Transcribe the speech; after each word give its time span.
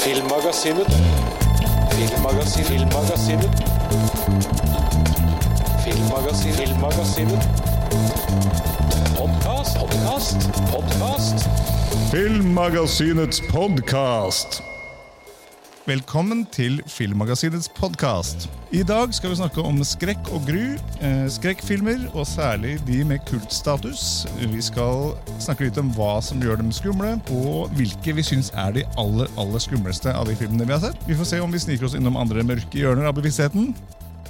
Filmmagasinet. 0.00 0.86
Filmmagasinet. 1.90 2.66
Filmmagasinet. 2.68 3.50
Filmmagasinet. 5.84 6.56
Filmmagasinet. 6.56 7.42
Podkast, 9.16 9.78
podkast, 9.78 10.36
podkast. 10.70 11.48
Filmmagasinets 12.10 13.40
podkast. 13.40 14.69
Velkommen 15.90 16.44
til 16.54 16.76
Filmmagasinets 16.86 17.66
podkast. 17.74 18.44
I 18.70 18.84
dag 18.86 19.10
skal 19.16 19.32
vi 19.32 19.38
snakke 19.40 19.62
om 19.66 19.80
skrekk 19.82 20.28
og 20.30 20.44
gru, 20.46 20.76
eh, 21.02 21.24
skrekkfilmer, 21.26 22.04
og 22.14 22.28
særlig 22.30 22.76
de 22.86 23.00
med 23.04 23.18
kultstatus. 23.26 24.22
Vi 24.38 24.62
skal 24.62 25.16
snakke 25.42 25.66
litt 25.66 25.80
om 25.82 25.90
hva 25.96 26.20
som 26.22 26.38
gjør 26.38 26.60
dem 26.60 26.70
skumle, 26.70 27.16
og 27.34 27.74
hvilke 27.74 28.14
vi 28.14 28.22
syns 28.22 28.52
er 28.54 28.70
de 28.76 28.84
aller 29.02 29.26
aller 29.36 29.58
skumleste 29.58 30.14
av 30.14 30.30
de 30.30 30.36
filmene 30.36 30.68
vi 30.68 30.76
har 30.76 30.84
sett. 30.84 31.02
Vi 31.08 31.18
får 31.18 31.26
se 31.32 31.40
om 31.40 31.50
vi 31.50 31.58
sniker 31.58 31.86
oss 31.86 31.98
innom 31.98 32.20
andre 32.20 32.46
mørke 32.46 32.78
hjørner 32.78 33.10
av 33.10 33.18
bevisstheten. 33.18 33.74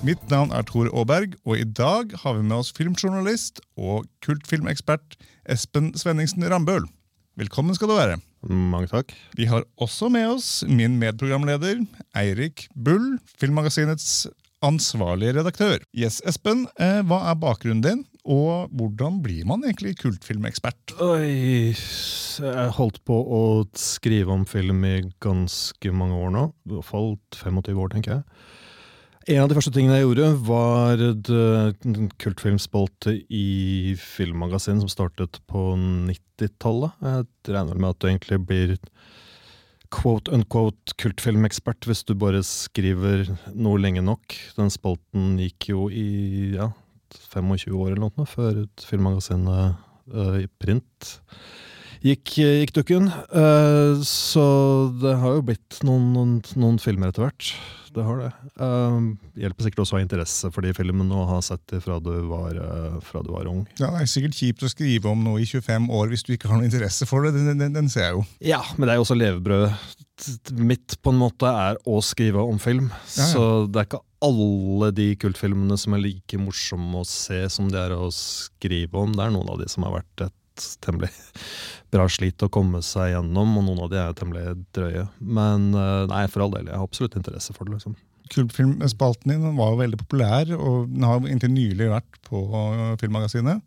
Mitt 0.03 0.25
navn 0.31 0.57
er 0.57 0.63
Tor 0.63 0.89
Aaberg, 0.97 1.37
og 1.45 1.59
i 1.59 1.69
dag 1.69 2.17
har 2.25 2.39
vi 2.39 2.43
med 2.43 2.57
oss 2.57 2.73
filmjournalist 2.73 3.61
og 3.77 4.09
kultfilmekspert 4.25 5.21
Espen 5.45 5.93
Svenningsen 5.93 6.49
Rambøl. 6.49 6.89
Velkommen 7.37 7.75
skal 7.77 7.93
du 7.93 7.99
være. 8.01 8.21
Mange 8.49 8.89
takk. 8.89 9.13
Vi 9.37 9.49
har 9.51 9.67
også 9.77 10.09
med 10.13 10.29
oss 10.33 10.51
min 10.69 10.97
medprogramleder 11.01 11.83
Eirik 12.17 12.69
Bull, 12.75 13.19
Filmmagasinets 13.41 14.29
ansvarlige 14.65 15.39
redaktør. 15.39 15.81
Yes, 15.97 16.21
Espen, 16.29 16.67
eh, 16.81 17.01
hva 17.09 17.23
er 17.31 17.37
bakgrunnen 17.41 17.85
din, 17.85 18.03
og 18.25 18.73
hvordan 18.77 19.21
blir 19.25 19.47
man 19.49 19.65
egentlig 19.65 19.97
kultfilmekspert? 20.01 20.97
Oi, 21.01 21.73
jeg 21.73 22.75
holdt 22.77 23.01
på 23.09 23.17
å 23.17 23.43
skrive 23.77 24.33
om 24.35 24.45
film 24.49 24.85
i 24.85 24.97
ganske 25.25 25.93
mange 25.93 26.17
år 26.17 26.35
nå. 26.37 26.47
I 26.69 26.75
hvert 26.77 26.91
fall 26.91 27.15
25 27.37 27.81
år, 27.81 27.93
tenker 27.95 28.19
jeg. 28.19 28.25
En 29.29 29.43
av 29.43 29.51
de 29.51 29.57
første 29.59 29.73
tingene 29.75 29.99
jeg 29.99 30.07
gjorde, 30.07 30.29
var 30.49 31.01
en 31.05 32.07
kultfilmspalte 32.23 33.19
i 33.29 33.93
Filmmagasin 34.01 34.81
som 34.81 34.89
startet 34.89 35.43
på 35.51 35.75
90-tallet. 35.77 36.95
Jeg 37.05 37.27
regner 37.53 37.77
med 37.77 37.93
at 37.93 38.01
du 38.01 38.09
egentlig 38.09 38.39
blir 38.49 38.73
quote 39.93 40.33
unquote 40.33 40.97
kultfilmekspert 41.03 41.85
hvis 41.85 42.01
du 42.09 42.15
bare 42.17 42.41
skriver 42.47 43.29
noe 43.53 43.83
lenge 43.83 44.01
nok. 44.07 44.39
Den 44.57 44.73
spalten 44.73 45.35
gikk 45.43 45.69
jo 45.75 45.91
i 45.93 46.57
ja, 46.57 46.71
25 47.35 47.77
år 47.77 47.91
eller 47.93 48.07
noe 48.07 48.29
før 48.31 48.65
Filmmagasinet 48.89 49.77
uh, 50.17 50.39
i 50.41 50.49
print 50.63 51.13
gikk, 52.05 52.37
gikk 52.39 52.73
dukken. 52.81 53.11
Uh, 53.33 54.01
så 54.07 54.45
det 55.03 55.19
har 55.21 55.37
jo 55.39 55.45
blitt 55.51 55.83
noen, 55.87 56.11
noen, 56.15 56.41
noen 56.57 56.81
filmer 56.83 57.13
etter 57.13 57.27
hvert. 57.27 57.53
Det 57.91 58.05
har 58.07 58.21
det. 58.23 58.29
Uh, 58.61 59.15
hjelper 59.41 59.67
sikkert 59.67 59.83
også 59.83 59.97
å 59.97 59.99
ha 59.99 60.05
interesse 60.05 60.51
for 60.55 60.63
de 60.63 60.71
filmene 60.77 61.17
og 61.17 61.27
ha 61.33 61.41
sett 61.43 61.63
dem 61.73 61.83
fra, 61.83 61.99
uh, 61.99 63.01
fra 63.03 63.25
du 63.27 63.33
var 63.35 63.51
ung. 63.51 63.65
Ja, 63.81 63.91
Det 63.91 64.05
er 64.05 64.13
sikkert 64.13 64.39
kjipt 64.39 64.63
å 64.67 64.71
skrive 64.71 65.11
om 65.11 65.25
noe 65.27 65.43
i 65.43 65.49
25 65.49 65.91
år 65.99 66.13
hvis 66.13 66.23
du 66.27 66.37
ikke 66.37 66.53
har 66.53 66.61
noe 66.61 66.71
interesse 66.71 67.09
for 67.11 67.27
det. 67.27 67.35
Den, 67.35 67.59
den, 67.59 67.75
den 67.75 67.91
ser 67.91 68.07
jeg 68.09 68.21
jo. 68.21 68.23
Ja, 68.53 68.63
men 68.77 68.87
det 68.87 68.95
er 68.95 69.01
jo 69.01 69.09
også 69.09 69.19
levebrødet 69.19 69.75
mitt, 70.53 70.99
på 71.01 71.15
en 71.15 71.21
måte, 71.21 71.49
er 71.49 71.79
å 71.89 72.01
skrive 72.05 72.43
om 72.45 72.59
film. 72.61 72.91
Ja, 73.17 73.25
ja. 73.25 73.29
Så 73.33 73.45
det 73.73 73.83
er 73.83 73.89
ikke 73.89 74.05
alle 74.21 74.91
de 74.93 75.07
kultfilmene 75.17 75.79
som 75.81 75.97
er 75.97 76.03
like 76.05 76.41
morsomme 76.41 77.01
å 77.01 77.09
se 77.09 77.41
som 77.53 77.71
det 77.73 77.81
er 77.81 77.95
å 77.97 78.11
skrive 78.15 79.01
om. 79.01 79.15
Det 79.17 79.25
er 79.25 79.33
noen 79.35 79.49
av 79.51 79.63
de 79.63 79.69
som 79.73 79.87
har 79.89 79.97
vært 79.97 80.27
et 80.29 80.37
temmelig 80.85 81.11
bra 81.91 82.07
slit 82.11 82.43
å 82.47 82.51
komme 82.53 82.83
seg 82.87 83.15
gjennom, 83.15 83.57
og 83.59 83.67
noen 83.67 83.83
av 83.87 83.91
de 83.93 83.99
er 84.03 84.17
temmelig 84.19 84.55
drøye. 84.77 85.09
Men 85.21 85.71
eh, 85.75 86.07
nei, 86.11 86.25
for 86.31 86.47
all 86.47 86.55
del, 86.55 86.71
jeg 86.71 86.79
har 86.79 86.87
absolutt 86.87 87.19
interesse 87.19 87.57
for 87.57 87.67
det. 87.67 87.79
liksom. 87.79 87.97
Kultfilmspalten 88.31 89.33
din 89.33 89.57
var 89.59 89.73
jo 89.73 89.81
veldig 89.83 89.99
populær, 90.05 90.53
og 90.55 90.91
den 90.93 91.07
har 91.09 91.25
inntil 91.27 91.51
nylig 91.51 91.89
vært 91.91 92.21
på 92.29 92.45
Filmmagasinet. 93.01 93.65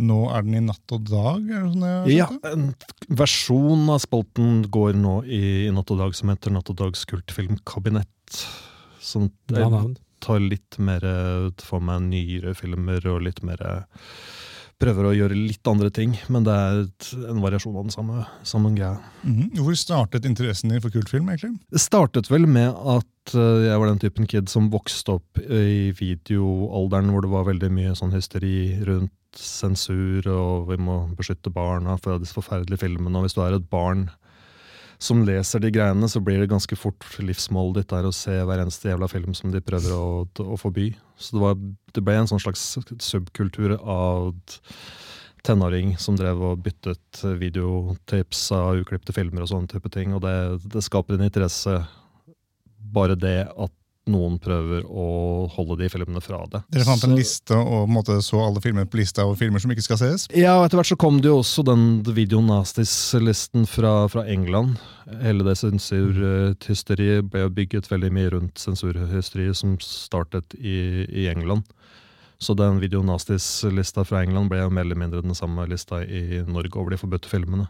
Nå 0.00 0.22
er 0.32 0.46
den 0.46 0.56
i 0.56 0.62
Natt 0.64 0.94
og 0.96 1.04
Dag? 1.10 1.42
er 1.44 1.66
det 1.66 1.72
sånn 1.74 1.82
jeg 1.84 1.96
har 1.98 2.12
Ja, 2.14 2.28
en 2.48 2.70
versjon 3.12 3.82
av 3.92 4.00
spalten 4.00 4.62
går 4.72 4.96
nå 4.96 5.18
i, 5.28 5.42
i 5.66 5.72
Natt 5.74 5.92
og 5.92 6.00
Dag 6.00 6.16
som 6.16 6.32
heter 6.32 6.54
Natt 6.54 6.72
og 6.72 6.78
Dags 6.80 7.04
kultfilmkabinett. 7.10 8.38
Som 9.04 9.28
tar 9.52 10.40
litt 10.40 10.78
mer 10.80 11.04
for 11.60 11.84
meg 11.84 12.06
nyere 12.06 12.54
filmer 12.56 13.04
og 13.12 13.26
litt 13.26 13.42
mer 13.44 13.60
Prøver 14.82 15.06
å 15.06 15.14
gjøre 15.14 15.38
litt 15.38 15.68
andre 15.70 15.92
ting, 15.94 16.16
men 16.32 16.46
det 16.46 16.54
er 16.58 16.80
et, 16.82 17.08
en 17.30 17.42
variasjon 17.44 17.76
av 17.76 17.86
den 17.86 17.94
samme, 17.94 18.24
samme 18.46 18.72
greia. 18.74 18.96
Mhm. 19.22 19.52
Hvor 19.60 19.78
startet 19.78 20.26
interessen 20.28 20.72
din 20.72 20.82
for 20.82 20.90
kultfilm? 20.90 21.30
egentlig? 21.30 21.54
Det 21.70 21.82
startet 21.82 22.30
vel 22.32 22.48
med 22.50 22.74
at 22.74 23.34
eh, 23.36 23.68
jeg 23.68 23.78
var 23.78 23.92
den 23.92 24.02
typen 24.02 24.26
kid 24.26 24.50
som 24.50 24.70
vokste 24.72 25.18
opp 25.20 25.42
i 25.46 25.92
videoalderen 25.94 27.12
hvor 27.14 27.22
det 27.22 27.30
var 27.32 27.46
veldig 27.46 27.70
mye 27.70 27.94
sånn 27.98 28.14
hysteri 28.16 28.82
rundt 28.88 29.12
sensur, 29.38 30.26
og 30.28 30.68
vi 30.68 30.76
må 30.82 30.98
beskytte 31.16 31.52
barna 31.52 31.96
fra 32.00 32.18
disse 32.20 32.36
forferdelige 32.36 32.82
filmene. 32.82 33.16
Og 33.16 33.26
hvis 33.26 33.38
du 33.38 33.42
er 33.44 33.56
et 33.56 33.70
barn 33.72 34.08
som 35.02 35.24
leser 35.26 35.62
de 35.62 35.72
greiene, 35.74 36.08
så 36.08 36.20
blir 36.22 36.38
det 36.38 36.50
ganske 36.52 36.76
fort 36.78 37.04
livsmålet 37.18 37.80
ditt 37.80 37.94
der 37.94 38.06
å 38.06 38.14
se 38.14 38.36
hver 38.46 38.62
eneste 38.62 38.92
jævla 38.92 39.08
film 39.10 39.34
som 39.34 39.50
de 39.50 39.62
prøver 39.64 39.94
å, 39.96 40.04
å 40.46 40.58
forby. 40.60 40.92
Så 41.18 41.36
det, 41.36 41.42
var, 41.42 41.56
det 41.96 42.04
ble 42.06 42.20
en 42.20 42.30
sånn 42.30 42.42
slags 42.42 42.62
subkultur 43.02 43.74
av 43.80 44.30
tenåring 45.42 45.96
som 45.98 46.14
drev 46.18 46.44
og 46.52 46.62
byttet 46.62 47.24
videotips 47.40 48.44
av 48.54 48.78
uklipte 48.84 49.14
filmer 49.16 49.42
og 49.42 49.50
sånne 49.50 49.72
type 49.72 49.90
ting. 49.90 50.14
Og 50.14 50.22
det, 50.22 50.36
det 50.70 50.84
skaper 50.86 51.18
en 51.18 51.26
interesse, 51.26 51.80
bare 52.94 53.18
det 53.18 53.40
at 53.50 53.74
noen 54.10 54.34
prøver 54.42 54.82
å 54.90 55.46
holde 55.54 55.76
de 55.78 55.86
filmene 55.92 56.20
fra 56.24 56.40
det. 56.50 56.62
Dere 56.74 56.84
fant 56.88 57.04
en 57.04 57.12
Så- 57.12 57.16
liste 57.18 57.54
og 57.54 57.88
måte 57.88 58.16
så 58.22 58.40
alle 58.42 58.60
filmer 58.60 58.84
på 58.84 58.98
lista 58.98 59.22
over 59.22 59.36
filmer 59.38 59.60
som 59.62 59.70
ikke 59.70 59.82
skal 59.86 59.96
ses? 60.00 60.26
Ja, 60.34 60.56
og 60.58 60.66
etter 60.66 60.78
hvert 60.80 60.90
så 60.90 60.98
kom 60.98 61.20
det 61.20 61.30
jo 61.30 61.38
også 61.38 61.62
den 61.64 62.02
Video 62.02 62.40
Nasties-listen 62.40 63.66
fra, 63.68 64.08
fra 64.08 64.24
England. 64.26 64.78
Hele 65.22 65.44
det 65.46 65.54
sensurhysteriet 65.56 67.30
ble 67.30 67.48
bygget 67.54 67.88
veldig 67.90 68.10
mye 68.12 68.30
rundt 68.34 68.54
sensurhysteriet 68.58 69.56
som 69.56 69.76
startet 69.78 70.54
i, 70.58 71.06
i 71.06 71.28
England. 71.30 71.62
Så 72.42 72.56
den 72.58 72.80
videonastis-lista 72.82 74.02
fra 74.04 74.24
England 74.24 74.50
ble 74.50 74.58
jo 74.64 74.70
mer 74.74 74.82
eller 74.82 74.98
mindre 74.98 75.22
den 75.22 75.34
samme 75.38 75.62
lista 75.70 76.00
i 76.02 76.42
Norge 76.42 76.74
over 76.74 76.90
de 76.90 76.98
forbudte 76.98 77.30
filmene. 77.30 77.68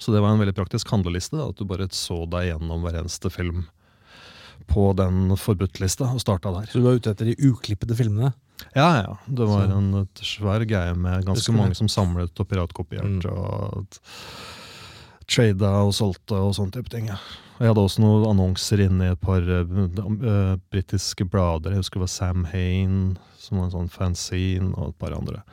Så 0.00 0.12
det 0.14 0.22
var 0.24 0.32
en 0.32 0.40
veldig 0.40 0.56
praktisk 0.56 0.88
handleliste, 0.88 1.36
da, 1.36 1.50
at 1.52 1.56
du 1.60 1.64
bare 1.68 1.86
så 1.92 2.22
deg 2.32 2.48
gjennom 2.54 2.80
hver 2.82 3.02
eneste 3.02 3.30
film 3.30 3.66
på 4.70 4.88
den 4.96 5.36
forbudtlista, 5.40 6.08
og 6.14 6.22
starta 6.22 6.52
der. 6.54 6.66
Så 6.70 6.80
du 6.80 6.86
var 6.86 6.98
ute 6.98 7.12
etter 7.14 7.30
de 7.30 7.36
uklippede 7.50 7.96
filmene? 7.98 8.32
Ja, 8.74 8.88
ja. 9.02 9.16
Det 9.26 9.46
var 9.48 9.70
en 9.74 9.92
et 10.02 10.20
svær 10.24 10.64
greie 10.68 10.94
med 10.96 11.26
ganske 11.26 11.52
mange 11.54 11.74
som 11.78 11.88
samlet 11.90 12.38
og 12.40 12.48
piratkopierte 12.48 13.28
Mm. 13.28 13.32
og 13.34 13.86
trada 15.26 15.70
og 15.84 15.94
solgte 15.96 16.36
og 16.36 16.54
sånne 16.54 16.72
type 16.72 16.90
ting. 16.92 17.08
Ja. 17.08 17.18
Jeg 17.60 17.70
hadde 17.70 17.84
også 17.86 18.02
noen 18.02 18.26
annonser 18.28 18.82
inne 18.82 19.06
i 19.06 19.12
et 19.14 19.20
par 19.22 19.40
uh, 19.40 20.56
britiske 20.74 21.24
blader. 21.30 21.70
Jeg 21.70 21.84
husker 21.84 22.00
det 22.00 22.06
var 22.08 22.12
Sam 22.12 22.44
Hain, 22.50 23.16
som 23.38 23.58
var 23.58 23.68
en 23.68 23.74
sånn 23.76 23.92
fanzine, 23.92 24.72
og 24.74 24.90
et 24.90 24.98
par 24.98 25.14
andre. 25.14 25.44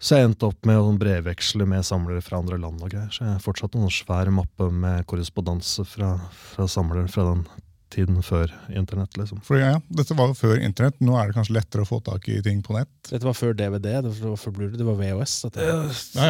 Så 0.00 0.16
jeg 0.16 0.30
endte 0.30 0.48
opp 0.48 0.64
med 0.64 0.78
å 0.80 0.94
brevveksle 0.96 1.66
med 1.68 1.84
samlere 1.84 2.22
fra 2.24 2.38
andre 2.40 2.56
land 2.62 2.80
og 2.80 2.88
greier. 2.94 3.10
Så 3.12 3.26
jeg 3.26 3.42
fortsatte 3.44 3.76
fortsatt 3.76 3.82
en 3.82 3.92
svær 3.92 4.30
mappe 4.32 4.70
med 4.72 5.04
korrespondanse 5.10 5.84
fra, 5.84 6.14
fra 6.54 6.68
samlere 6.70 7.10
fra 7.12 7.26
den 7.34 7.42
tiden 7.90 8.22
før 8.24 8.52
internett, 8.76 9.16
liksom. 9.18 9.40
For 9.46 9.58
ja, 9.60 9.76
Dette 9.92 10.14
var 10.18 10.30
jo 10.30 10.36
før 10.38 10.60
internett. 10.62 10.96
Nå 11.04 11.16
er 11.18 11.30
det 11.30 11.36
kanskje 11.36 11.56
lettere 11.56 11.84
å 11.84 11.88
få 11.88 12.00
tak 12.06 12.28
i 12.30 12.38
ting 12.44 12.62
på 12.66 12.74
nett. 12.76 12.90
Dette 13.08 13.26
var 13.26 13.36
før 13.36 13.54
DVD, 13.58 13.88
det 14.06 14.12
var 14.22 14.38
før 14.40 14.54
Blu-ray, 14.56 14.76
det 14.78 14.86
var 14.86 14.98
VHS. 15.00 15.36
Dette. 15.46 15.66
Ja, 15.66 15.78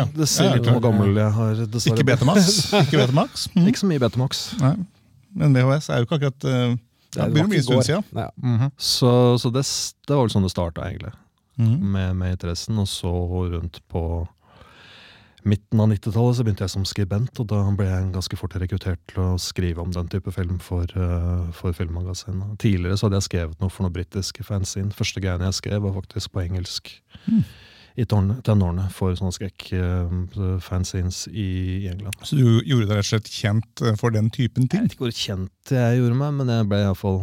ja. 0.01 0.05
Det 0.17 0.29
ser 0.31 0.55
litt 0.55 0.69
ja, 0.69 0.77
hvor 0.77 0.85
gammel 0.89 1.17
jeg 1.21 1.37
har, 1.37 1.65
dessverre. 1.65 1.97
Ikke 1.97 2.09
Betamax. 2.11 2.51
Ikke 2.85 3.03
Betamax. 3.03 3.49
Mm. 3.55 3.67
Ikke 3.71 3.83
så 3.83 3.91
mye 3.93 4.05
Betamax. 4.07 4.45
Nei. 4.63 4.75
Men 5.41 5.55
VHS 5.55 5.91
er 5.93 6.01
jo 6.01 6.09
ikke 6.09 6.17
akkurat 6.19 6.47
uh, 6.49 6.73
Det 6.75 7.21
ja, 7.21 7.23
var 7.23 7.35
begynner 7.35 7.47
å 7.47 7.53
bli 7.53 7.59
en 7.59 7.61
ikke 7.61 7.61
i 7.61 7.67
stund 7.69 7.87
siden. 7.87 8.07
Ja. 8.19 8.29
Mhm. 8.43 8.73
Så, 8.77 9.13
så 9.43 9.53
det, 9.55 9.65
det 10.09 10.17
var 10.17 10.25
vel 10.27 10.35
sånn 10.35 10.49
det 10.49 10.53
starta, 10.55 10.89
egentlig. 10.89 11.15
Mhm. 11.61 11.79
Med, 11.95 12.19
med 12.19 12.37
interessen. 12.39 12.81
Og 12.83 12.89
så 12.91 13.15
rundt 13.55 13.83
på 13.93 14.05
midten 15.43 15.81
av 15.81 15.89
90-tallet 15.93 16.37
så 16.37 16.45
begynte 16.45 16.67
jeg 16.67 16.75
som 16.75 16.85
skribent, 16.89 17.41
og 17.43 17.49
da 17.53 17.63
ble 17.77 17.87
jeg 17.89 18.13
ganske 18.15 18.39
fort 18.41 18.57
rekruttert 18.61 19.01
til 19.13 19.23
å 19.25 19.39
skrive 19.41 19.83
om 19.83 19.95
den 19.95 20.11
type 20.13 20.33
film 20.35 20.61
for, 20.63 20.91
uh, 20.97 21.49
for 21.57 21.77
Filmmagasinet. 21.77 22.59
Tidligere 22.63 22.99
så 22.99 23.09
hadde 23.09 23.21
jeg 23.21 23.29
skrevet 23.31 23.63
noe 23.63 23.73
for 23.73 23.87
noen 23.87 23.97
britiske 23.97 24.47
fanzine. 24.47 24.95
Første 24.97 25.23
greiene 25.23 25.49
jeg 25.49 25.61
skrev, 25.61 25.83
var 25.85 25.97
faktisk 25.97 26.35
på 26.35 26.45
engelsk. 26.45 26.93
Mm. 27.27 27.43
I 28.01 28.07
tenårene 28.07 28.87
for 28.95 29.17
sånne 29.19 29.35
skrekk-fanzines 29.35 31.25
i, 31.33 31.49
i 31.83 31.89
England. 31.91 32.21
Så 32.23 32.39
du 32.39 32.45
gjorde 32.63 32.87
deg 32.87 33.01
rett 33.01 33.09
og 33.09 33.11
slett 33.11 33.33
kjent 33.35 33.83
eh, 33.83 33.97
for 33.99 34.15
den 34.15 34.31
typen 34.33 34.69
ting? 34.71 34.87
Jeg 34.87 34.93
vet 34.93 34.95
ikke 34.95 35.09
hvor 35.09 35.19
kjent 35.19 35.75
jeg 35.75 35.99
gjorde 35.99 36.21
meg, 36.23 36.37
men 36.39 36.53
jeg 36.55 36.69
ble 36.71 36.81
i 36.85 36.87
hvert 36.87 37.01
fall, 37.01 37.21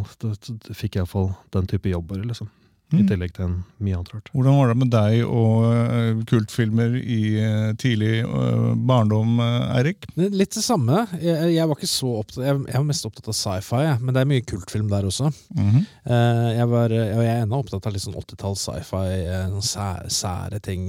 fikk 0.75 0.99
iallfall 0.99 1.31
den 1.55 1.71
type 1.71 1.93
jobber. 1.93 2.19
liksom. 2.27 2.51
I 2.87 3.01
Mm. 3.01 3.07
tillegg 3.09 3.33
til 3.35 3.43
en 3.43 3.55
mye 3.83 3.97
annet 3.97 4.13
rart. 4.13 4.29
Hvordan 4.31 4.55
var 4.61 4.69
det 4.71 4.75
med 4.79 4.89
deg 4.93 5.23
og 5.27 5.63
eh, 5.67 6.21
kultfilmer 6.29 6.93
i 6.95 7.17
eh, 7.35 7.73
tidlig 7.75 8.21
eh, 8.23 8.67
barndom, 8.87 9.41
Eirik? 9.75 10.05
Litt 10.15 10.55
det 10.55 10.63
samme. 10.63 11.01
Jeg, 11.19 11.49
jeg 11.57 11.67
var 11.67 11.75
ikke 11.75 11.89
så 11.91 12.13
opptatt 12.21 12.45
Jeg, 12.45 12.61
jeg 12.69 12.77
var 12.79 12.85
mest 12.87 13.09
opptatt 13.09 13.27
av 13.27 13.35
sci-fi, 13.35 13.81
men 13.99 14.15
det 14.15 14.21
er 14.23 14.29
mye 14.31 14.45
kultfilm 14.47 14.87
der 14.93 15.03
også. 15.09 15.33
Mhm. 15.57 15.81
Eh, 16.07 16.45
jeg, 16.61 16.69
var, 16.71 16.95
og 16.95 17.21
jeg 17.25 17.33
er 17.33 17.41
ennå 17.43 17.59
opptatt 17.59 17.89
av 17.91 17.97
litt 17.97 18.05
sånn 18.05 18.15
80-talls 18.21 18.63
sci-fi, 18.69 19.03
sære, 19.67 20.07
sære 20.21 20.61
ting 20.63 20.87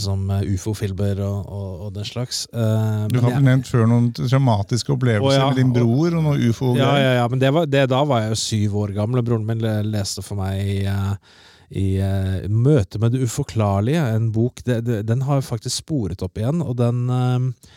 som 0.00 0.22
ufo-filmer 0.30 1.18
og, 1.26 1.50
og, 1.50 1.82
og 1.88 1.92
den 1.98 2.06
slags. 2.06 2.44
Eh, 2.54 3.08
Du 3.10 3.18
men 3.18 3.26
har 3.26 3.42
nevnt 3.44 3.66
før 3.70 3.88
noen 3.90 4.08
dramatiske 4.14 4.94
opplevelser 4.94 5.40
ja. 5.42 5.50
med 5.50 5.58
din 5.60 5.74
bror 5.74 6.14
og 6.14 6.24
noe 6.30 6.38
ufo-greier. 6.50 7.02
ja, 7.02 7.12
ja, 7.20 7.26
men 7.32 7.42
det 7.42 7.50
var, 7.58 7.66
det, 7.66 7.84
da 7.90 8.04
var 8.06 8.22
jeg 8.24 8.36
jo 8.36 8.40
syv 8.46 8.78
år 8.84 8.94
gammel, 9.02 9.20
og 9.22 9.26
broren 9.28 9.46
min 9.50 9.66
leste 9.90 10.22
for 10.24 10.38
meg 10.38 10.59
i, 10.62 10.80
eh, 10.88 11.36
i 11.80 11.86
eh, 12.04 12.48
Møte 12.50 13.00
med 13.02 13.14
det 13.14 13.24
uforklarlige, 13.26 14.02
en 14.16 14.30
bok 14.34 14.64
det, 14.66 14.82
Den 15.08 15.26
har 15.28 15.40
jo 15.40 15.48
faktisk 15.50 15.82
sporet 15.82 16.22
opp 16.26 16.40
igjen, 16.40 16.64
og 16.64 16.76
den 16.80 17.06
eh, 17.10 17.70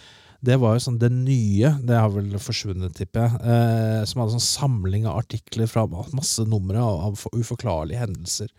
det 0.44 0.57
var 0.59 0.75
jo 0.75 0.81
sånn 0.83 0.97
det 1.00 1.07
nye, 1.15 1.69
det 1.88 1.95
har 1.95 2.09
vel 2.12 2.33
forsvunnet, 2.41 2.91
tipper 2.97 3.24
jeg, 3.24 3.38
eh, 3.47 4.01
som 4.09 4.19
hadde 4.19 4.33
sånn 4.35 4.44
samling 4.44 5.06
av 5.07 5.21
artikler 5.21 5.69
fra 5.71 5.85
masse 5.88 6.44
numre 6.51 6.81
av, 6.83 7.00
av 7.07 7.39
uforklarlige 7.39 8.01
hendelser. 8.01 8.51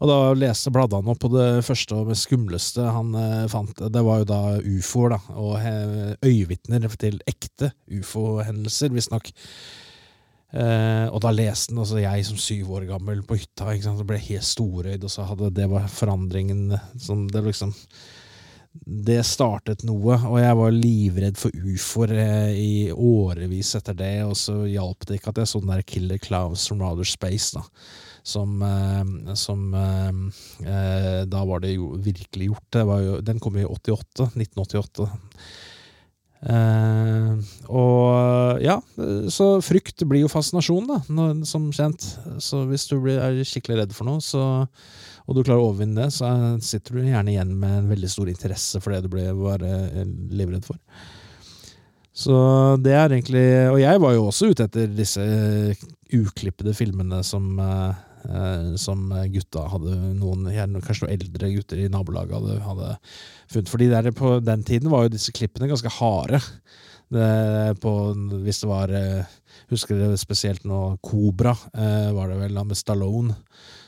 Og 0.00 0.10
da 0.10 0.16
leste 0.34 0.72
bladde 0.74 0.98
han 0.98 1.10
opp 1.12 1.20
på 1.22 1.30
det 1.30 1.62
første 1.66 2.00
og 2.00 2.10
skumleste 2.18 2.82
han 2.82 3.14
eh, 3.14 3.44
fant. 3.52 3.78
Det 3.78 4.02
var 4.06 4.24
jo 4.24 4.30
da 4.32 4.40
ufoer, 4.58 5.14
da, 5.14 5.20
og 5.38 6.26
øyevitner 6.26 6.90
til 6.98 7.22
ekte 7.30 7.70
ufo-hendelser, 8.00 8.90
visstnok. 8.96 9.30
Eh, 10.50 11.06
og 11.06 11.20
da 11.22 11.30
leste 11.30 11.70
den, 11.70 11.78
altså 11.84 12.00
jeg 12.00 12.24
som 12.26 12.38
syv 12.40 12.72
år 12.74 12.88
gammel 12.88 13.20
på 13.26 13.38
hytta, 13.38 13.68
ikke 13.70 13.86
sant, 13.86 14.00
så 14.00 14.06
ble 14.06 14.18
helt 14.18 14.46
storøyd, 14.46 15.04
og 15.06 15.12
så 15.12 15.26
hadde 15.28 15.52
det 15.54 15.68
var 15.70 15.86
forandringen 15.92 16.74
som 16.98 17.28
det 17.30 17.44
liksom 17.46 17.74
Det 18.70 19.18
startet 19.26 19.82
noe, 19.82 20.14
og 20.14 20.36
jeg 20.38 20.56
var 20.58 20.74
livredd 20.74 21.38
for 21.38 21.54
ufoer 21.54 22.12
eh, 22.18 22.52
i 22.58 22.74
årevis 22.90 23.74
etter 23.78 23.96
det, 23.98 24.16
og 24.26 24.36
så 24.38 24.60
hjalp 24.66 25.06
det 25.06 25.18
ikke 25.18 25.32
at 25.34 25.42
jeg 25.42 25.50
så 25.50 25.62
den 25.62 25.72
der 25.74 25.82
Killer 25.86 26.22
Clowns 26.22 26.68
from 26.70 26.82
Outer 26.86 27.06
Space, 27.06 27.54
da. 27.54 27.64
Som, 28.22 28.60
eh, 28.62 29.34
som 29.34 29.74
eh, 29.74 30.10
eh, 30.68 31.22
Da 31.26 31.44
var 31.48 31.62
det 31.64 31.72
jo 31.72 31.94
virkelig 31.96 32.50
gjort. 32.50 32.66
Det 32.76 32.84
jo, 32.84 33.18
den 33.24 33.40
kom 33.40 33.56
jo 33.56 33.64
i 33.64 33.70
88, 33.70 34.30
1988. 34.34 35.08
Eh, 36.40 37.52
og 37.68 38.62
ja, 38.64 38.78
så 39.28 39.52
frykt 39.64 40.06
blir 40.08 40.24
jo 40.24 40.32
fascinasjon, 40.32 40.88
da, 40.88 40.98
når, 41.12 41.44
som 41.48 41.68
kjent. 41.74 42.06
Så 42.40 42.64
hvis 42.70 42.88
du 42.90 42.96
blir, 43.02 43.20
er 43.20 43.40
skikkelig 43.44 43.82
redd 43.82 43.96
for 43.96 44.08
noe, 44.08 44.24
så, 44.24 44.42
og 45.26 45.36
du 45.36 45.42
klarer 45.44 45.60
å 45.60 45.70
overvinne 45.70 46.06
det, 46.06 46.10
så 46.16 46.32
sitter 46.64 46.96
du 46.96 47.08
gjerne 47.10 47.34
igjen 47.34 47.56
med 47.60 47.78
en 47.82 47.90
veldig 47.92 48.12
stor 48.12 48.30
interesse 48.32 48.80
for 48.82 48.94
det 48.94 49.04
du 49.04 49.10
ble, 49.12 49.26
var 49.36 49.64
eh, 49.66 50.04
livredd 50.32 50.68
for. 50.68 50.80
Så 52.20 52.36
det 52.82 52.92
er 52.98 53.12
egentlig 53.14 53.44
Og 53.70 53.78
jeg 53.80 54.00
var 54.02 54.16
jo 54.16 54.24
også 54.28 54.50
ute 54.50 54.64
etter 54.66 54.90
disse 54.92 55.22
uklippede 56.10 56.74
filmene 56.74 57.20
som 57.24 57.52
eh, 57.62 57.90
eh, 57.90 58.09
som 58.80 59.08
gutta 59.32 59.64
hadde 59.72 59.96
noen, 60.18 60.46
kanskje 60.84 61.06
noen 61.06 61.14
eldre 61.14 61.50
gutter 61.54 61.80
i 61.80 61.88
nabolaget 61.92 62.36
hadde, 62.36 62.58
hadde 62.66 62.90
funnet. 63.52 63.72
Fordi 63.72 63.90
på 64.18 64.36
den 64.44 64.64
tiden 64.66 64.92
var 64.92 65.06
jo 65.06 65.14
disse 65.14 65.34
klippene 65.36 65.70
ganske 65.70 65.92
harde. 66.00 66.42
På, 67.10 67.92
hvis 68.44 68.60
det 68.62 68.68
var 68.70 68.92
eh, 68.94 69.30
Husker 69.70 69.98
dere 69.98 70.18
spesielt 70.18 70.62
nå 70.66 70.96
Kobra, 71.02 71.56
eh, 71.74 72.10
var 72.14 72.30
det 72.30 72.38
vel, 72.38 72.60
med 72.62 72.78
Stallone. 72.78 73.34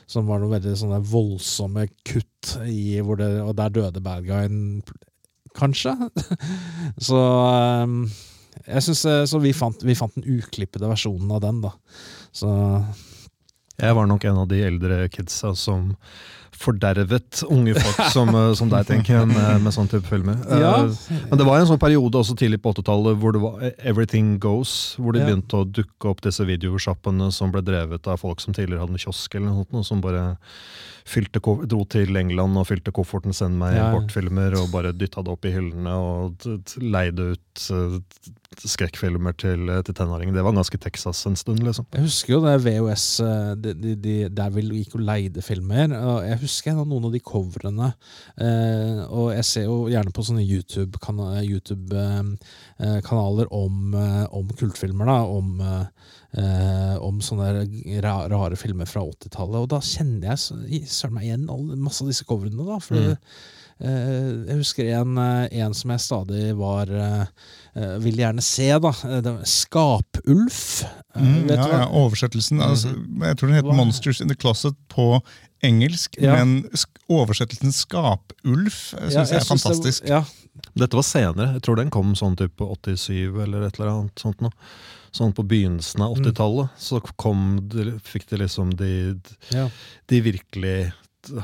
Som 0.07 0.27
var 0.27 0.41
noen 0.41 0.57
veldig 0.57 0.75
sånne 0.79 0.99
voldsomme 1.07 1.87
kutt 2.03 2.53
i 2.67 2.99
hvor 3.03 3.19
det, 3.19 3.29
Og 3.43 3.55
der 3.55 3.71
døde 3.71 4.03
bad 4.03 4.27
guyen, 4.27 4.83
kanskje. 5.55 5.95
så 7.07 7.23
eh, 7.47 7.97
jeg 8.67 8.85
synes, 8.89 9.05
eh, 9.05 9.23
Så 9.29 9.41
vi 9.43 9.55
fant, 9.55 9.83
vi 9.83 9.97
fant 9.97 10.15
den 10.19 10.39
uklippede 10.39 10.91
versjonen 10.91 11.31
av 11.35 11.43
den, 11.43 11.63
da. 11.63 11.73
Så 12.35 12.51
Jeg 13.81 13.95
var 13.97 14.05
nok 14.09 14.23
en 14.29 14.37
av 14.43 14.47
de 14.51 14.61
eldre 14.67 15.07
kidsa 15.09 15.55
som 15.57 15.95
fordervet 16.63 17.41
unge 17.49 17.73
folk 17.75 18.11
som, 18.13 18.29
eh, 18.37 18.51
som 18.57 18.69
deg, 18.71 18.85
tenker 18.87 19.17
jeg, 19.17 19.29
med, 19.31 19.63
med 19.65 19.73
sånn 19.75 19.89
type 19.91 20.05
filmer. 20.07 20.37
Ja. 20.47 20.75
Uh, 20.85 21.23
Men 21.31 21.41
det 21.41 21.47
var 21.47 21.59
en 21.59 21.69
sånn 21.71 21.81
periode 21.81 22.19
også 22.21 22.35
tidlig 22.39 22.61
på 22.63 22.73
80-tallet 22.75 23.17
hvor 23.19 23.33
det 23.35 23.41
var 23.43 23.65
Everything 23.81 24.35
Goes, 24.43 24.93
hvor 24.99 25.15
det 25.15 25.23
Ja. 25.23 25.31
begynte 25.31 25.59
å 25.63 25.65
dukke 25.65 26.11
opp 26.11 26.21
disse 26.21 26.45
videosjappene 26.47 27.31
som 27.33 27.51
ble 27.51 27.63
drevet 27.65 28.07
av 28.07 28.21
folk 28.21 28.39
som 28.43 28.53
tidligere 28.53 28.85
hadde 28.85 28.95
en 28.95 29.01
kiosk 29.01 29.35
eller 29.35 29.49
noe 29.49 29.65
sånt, 29.65 29.89
som 29.89 30.01
bare 30.05 30.37
fylte, 31.05 31.41
dro 31.41 31.83
til 31.89 32.15
England 32.19 32.59
og 32.59 32.67
fylte 32.69 32.93
kofferten, 32.95 33.35
sendte 33.35 33.59
meg 33.59 33.77
Ja, 33.77 33.89
importfilmer, 33.91 34.55
og 34.61 34.71
bare 34.73 34.93
dytta 34.95 35.23
det 35.23 35.33
opp 35.33 35.45
i 35.47 35.53
hyllene 35.55 35.97
og 35.99 36.47
leide 36.81 37.33
ut 37.35 37.65
eh, 37.75 37.99
skrekkfilmer 38.61 39.35
til, 39.39 39.69
eh, 39.69 39.81
til 39.85 39.95
tenåringer. 39.97 40.33
Det 40.35 40.43
var 40.43 40.55
ganske 40.55 40.77
Texas 40.77 41.25
en 41.25 41.35
stund, 41.35 41.63
liksom. 41.65 41.85
Jeg 41.93 42.05
husker 42.05 42.33
jo 42.35 42.41
det 42.45 42.55
VHS 42.63 43.07
eh, 43.25 43.51
de, 43.55 43.73
de, 43.73 43.95
de, 43.95 44.15
Der 44.29 44.53
vi 44.53 44.65
gikk 44.79 44.97
og 44.97 45.05
leide 45.07 45.43
filmer. 45.45 45.93
Og 45.97 46.27
jeg 46.27 46.41
husker 46.43 46.77
noen 46.77 47.09
av 47.09 47.13
de 47.15 47.21
coverene. 47.23 47.93
Eh, 48.37 49.03
og 49.09 49.33
jeg 49.35 49.47
ser 49.49 49.67
jo 49.67 49.77
gjerne 49.91 50.13
på 50.13 50.25
sånne 50.27 50.45
YouTube-kanaler 50.45 51.47
YouTube, 51.47 51.93
eh, 51.97 52.23
eh, 52.87 53.47
om, 53.49 53.93
eh, 53.93 54.25
om 54.31 54.53
kultfilmer. 54.59 55.05
da 55.05 55.19
Om, 55.23 55.63
eh, 56.37 56.95
om 57.03 57.19
sånne 57.21 57.65
rare 58.03 58.55
filmer 58.57 58.85
fra 58.89 59.01
80-tallet. 59.01 59.61
Og 59.61 59.69
da 59.69 59.79
kjenner 59.79 60.29
jeg 60.31 60.37
så- 60.37 60.59
søren 60.87 61.13
meg 61.13 61.23
igjen 61.27 61.49
alle, 61.49 61.75
masse 61.75 62.01
av 62.01 62.07
disse 62.09 62.23
coverene. 62.25 62.65
da 62.65 62.79
For 62.79 62.95
Mm. 62.95 63.17
eh, 63.81 64.47
Jeg 64.47 64.57
husker 64.57 65.01
en, 65.01 65.17
eh, 65.17 65.47
en 65.63 65.73
som 65.73 65.91
jeg 65.91 65.99
stadig 65.99 66.55
var 66.55 66.85
eh, 66.89 67.25
eh, 67.75 67.97
Vil 67.99 68.15
gjerne 68.15 68.41
se, 68.41 68.67
da. 68.79 68.89
Eh, 68.89 69.43
Skapulf. 69.43 70.83
Mm, 71.15 71.49
ja, 71.49 71.67
ja, 71.67 71.87
oversettelsen. 71.89 72.59
Altså, 72.61 72.93
jeg 73.21 73.37
tror 73.37 73.47
den 73.49 73.55
heter 73.57 73.69
Hva? 73.71 73.75
'Monsters 73.77 74.21
in 74.21 74.27
the 74.27 74.35
Closet' 74.35 74.75
på 74.89 75.21
engelsk, 75.63 76.15
Ja. 76.21 76.33
men 76.43 76.63
sk- 76.73 76.97
oversettelsen 77.09 77.71
'Skapulf' 77.71 78.93
syns 78.93 79.13
Ja, 79.13 79.23
jeg 79.23 79.37
er 79.37 79.39
synes 79.39 79.63
det- 79.63 79.71
fantastisk. 79.71 80.07
ja, 80.07 80.23
Dette 80.77 80.93
var 80.93 81.01
senere. 81.03 81.53
Jeg 81.53 81.61
tror 81.63 81.75
den 81.77 81.89
kom 81.89 82.13
sånn 82.15 82.35
type 82.37 82.57
87 82.63 83.41
eller 83.41 83.63
et 83.63 83.79
eller 83.79 83.89
annet 83.91 84.15
sånt 84.15 84.39
noe. 84.41 84.51
Sånn 85.13 85.33
på 85.37 85.43
begynnelsen 85.45 86.01
av 86.01 86.15
80-tallet 86.17 86.73
så 86.81 86.97
kom 87.21 87.59
det, 87.69 87.99
fikk 88.01 88.25
de 88.31 88.39
liksom 88.41 88.71
de, 88.79 88.91
ja. 89.53 89.67
de 90.09 90.21
virkelig 90.25 90.77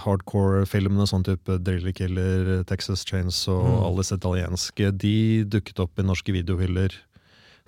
hardcore 0.03 0.65
filmene, 0.67 1.05
sånn 1.07 1.23
type 1.23 1.59
Driller 1.63 1.93
Killer, 1.95 2.63
Texas 2.67 3.05
Chains 3.07 3.47
og 3.47 3.61
Mm. 3.63 3.77
alle 3.85 4.01
disse 4.01 4.17
italienske, 4.17 4.89
de 4.97 5.43
dukket 5.45 5.79
opp 5.79 5.99
i 6.01 6.03
norske 6.03 6.33
videohyller 6.35 6.97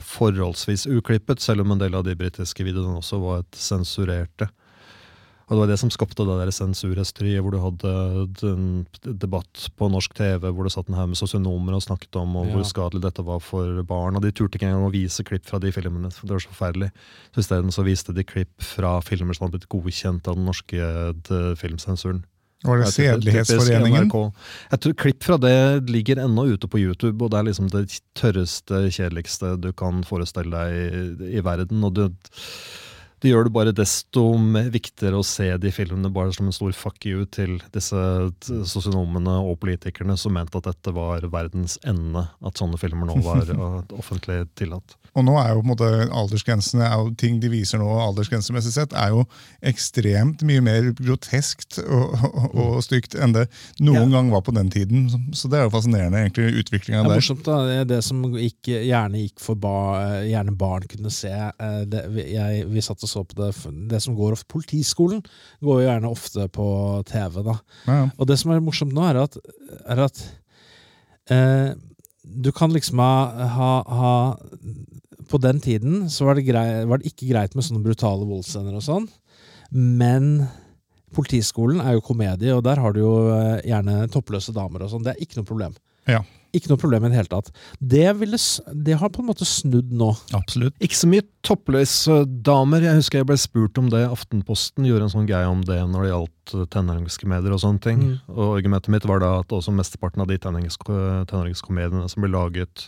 forholdsvis 0.02 0.88
uklippet, 0.90 1.40
selv 1.40 1.62
om 1.62 1.72
en 1.72 1.80
del 1.80 1.96
av 1.96 2.04
de 2.04 2.16
britiske 2.18 2.66
videoene 2.66 2.98
også 3.00 3.20
var 3.22 3.44
et 3.44 3.58
sensurerte. 3.62 4.50
Og 5.52 5.58
det 5.58 5.60
var 5.66 5.68
det 5.74 5.80
som 5.82 5.90
skapte 5.92 6.24
det 6.24 6.36
der 6.40 6.52
sensurhysteriet, 6.56 7.42
hvor 7.44 7.52
du 7.52 7.58
hadde 7.60 7.90
en 8.48 8.86
debatt 9.04 9.66
på 9.76 9.90
norsk 9.92 10.14
TV 10.16 10.48
hvor 10.48 10.64
det 10.64 10.72
satt 10.72 10.88
en 10.88 10.96
haug 10.96 11.12
med 11.12 11.20
sosionomer 11.20 11.76
og 11.76 11.84
snakket 11.84 12.16
om 12.22 12.38
og 12.40 12.48
Ja. 12.48 12.54
hvor 12.56 12.64
skadelig 12.70 13.02
dette 13.04 13.26
var 13.28 13.42
for 13.44 13.84
barn. 13.84 14.16
Og 14.16 14.24
de 14.24 14.32
turte 14.32 14.56
ikke 14.56 14.70
engang 14.70 14.88
å 14.88 14.94
vise 14.96 15.26
klipp 15.28 15.44
fra 15.46 15.60
de 15.60 15.74
filmene, 15.76 16.08
for 16.16 16.26
det 16.26 16.38
var 16.38 16.46
så 16.46 16.54
forferdelig. 16.56 16.92
Så 17.36 17.44
isteden 17.44 17.76
så 17.76 17.84
viste 17.84 18.16
de 18.16 18.24
klipp 18.24 18.64
fra 18.64 19.02
filmer 19.04 19.36
som 19.36 19.46
hadde 19.50 19.60
blitt 19.60 19.68
godkjent 19.76 20.32
av 20.32 20.40
den 20.40 20.48
norske 20.48 20.80
filmsensuren. 21.60 22.24
Var 22.64 22.78
det 22.78 22.88
Sedelighetsforeningen? 22.94 24.12
Jeg 24.72 24.80
tror 24.80 24.94
Klipp 24.94 25.24
fra 25.26 25.38
det 25.42 25.90
ligger 25.90 26.22
ennå 26.22 26.46
ute 26.54 26.68
på 26.70 26.80
YouTube, 26.80 27.18
og 27.26 27.32
det 27.34 27.40
er 27.40 27.48
liksom 27.50 27.72
det 27.74 28.00
tørreste, 28.16 28.86
kjedeligste 28.94 29.56
du 29.60 29.72
kan 29.74 30.04
forestille 30.06 30.54
deg 30.54 31.26
i, 31.28 31.38
i 31.40 31.42
verden. 31.42 31.84
og 31.84 31.96
det, 31.98 32.12
det 33.22 33.30
gjør 33.30 33.46
det 33.48 33.54
bare 33.54 33.74
desto 33.76 34.24
viktigere 34.74 35.20
å 35.20 35.26
se 35.26 35.46
de 35.62 35.72
filmene 35.74 36.10
bare 36.14 36.34
som 36.34 36.48
en 36.50 36.56
stor 36.56 36.74
fuck 36.74 37.06
you 37.06 37.28
til 37.30 37.60
disse 37.76 38.02
sosionomene 38.42 39.36
og 39.46 39.60
politikerne 39.62 40.18
som 40.18 40.34
mente 40.34 40.58
at 40.58 40.72
dette 40.72 40.94
var 40.96 41.28
verdens 41.30 41.78
ende, 41.88 42.26
at 42.42 42.62
sånne 42.62 42.82
filmer 42.82 43.12
nå 43.12 43.20
var 43.22 43.54
offentlig 44.02 44.44
tillatt. 44.58 44.98
Og 45.12 45.26
nå 45.28 45.34
er 45.42 45.50
jo 45.52 45.60
på 45.60 45.66
en 45.66 45.72
måte 45.74 45.88
aldersgrensene, 46.16 46.86
er 46.88 47.10
ting 47.20 47.42
de 47.44 47.50
viser 47.52 47.82
nå 47.82 47.88
aldersgrensemessig 48.00 48.72
sett, 48.72 48.94
er 48.96 49.10
jo 49.12 49.26
ekstremt 49.68 50.44
mye 50.48 50.62
mer 50.64 50.88
groteskt 50.96 51.82
og, 51.84 52.14
og, 52.32 52.54
og 52.56 52.78
stygt 52.86 53.18
enn 53.20 53.36
det 53.36 53.44
noen 53.84 54.14
gang 54.14 54.30
var 54.32 54.46
på 54.48 54.54
den 54.56 54.70
tiden. 54.72 55.10
Så 55.36 55.52
det 55.52 55.60
er 55.60 55.68
jo 55.68 55.74
fascinerende, 55.74 56.22
egentlig, 56.24 56.64
Det 56.72 56.96
er 56.96 57.04
morsomt, 57.10 57.44
da. 57.44 57.58
Det, 57.68 57.76
er 57.82 57.90
det 57.90 58.00
som 58.08 58.24
gikk, 58.38 58.72
gjerne 58.72 59.26
gikk 59.26 59.44
for 59.44 59.60
ba, 59.60 59.74
gjerne 60.30 60.56
barn 60.56 60.88
kunne 60.92 61.12
se. 61.12 61.34
eh, 61.34 61.82
Det, 61.92 62.06
jeg, 62.32 62.64
vi 62.72 62.86
satt 62.86 63.04
og 63.04 63.12
så 63.12 63.26
på 63.28 63.36
det 63.42 63.52
Det 63.92 64.00
som 64.04 64.16
går 64.16 64.38
ofte 64.38 64.48
Politiskolen 64.52 65.20
går 65.60 65.82
jo 65.82 65.88
gjerne 65.90 66.12
ofte 66.12 66.48
på 66.56 66.68
TV, 67.12 67.42
da. 67.52 67.58
Ja, 67.88 68.00
ja. 68.00 68.08
Og 68.16 68.32
det 68.32 68.40
som 68.40 68.56
er 68.56 68.64
morsomt 68.64 68.96
nå, 68.96 69.04
er 69.12 69.20
at, 69.26 69.36
er 69.92 70.06
at 70.08 70.24
eh, 71.32 71.76
du 72.24 72.52
kan 72.56 72.72
liksom 72.72 73.00
ha, 73.02 73.48
ha, 73.58 73.72
ha 73.92 74.14
På 75.32 75.40
den 75.40 75.62
tiden 75.64 76.10
så 76.12 76.28
var 76.28 76.36
det, 76.38 76.48
grei, 76.50 76.66
var 76.90 77.00
det 77.00 77.14
ikke 77.14 77.30
greit 77.32 77.56
med 77.56 77.64
sånne 77.64 77.84
brutale 77.86 78.28
voldsscener 78.28 78.76
og 78.76 78.84
sånn, 78.84 79.08
men 79.72 80.34
Politiskolen 81.16 81.82
er 81.84 81.98
jo 81.98 82.04
komedie, 82.06 82.54
og 82.56 82.64
der 82.64 82.80
har 82.80 82.94
du 82.96 83.02
jo 83.04 83.16
eh, 83.36 83.64
gjerne 83.68 84.06
toppløse 84.12 84.54
damer 84.56 84.86
og 84.86 84.94
sånn. 84.94 85.04
Det 85.04 85.14
er 85.14 85.24
ikke 85.24 85.42
noe 85.42 85.48
problem. 85.48 85.74
Ja. 86.08 86.22
Ikke 86.56 86.72
noe 86.72 86.80
problem 86.80 87.06
i 87.06 87.12
det 87.12 87.20
hele 87.20 87.32
tatt. 87.32 87.52
Det, 87.80 88.06
ville, 88.20 88.40
det 88.88 88.96
har 89.00 89.12
på 89.12 89.22
en 89.24 89.28
måte 89.28 89.48
snudd 89.48 89.92
nå. 89.96 90.10
Absolutt. 90.36 90.76
Ikke 90.84 91.00
så 91.00 91.10
mye 91.12 91.26
toppløse 91.48 92.22
damer. 92.48 92.88
Jeg 92.88 93.02
husker 93.02 93.22
jeg 93.22 93.28
ble 93.28 93.38
spurt 93.40 93.80
om 93.80 93.92
det. 93.92 94.06
Aftenposten 94.08 94.88
gjorde 94.88 95.10
en 95.10 95.14
sånn 95.14 95.28
greie 95.30 95.52
om 95.52 95.64
det 95.68 95.82
når 95.92 96.08
det 96.08 96.14
gjaldt 96.14 96.56
eh, 96.56 96.66
tenåringskomedier 96.78 97.58
og 97.58 97.64
sånne 97.66 97.84
ting. 97.84 98.02
Mm. 98.08 98.18
Og 98.32 98.56
argumentet 98.56 98.96
mitt 98.96 99.08
var 99.12 99.24
da 99.24 99.36
at 99.44 99.56
også 99.56 99.76
mesteparten 99.76 100.24
av 100.24 100.32
de 100.32 100.40
tenårings- 100.40 100.80
tenåringskomediene 100.88 102.08
som 102.12 102.24
ble 102.24 102.32
laget 102.32 102.88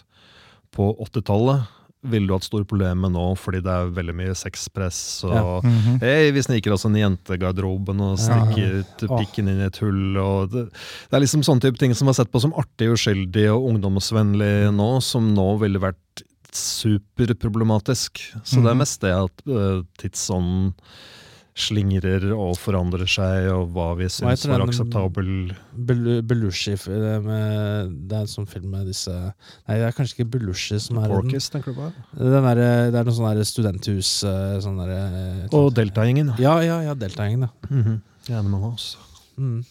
på 0.73 0.93
80-tallet, 1.05 1.67
ville 2.03 2.27
du 2.27 2.33
hatt 2.35 2.43
store 2.43 2.65
problemer 2.67 2.95
med 3.05 3.13
nå, 3.15 3.25
fordi 3.39 3.61
det 3.63 3.71
er 3.71 3.91
veldig 3.95 4.15
mye 4.15 4.33
sexpress 4.35 5.23
og 5.23 5.33
Ja. 5.33 5.61
mm 5.63 5.77
-hmm. 5.79 5.99
hey, 6.01 6.31
vi 6.31 6.41
sniker 6.43 6.73
oss 6.73 6.85
inn 6.85 6.95
i 6.95 6.99
jentegarderoben 7.01 8.01
og 8.01 8.17
stikker 8.19 8.79
ut 8.81 9.09
Åh. 9.09 9.19
pikken 9.19 9.47
inn 9.47 9.59
i 9.61 9.65
et 9.65 9.77
hull. 9.77 10.17
Og 10.17 10.51
det, 10.51 10.65
det 11.09 11.13
er 11.17 11.19
liksom 11.21 11.43
sånne 11.43 11.61
type 11.61 11.77
ting 11.79 11.93
som 11.95 12.05
var 12.07 12.13
sett 12.13 12.31
på 12.31 12.39
som 12.41 12.53
artig, 12.53 12.89
uskyldig 12.91 13.49
og 13.55 13.63
ungdomsvennlig 13.73 14.71
nå, 14.73 15.01
som 15.01 15.33
nå 15.33 15.57
ville 15.59 15.79
vært 15.79 16.23
superproblematisk. 16.53 18.19
Så 18.43 18.61
det 18.61 18.69
er 18.69 18.73
Mhm. 18.75 18.77
mest 18.77 19.01
det 19.01 19.11
at 19.13 19.47
uh, 19.47 19.83
tidsånden 19.97 20.73
slingrer 21.53 22.23
og 22.33 22.55
forandrer 22.57 23.05
seg, 23.09 23.47
og 23.53 23.73
hva 23.75 23.91
vi 23.99 24.07
syns 24.09 24.45
var 24.49 24.63
akseptabel 24.65 25.51
Belushi 25.73 26.73
det 26.73 27.11
med, 27.25 27.91
Det 28.09 28.17
er 28.17 28.25
en 28.25 28.31
sånn 28.31 28.49
film 28.49 28.71
med 28.73 28.87
disse 28.89 29.13
Nei, 29.13 29.77
det 29.77 29.85
er 29.85 29.93
kanskje 29.93 30.17
ikke 30.17 30.31
Belushi 30.37 30.79
som 30.81 30.97
er 31.03 31.13
Porkis, 31.13 31.51
den. 31.51 31.61
Tenker 31.61 31.75
du 31.75 31.81
på? 31.83 31.91
Den 32.17 32.47
der, 32.49 32.63
det 32.89 32.99
er 33.01 33.05
noe 33.05 33.17
sånn 33.19 33.45
studenthus 33.45 34.15
eh, 34.25 34.57
sånn 34.65 34.81
der, 34.81 35.45
Og 35.53 35.69
Deltagjengen. 35.77 36.33
Ja, 36.41 36.57
ja, 36.65 36.81
ja, 36.87 36.97
Deltagjengen, 36.97 37.45
ja. 37.45 37.69
Mhm. 37.69 38.01
Animal 38.33 38.69
House. 38.71 38.97
Mm. 39.37 39.61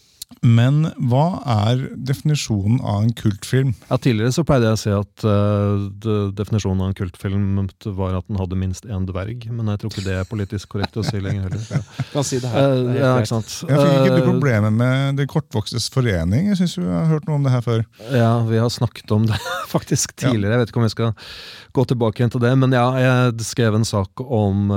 Men 0.41 0.87
hva 1.09 1.39
er 1.67 1.83
definisjonen 1.95 2.79
av 2.81 3.03
en 3.03 3.13
kultfilm? 3.13 3.73
Ja, 3.89 3.97
Tidligere 4.01 4.33
så 4.35 4.43
pleide 4.47 4.71
jeg 4.71 4.77
å 4.77 4.81
si 4.81 4.91
at 4.95 5.25
uh, 5.27 5.85
de- 6.03 6.31
definisjonen 6.35 6.81
av 6.83 6.91
en 6.91 6.97
kultfilm 6.97 7.69
var 7.97 8.17
at 8.17 8.27
den 8.27 8.39
hadde 8.41 8.57
minst 8.59 8.87
én 8.89 9.05
dverg, 9.07 9.45
men 9.51 9.69
jeg 9.73 9.81
tror 9.83 9.93
ikke 9.93 10.05
det 10.07 10.15
er 10.19 10.27
politisk 10.29 10.73
korrekt 10.73 10.97
å 10.99 11.03
si 11.05 11.19
lenger 11.23 11.47
heller. 11.49 11.85
Kan 12.13 12.27
si 12.27 12.39
det 12.43 12.51
her. 12.53 12.73
Uh, 12.73 12.91
Det 12.93 12.99
ja, 13.03 13.11
ikke 13.21 13.31
sant. 13.33 13.53
Jeg 13.69 13.79
fikk 13.79 13.99
ikke 14.01 14.15
du 14.17 14.21
Eh, 14.23 14.29
problemer 14.33 14.71
med 14.73 15.17
Det 15.19 15.27
kortvokstes 15.31 15.89
forening? 15.93 16.47
Jeg 16.53 16.57
syns 16.61 16.77
vi 16.79 16.87
har 16.89 17.05
hørt 17.11 17.27
noe 17.29 17.37
om 17.39 17.43
det 17.47 17.51
her 17.53 17.63
før. 17.65 17.83
Ja, 18.15 18.31
vi 18.47 18.57
har 18.61 18.71
snakket 18.73 19.11
om 19.15 19.27
det 19.29 19.37
faktisk 19.73 20.15
tidligere. 20.19 20.55
Jeg 20.57 20.63
vet 20.63 20.71
ikke 20.73 20.81
om 20.81 20.87
vi 20.87 20.93
skal 20.93 21.13
gå 21.73 21.85
tilbake 21.89 22.21
igjen 22.21 22.31
til 22.35 22.43
det. 22.43 22.51
Men 22.61 22.73
ja, 22.75 22.85
jeg 23.01 23.45
skrev 23.47 23.75
en 23.79 23.85
sak 23.87 24.21
om 24.23 24.67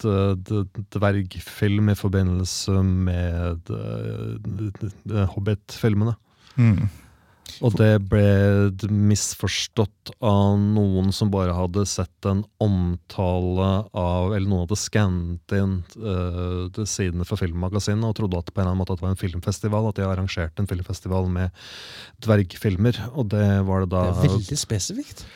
d- 0.00 0.64
dvergfilm 0.96 1.90
i 1.92 1.96
forbindelse 1.98 2.78
med 2.84 3.60
d- 3.68 4.90
Hobbit-filmene. 5.34 6.16
Mm. 6.56 6.86
Og 7.64 7.72
det 7.78 7.92
ble 8.10 8.90
misforstått 8.92 10.12
av 10.24 10.58
noen 10.60 11.12
som 11.14 11.30
bare 11.32 11.54
hadde 11.56 11.86
sett 11.88 12.28
en 12.28 12.42
omtale 12.62 13.68
av 13.96 14.34
Eller 14.34 14.48
noen 14.48 14.66
hadde 14.66 14.78
skannet 14.80 15.56
inn 15.56 15.78
uh, 16.02 16.84
sidene 16.84 17.26
fra 17.28 17.38
Filmmagasinet 17.40 18.04
og 18.04 18.16
trodde 18.18 18.42
at 18.42 18.52
på 18.52 18.60
en 18.60 18.66
eller 18.66 18.74
annen 18.74 18.82
måte 18.82 18.96
at 18.96 19.00
det 19.00 19.06
var 19.06 19.14
en 19.14 19.22
filmfestival. 19.22 19.88
At 19.88 20.00
de 20.00 20.06
arrangerte 20.08 20.62
en 20.62 20.70
filmfestival 20.70 21.30
med 21.32 21.66
dvergfilmer. 22.26 23.00
Og 23.14 23.30
det 23.32 23.48
var 23.68 23.84
det 23.84 23.92
da 23.94 24.06
Det 24.10 24.26
er 24.26 24.36
veldig 24.36 24.60
spesifikt. 24.66 25.26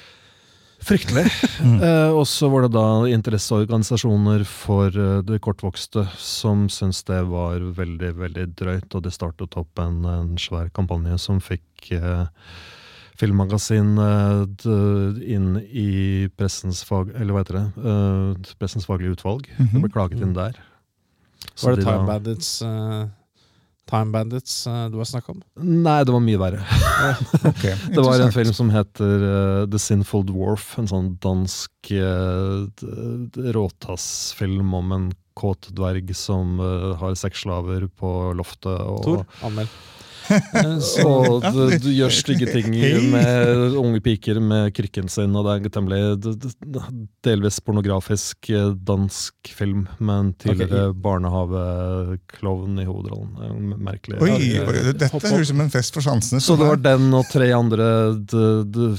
Fryktelig. 0.87 1.26
Eh, 1.60 2.10
og 2.12 2.25
så 2.28 2.49
var 2.52 2.64
det 2.64 2.72
da 2.72 3.06
interesseorganisasjoner 3.12 4.42
for 4.49 4.88
eh, 4.96 5.20
det 5.25 5.38
kortvokste 5.44 6.06
som 6.20 6.66
syntes 6.72 7.02
det 7.08 7.20
var 7.28 7.62
veldig 7.76 8.10
veldig 8.16 8.46
drøyt, 8.56 8.96
og 8.96 9.04
de 9.04 9.12
startet 9.12 9.56
opp 9.60 9.80
en, 9.80 10.02
en 10.08 10.34
svær 10.40 10.70
kampanje 10.76 11.18
som 11.20 11.40
fikk 11.44 11.92
eh, 11.96 12.25
Filmmagasin 13.20 13.92
eh, 14.00 15.30
inn 15.37 15.52
i 15.68 16.28
pressens 16.40 16.82
fag... 16.88 17.12
Eller 17.12 17.37
hva 17.37 17.44
heter 17.44 17.58
det? 17.60 17.66
Eh, 17.92 18.52
pressens 18.60 18.88
faglige 18.88 19.18
utvalg. 19.18 19.49
Det 19.60 19.72
ble 19.76 19.92
klaget 19.92 20.25
inn 20.25 20.37
der. 20.37 20.56
Så 21.54 21.68
Var 21.68 21.76
det 21.76 21.84
de 21.84 21.88
Time 21.90 22.08
Bandits 22.08 22.52
eh, 22.64 23.02
Time 23.90 24.14
Bandits 24.14 24.66
eh, 24.70 24.85
du 24.92 24.99
har 25.00 25.09
snakka 25.09 25.35
om? 25.35 25.40
Nei, 25.61 25.99
det 26.06 26.14
var 26.14 26.23
mye 26.25 26.40
verre. 26.40 26.64
okay, 27.42 27.75
Det 27.94 28.04
var 28.04 28.23
en 28.23 28.35
film 28.35 28.52
som 28.56 28.70
heter 28.73 29.25
uh, 29.25 29.64
The 29.70 29.80
Sinful 29.82 30.26
Dwarf, 30.28 30.73
en 30.80 30.90
sånn 30.90 31.14
dansk 31.23 31.92
uh, 31.94 32.68
råtassfilm 33.56 34.75
om 34.78 34.94
en 34.97 35.09
kåt 35.40 35.70
dverg 35.76 36.12
som 36.16 36.59
uh, 36.61 36.92
har 37.00 37.16
sexslaver 37.18 37.88
på 37.99 38.14
loftet. 38.38 38.76
Og, 38.78 39.02
Tor, 39.06 39.25
anmeld. 39.47 39.73
Så- 40.80 41.40
du, 41.44 41.60
du 41.82 41.88
gjør 41.94 42.12
stygge 42.14 42.46
ting 42.52 42.70
med 43.12 43.75
unge 43.80 44.00
piker 44.04 44.40
med 44.42 44.72
krykken 44.76 45.08
sin, 45.10 45.34
og 45.37 45.46
det 45.46 45.52
er 45.52 45.64
en 45.64 45.75
temmelig 45.75 46.00
delvis 47.26 47.58
pornografisk 47.64 48.50
eh, 48.54 48.70
dansk 48.87 49.50
film 49.56 49.87
med 49.99 50.14
en 50.25 50.30
tidligere 50.44 50.90
barnehageklovn 50.94 52.78
i 52.80 52.87
hovedrollen. 52.88 53.32
Er 53.44 53.78
Merkelig. 53.90 54.20
Oi, 54.22 54.30
oi, 54.62 54.76
dette 54.92 55.10
høres 55.12 55.32
ut 55.44 55.50
som 55.52 55.62
en 55.64 55.72
fest 55.72 55.96
for 55.96 56.04
sansene. 56.04 56.40
Så 56.44 56.56
det 56.60 56.68
var 56.68 56.80
den 56.84 57.08
og 57.16 57.26
tre 57.30 57.50
andre 57.56 57.88
d, 58.16 58.44
d, 58.70 58.90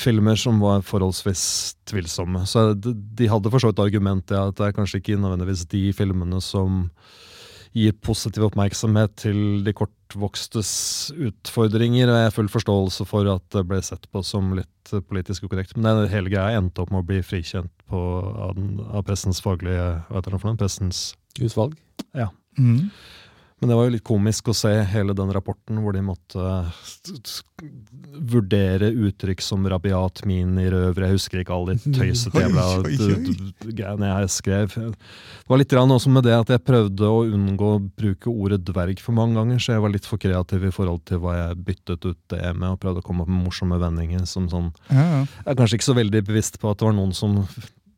filmer 0.00 0.38
som 0.40 0.60
var 0.64 0.84
forholdsvis 0.86 1.44
tvilsomme. 1.90 2.44
Så 2.48 2.70
de, 2.78 2.94
de 3.18 3.28
hadde 3.30 3.52
for 3.52 3.62
så 3.62 3.70
vidt 3.72 3.82
argument 3.84 4.32
i 4.34 4.38
at 4.40 4.56
det 4.58 4.68
er 4.70 4.76
kanskje 4.76 5.00
ikke 5.02 5.20
nødvendigvis 5.20 5.66
de 5.72 5.86
filmene 5.96 6.40
som 6.44 6.86
gir 7.74 7.94
positiv 8.06 8.46
oppmerksomhet 8.48 9.16
til 9.24 9.38
de 9.66 9.74
kortvokstes 9.74 10.70
utfordringer. 11.14 12.06
Og 12.06 12.18
jeg 12.18 12.28
har 12.28 12.36
full 12.36 12.50
forståelse 12.52 13.06
for 13.08 13.30
at 13.32 13.44
det 13.54 13.64
ble 13.70 13.80
sett 13.82 14.06
på 14.14 14.22
som 14.26 14.52
litt 14.58 14.94
politisk 15.08 15.48
ukorrekt. 15.48 15.74
Men 15.76 16.04
hele 16.12 16.30
greia 16.32 16.60
endte 16.60 16.84
opp 16.84 16.94
med 16.94 17.02
å 17.02 17.08
bli 17.08 17.18
frikjent 17.26 17.72
på, 17.90 18.00
av, 18.46 18.54
den, 18.58 18.78
av 18.86 19.04
pressens 19.08 19.42
faglige 19.44 19.90
Hva 20.06 20.20
heter 20.20 20.36
det 20.36 20.40
for 20.40 20.52
noe? 20.52 20.60
Pressens 20.62 21.04
Utvalg. 21.42 21.74
Mm. 22.54 22.90
Men 23.64 23.70
det 23.72 23.76
var 23.80 23.86
jo 23.88 23.94
litt 23.96 24.04
komisk 24.04 24.50
å 24.52 24.54
se 24.54 24.70
hele 24.92 25.14
den 25.16 25.30
rapporten 25.32 25.78
hvor 25.80 25.96
de 25.96 26.02
måtte 26.04 26.44
s- 26.84 27.40
vurdere 28.14 28.90
uttrykk 28.92 29.40
som 29.42 29.64
rabiat, 29.70 30.20
minirøver 30.28 31.06
Jeg 31.06 31.14
husker 31.16 31.40
ikke 31.40 31.54
alle 31.56 31.74
de 31.78 31.92
tøysete 31.98 32.42
d- 33.24 33.72
greiene 33.74 34.10
jeg 34.10 34.30
skrev. 34.34 34.74
Det 34.76 35.48
var 35.50 35.60
litt 35.62 35.72
rann 35.74 35.94
også 35.94 36.12
med 36.12 36.26
det 36.28 36.34
at 36.36 36.52
jeg 36.54 36.62
prøvde 36.66 37.08
å 37.08 37.22
unngå 37.24 37.70
å 37.76 37.82
bruke 37.82 38.30
ordet 38.30 38.60
dverg 38.68 39.00
for 39.02 39.16
mange 39.16 39.38
ganger, 39.40 39.62
så 39.64 39.74
jeg 39.74 39.84
var 39.86 39.94
litt 39.94 40.08
for 40.08 40.20
kreativ 40.22 40.66
i 40.68 40.74
forhold 40.74 41.04
til 41.08 41.22
hva 41.24 41.36
jeg 41.40 41.62
byttet 41.70 42.04
ut 42.10 42.20
det 42.34 42.42
med, 42.54 42.68
og 42.74 42.80
prøvde 42.84 43.00
å 43.02 43.06
komme 43.06 43.24
opp 43.24 43.32
med 43.32 43.46
morsomme 43.48 43.80
vendinger 43.82 44.26
som 44.30 44.46
sånn. 44.52 44.70
Jeg 44.92 45.26
er 45.46 45.58
kanskje 45.58 45.80
ikke 45.80 45.90
så 45.90 45.96
veldig 45.98 46.22
bevisst 46.28 46.60
på 46.62 46.70
at 46.70 46.78
det 46.82 46.90
var 46.90 46.98
noen 47.00 47.16
som 47.16 47.40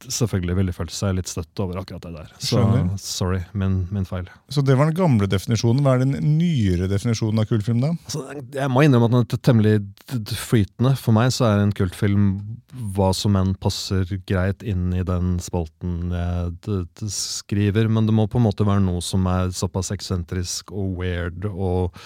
selvfølgelig 0.05 0.57
ville 0.59 0.75
følt 0.76 0.95
seg 0.95 1.17
litt 1.19 1.31
støtt 1.31 1.62
over 1.62 1.81
akkurat 1.81 2.05
det 2.07 2.12
der. 2.15 2.33
Så 2.38 2.57
Skjønner. 2.59 2.91
sorry, 3.00 3.41
min, 3.57 3.79
min 3.95 4.07
feil. 4.09 4.29
Så 4.53 4.65
det 4.67 4.76
var 4.79 4.91
den 4.91 4.99
gamle 4.99 5.29
definisjonen. 5.31 5.83
Hva 5.85 5.97
er 5.97 6.05
den 6.05 6.17
nyere 6.38 6.88
definisjonen 6.91 7.43
av 7.43 7.49
kultfilm, 7.50 7.81
da? 7.85 7.93
Altså, 7.97 8.25
jeg 8.59 8.73
må 8.73 8.85
innrømme 8.87 9.09
at 9.09 9.15
den 9.17 9.38
er 9.38 9.45
temmelig 9.49 9.75
flytende. 10.47 10.95
For 11.00 11.17
meg 11.17 11.33
så 11.37 11.49
er 11.49 11.65
en 11.65 11.75
kultfilm 11.76 12.29
hva 12.97 13.12
som 13.17 13.38
enn 13.41 13.55
passer 13.62 14.05
greit 14.29 14.65
inn 14.67 14.91
i 14.97 15.05
den 15.07 15.37
spalten 15.43 16.12
jeg 16.12 16.75
skriver, 17.12 17.88
men 17.88 18.09
det 18.09 18.15
må 18.17 18.26
på 18.29 18.41
en 18.41 18.47
måte 18.49 18.67
være 18.69 18.85
noe 18.85 19.00
som 19.05 19.25
er 19.31 19.55
såpass 19.57 19.93
eksentrisk 19.95 20.75
og 20.76 20.99
weird 21.00 21.49
og 21.49 21.97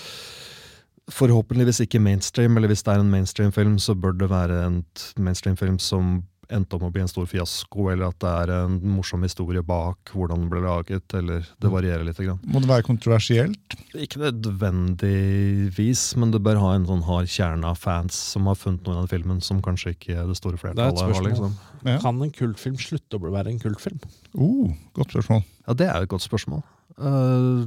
forhåpentligvis 1.10 1.82
ikke 1.84 2.00
mainstream, 2.02 2.56
eller 2.56 2.70
hvis 2.70 2.84
det 2.86 2.92
er 2.94 3.02
en 3.02 3.10
mainstream-film, 3.10 3.78
så 3.82 3.96
bør 3.98 4.14
det 4.20 4.30
være 4.30 4.60
en 4.66 4.76
mainstream-film 5.18 5.80
som 5.82 6.20
endte 6.54 6.76
opp 6.76 6.84
med 6.84 6.90
å 6.90 6.94
bli 6.94 7.02
en 7.04 7.10
stor 7.10 7.28
fiasko, 7.30 7.88
eller 7.92 8.10
at 8.10 8.18
det 8.22 8.30
er 8.44 8.52
en 8.56 8.78
morsom 8.96 9.24
historie 9.26 9.62
bak 9.66 10.12
hvordan 10.14 10.44
den 10.44 10.50
ble 10.52 10.62
laget, 10.64 11.06
eller 11.16 11.46
det 11.62 11.72
varierer 11.72 12.06
litt. 12.06 12.18
Grann. 12.20 12.40
Må 12.44 12.60
det 12.60 12.68
være 12.68 12.84
kontroversielt? 12.84 13.76
Ikke 13.94 14.20
nødvendigvis, 14.20 16.02
men 16.20 16.34
det 16.34 16.42
bør 16.44 16.60
ha 16.60 16.74
en 16.76 16.88
sånn 16.88 17.06
hard 17.06 17.30
kjerne 17.32 17.70
av 17.70 17.80
fans 17.80 18.18
som 18.34 18.50
har 18.50 18.58
funnet 18.58 18.84
noe 18.84 18.98
i 18.98 19.00
den 19.00 19.12
filmen 19.12 19.40
som 19.44 19.62
kanskje 19.64 19.94
ikke 19.94 20.26
det 20.28 20.36
store 20.38 20.58
Det 20.58 20.60
er 20.60 20.74
flertallet 20.74 21.16
har. 21.16 21.28
Liksom. 21.30 21.56
Ja. 21.86 21.96
Kan 22.02 22.20
en 22.20 22.34
kultfilm 22.34 22.76
slutte 22.80 23.16
å 23.16 23.32
være 23.32 23.54
en 23.54 23.62
kultfilm? 23.62 24.02
Uh, 24.34 24.74
godt 24.98 25.16
spørsmål. 25.16 25.42
Ja, 25.66 25.78
det 25.78 25.88
er 25.88 26.04
et 26.04 26.12
godt 26.12 26.26
spørsmål. 26.26 26.62
Uh, 27.00 27.64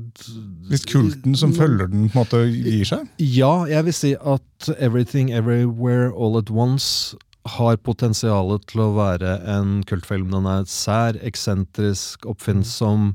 Hvis 0.69 0.85
kulten 0.85 1.35
som 1.35 1.53
følger 1.55 1.87
den, 1.89 2.09
på 2.11 2.19
en 2.19 2.25
måte 2.25 2.41
gir 2.51 2.85
seg? 2.85 3.07
Ja, 3.17 3.63
jeg 3.65 3.87
vil 3.87 3.95
si 3.97 4.11
at 4.13 4.69
Everything 4.77 5.31
Everywhere 5.33 6.11
All 6.13 6.37
At 6.37 6.51
Once 6.53 7.17
har 7.45 7.77
potensialet 7.83 8.67
til 8.71 8.79
å 8.85 8.93
være 8.95 9.35
en 9.51 9.83
kultfilm. 9.89 10.29
Den 10.31 10.45
er 10.47 10.63
sær, 10.69 11.17
eksentrisk, 11.21 12.25
oppfinnsom, 12.29 13.13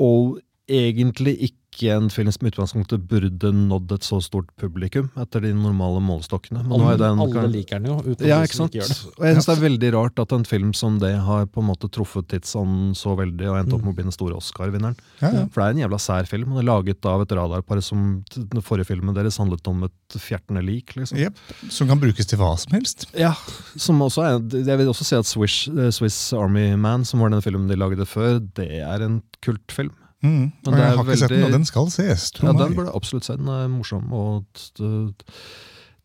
og 0.00 0.38
egentlig 0.70 1.36
ikke 1.50 1.63
ikke 1.74 1.90
en 1.96 2.06
film 2.12 2.30
som 2.32 2.46
utgangspunktet 2.48 3.04
burde 3.10 3.50
nådd 3.54 3.92
et 3.96 4.06
så 4.06 4.20
stort 4.22 4.50
publikum 4.60 5.10
etter 5.20 5.42
de 5.44 5.50
normale 5.56 6.00
målestokkene. 6.04 6.62
Men 6.64 6.80
nå 6.80 6.90
er 6.92 7.00
den, 7.00 7.22
Alle 7.24 7.46
liker 7.50 7.82
den 7.82 7.90
jo, 7.90 7.96
uten 8.04 8.28
ja, 8.28 8.38
de 8.38 8.48
ikke 8.48 8.58
som 8.58 8.70
ikke 8.70 8.80
gjør 8.80 8.92
det. 8.92 8.98
Og 9.14 9.26
jeg 9.26 9.36
synes 9.36 9.48
det 9.48 9.54
er 9.54 9.64
veldig 9.64 9.90
rart 9.96 10.22
at 10.24 10.34
en 10.36 10.46
film 10.48 10.72
som 10.76 10.98
det 11.02 11.12
har 11.26 11.48
på 11.50 11.62
en 11.62 11.68
måte 11.72 11.90
truffet 11.92 12.28
tidsånden 12.30 12.94
så 12.98 13.16
veldig 13.18 13.50
og 13.50 13.58
endt 13.60 13.76
opp 13.76 13.84
med 13.84 13.94
å 13.94 13.98
bli 13.98 14.06
den 14.06 14.14
store 14.14 14.38
Oscar-vinneren. 14.38 14.96
Ja, 15.22 15.32
ja. 15.40 15.44
For 15.50 15.62
det 15.62 15.66
er 15.66 15.76
en 15.76 15.82
jævla 15.84 16.00
sær 16.02 16.30
film. 16.30 16.54
Det 16.54 16.62
er 16.62 16.68
laget 16.70 17.10
av 17.10 17.24
et 17.24 17.34
radarpar 17.40 17.82
som 17.84 18.06
den 18.36 18.64
forrige 18.64 18.90
filmen 18.92 19.16
deres 19.16 19.40
handlet 19.42 19.66
om 19.70 19.84
et 19.88 20.18
fjertende 20.20 20.62
lik. 20.64 20.94
liksom. 20.98 21.18
Yep. 21.18 21.42
Som 21.74 21.90
kan 21.90 22.02
brukes 22.02 22.30
til 22.30 22.40
hva 22.40 22.54
som 22.60 22.76
helst. 22.76 23.08
Ja, 23.18 23.34
som 23.76 24.02
også 24.04 24.24
er, 24.28 24.40
Jeg 24.54 24.78
vil 24.78 24.88
også 24.90 25.06
si 25.06 25.18
at 25.18 25.28
Swiss, 25.28 25.68
eh, 25.68 25.90
Swiss 25.94 26.32
Army 26.36 26.74
Man, 26.76 27.04
som 27.04 27.20
var 27.20 27.34
den 27.34 27.42
filmen 27.42 27.68
de 27.68 27.78
lagde 27.78 28.06
før, 28.06 28.38
det 28.54 28.70
er 28.80 29.04
en 29.04 29.22
kultfilm. 29.44 29.92
Mm. 30.24 30.48
Men 30.64 30.72
Og 30.72 30.78
jeg 30.80 30.80
er 30.88 30.96
har 30.96 31.04
ikke 31.04 31.20
sett 31.20 31.34
den, 31.36 31.44
og 31.44 31.52
den 31.58 31.68
skal 31.68 31.90
ses. 31.92 32.30
Tror 32.32 32.48
Ja, 32.48 32.52
meg. 32.56 32.62
Den 32.64 32.76
burde 32.80 32.96
absolutt 32.96 33.28
se. 33.28 33.36
Den 33.36 33.48
er 33.52 33.68
morsom 33.68 34.12
og 34.16 34.44
t- 34.56 35.12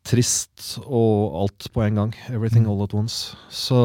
trist 0.10 0.80
og 0.88 1.36
alt 1.44 1.68
på 1.76 1.84
en 1.86 1.96
gang. 2.00 2.14
Everything 2.34 2.66
all 2.68 2.82
at 2.84 2.94
once. 2.96 3.36
Så, 3.52 3.78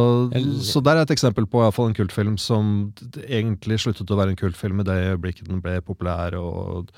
så 0.65 0.81
der 0.85 0.97
er 0.97 1.03
et 1.05 1.11
eksempel 1.15 1.47
på 1.51 1.61
fall 1.75 1.91
en 1.91 1.97
kultfilm 1.99 2.39
som 2.41 2.93
egentlig 3.27 3.81
sluttet 3.83 4.11
å 4.11 4.19
være 4.19 4.33
en 4.35 4.41
kultfilm 4.41 4.81
i 4.81 4.87
det 4.89 4.97
øyeblikket 5.13 5.51
den 5.51 5.61
ble 5.65 5.81
populær 5.85 6.37
og, 6.39 6.91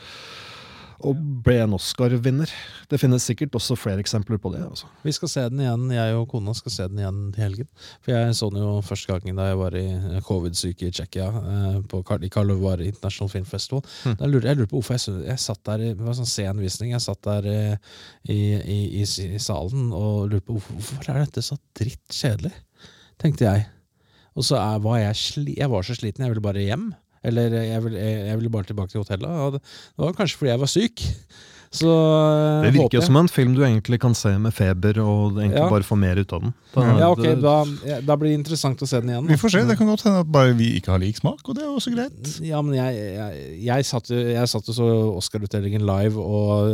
og 1.05 1.19
ble 1.45 1.59
en 1.65 1.75
Oscar-vinner. 1.77 2.49
Det 2.89 2.97
finnes 3.01 3.25
sikkert 3.29 3.53
også 3.59 3.77
flere 3.77 4.01
eksempler 4.01 4.39
på 4.41 4.53
det. 4.55 4.63
Altså. 4.65 4.87
Vi 5.05 5.13
skal 5.13 5.29
se 5.29 5.43
den 5.53 5.61
igjen, 5.61 5.85
jeg 5.93 6.15
og 6.17 6.29
kona 6.33 6.55
skal 6.57 6.73
se 6.73 6.87
den 6.89 7.03
igjen 7.03 7.19
til 7.35 7.43
helgen. 7.45 7.69
For 8.01 8.15
jeg 8.15 8.37
så 8.39 8.49
den 8.53 8.63
jo 8.63 8.71
første 8.87 9.13
gangen 9.13 9.37
da 9.37 9.49
jeg 9.51 9.59
var 9.61 9.77
i 9.77 9.85
covid-syke 10.25 10.89
i 10.89 10.95
Tsjekkia, 10.97 11.29
eh, 11.29 12.25
i 12.27 12.33
Karlovar 12.33 12.81
International 12.81 13.29
Film 13.33 13.45
Festival. 13.45 13.85
Hm. 14.05 14.17
Da 14.23 14.31
lurer, 14.31 14.49
jeg 14.53 14.57
lurer 14.63 14.71
på 14.73 14.81
hvorfor 14.81 14.97
jeg, 14.97 15.05
så- 15.05 15.25
jeg 15.27 15.39
satt 15.39 15.63
der 15.65 15.85
i 15.85 15.93
Det 15.95 16.05
var 16.07 16.15
sånn 16.15 16.27
sen 16.33 16.61
visning. 16.65 16.91
Jeg 16.97 17.01
satt 17.05 17.23
der 17.23 17.47
eh, 17.47 17.77
i, 18.29 18.41
i, 18.57 18.79
i, 19.03 19.07
i 19.35 19.39
salen 19.39 19.93
og 19.93 20.31
lurte 20.31 20.47
på 20.49 20.57
hvorfor, 20.59 20.75
hvorfor 20.81 21.11
er 21.15 21.25
dette 21.25 21.43
så 21.45 21.59
dritt 21.77 22.09
kjedelig, 22.09 22.53
tenkte 23.19 23.45
jeg. 23.51 23.67
Og 24.37 24.45
så 24.45 24.57
er, 24.61 24.79
var 24.85 24.99
jeg 25.01 25.15
sli, 25.17 25.55
Jeg 25.57 25.71
var 25.73 25.83
så 25.83 25.95
sliten, 25.97 26.25
jeg 26.25 26.33
ville 26.35 26.45
bare 26.45 26.61
hjem. 26.65 26.91
Eller 27.27 27.59
jeg 27.59 27.83
ville, 27.85 28.07
jeg 28.31 28.39
ville 28.41 28.53
bare 28.55 28.69
tilbake 28.71 28.95
til 28.95 29.03
hotellet. 29.03 29.59
Det 29.59 30.05
var 30.05 30.17
kanskje 30.17 30.41
fordi 30.41 30.53
jeg 30.55 30.63
var 30.63 30.73
syk. 30.73 31.05
Så 31.77 31.93
eh, 31.93 32.67
Det 32.67 32.73
virker 32.79 32.99
jo 32.99 33.05
som 33.07 33.17
en 33.21 33.29
film 33.31 33.55
du 33.57 33.63
egentlig 33.67 34.01
kan 34.03 34.15
se 34.17 34.33
med 34.39 34.55
feber 34.57 34.99
og 35.03 35.37
egentlig 35.41 35.63
Ja. 35.63 35.69
bare 35.71 35.87
få 35.87 35.97
mer 36.01 36.17
ut 36.21 36.33
av 36.33 36.43
den. 36.47 36.55
Da, 36.77 36.83
Ja, 37.01 37.09
ok, 37.13 37.23
da, 37.41 37.53
ja, 37.89 38.01
da 38.05 38.17
blir 38.21 38.33
det 38.35 38.39
interessant 38.41 38.83
å 38.85 38.87
se 38.89 39.01
den 39.01 39.09
igjen. 39.13 39.25
da. 39.27 39.33
Vi 39.33 39.39
får 39.41 39.51
se. 39.55 39.63
Det 39.65 39.77
kan 39.79 39.87
godt 39.89 40.03
hende 40.05 40.21
at 40.21 40.31
bare 40.33 40.53
vi 40.59 40.67
ikke 40.81 40.93
har 40.93 40.99
lik 41.01 41.17
smak, 41.17 41.41
og 41.49 41.55
det 41.57 41.63
er 41.65 41.71
også 41.73 41.93
greit. 41.95 42.33
Ja, 42.45 42.61
men 42.63 42.75
jeg, 42.77 42.99
jeg, 43.17 43.63
jeg, 43.65 43.85
satt, 43.89 44.11
jo- 44.13 44.27
jeg 44.35 44.49
satt 44.53 44.67
jo 44.69 44.75
så 44.77 44.89
Oscar-utdelingen 45.17 45.85
live 45.89 46.21
og 46.21 46.69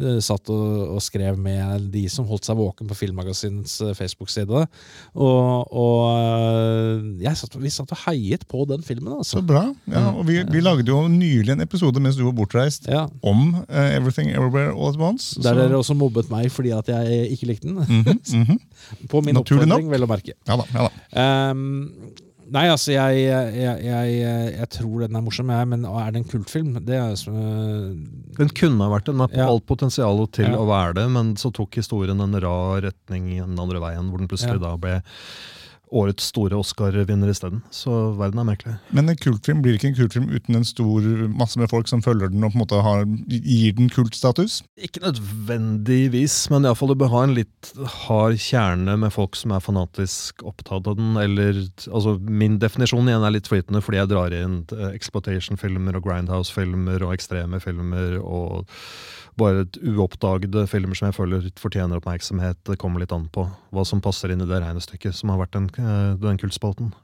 eh, 0.00 0.18
satt 0.20 0.50
og, 0.50 0.96
og 0.96 1.02
skrev 1.04 1.38
med 1.38 1.86
de 1.92 2.06
som 2.10 2.26
holdt 2.26 2.44
seg 2.48 2.56
våken 2.58 2.88
på 2.90 2.96
Filmmagasinets 2.98 3.78
Facebook-side. 3.94 4.66
Og, 5.14 5.72
og 5.72 7.20
jeg 7.22 7.36
satt, 7.38 7.56
vi 7.62 7.70
satt 7.72 7.92
og 7.94 8.02
heiet 8.06 8.46
på 8.50 8.64
den 8.68 8.82
filmen, 8.86 9.12
Så 9.22 9.38
altså. 9.38 9.42
bra. 9.46 9.62
Ja, 9.90 10.08
og 10.16 10.26
vi, 10.28 10.40
vi 10.50 10.60
lagde 10.64 10.88
jo 10.90 11.02
nylig 11.10 11.54
en 11.54 11.62
episode 11.64 12.00
mens 12.02 12.18
du 12.18 12.24
var 12.26 12.34
bortreist, 12.36 12.88
Ja, 12.90 13.06
om 13.22 13.54
eh, 13.68 13.95
Everything 13.96 14.30
Everywhere 14.30 14.72
All 14.74 14.92
At 14.92 15.00
Once. 15.00 15.40
Der 15.42 15.54
har 15.54 15.66
dere 15.68 15.80
også 15.80 15.96
mobbet 15.98 16.30
meg 16.32 16.50
fordi 16.52 16.72
at 16.76 16.88
jeg 16.92 17.32
ikke 17.34 17.46
likte 17.50 17.68
den. 17.68 17.80
Mm 17.80 18.44
-hmm. 18.44 18.58
På 19.12 19.20
min 19.24 19.34
Naturlig 19.34 19.64
oppfordring, 19.66 19.90
vel 19.90 20.04
å 20.04 20.10
merke. 20.10 20.32
Ja 20.48 20.56
da. 20.56 20.64
ja 20.74 20.88
da. 20.88 21.50
Um, 21.50 21.90
nei, 22.50 22.66
altså, 22.68 22.92
jeg, 22.92 23.16
jeg, 23.26 23.84
jeg, 23.84 24.20
jeg 24.58 24.68
tror 24.70 25.00
den 25.00 25.16
er 25.16 25.20
morsom, 25.20 25.50
jeg, 25.50 25.68
men 25.68 25.84
er 25.84 26.10
det 26.12 26.16
en 26.22 26.28
kultfilm? 26.30 26.78
Det 26.86 26.94
er 26.94 27.14
som 27.16 27.34
uh, 27.34 27.96
Den 28.38 28.48
kunne 28.48 28.84
ha 28.84 28.90
vært 28.92 29.06
den 29.06 29.18
har 29.20 29.28
Ja. 29.34 29.48
alt 29.48 29.66
potensial 29.66 30.26
til 30.28 30.44
Ja. 30.44 30.56
å 30.56 30.66
være 30.66 30.94
det, 30.94 31.10
men 31.10 31.34
så 31.36 31.50
tok 31.52 31.74
historien 31.74 32.20
en 32.20 32.40
rar 32.40 32.82
retning 32.82 33.32
i 33.32 33.40
den 33.40 33.58
andre 33.58 33.80
veien, 33.80 34.10
hvor 34.10 34.18
den 34.18 34.28
plutselig 34.28 34.60
Ja. 34.60 34.70
da 34.70 34.76
ble 34.76 35.02
årets 35.94 36.30
store 36.32 36.58
Oscar-vinner 36.58 37.30
isteden. 37.30 37.62
Så 37.74 37.92
verden 38.18 38.40
er 38.42 38.48
merkelig. 38.48 38.74
Men 38.96 39.10
en 39.10 39.18
kultfilm 39.20 39.62
blir 39.62 39.76
ikke 39.78 39.90
en 39.92 39.98
kultfilm 39.98 40.28
uten 40.32 40.58
en 40.58 40.66
stor 40.66 41.06
masse 41.30 41.60
med 41.60 41.70
folk 41.70 41.90
som 41.90 42.02
følger 42.02 42.32
den 42.32 42.44
og 42.44 42.52
på 42.52 42.58
en 42.58 42.64
måte 42.64 42.82
har, 42.82 43.04
gir 43.30 43.76
den 43.78 43.90
kultstatus. 43.92 44.60
Ikke 44.82 45.04
nødvendigvis, 45.04 46.38
men 46.50 46.66
iallfall 46.66 46.92
du 46.92 46.98
bør 46.98 47.12
ha 47.14 47.24
en 47.26 47.36
litt 47.38 47.72
hard 48.06 48.38
kjerne 48.42 48.98
med 49.02 49.14
folk 49.14 49.38
som 49.38 49.54
er 49.54 49.64
fanatisk 49.64 50.42
opptatt 50.46 50.90
av 50.90 50.98
den. 50.98 51.14
Eller 51.22 51.62
altså 51.86 52.16
Min 52.26 52.58
definisjon 52.62 53.06
igjen 53.06 53.24
er 53.26 53.36
litt 53.36 53.50
flytende, 53.50 53.82
fordi 53.84 54.02
jeg 54.02 54.10
drar 54.10 54.34
inn 54.34 54.62
eh, 54.74 54.88
exploitation-filmer 54.96 55.98
og 55.98 56.08
grindhouse-filmer 56.08 57.06
og 57.06 57.14
ekstreme 57.14 57.62
filmer 57.62 58.18
og 58.22 58.66
bare 59.36 59.66
et 59.66 59.78
uoppdagede 59.84 60.64
filmer 60.70 60.96
som 60.96 61.10
jeg 61.10 61.16
føler 61.16 61.48
fortjener 61.60 62.00
oppmerksomhet. 62.00 62.58
Det 62.64 62.78
kommer 62.80 63.02
litt 63.02 63.12
an 63.12 63.28
på 63.32 63.44
hva 63.74 63.84
som 63.84 64.00
passer 64.04 64.32
inn 64.32 64.40
i 64.40 64.48
det 64.48 64.60
regnestykket 64.62 65.16
som 65.16 65.32
har 65.32 65.42
vært 65.42 65.58
eh, 65.58 65.66
den 65.76 66.40
kultspalten. 66.40 66.94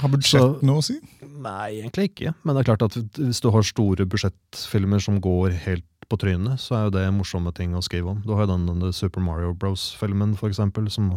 Har 0.00 0.10
budsjett 0.10 0.62
noe 0.66 0.80
å 0.80 0.84
si? 0.84 0.96
Nei, 1.22 1.80
egentlig 1.80 2.08
ikke. 2.10 2.34
Men 2.42 2.56
det 2.56 2.64
er 2.64 2.70
klart 2.72 2.84
at 2.88 3.18
hvis 3.18 3.42
du 3.42 3.50
har 3.54 3.66
store 3.66 4.06
budsjettfilmer 4.10 5.02
som 5.02 5.20
går 5.22 5.54
helt 5.66 5.86
på 6.10 6.18
trynet, 6.20 6.60
så 6.60 6.76
er 6.76 6.86
jo 6.86 6.94
det 6.96 7.04
morsomme 7.16 7.52
ting 7.56 7.74
å 7.76 7.82
skrive 7.84 8.12
om. 8.12 8.20
Du 8.26 8.34
har 8.34 8.44
jo 8.44 8.52
den, 8.52 8.66
den 8.68 8.94
Super 8.96 9.24
Mario 9.24 9.54
Bros-filmen, 9.56 10.34
for 10.40 10.50
eksempel, 10.50 10.90
som 10.92 11.14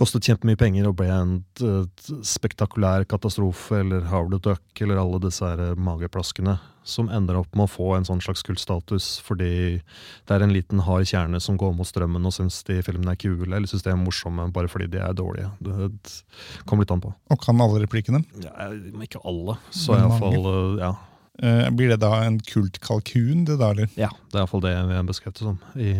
kostet 0.00 0.26
kjempemye 0.28 0.58
penger 0.58 0.88
og 0.88 0.96
ble 1.00 1.08
en 1.12 1.32
eh, 1.62 2.12
spektakulær 2.26 3.06
katastrofe, 3.10 3.80
eller 3.82 4.06
Howard 4.10 4.42
Duck, 4.44 4.64
eller 4.80 5.00
alle 5.00 5.20
disse 5.22 5.44
her 5.46 5.60
eh, 5.70 5.74
mageplaskene, 5.76 6.58
som 6.82 7.10
ender 7.14 7.38
opp 7.38 7.52
med 7.54 7.68
å 7.68 7.70
få 7.70 7.92
en 7.94 8.06
sånn 8.08 8.22
slags 8.24 8.42
kultstatus 8.42 9.20
fordi 9.22 9.52
det 9.78 10.34
er 10.34 10.42
en 10.42 10.50
liten 10.50 10.82
hard 10.82 11.06
kjerne 11.06 11.38
som 11.38 11.54
går 11.60 11.76
mot 11.78 11.86
strømmen 11.86 12.26
og 12.26 12.34
syns 12.34 12.58
de 12.66 12.80
filmene 12.82 13.14
er 13.14 13.20
kule, 13.22 13.46
eller 13.52 13.70
syns 13.70 13.86
de 13.86 13.92
er 13.92 14.00
morsomme 14.00 14.48
bare 14.54 14.70
fordi 14.72 14.90
de 14.96 15.02
er 15.04 15.14
dårlige. 15.14 15.52
Det 15.62 16.66
kommer 16.66 16.82
litt 16.82 16.96
an 16.96 17.04
på. 17.04 17.14
Og 17.30 17.44
kan 17.44 17.62
alle 17.62 17.84
replikkene? 17.84 18.24
Ja, 18.42 18.72
ikke 19.04 19.22
alle, 19.22 19.60
så 19.70 19.94
Men 19.94 20.08
iallfall 20.08 20.82
ja. 20.82 20.92
Eh, 21.40 21.70
blir 21.72 21.88
det 21.88 21.96
da 22.02 22.10
en 22.26 22.34
kultkalkun, 22.44 23.46
det 23.48 23.54
da, 23.56 23.70
eller? 23.72 23.88
Ja, 23.96 24.10
det 24.28 24.36
er 24.36 24.42
iallfall 24.42 24.60
det 24.66 24.72
vi 24.90 24.96
har 24.98 25.06
beskrevet 25.08 25.38
det 25.38 25.46
som 25.46 25.56
i, 25.80 25.94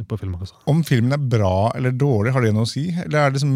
i- 0.00 0.04
på 0.08 0.16
Filmmagasinet. 0.18 0.62
Om 0.72 0.80
filmen 0.88 1.12
er 1.12 1.20
bra 1.20 1.70
eller 1.76 1.92
dårlig, 1.92 2.32
har 2.32 2.40
det 2.46 2.54
noe 2.56 2.64
å 2.64 2.70
si? 2.70 2.86
Eller 3.04 3.26
er 3.26 3.34
det 3.34 3.42
som, 3.42 3.52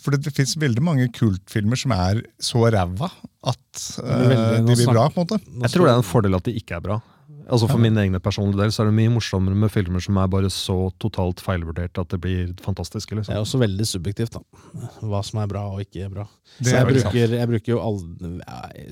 for 0.00 0.16
det, 0.16 0.22
det 0.24 0.32
finnes 0.34 0.56
veldig 0.56 0.82
mange 0.82 1.10
kultfilmer 1.12 1.76
som 1.76 1.92
er 1.92 2.22
så 2.40 2.64
ræva 2.72 3.10
at 3.44 3.84
veldig- 4.00 4.38
eh, 4.40 4.62
de 4.64 4.78
blir 4.80 4.88
bra, 4.88 5.08
på 5.12 5.20
en 5.20 5.26
måte. 5.26 5.40
Jeg 5.66 5.70
tror 5.76 5.84
det 5.86 5.92
er 5.92 6.00
en 6.00 6.10
fordel 6.14 6.34
at 6.40 6.48
de 6.48 6.56
ikke 6.56 6.76
er 6.80 6.80
bra. 6.88 7.00
Altså 7.44 7.68
For 7.68 7.80
min 7.82 7.98
egen 8.00 8.16
personlige 8.24 8.62
del 8.62 8.72
så 8.72 8.84
er 8.84 8.90
det 8.90 8.96
mye 8.96 9.12
morsommere 9.12 9.58
med 9.64 9.72
filmer 9.72 10.02
som 10.04 10.16
er 10.20 10.30
bare 10.32 10.50
så 10.52 10.76
totalt 11.02 11.42
feilvurdert 11.44 12.00
at 12.00 12.10
det 12.14 12.20
blir 12.24 12.54
fantastiske. 12.64 13.12
Det 13.12 13.24
er 13.24 13.34
liksom. 13.34 13.44
også 13.44 13.60
veldig 13.60 13.86
subjektivt, 13.90 14.38
da. 14.38 14.90
Hva 15.02 15.20
som 15.26 15.42
er 15.42 15.50
bra 15.50 15.66
og 15.74 15.84
ikke 15.84 16.06
er 16.06 16.12
bra. 16.12 16.26
Det 16.58 16.70
Så 16.70 16.76
jeg 16.78 16.90
bruker, 16.90 17.38
jeg 17.38 17.50
bruker 17.52 17.74
jo 17.74 17.80
aldri, 17.84 18.34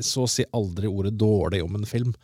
så 0.05 0.27
å 0.27 0.31
si 0.31 0.47
aldri 0.53 0.91
ordet 0.91 1.15
dårlig 1.21 1.63
om 1.65 1.81
en 1.81 1.89
film. 1.89 2.15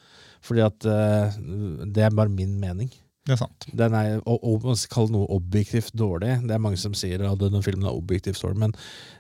Fordi 0.45 0.65
at 0.65 0.87
uh, 0.87 1.39
det 1.87 2.05
er 2.05 2.15
bare 2.15 2.33
min 2.33 2.59
mening. 2.61 2.91
Det 3.29 3.35
er 3.35 3.41
sant. 3.43 3.67
Den 3.77 3.93
er, 3.97 4.23
og, 4.23 4.39
og, 4.41 4.63
man 4.65 4.79
skal 4.79 4.95
kalle 4.95 5.13
noe 5.13 5.29
objektivt 5.35 5.93
dårlig. 5.99 6.39
Det 6.49 6.55
er 6.55 6.63
mange 6.65 6.81
som 6.81 6.95
sier 6.97 7.25
at 7.29 7.41
denne 7.41 7.61
filmen 7.65 7.85
er 7.89 7.97
objektivt 7.97 8.41
dårlig, 8.41 8.63
men 8.63 8.73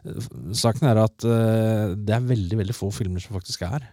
eh, 0.09 0.31
saken 0.57 0.89
er 0.89 1.03
at 1.03 1.27
uh, 1.29 1.93
det 1.93 2.15
er 2.17 2.31
veldig 2.31 2.63
veldig 2.63 2.77
få 2.77 2.89
filmer 2.95 3.21
som 3.21 3.37
faktisk 3.37 3.67
er. 3.69 3.85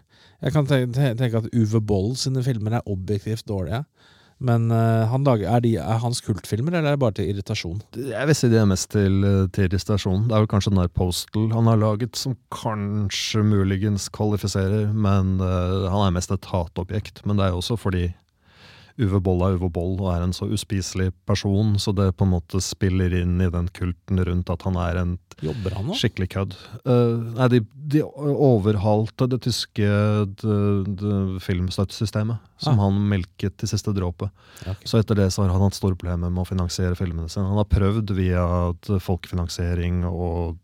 Jeg 0.44 0.56
kan 0.56 0.68
tenke, 0.68 1.40
at 1.40 1.50
Uwe 1.56 1.82
Boll 1.82 2.14
sine 2.20 2.44
filmer 2.46 2.78
er 2.78 2.92
objektivt 2.92 3.48
dårlige. 3.48 3.86
Men 4.44 4.68
eh, 4.74 5.06
han 5.08 5.24
lager, 5.24 5.48
er, 5.48 5.62
de, 5.64 5.70
er 5.80 6.02
hans 6.04 6.20
kultfilmer, 6.26 6.76
eller 6.76 6.92
er 6.92 6.98
det 6.98 7.04
bare 7.06 7.16
til 7.16 7.30
irritasjon? 7.32 7.80
Jeg 7.96 8.28
vil 8.28 8.36
si 8.36 8.50
det 8.52 8.60
er 8.60 8.68
mest 8.68 8.90
til, 8.92 9.24
til 9.56 9.70
irritasjon. 9.70 10.26
Det 10.28 10.36
er 10.36 10.44
vel 10.44 10.52
kanskje 10.52 10.74
den 10.74 10.82
der 10.82 10.92
Postal 10.92 11.48
han 11.56 11.70
har 11.72 11.80
laget 11.80 12.20
som 12.20 12.36
kanskje 12.52 13.46
muligens 13.48 14.10
kvalifiserer, 14.12 14.92
men 14.92 15.38
uh, 15.40 15.88
han 15.88 16.10
er 16.10 16.18
mest 16.18 16.36
et 16.36 16.52
hatobjekt. 16.52 17.24
Men 17.24 17.40
det 17.40 17.48
er 17.48 17.56
jo 17.56 17.64
også 17.64 17.80
fordi 17.80 18.10
Uwe 18.96 19.20
Boll 19.20 19.42
er 19.44 19.58
Uwe 19.60 19.70
Boll 19.74 19.98
og 20.00 20.10
er 20.14 20.24
en 20.24 20.34
så 20.36 20.48
uspiselig 20.48 21.10
person, 21.28 21.74
så 21.82 21.92
det 21.96 22.14
på 22.16 22.24
en 22.24 22.32
måte 22.38 22.62
spiller 22.64 23.12
inn 23.20 23.42
i 23.44 23.50
den 23.52 23.68
kulten 23.76 24.22
rundt 24.24 24.52
at 24.54 24.64
han 24.68 24.80
er 24.80 25.02
en 25.02 25.16
han? 25.44 25.92
Skikkelig 26.00 26.30
kødd. 26.32 26.56
Uh, 26.88 27.36
nei, 27.36 27.50
de, 27.52 27.60
de 27.96 28.04
overhalte 28.06 29.28
det 29.32 29.42
tyske 29.44 29.90
filmstøttesystemet, 31.44 32.40
som 32.58 32.80
Ah. 32.80 32.84
han 32.86 33.00
melket 33.10 33.58
til 33.58 33.68
siste 33.68 33.92
dråpe. 33.94 34.30
Okay. 34.62 34.88
Så 34.88 35.00
etter 35.00 35.16
det 35.16 35.32
så 35.34 35.44
har 35.44 35.52
han 35.52 35.62
hatt 35.62 35.76
store 35.76 35.96
problemer 35.96 36.30
med 36.32 36.44
å 36.44 36.48
finansiere 36.48 36.96
filmene 36.96 37.30
sine. 37.30 37.50
Han 37.50 37.58
har 37.60 37.68
prøvd 37.68 38.14
via 38.16 38.46
folkefinansiering 39.04 40.06
og, 40.08 40.58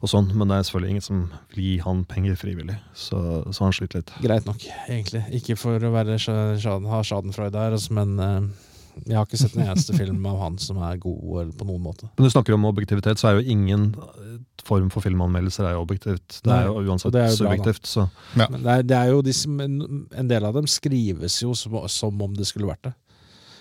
og 0.00 0.08
sånn, 0.08 0.30
men 0.34 0.48
det 0.48 0.58
er 0.58 0.68
selvfølgelig 0.68 0.90
ingen 0.94 1.06
som 1.08 1.24
vil 1.54 1.64
gi 1.64 1.74
han 1.82 2.04
penger 2.04 2.38
frivillig. 2.38 2.78
Så, 2.94 3.18
så 3.52 3.64
han 3.66 3.74
sliter 3.74 4.02
litt. 4.02 4.14
Greit 4.22 4.46
nok, 4.46 4.62
egentlig. 4.86 5.24
Ikke 5.40 5.58
for 5.58 5.82
å 5.82 5.92
være 5.94 6.18
ha 6.18 7.02
schadenfreude 7.02 7.66
her, 7.66 7.74
altså, 7.76 7.94
men 7.98 8.18
eh, 8.22 8.67
Jeg 9.06 9.16
har 9.16 9.26
ikke 9.26 9.38
sett 9.40 9.54
en 9.56 9.66
eneste 9.68 9.94
film 9.96 10.24
av 10.26 10.38
han 10.42 10.58
som 10.58 10.78
er 10.82 10.96
god 11.02 11.40
eller 11.42 11.52
på 11.58 11.66
noen 11.68 11.82
måte. 11.84 12.08
Men 12.16 12.24
du 12.26 12.30
snakker 12.34 12.56
om 12.56 12.64
objektivitet, 12.68 13.18
så 13.20 13.30
er 13.30 13.38
jo 13.40 13.50
ingen 13.56 13.90
eh, 13.94 14.38
form 14.66 14.88
for 14.92 15.00
filmanmeldelser 15.04 15.68
er 15.70 15.76
jo 15.76 15.82
objektivt. 15.86 16.40
Det 16.44 16.52
er 16.54 16.66
jo 16.68 16.78
uansett 16.84 17.12
det 17.14 17.22
er 17.24 17.30
jo 17.32 17.36
bra, 17.36 17.42
subjektivt. 17.44 17.86
Så. 17.88 18.08
Ja. 18.36 18.46
Men 18.50 18.62
det 18.66 18.72
er, 18.78 18.82
det 18.92 18.96
er 19.02 19.12
jo 19.14 19.20
de, 19.22 19.32
som- 19.32 19.60
en 19.60 20.06
en 20.18 20.28
del 20.28 20.44
av 20.44 20.54
dem 20.58 20.66
skrives 20.66 21.40
jo 21.42 21.54
som, 21.54 21.78
som 21.88 22.22
om 22.22 22.34
det 22.34 22.46
skulle 22.50 22.66
vært 22.72 22.88
det. 22.90 22.94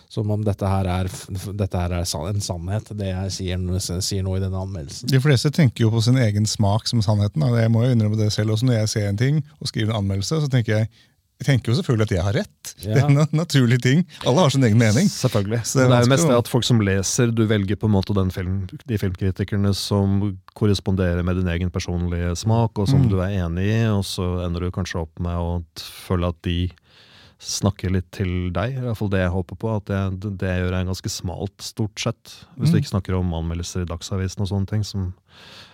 Som 0.10 0.30
om 0.32 0.40
dette 0.44 0.64
her 0.64 0.88
er, 0.88 1.10
dette 1.60 1.76
her 1.82 1.92
er 1.98 2.06
en 2.30 2.40
sannhet, 2.40 2.88
det 2.96 3.10
jeg 3.10 3.32
sier, 3.36 4.00
sier 4.00 4.24
nå 4.24 4.38
i 4.38 4.40
denne 4.40 4.56
anmeldelsen. 4.56 5.10
De 5.12 5.20
fleste 5.20 5.52
tenker 5.52 5.84
jo 5.84 5.90
på 5.92 6.00
sin 6.06 6.16
egen 6.16 6.46
smak 6.48 6.88
som 6.88 7.02
sannheten. 7.04 7.44
Da. 7.44 7.50
Jeg 7.60 7.72
må 7.74 7.84
jo 7.84 7.92
innrømme 7.92 8.16
det 8.16 8.30
selv 8.32 8.56
også. 8.56 8.70
Når 8.70 8.78
jeg 8.86 8.90
ser 8.94 9.10
en 9.10 9.20
ting 9.20 9.42
og 9.60 9.68
skriver 9.68 9.92
en 9.92 10.00
anmeldelse, 10.06 10.40
så 10.46 10.48
tenker 10.48 10.78
jeg 10.78 10.90
jeg 11.38 11.46
tenker 11.46 11.72
jo 11.72 11.76
selvfølgelig 11.78 12.06
at 12.08 12.12
jeg 12.16 12.24
har 12.26 12.34
rett. 12.34 12.74
Det 12.84 12.92
er 12.94 12.98
Ja. 12.98 13.08
en 13.08 13.28
naturlig 13.38 13.78
ting. 13.84 14.06
Alle 14.26 14.40
har 14.42 14.50
sin 14.54 14.64
egen 14.64 14.78
mening. 14.78 15.08
Selvfølgelig. 15.10 15.60
Så 15.66 15.80
det 15.80 15.86
er 15.86 15.90
det 15.90 15.98
er 15.98 16.06
jo 16.08 16.12
mest 16.16 16.28
det 16.28 16.38
at 16.38 16.48
folk 16.52 16.64
som 16.66 16.80
leser, 16.82 17.32
du 17.32 17.44
velger 17.46 17.76
på 17.78 17.86
en 17.90 17.94
måte 17.94 18.16
den 18.18 18.32
film, 18.34 18.68
de 18.88 18.98
filmkritikerne 18.98 19.74
som 19.78 20.38
korresponderer 20.58 21.24
med 21.24 21.38
din 21.42 21.48
egen 21.54 21.70
personlige 21.74 22.36
smak, 22.36 22.78
og 22.80 22.88
som 22.90 23.02
Mm. 23.06 23.10
du 23.10 23.20
er 23.22 23.38
enig 23.46 23.66
i, 23.70 23.86
og 23.88 24.04
så 24.04 24.46
ender 24.46 24.60
du 24.66 24.72
kanskje 24.72 25.02
opp 25.06 25.20
med 25.20 25.36
å 25.38 25.64
føle 25.78 26.28
at 26.34 26.42
de 26.44 26.70
snakker 27.40 27.92
litt 27.94 28.08
til 28.12 28.50
deg. 28.56 28.78
I 28.78 28.82
hvert 28.82 28.98
fall 28.98 29.10
det 29.14 29.20
jeg 29.22 29.34
håper 29.36 29.56
på. 29.62 29.76
At 29.78 29.86
det, 29.90 30.32
det 30.42 30.48
jeg 30.50 30.64
gjør 30.64 30.74
er 30.80 30.88
ganske 30.90 31.12
smalt, 31.14 31.56
stort 31.62 32.00
sett. 32.02 32.34
Hvis 32.58 32.72
du 32.72 32.78
Mm. 32.78 32.82
ikke 32.82 32.94
snakker 32.96 33.18
om 33.20 33.34
anmeldelser 33.38 33.84
i 33.86 33.90
Dagsavisen 33.90 34.42
og 34.42 34.50
sånne 34.50 34.68
ting, 34.68 34.84
som 34.84 35.14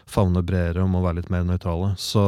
favner 0.05 0.43
bredere 0.43 0.83
om 0.83 0.95
å 0.99 1.01
være 1.01 1.21
litt 1.21 1.29
mer 1.31 1.45
nøytrale. 1.47 1.93
Så, 1.97 2.19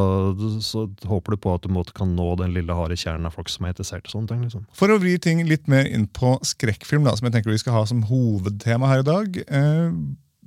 så 0.63 0.85
håper 1.05 1.35
du 1.35 1.37
på 1.43 1.53
at 1.53 1.61
du 1.63 1.69
måtte 1.75 1.91
kan 1.93 2.15
nå 2.15 2.29
den 2.39 2.53
lille 2.55 2.73
harde 2.73 2.95
kjernen 2.95 3.27
av 3.27 3.35
folk 3.35 3.49
som 3.51 3.65
er 3.67 3.73
interessert 3.75 4.07
i 4.07 4.13
sånne 4.15 4.27
ting. 4.31 4.41
liksom. 4.47 4.63
For 4.73 4.87
å 4.87 4.97
vri 5.03 5.17
ting 5.19 5.43
litt 5.45 5.67
mer 5.67 5.85
inn 5.85 6.07
på 6.07 6.37
skrekkfilm, 6.41 7.03
da, 7.03 7.15
som 7.19 7.27
jeg 7.27 7.35
tenker 7.35 7.51
vi 7.51 7.57
skal 7.59 7.73
ha 7.75 7.83
som 7.85 8.05
hovedtema 8.07 8.87
her 8.87 9.03
i 9.03 9.09
dag. 9.09 9.37
Eh, 9.47 9.91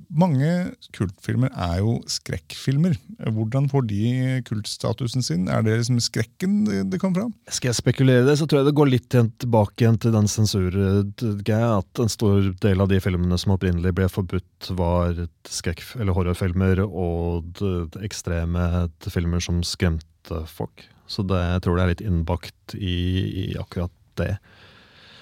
mange 0.09 0.49
kultfilmer 0.95 1.51
er 1.53 1.79
jo 1.83 1.99
skrekkfilmer. 2.09 2.95
Hvordan 3.35 3.67
får 3.69 3.85
de 3.89 4.03
kultstatusen 4.47 5.25
sin? 5.25 5.47
Er 5.51 5.63
det 5.65 5.77
liksom 5.77 5.99
skrekken 6.01 6.63
det, 6.65 6.99
kommer 7.01 7.21
fram? 7.21 7.33
Skal 7.53 7.71
jeg 7.71 7.79
spekulere 7.79 8.25
det, 8.25 8.37
så 8.39 8.47
tror 8.49 8.61
jeg 8.61 8.69
det 8.69 8.75
går 8.79 8.89
litt 8.89 9.09
tilbake 9.13 9.85
igjen 9.85 9.99
til 10.01 10.15
den 10.15 10.29
sensurgreia. 10.31 11.71
At 11.79 12.01
en 12.01 12.11
stor 12.11 12.51
del 12.63 12.81
av 12.81 12.89
de 12.91 13.01
filmene 13.03 13.37
som 13.41 13.53
opprinnelig 13.55 13.93
ble 13.97 14.09
forbudt, 14.11 14.71
var 14.79 15.25
skrekk- 15.49 15.95
eller 15.99 16.17
horrorfilmer 16.17 16.83
og 16.85 17.61
ekstreme 18.05 18.87
filmer 19.09 19.43
som 19.43 19.61
skremte 19.65 20.43
folk. 20.49 20.87
Så 21.09 21.25
det, 21.25 21.37
jeg 21.37 21.65
tror 21.65 21.77
det 21.77 21.85
er 21.85 21.93
litt 21.93 22.05
innbakt 22.05 22.75
i, 22.77 22.97
i 23.45 23.45
akkurat 23.57 23.93
det. 24.21 24.35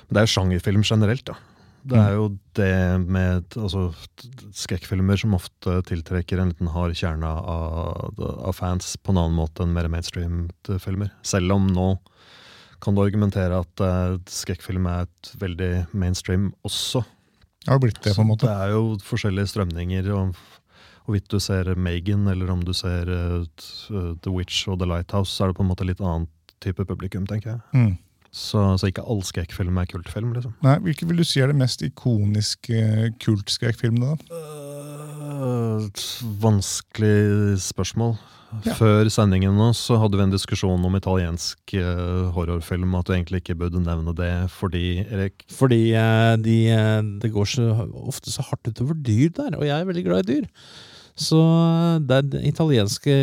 Men 0.08 0.16
det 0.16 0.24
er 0.24 0.28
jo 0.28 0.36
sjangerfilm 0.38 0.84
generelt, 0.88 1.28
da. 1.28 1.38
Det 1.88 2.00
er 2.02 2.16
jo 2.18 2.28
det 2.58 2.74
med 3.08 3.56
altså, 3.56 3.88
skrekkfilmer 4.56 5.20
som 5.22 5.36
ofte 5.38 5.78
tiltrekker 5.88 6.42
en 6.42 6.52
liten 6.52 6.72
hard 6.74 6.96
kjerne 7.00 7.30
av, 7.30 8.20
av 8.20 8.56
fans 8.58 8.96
på 9.00 9.14
en 9.14 9.22
annen 9.22 9.38
måte 9.38 9.64
enn 9.64 9.76
mer 9.76 9.90
mainstream 9.92 10.48
filmer. 10.84 11.14
Selv 11.28 11.56
om 11.56 11.70
nå 11.72 11.94
kan 12.84 12.96
du 12.96 13.02
argumentere 13.02 13.58
at 13.64 13.82
uh, 13.82 14.18
skrekkfilm 14.30 14.86
er 14.92 15.08
et 15.08 15.32
veldig 15.42 15.72
mainstream 15.98 16.52
også. 16.68 17.04
Det 17.64 17.74
har 17.74 17.82
blitt 17.84 18.02
det, 18.04 18.14
på 18.14 18.14
en 18.14 18.20
Så 18.20 18.28
måte. 18.28 18.48
det 18.48 18.54
er 18.54 18.74
jo 18.76 18.84
forskjellige 19.04 19.52
strømninger. 19.54 20.12
og 20.14 20.36
Hvorvidt 21.08 21.30
du 21.32 21.40
ser 21.40 21.72
Megan 21.76 22.28
eller 22.28 22.52
om 22.52 22.64
du 22.64 22.74
ser 22.76 23.10
uh, 23.10 23.46
The 23.90 24.34
Witch 24.34 24.68
og 24.68 24.80
The 24.82 24.90
Lighthouse, 24.90 25.32
så 25.32 25.46
er 25.46 25.54
det 25.54 25.60
på 25.60 25.66
en 25.66 25.72
måte 25.72 25.88
litt 25.88 26.04
annen 26.04 26.28
type 26.64 26.86
publikum, 26.86 27.26
tenker 27.30 27.56
jeg. 27.56 27.62
Mm. 27.74 27.96
Så, 28.32 28.64
så 28.78 28.90
ikke 28.90 29.06
all 29.08 29.24
skrekkfilm 29.26 29.78
er 29.82 29.90
kultfilm, 29.90 30.34
liksom. 30.36 30.56
Nei, 30.66 30.78
Hvilke 30.86 31.08
vil 31.10 31.22
du 31.22 31.26
si 31.28 31.42
er 31.42 31.52
det 31.52 31.60
mest 31.60 31.84
ikoniske 31.86 33.14
kultskrekkfilmene? 33.24 34.16
da? 34.16 34.42
Øh, 35.38 35.88
vanskelig 36.42 37.62
spørsmål. 37.66 38.18
Ja. 38.64 38.74
Før 38.78 39.10
sendingen 39.12 39.58
nå 39.60 39.68
så 39.76 39.98
hadde 40.00 40.16
vi 40.16 40.24
en 40.24 40.32
diskusjon 40.32 40.86
om 40.88 40.96
italiensk 40.96 41.74
uh, 41.76 42.30
horrorfilm, 42.36 42.96
at 42.96 43.10
du 43.10 43.14
egentlig 43.14 43.42
ikke 43.42 43.58
burde 43.60 43.82
nevne 43.84 44.14
det 44.16 44.32
fordi 44.54 45.02
Erik, 45.04 45.44
Fordi 45.52 45.82
uh, 45.92 46.36
de, 46.40 46.56
eh, 46.72 47.02
det 47.22 47.34
går 47.34 47.50
så, 47.52 47.68
ofte 48.08 48.32
så 48.32 48.46
hardt 48.48 48.70
utover 48.72 48.96
dyr 48.96 49.34
der, 49.36 49.58
og 49.60 49.68
jeg 49.68 49.76
er 49.76 49.90
veldig 49.90 50.06
glad 50.06 50.24
i 50.24 50.38
dyr. 50.38 50.48
Så 51.18 51.40
eh, 51.42 51.98
det 52.06 52.18
er 52.18 52.46
italienske 52.46 53.14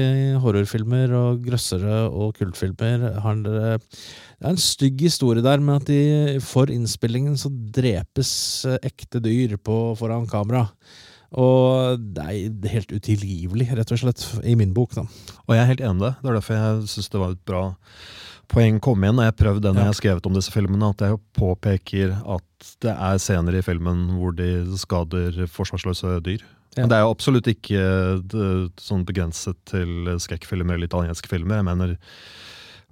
horrorfilmer 0.43 1.15
og 1.15 1.45
grøssere 1.47 2.09
og 2.11 2.35
kultfilmer 2.41 3.21
har 3.23 3.41
dere 3.45 3.79
Det 3.79 4.43
er 4.43 4.51
en 4.51 4.61
stygg 4.61 5.07
historie 5.07 5.45
der 5.45 5.63
med 5.63 5.83
at 5.83 5.91
de 5.91 6.43
for 6.43 6.71
innspillingen 6.75 7.39
så 7.39 7.53
drepes 7.53 8.33
eh, 8.67 8.81
ekte 8.91 9.23
dyr 9.23 9.57
på, 9.63 9.95
foran 9.99 10.27
kamera. 10.27 10.67
Og 11.35 11.99
det 12.15 12.25
er 12.31 12.75
helt 12.75 12.93
utilgivelig, 12.95 13.71
rett 13.75 13.95
og 13.95 13.99
slett, 13.99 14.23
i 14.47 14.55
min 14.59 14.75
bok. 14.75 14.95
da. 14.95 15.07
Og 15.47 15.55
jeg 15.55 15.63
er 15.63 15.71
helt 15.73 15.83
enig 15.83 16.03
i 16.03 16.05
det. 16.05 16.13
Det 16.21 16.31
er 16.31 16.39
derfor 16.39 16.59
jeg 16.59 16.93
syns 16.93 17.11
det 17.11 17.23
var 17.23 17.35
et 17.35 17.47
bra 17.47 17.65
poeng 18.51 18.81
kom 18.83 19.05
igjen. 19.05 19.21
Og 19.21 19.27
jeg 19.27 19.33
har 19.33 19.39
prøvd 19.41 19.63
det 19.65 19.73
når 19.73 19.83
jeg 19.83 19.93
har 19.93 20.01
skrevet 20.01 20.29
om 20.29 20.37
disse 20.37 20.55
filmene, 20.55 20.91
at 20.95 21.05
jeg 21.05 21.21
påpeker 21.39 22.17
at 22.37 22.69
det 22.85 22.95
er 22.95 23.21
scener 23.23 23.59
i 23.59 23.65
filmen 23.65 24.07
hvor 24.19 24.35
de 24.37 24.51
skader 24.81 25.45
forsvarsløse 25.53 26.19
dyr. 26.27 26.45
Men 26.75 26.91
det 26.91 26.97
er 26.97 27.05
jo 27.05 27.13
absolutt 27.15 27.49
ikke 27.51 27.83
det, 28.33 28.47
sånn 28.83 29.05
begrenset 29.07 29.59
til 29.71 30.11
skrekkfilmer 30.23 30.75
eller 30.75 30.91
italienske 30.91 31.31
filmer. 31.31 31.61
Jeg 31.61 31.69
mener 31.69 31.95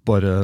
bare 0.07 0.35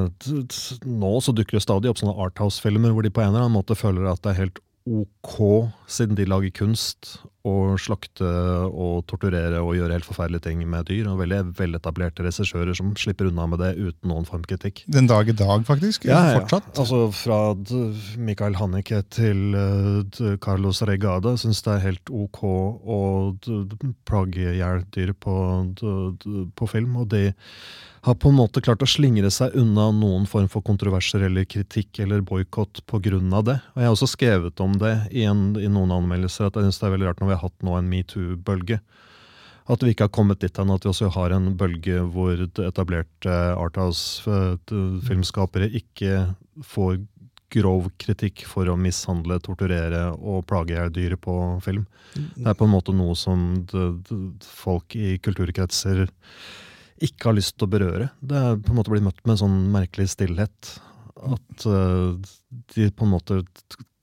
nå 0.86 1.12
så 1.22 1.34
dukker 1.34 1.58
det 1.58 1.64
stadig 1.64 1.90
opp 1.90 2.00
sånne 2.00 2.16
Arthouse-filmer 2.26 2.94
hvor 2.94 3.06
de 3.06 3.12
på 3.14 3.22
en 3.22 3.32
eller 3.32 3.46
annen 3.46 3.58
måte 3.58 3.78
føler 3.78 4.06
at 4.10 4.22
det 4.24 4.32
er 4.32 4.42
helt 4.44 4.60
ok, 4.88 5.68
siden 5.90 6.16
de 6.18 6.26
lager 6.28 6.54
kunst, 6.54 7.18
å 7.48 7.76
slakte 7.80 8.28
og 8.68 9.04
torturere 9.10 9.60
og 9.60 9.76
gjøre 9.76 9.98
helt 9.98 10.08
forferdelige 10.08 10.48
ting 10.48 10.64
med 10.68 10.88
dyr. 10.88 11.08
Og 11.12 11.20
veldig 11.22 11.42
veletablerte 11.58 12.24
regissører 12.26 12.76
som 12.78 12.94
slipper 12.98 13.30
unna 13.30 13.48
med 13.50 13.62
det 13.62 13.74
uten 13.76 14.08
noen 14.08 14.28
form 14.28 14.38
for 14.38 14.50
kritikk. 14.52 14.84
Den 14.86 15.08
dag 15.10 15.28
i 15.28 15.36
dag, 15.36 15.64
faktisk. 15.66 16.06
Ja, 16.08 16.38
Fortsatt. 16.38 16.70
Altså 16.78 17.08
Fra 17.14 17.54
Michael 18.16 18.56
Hannicke 18.58 19.02
til 19.10 19.54
eh, 19.58 20.36
Carlos 20.44 20.82
Regada 20.86 21.36
syns 21.40 21.62
det 21.66 21.74
er 21.74 21.86
helt 21.88 22.12
ok 22.12 22.42
å 22.44 23.00
plage 24.08 24.44
i 24.44 24.58
hjel 24.60 24.84
dyr 24.94 25.14
på, 25.18 25.34
på 26.54 26.70
film. 26.70 26.96
Og 27.02 27.10
de 27.12 27.28
har 28.00 28.14
på 28.14 28.28
en 28.28 28.34
måte 28.38 28.60
klart 28.64 28.82
å 28.84 28.88
slingre 28.88 29.30
seg 29.34 29.54
unna 29.58 29.90
noen 29.94 30.26
form 30.30 30.48
for 30.50 30.60
kontroverser 30.64 31.20
eller 31.26 31.44
kritikk 31.48 31.98
eller 32.04 32.20
boikott 32.20 32.86
pga. 32.86 33.42
det. 33.42 33.58
Og 33.74 33.80
Jeg 33.80 33.86
har 33.86 33.94
også 33.94 34.06
skrevet 34.06 34.60
om 34.60 34.78
det 34.78 34.96
i, 35.10 35.24
en, 35.24 35.56
i 35.56 35.68
noen 35.68 35.90
anmeldelser, 35.90 36.46
at 36.46 36.56
jeg 36.56 36.62
synes 36.68 36.78
det 36.78 36.86
er 36.86 36.90
veldig 36.96 37.08
rart 37.10 37.20
når 37.20 37.28
vi 37.28 37.36
har 37.36 37.46
hatt 37.46 37.62
nå 37.62 37.76
en 37.76 37.90
metoo-bølge. 37.90 38.78
At 39.68 39.82
vi 39.84 39.90
ikke 39.92 40.04
har 40.06 40.16
kommet 40.16 40.40
dit 40.40 40.56
hen 40.56 40.70
at 40.72 40.84
vi 40.84 40.92
også 40.92 41.08
har 41.12 41.30
en 41.36 41.56
bølge 41.58 41.96
hvor 42.14 42.34
etablerte 42.40 43.34
Arthouse-filmskapere 43.58 45.68
ikke 45.76 46.12
får 46.64 46.96
grov 47.52 47.90
kritikk 48.00 48.44
for 48.48 48.68
å 48.68 48.76
mishandle, 48.76 49.38
torturere 49.44 50.12
og 50.16 50.46
plage 50.48 50.76
i 50.76 50.90
dyr 50.92 51.16
på 51.20 51.60
film. 51.64 51.86
Det 52.14 52.48
er 52.48 52.56
på 52.56 52.64
en 52.68 52.74
måte 52.74 52.92
noe 52.96 53.14
som 53.16 53.66
folk 54.44 54.96
i 54.96 55.18
kulturkretser 55.24 56.06
ikke 57.04 57.30
har 57.30 57.36
lyst 57.38 57.56
til 57.56 57.68
å 57.68 57.72
berøre. 57.72 58.10
Det 58.20 58.38
er 58.38 58.60
på 58.62 58.72
en 58.72 58.78
måte 58.80 58.92
blitt 58.92 59.06
møtt 59.06 59.20
med 59.24 59.36
en 59.36 59.42
sånn 59.44 59.58
merkelig 59.74 60.10
stillhet. 60.14 60.74
At 61.18 61.66
uh, 61.66 62.14
de 62.74 62.88
på 62.94 63.06
en 63.06 63.12
måte 63.14 63.42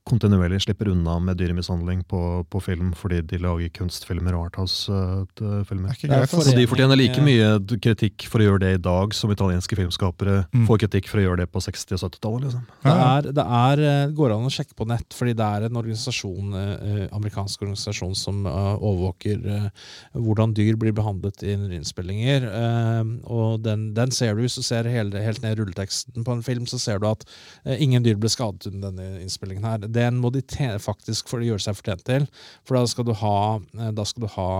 kontinuerlig 0.06 0.60
slipper 0.62 0.88
unna 0.92 1.16
med 1.18 1.36
dyremishandling 1.40 2.04
på, 2.06 2.20
på 2.50 2.60
film 2.62 2.92
fordi 2.94 3.18
de 3.26 3.38
lager 3.42 3.72
kunstfilmer 3.74 4.36
og 4.38 4.46
Arthouse-filmer. 4.50 5.90
er 6.04 6.12
er 6.22 6.26
for- 6.26 6.36
Altså. 6.36 6.52
Og 6.52 6.56
de 6.60 6.66
fortjener 6.70 6.96
like 6.96 7.20
mye 7.24 7.48
kritikk 7.82 8.26
for 8.30 8.38
å 8.38 8.46
gjøre 8.46 8.60
det 8.60 8.70
i 8.76 8.82
dag 8.82 9.12
som 9.14 9.30
italienske 9.30 9.74
filmskapere 9.76 10.46
Mm. 10.54 10.66
får 10.68 10.78
kritikk 10.84 11.08
for 11.08 11.18
å 11.18 11.24
gjøre 11.26 11.36
det 11.42 11.48
på 11.52 11.58
60- 11.60 11.92
og 11.96 12.00
70-tallet. 12.10 12.44
Liksom. 12.46 12.62
Det, 12.84 12.92
er, 12.92 13.22
det 13.32 13.46
er, 13.46 13.80
eh, 13.82 14.12
går 14.14 14.30
an 14.36 14.46
å 14.46 14.52
sjekke 14.52 14.74
på 14.78 14.86
nett, 14.86 15.08
fordi 15.10 15.34
det 15.34 15.46
er 15.46 15.66
en 15.66 15.76
organisasjon, 15.82 16.54
eh, 16.54 17.08
amerikansk 17.12 17.62
organisasjon 17.66 18.14
som 18.16 18.46
eh, 18.46 18.76
overvåker 18.78 19.46
eh, 19.46 19.68
hvordan 20.14 20.54
dyr 20.54 20.76
blir 20.76 20.92
behandlet 20.92 21.42
i 21.42 21.56
innspillinger. 21.56 22.46
Eh, 22.46 23.04
og 23.26 23.62
den, 23.62 23.92
den 23.94 24.10
ser 24.10 24.34
du, 24.36 24.42
hvis 24.42 24.54
du 24.56 24.62
ser 24.62 24.84
hele, 24.84 25.18
helt 25.18 25.42
ned 25.42 25.58
i 25.58 25.62
rulleteksten 25.62 26.22
på 26.24 26.32
en 26.32 26.42
film, 26.46 26.66
så 26.66 26.78
ser 26.78 26.98
du 27.02 27.06
at 27.10 27.24
eh, 27.64 27.76
ingen 27.82 28.02
dyr 28.04 28.14
ble 28.16 28.28
skadet 28.30 28.66
under 28.70 28.90
denne 28.92 29.20
innspillingen 29.24 29.64
her. 29.64 29.78
Den 29.96 30.20
må 30.22 30.32
de 30.34 30.42
faktisk 30.82 31.30
for 31.32 31.42
å 31.42 31.48
gjøre 31.48 31.64
seg 31.66 31.78
fortjent 31.78 32.04
til, 32.08 32.28
for 32.66 32.78
da 32.78 32.84
skal 32.90 33.08
du 33.08 33.14
ha, 33.22 33.38
eh, 33.78 33.92
skal 34.08 34.26
du 34.26 34.30
ha 34.36 34.52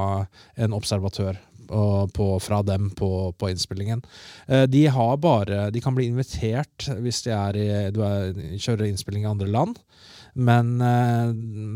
en 0.56 0.76
observatør. 0.76 1.42
På, 1.66 2.26
fra 2.38 2.60
dem 2.62 2.92
på, 2.94 3.08
på 3.34 3.48
innspillingen. 3.50 3.98
Eh, 4.46 4.68
De 4.70 4.84
bare 5.18 5.64
De 5.74 5.80
kan 5.82 5.96
bli 5.96 6.04
invitert 6.06 6.86
hvis 7.02 7.24
de 7.24 7.32
er 7.34 7.58
i, 7.58 7.64
du 7.90 7.98
er, 8.06 8.38
kjører 8.54 8.86
innspilling 8.86 9.24
i 9.24 9.32
andre 9.32 9.48
land. 9.50 9.80
Men, 10.36 10.74
eh, 10.84 11.30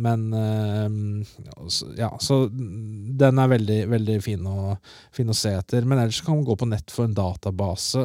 men 0.05 0.27
eh, 0.37 1.55
altså, 1.57 1.89
Ja, 1.97 2.11
så 2.21 2.43
den 2.51 3.41
er 3.41 3.53
veldig, 3.55 3.79
veldig 3.89 4.17
fin, 4.25 4.45
å, 4.45 4.75
fin 5.17 5.33
å 5.33 5.37
se 5.37 5.55
etter. 5.57 5.87
Men 5.89 6.03
ellers 6.03 6.21
kan 6.25 6.37
man 6.37 6.45
gå 6.49 6.57
på 6.61 6.69
nett 6.69 6.93
for 6.93 7.09
en 7.09 7.17
database 7.17 8.05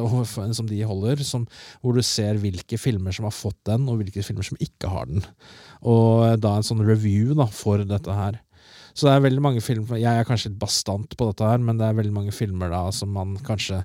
som 0.56 0.70
de 0.70 0.80
holder, 0.88 1.20
som, 1.26 1.44
hvor 1.82 1.96
du 1.96 2.02
ser 2.04 2.40
hvilke 2.40 2.80
filmer 2.80 3.12
som 3.16 3.28
har 3.28 3.36
fått 3.36 3.60
den, 3.68 3.84
og 3.90 4.00
hvilke 4.00 4.24
filmer 4.24 4.48
som 4.48 4.60
ikke 4.62 4.92
har 4.92 5.10
den. 5.10 5.24
Og 5.86 6.40
da 6.40 6.56
en 6.56 6.66
sånn 6.66 6.84
review 6.86 7.36
da, 7.36 7.48
for 7.52 7.84
dette 7.84 8.16
her. 8.16 8.40
Så 8.96 9.04
det 9.04 9.12
er 9.12 9.24
veldig 9.26 9.42
mange 9.44 9.60
filmer 9.60 9.98
Jeg 10.00 10.08
er 10.22 10.24
kanskje 10.24 10.48
litt 10.48 10.58
bastant 10.62 11.10
på 11.20 11.26
dette 11.28 11.44
her, 11.44 11.58
men 11.60 11.76
det 11.76 11.84
er 11.90 11.98
veldig 11.98 12.14
mange 12.16 12.32
filmer 12.32 12.70
da 12.72 12.86
som 12.96 13.10
man 13.12 13.34
kanskje 13.44 13.82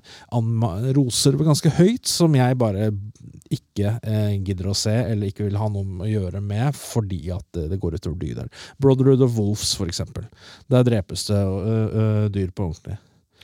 roser 0.96 1.36
ganske 1.36 1.68
høyt, 1.76 2.06
som 2.08 2.32
jeg 2.36 2.56
bare 2.60 2.88
ikke 3.52 3.98
eh, 4.00 4.38
gidder 4.40 4.70
å 4.72 4.74
se, 4.76 4.92
eller 5.12 5.28
ikke 5.28 5.44
vil 5.44 5.58
ha 5.60 5.68
noe 5.68 6.06
å 6.06 6.08
gjøre 6.08 6.40
med, 6.40 6.72
fordi 6.78 7.18
at 7.34 7.44
det, 7.68 7.76
går 7.82 7.98
utover 7.98 8.16
dyr 8.22 8.38
der. 8.40 8.48
Brotherhood 8.80 9.20
of 9.26 9.36
Wolves, 9.36 9.74
for 9.76 9.90
eksempel. 9.92 10.24
Der 10.72 10.86
drepes 10.88 11.26
det 11.28 11.36
ø, 11.36 11.76
ø, 11.92 12.28
dyr 12.32 12.48
på 12.56 12.70
ordentlig. 12.70 12.96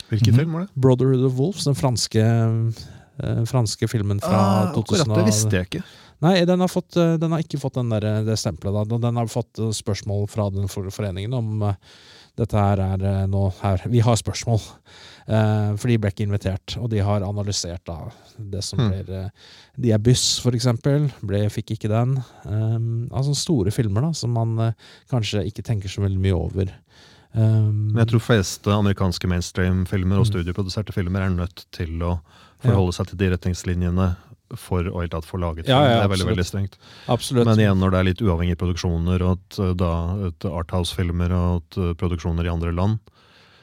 Hvilken 0.08 0.32
Mhm. 0.32 0.38
film 0.40 0.52
var 0.56 0.60
det? 0.64 0.70
Brotherhood 0.80 1.24
of 1.28 1.36
Wolves, 1.36 1.64
den 1.68 1.76
franske, 1.76 2.24
ø, 2.24 3.44
franske 3.44 3.88
filmen 3.92 4.20
fra 4.24 4.38
Ah, 4.38 4.72
2000 4.72 5.04
akkurat, 5.04 5.16
det 5.20 5.26
visste 5.28 5.50
jeg 5.60 5.68
ikke. 5.68 5.82
Nei, 6.24 6.44
den 6.48 6.60
har, 6.64 6.68
fått, 6.72 6.96
eh, 6.98 7.14
den 7.20 7.34
har 7.34 7.44
ikke 7.44 7.60
fått 7.62 7.78
den 7.78 7.92
der, 7.94 8.06
det 8.26 8.38
stempelet. 8.40 8.88
Da. 8.90 8.98
Den 9.08 9.18
har 9.20 9.30
fått 9.30 9.58
eh, 9.62 9.70
spørsmål 9.74 10.26
fra 10.32 10.48
den 10.50 10.66
foreningen 10.68 11.36
om 11.38 11.62
eh, 11.68 11.76
dette 12.38 12.58
her 12.58 12.80
er 12.82 13.04
eh, 13.06 13.26
nå 13.30 13.44
her. 13.60 13.84
Vi 13.90 14.00
har 14.02 14.18
spørsmål. 14.18 14.60
Eh, 15.28 15.70
for 15.78 15.90
de 15.90 15.98
ble 16.00 16.10
ikke 16.12 16.26
invitert, 16.26 16.76
og 16.80 16.88
de 16.90 17.02
har 17.04 17.26
analysert 17.26 17.84
da 17.86 17.98
det 18.38 18.62
som 18.64 18.78
Hmm. 18.78 18.90
blir 18.90 19.10
eh, 19.14 19.30
De 19.78 19.92
er 19.94 19.98
Byss, 20.02 20.38
for 20.42 20.54
eksempel. 20.58 21.08
Ble, 21.22 21.44
fikk 21.50 21.74
ikke 21.76 21.90
den. 21.92 22.16
Um, 22.46 23.08
altså 23.12 23.34
store 23.38 23.70
filmer 23.74 24.06
da, 24.08 24.12
som 24.14 24.34
man 24.34 24.58
eh, 24.58 24.72
kanskje 25.10 25.44
ikke 25.46 25.62
tenker 25.66 25.90
så 25.92 26.02
veldig 26.02 26.18
mye 26.22 26.34
over. 26.38 26.72
Um, 27.34 27.92
Men 27.92 28.02
jeg 28.06 28.14
tror 28.14 28.24
fleste 28.24 28.72
amerikanske 28.72 29.28
mainstream-filmer 29.28 30.18
og 30.18 30.26
studieproduserte 30.26 30.90
studioproduserte 30.90 30.94
filmer 30.96 31.26
er 31.26 31.34
nødt 31.34 31.66
til 31.76 32.00
å 32.02 32.16
forholde 32.62 32.94
seg 32.96 33.10
til 33.10 33.18
de 33.20 33.28
retningslinjene 33.34 34.06
for 34.56 34.88
å 34.88 35.02
helt 35.02 35.12
tatt 35.12 35.28
få 35.28 35.40
laget. 35.42 35.68
Ja, 35.68 35.82
ja, 35.84 35.98
det 35.98 36.06
er 36.06 36.12
veldig, 36.14 36.28
veldig 36.30 36.46
strengt. 36.46 36.78
Absolutt. 37.12 37.48
Men 37.48 37.60
igjen, 37.60 37.80
når 37.82 37.92
det 37.92 38.00
er 38.00 38.08
litt 38.08 38.24
uavhengige 38.24 38.60
produksjoner, 38.62 39.24
og 39.26 39.36
at, 39.36 39.60
uh, 39.60 39.74
da, 39.76 39.92
at 40.30 40.48
Arthouse-filmer 40.48 41.34
og 41.36 41.60
at, 41.60 41.80
uh, 41.80 41.92
produksjoner 42.00 42.48
i 42.48 42.52
andre 42.52 42.72
land, 42.72 43.14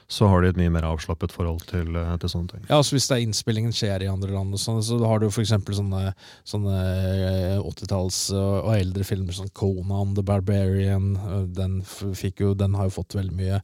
så 0.08 0.28
har 0.30 0.42
de 0.42 0.50
et 0.50 0.58
mye 0.60 0.70
mer 0.70 0.86
avslappet 0.86 1.32
forhold 1.34 1.64
til, 1.66 1.96
uh, 1.98 2.16
til 2.22 2.30
sånne 2.30 2.50
ting. 2.52 2.66
Ja, 2.70 2.78
altså 2.78 2.96
Hvis 2.96 3.08
det 3.10 3.16
er 3.18 3.24
innspillingen 3.26 3.74
skjer 3.74 4.04
i 4.06 4.10
andre 4.12 4.30
land, 4.36 4.54
og 4.54 4.60
sånn, 4.62 4.82
så 4.86 5.00
har 5.06 5.20
du 5.20 5.30
for 5.32 5.42
eksempel 5.42 5.74
sånne, 5.78 6.14
sånne 6.46 6.76
eh, 6.76 7.58
80-talls 7.62 8.20
og 8.38 8.70
eldre 8.76 9.04
filmer 9.08 9.34
som 9.34 9.48
Conan 9.58 10.14
the 10.16 10.24
Barbarian. 10.26 11.16
eh, 11.18 11.46
Den, 11.56 11.80
fikk 11.86 12.42
jo, 12.44 12.54
den 12.58 12.76
har 12.78 12.90
jo 12.90 12.96
fått 13.00 13.16
veldig 13.18 13.34
mye 13.36 13.62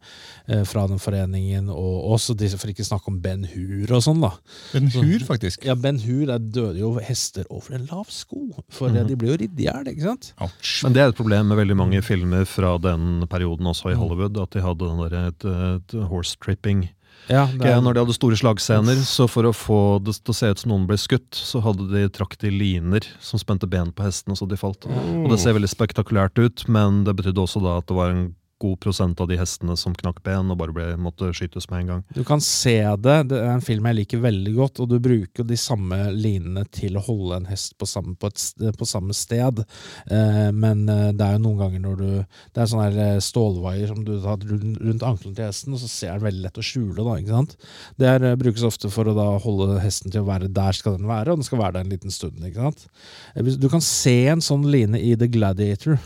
eh, 0.47 0.63
fra 0.65 0.87
den 0.89 0.99
foreningen. 1.01 1.69
Og 1.69 2.11
også 2.15 2.35
disse, 2.37 2.57
for 2.61 2.71
ikke 2.73 2.85
snakke 2.87 3.11
om 3.11 3.19
Ben 3.21 3.45
Hur 3.51 3.93
og 3.97 4.01
sånn, 4.05 4.21
da. 4.23 4.33
Ben 4.73 4.89
hur, 4.95 5.19
faktisk. 5.27 5.65
Ja, 5.67 5.75
Ben 5.75 5.99
Hur 6.01 6.25
der 6.29 6.39
døde 6.41 6.79
jo 6.81 6.93
hester 7.01 7.45
over 7.53 7.77
en 7.77 7.87
lav 7.91 8.09
sko, 8.09 8.47
for 8.71 8.89
Mhm. 8.91 9.07
de 9.07 9.15
ble 9.15 9.29
jo 9.31 9.37
ridd 9.39 9.59
i 9.59 9.67
hjel, 9.69 9.87
ikke 9.93 10.03
sant? 10.09 10.33
Ouch. 10.41 10.83
Men 10.83 10.93
det 10.93 11.01
er 11.03 11.09
et 11.13 11.15
problem 11.17 11.47
med 11.51 11.57
veldig 11.61 11.77
mange 11.77 12.01
filmer 12.03 12.45
fra 12.49 12.77
den 12.81 13.27
perioden 13.29 13.65
også 13.69 13.91
i 13.93 13.95
Hollywood, 13.95 14.37
at 14.41 14.51
de 14.51 14.61
hadde 14.65 14.89
den 14.89 15.01
der, 15.05 15.27
et, 15.29 15.45
et 15.45 15.95
horse 16.09 16.30
tripping. 16.39 16.87
Ja, 17.29 17.45
er, 17.61 17.77
når 17.83 17.95
de 17.95 18.01
hadde 18.03 18.15
store 18.15 18.37
slagscener, 18.39 18.97
så 19.05 19.27
for 19.29 19.45
å 19.47 19.53
få 19.55 19.81
det 20.03 20.15
til 20.17 20.33
å 20.33 20.35
se 20.35 20.49
ut 20.51 20.63
som 20.63 20.73
noen 20.73 20.87
ble 20.89 20.97
skutt, 20.99 21.29
så 21.37 21.61
hadde 21.63 21.87
de 21.91 22.07
trakt 22.11 22.41
de 22.43 22.51
liner 22.51 23.05
som 23.23 23.39
spente 23.39 23.69
ben 23.69 23.91
på 23.93 24.05
hestene 24.07 24.35
så 24.37 24.47
de 24.49 24.57
falt. 24.59 24.87
Og 24.89 25.29
det 25.31 25.39
ser 25.41 25.55
veldig 25.55 25.69
spektakulært 25.71 26.41
ut, 26.41 26.65
men 26.71 27.03
det 27.07 27.15
betydde 27.19 27.43
også 27.43 27.61
da 27.63 27.77
at 27.79 27.87
det 27.91 27.97
var 27.97 28.15
en 28.15 28.25
god 28.61 28.77
prosent 28.83 29.21
av 29.23 29.29
de 29.31 29.37
hestene 29.39 29.75
som 29.79 29.95
knakk 29.97 30.21
ben 30.25 30.51
og 30.53 30.59
bare 30.61 30.75
ble, 30.75 30.85
måtte 31.01 31.31
skytes 31.35 31.67
med 31.71 31.83
en 31.83 31.89
gang. 31.91 32.03
Du 32.15 32.21
kan 32.27 32.41
se 32.43 32.77
det. 33.01 33.17
Det 33.31 33.39
er 33.41 33.51
en 33.55 33.63
film 33.65 33.87
jeg 33.89 33.99
liker 34.01 34.21
veldig 34.23 34.53
godt, 34.57 34.81
og 34.83 34.91
du 34.91 34.97
bruker 35.03 35.47
de 35.47 35.57
samme 35.59 35.97
linene 36.13 36.63
til 36.73 36.97
å 36.99 37.03
holde 37.05 37.41
en 37.41 37.49
hest 37.49 37.75
på 37.81 37.89
samme, 37.89 38.15
på 38.21 38.29
et, 38.29 38.45
på 38.77 38.87
samme 38.89 39.15
sted. 39.17 39.63
Eh, 40.11 40.47
men 40.53 40.85
eh, 40.91 41.09
det 41.17 41.27
er 41.27 41.37
jo 41.37 41.43
noen 41.47 41.61
ganger 41.63 41.83
når 41.85 41.99
du 42.01 42.07
Det 42.53 42.61
er 42.61 42.69
sånne 42.71 43.05
eh, 43.07 43.19
stålvaier 43.23 43.91
som 43.91 44.03
du 44.05 44.13
tar 44.21 44.41
rundt, 44.45 45.03
ankelen 45.07 45.35
til 45.37 45.47
hesten, 45.47 45.75
og 45.75 45.81
så 45.81 45.89
ser 45.91 46.15
den 46.15 46.27
veldig 46.27 46.45
lett 46.45 46.61
å 46.61 46.65
skjule. 46.65 46.99
da, 47.01 47.17
ikke 47.19 47.35
sant? 47.35 47.57
Det 47.99 48.09
er, 48.09 48.27
eh, 48.31 48.39
brukes 48.39 48.65
ofte 48.67 48.91
for 48.93 49.09
å 49.09 49.17
da 49.17 49.27
holde 49.43 49.81
hesten 49.83 50.13
til 50.13 50.23
å 50.23 50.29
være 50.29 50.51
der 50.53 50.77
skal 50.77 50.97
den 50.99 51.09
være, 51.09 51.33
og 51.33 51.41
den 51.41 51.47
skal 51.47 51.61
være 51.63 51.79
der 51.79 51.87
en 51.87 51.93
liten 51.95 52.13
stund. 52.13 52.39
ikke 52.45 52.69
sant? 52.69 52.87
Eh, 53.35 53.43
Du 53.61 53.69
kan 53.69 53.81
se 53.81 54.17
en 54.31 54.41
sånn 54.41 54.65
line 54.71 54.97
i 54.99 55.15
The 55.15 55.27
Gladiator. 55.31 55.99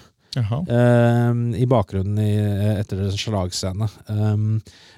Eh, 0.67 1.61
I 1.61 1.65
bakgrunnen 1.71 2.19
i, 2.21 2.31
etter 2.81 3.05
en 3.05 3.15
slagscene. 3.17 3.87
eh, 4.09 4.37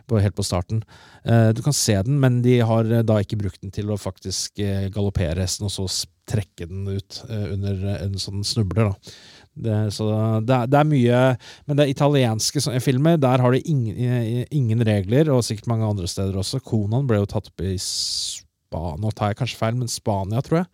på, 0.08 0.19
helt 0.23 0.36
på 0.38 0.43
starten. 0.47 0.84
Uh, 1.28 1.50
du 1.52 1.60
kan 1.65 1.73
se 1.76 1.97
den, 2.08 2.15
men 2.23 2.38
de 2.41 2.62
har 2.63 2.88
eh, 2.88 3.02
da 3.04 3.17
ikke 3.19 3.36
brukt 3.41 3.60
den 3.60 3.73
til 3.76 3.89
å 3.91 3.97
faktisk 4.00 4.62
uh, 4.63 4.86
galoppere 4.95 5.41
hesten 5.43 5.65
og 5.67 5.73
så 5.73 5.84
trekke 6.32 6.63
den 6.69 6.86
ut 6.88 7.17
uh, 7.28 7.50
under 7.52 7.82
eh, 7.84 7.97
en 8.06 8.15
sånn 8.15 8.45
snubler. 8.47 8.88
da. 8.93 9.12
Det, 9.58 9.76
så 9.91 10.08
det, 10.47 10.54
er- 10.62 10.69
det 10.71 10.78
er 10.80 10.88
mye 10.88 11.19
Men 11.67 11.80
det 11.82 11.88
italienske 11.91 12.62
filmer. 12.80 13.17
Der 13.19 13.43
har 13.43 13.52
de 13.52 13.60
ingen, 13.67 13.97
eh, 14.00 14.45
ingen 14.56 14.80
regler, 14.88 15.34
og 15.36 15.43
sikkert 15.43 15.67
mange 15.73 15.89
andre 15.91 16.08
steder 16.08 16.39
også. 16.39 16.62
Konan 16.63 17.08
ble 17.10 17.19
jo 17.19 17.28
tatt 17.28 17.52
opp 17.52 17.65
i 17.67 17.76
Spania 17.82 18.95
Nå 19.02 19.12
tar 19.15 19.32
jeg 19.34 19.41
kanskje 19.41 19.60
feil, 19.60 19.76
men 19.80 19.88
Spania, 19.91 20.41
tror 20.43 20.62
jeg. 20.62 20.67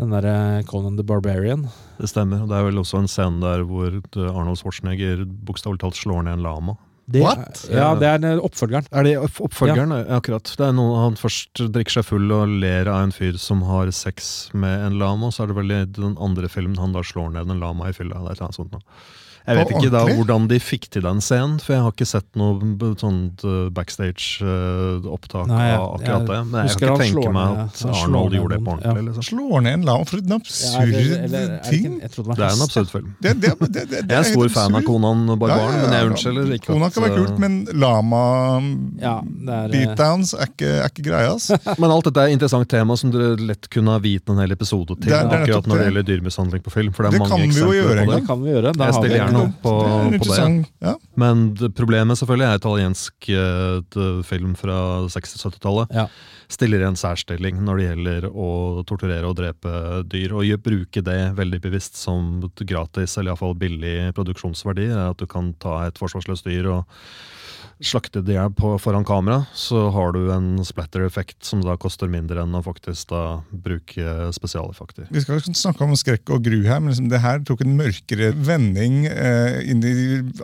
Den 0.00 0.10
derre 0.10 0.64
Conan 0.66 0.96
the 0.98 1.04
Barbarian. 1.06 1.68
Det 2.00 2.08
stemmer. 2.10 2.42
og 2.42 2.48
Det 2.50 2.56
er 2.58 2.66
vel 2.66 2.80
også 2.82 2.98
en 3.04 3.10
scene 3.10 3.38
der 3.44 3.62
hvor 3.68 3.94
Arnold 4.26 4.58
Schwarzenegger 4.58 5.22
bokstavelig 5.46 5.84
talt 5.84 6.00
slår 6.00 6.24
ned 6.26 6.40
en 6.40 6.42
lama. 6.42 6.74
Det, 7.06 7.20
What? 7.20 7.66
Ja, 7.68 7.90
det 8.00 8.08
er 8.08 8.40
oppfølgeren. 8.40 8.86
Er 8.90 9.04
det 9.04 9.18
oppfølgeren? 9.20 9.92
Ja. 9.92 10.16
Akkurat. 10.16 10.48
Det 10.56 10.64
er 10.64 10.72
noe 10.72 11.02
han 11.02 11.18
først 11.20 11.60
drikker 11.74 11.98
seg 11.98 12.06
full 12.08 12.32
og 12.32 12.54
ler 12.62 12.88
av 12.88 13.02
en 13.04 13.12
fyr 13.12 13.36
som 13.38 13.60
har 13.68 13.90
sex 13.92 14.48
med 14.56 14.86
en 14.86 14.96
lama, 14.98 15.28
og 15.28 15.36
så 15.36 15.44
er 15.44 15.52
det 15.52 15.58
vel 15.58 15.74
i 15.74 15.82
den 15.84 16.16
andre 16.16 16.48
filmen 16.48 16.80
han 16.80 16.96
da 16.96 17.04
slår 17.04 17.34
ned 17.36 17.52
en 17.52 17.60
lama 17.60 17.90
i 17.90 17.96
fylla. 17.96 18.22
Det 18.24 18.32
er 18.32 18.32
et 18.32 18.40
eller 18.40 18.48
annet 18.48 18.60
sånt 18.62 18.72
noe. 18.72 18.86
Jeg 19.46 19.56
vet 19.58 19.70
ikke 19.76 19.90
da 19.92 20.00
hvordan 20.08 20.46
de 20.48 20.56
fikk 20.62 20.86
til 20.94 21.02
den 21.04 21.18
scenen, 21.20 21.58
for 21.60 21.74
jeg 21.74 21.82
har 21.84 21.92
ikke 21.92 22.06
sett 22.08 22.28
noe 22.40 22.94
sånt 22.96 23.42
eh, 23.44 23.68
backstage-opptak 23.76 25.50
av 25.50 25.98
akkurat 25.98 26.22
jeg 26.22 26.28
det. 26.30 26.38
Men 26.48 26.68
jeg 26.68 26.78
kan 26.80 26.94
ikke 26.94 27.02
tenke 27.02 27.32
meg 27.34 27.58
at 27.64 27.82
Arnold 27.90 28.36
gjorde 28.38 28.54
det 28.56 28.64
på 28.64 28.72
ordentlig. 28.74 28.94
ja. 28.94 29.04
Liksom. 29.08 29.26
Slår 29.28 29.64
ned 29.66 29.74
en 29.78 29.84
lam 29.88 30.04
for 30.08 30.16
en 30.22 30.32
Ja, 30.34 30.38
absurd 30.38 30.94
eller- 30.94 31.24
eller 31.24 31.38
er 31.44 31.48
det 31.48 31.62
ting. 31.68 31.98
det 32.00 32.10
Det 32.14 32.38
er 32.38 32.54
en 32.54 32.64
absurd 32.64 32.88
film. 32.90 33.10
Det, 33.20 33.34
det, 33.40 33.52
det, 33.60 33.72
det, 33.74 33.88
det 33.90 34.10
Jeg 34.10 34.18
er 34.18 34.22
stor 34.32 34.48
fan 34.48 34.74
av. 34.74 34.82
Konan 34.84 35.26
Barbaren, 35.26 35.60
Ja, 35.60 35.76
ja, 35.76 35.82
men 35.82 35.92
jeg 35.92 36.10
unnskylder 36.10 36.54
ikke 36.54 36.66
Kona 36.72 36.86
at 36.86 36.94
kan 36.94 37.02
være 37.04 37.16
kult, 37.16 37.30
eh, 37.30 37.38
men 37.38 37.64
lama 37.74 38.22
Ja, 39.00 39.20
det 39.24 39.48
er, 39.48 39.64
eh, 39.64 39.70
beatdowns 39.74 40.34
er 40.34 40.46
ikke, 40.48 40.70
er 40.84 40.88
ikke 40.88 41.04
greia. 41.10 41.34
Men 41.80 41.90
alt 41.90 42.04
dette 42.04 42.16
er 42.20 42.28
et 42.28 42.32
interessant 42.38 42.68
tema 42.68 42.96
som 42.96 43.10
dere 43.10 43.36
lett 43.40 43.68
kunne 43.68 43.90
ha 43.92 43.98
viet 43.98 44.28
en 44.30 44.38
hel 44.38 44.52
episode 44.52 44.94
til. 45.00 45.10
Det 45.10 45.20
det 45.30 45.38
akkurat 45.42 45.66
når 45.66 45.76
det 45.78 45.86
gjelder 45.88 46.04
dyremishandling 46.08 46.62
på 46.64 46.70
film. 46.72 46.92
For 46.94 47.02
det 47.04 47.08
er 47.08 47.18
Det 47.18 47.20
mange 47.20 47.30
kan 47.34 47.40
vi 47.40 47.46
jo 47.46 47.68
eksempler 47.68 47.84
på 47.84 47.94
det. 47.94 48.20
det 48.20 48.26
kan 48.26 48.42
vi 48.42 48.50
gjøre. 48.54 48.72
Opp 49.40 49.58
på, 49.64 49.74
det 50.12 50.20
på 50.22 50.28
det. 50.30 50.46
ja. 50.84 50.94
Men 51.20 51.44
det 51.58 51.72
problemet 51.76 52.18
selvfølgelig 52.20 52.46
er 52.46 52.60
italiensk 52.60 53.28
eh, 53.32 53.80
et 53.80 53.98
film 54.28 54.54
fra 54.58 54.78
60-70-tallet. 55.12 55.94
Ja. 55.94 56.06
Stiller 56.52 56.82
i 56.82 56.88
en 56.88 56.98
særstilling 56.98 57.60
når 57.64 57.80
det 57.80 57.86
gjelder 57.88 58.26
å 58.30 58.48
torturere 58.88 59.28
og 59.30 59.38
drepe 59.40 60.02
dyr. 60.10 60.34
Og 60.36 60.48
bruke 60.64 61.04
det 61.04 61.20
veldig 61.38 61.60
bevisst 61.64 61.98
som 62.00 62.42
gratis, 62.60 63.16
eller 63.16 63.32
iallfall 63.32 63.56
billig 63.58 64.12
produksjonsverdi. 64.16 64.90
er 64.92 65.10
At 65.10 65.22
du 65.22 65.26
kan 65.30 65.54
ta 65.62 65.84
et 65.86 66.00
forsvarsløst 66.00 66.46
dyr 66.48 66.70
og 66.78 66.98
slakte 67.88 68.22
det 68.24 68.34
i 68.36 68.44
på- 68.56 68.78
foran 68.80 69.04
kamera. 69.04 69.46
Så 69.54 69.90
har 69.92 70.12
du 70.12 70.30
en 70.32 70.58
splatter-effekt 70.64 71.44
som 71.44 71.60
da 71.64 71.76
koster 71.76 72.08
mindre 72.08 72.42
enn 72.42 72.54
å 72.54 72.62
faktisk 72.64 73.08
da 73.12 73.42
bruke 73.50 74.30
spesialeffekter. 74.34 75.08
Vi 75.10 75.20
skal 75.24 75.38
ikke 75.40 75.54
snakke 75.56 75.82
om 75.86 75.94
skrekk 75.96 76.30
og 76.34 76.42
gru 76.44 76.62
her, 76.64 76.80
men 76.80 76.92
liksom 76.92 77.08
det 77.12 77.20
her 77.20 77.40
tok 77.46 77.60
en 77.64 77.76
mørkere 77.78 78.32
vending 78.34 79.06
eh, 79.06 79.60
inn 79.70 79.82
i 79.84 79.94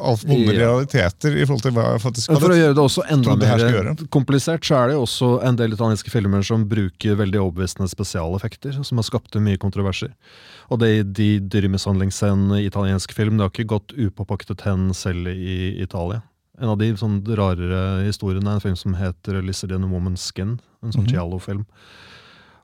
alt 0.00 0.24
vonde 0.29 0.53
Ja. 0.55 0.61
realiteter 0.66 1.37
i 1.37 1.44
forhold 1.46 1.62
til 1.62 1.72
hva 1.76 1.88
jeg 1.94 2.05
faktisk 2.07 2.31
hadde. 2.31 2.40
For 2.40 2.55
å 2.55 2.61
gjøre 2.61 2.74
det 2.79 2.85
også 2.85 3.07
enda 3.11 3.37
mer 3.37 3.94
komplisert, 4.11 4.64
så 4.66 4.76
er 4.83 4.87
det 4.88 4.94
jo 4.98 5.05
også 5.07 5.31
en 5.46 5.57
del 5.57 5.72
italienske 5.76 6.11
filmer 6.11 6.42
som 6.46 6.64
bruker 6.68 7.16
veldig 7.16 7.40
overbevisende 7.40 7.88
spesialeffekter, 7.90 8.83
som 8.85 8.98
har 9.00 9.05
skapt 9.09 9.35
mye 9.40 9.59
kontroverser. 9.61 10.12
Og 10.70 10.79
det, 10.79 11.12
de 11.18 11.40
dyremishandlingsscenene 11.40 12.61
i 12.62 12.66
italiensk 12.68 13.12
film 13.16 13.37
det 13.38 13.46
har 13.46 13.50
ikke 13.55 13.70
gått 13.72 13.94
upåpaktet 13.96 14.61
hen 14.66 14.90
selv 14.94 15.26
i 15.33 15.81
Italia. 15.83 16.22
En 16.61 16.68
av 16.68 16.79
de 16.79 16.90
sånn 17.01 17.23
rarere 17.25 18.05
historiene 18.05 18.44
er 18.51 18.59
en 18.59 18.61
film 18.61 18.77
som 18.77 18.94
heter 18.94 19.40
'Lizard 19.42 19.73
in 19.73 19.85
a 19.85 19.88
Woman's 19.88 20.20
Skin', 20.31 20.59
en 20.83 20.92
sånn 20.92 21.07
Mhm. 21.07 21.12
giallo-film. 21.14 21.66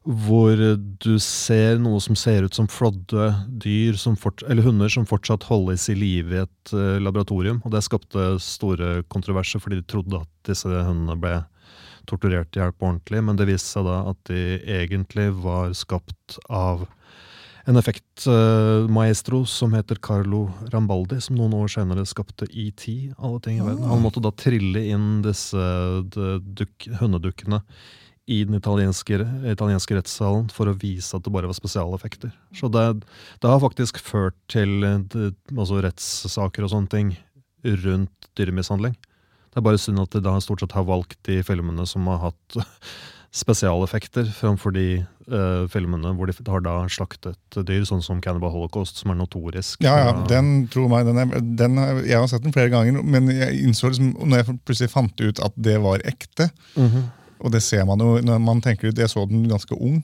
Hvor 0.06 0.56
du 1.00 1.18
ser 1.18 1.78
noe 1.78 1.98
som 2.00 2.14
ser 2.14 2.44
ut 2.44 2.54
som 2.54 2.68
flådde 2.68 3.58
dyr, 3.58 3.96
som 3.98 4.14
fort, 4.14 4.42
eller 4.48 4.62
hunder, 4.62 4.88
som 4.88 5.04
fortsatt 5.04 5.42
holdes 5.48 5.88
i 5.88 5.94
live 5.94 6.30
i 6.32 6.42
et 6.42 6.72
uh, 6.72 7.00
laboratorium. 7.00 7.60
Og 7.64 7.72
det 7.72 7.82
skapte 7.82 8.38
store 8.38 9.02
kontroverser, 9.10 9.58
fordi 9.58 9.80
de 9.80 9.82
trodde 9.82 10.20
at 10.20 10.28
disse 10.44 10.64
hundene 10.68 11.18
ble 11.20 11.44
torturert 12.06 12.54
i 12.54 12.60
hjel 12.60 12.70
på 12.70 12.86
ordentlig, 12.86 13.24
men 13.24 13.34
det 13.34 13.48
viste 13.48 13.66
seg 13.74 13.84
da 13.84 14.10
at 14.10 14.16
de 14.28 14.60
egentlig 14.60 15.32
var 15.42 15.70
skapt 15.74 16.38
av 16.48 16.86
en 17.66 17.76
effektmaestro 17.80 19.40
som 19.50 19.74
heter 19.74 19.98
Carlo 20.02 20.46
Rambaldi, 20.70 21.18
som 21.22 21.38
noen 21.38 21.54
år 21.58 21.70
senere 21.72 22.06
skapte 22.06 22.46
ET, 22.46 22.84
alle 23.18 23.40
ting 23.42 23.58
i 23.58 23.64
verden. 23.64 23.86
Han 23.90 24.04
måtte 24.04 24.22
da 24.22 24.30
trille 24.30 24.84
inn 24.92 25.20
disse 25.24 25.66
duk, 26.14 26.86
hønedukkene 27.00 27.60
i 28.30 28.40
den 28.46 28.58
italienske, 28.58 29.18
italienske 29.50 29.98
rettssalen 29.98 30.46
for 30.54 30.70
å 30.70 30.76
vise 30.78 31.18
at 31.18 31.26
det 31.26 31.32
bare 31.34 31.50
var 31.50 31.58
spesialeffekter. 31.58 32.30
Så 32.54 32.70
det, 32.70 32.86
det 33.42 33.50
har 33.50 33.62
faktisk 33.62 33.98
ført 34.02 34.38
til 34.50 34.80
det, 35.10 35.32
altså 35.56 35.82
rettssaker 35.82 36.66
og 36.66 36.72
sånne 36.74 36.90
ting 36.94 37.12
rundt 37.66 38.30
dyremishandling. 38.38 38.94
Det 39.50 39.58
er 39.58 39.66
bare 39.66 39.80
synd 39.80 40.02
at 40.02 40.14
de 40.14 40.22
da 40.22 40.36
stort 40.42 40.62
sett 40.62 40.74
har 40.76 40.86
valgt 40.86 41.18
de 41.26 41.40
filmene 41.46 41.86
som 41.88 42.06
har 42.10 42.28
hatt 42.28 42.58
spesialeffekter, 43.34 44.28
framfor 44.32 44.74
de 44.76 44.86
uh, 45.32 45.66
filmene 45.72 46.12
hvor 46.16 46.30
de 46.30 46.36
har 46.50 46.64
da 46.64 46.76
slaktet 46.92 47.38
dyr, 47.56 47.84
sånn 47.88 48.04
som 48.04 48.20
Cannibal 48.24 48.52
Holocaust, 48.54 49.00
som 49.02 49.12
er 49.12 49.18
notorisk. 49.20 49.82
Ja, 49.84 49.96
ja, 50.04 50.14
den, 50.30 50.66
tro 50.72 50.86
meg, 50.92 51.06
den 51.08 51.20
er, 51.22 51.40
den 51.62 51.78
er, 51.82 52.02
Jeg 52.06 52.20
har 52.20 52.30
sett 52.30 52.46
den 52.46 52.54
flere 52.56 52.72
ganger, 52.72 53.02
men 53.02 53.30
jeg 53.32 53.60
innså 53.66 53.90
liksom, 53.92 54.14
når 54.24 54.42
jeg 54.42 54.58
plutselig 54.64 54.92
fant 54.94 55.24
ut 55.24 55.42
at 55.44 55.56
det 55.56 55.78
var 55.84 56.04
ekte 56.06 56.50
Mhm. 56.76 57.06
Og 57.44 57.52
det 57.52 57.60
ser 57.60 57.84
man 57.84 58.00
jo 58.00 58.14
når 58.24 58.38
man 58.40 58.62
tenker 58.64 58.88
ut 58.88 58.98
Jeg 58.98 59.10
så 59.12 59.26
den 59.28 59.42
ganske 59.50 59.76
ung. 59.76 59.98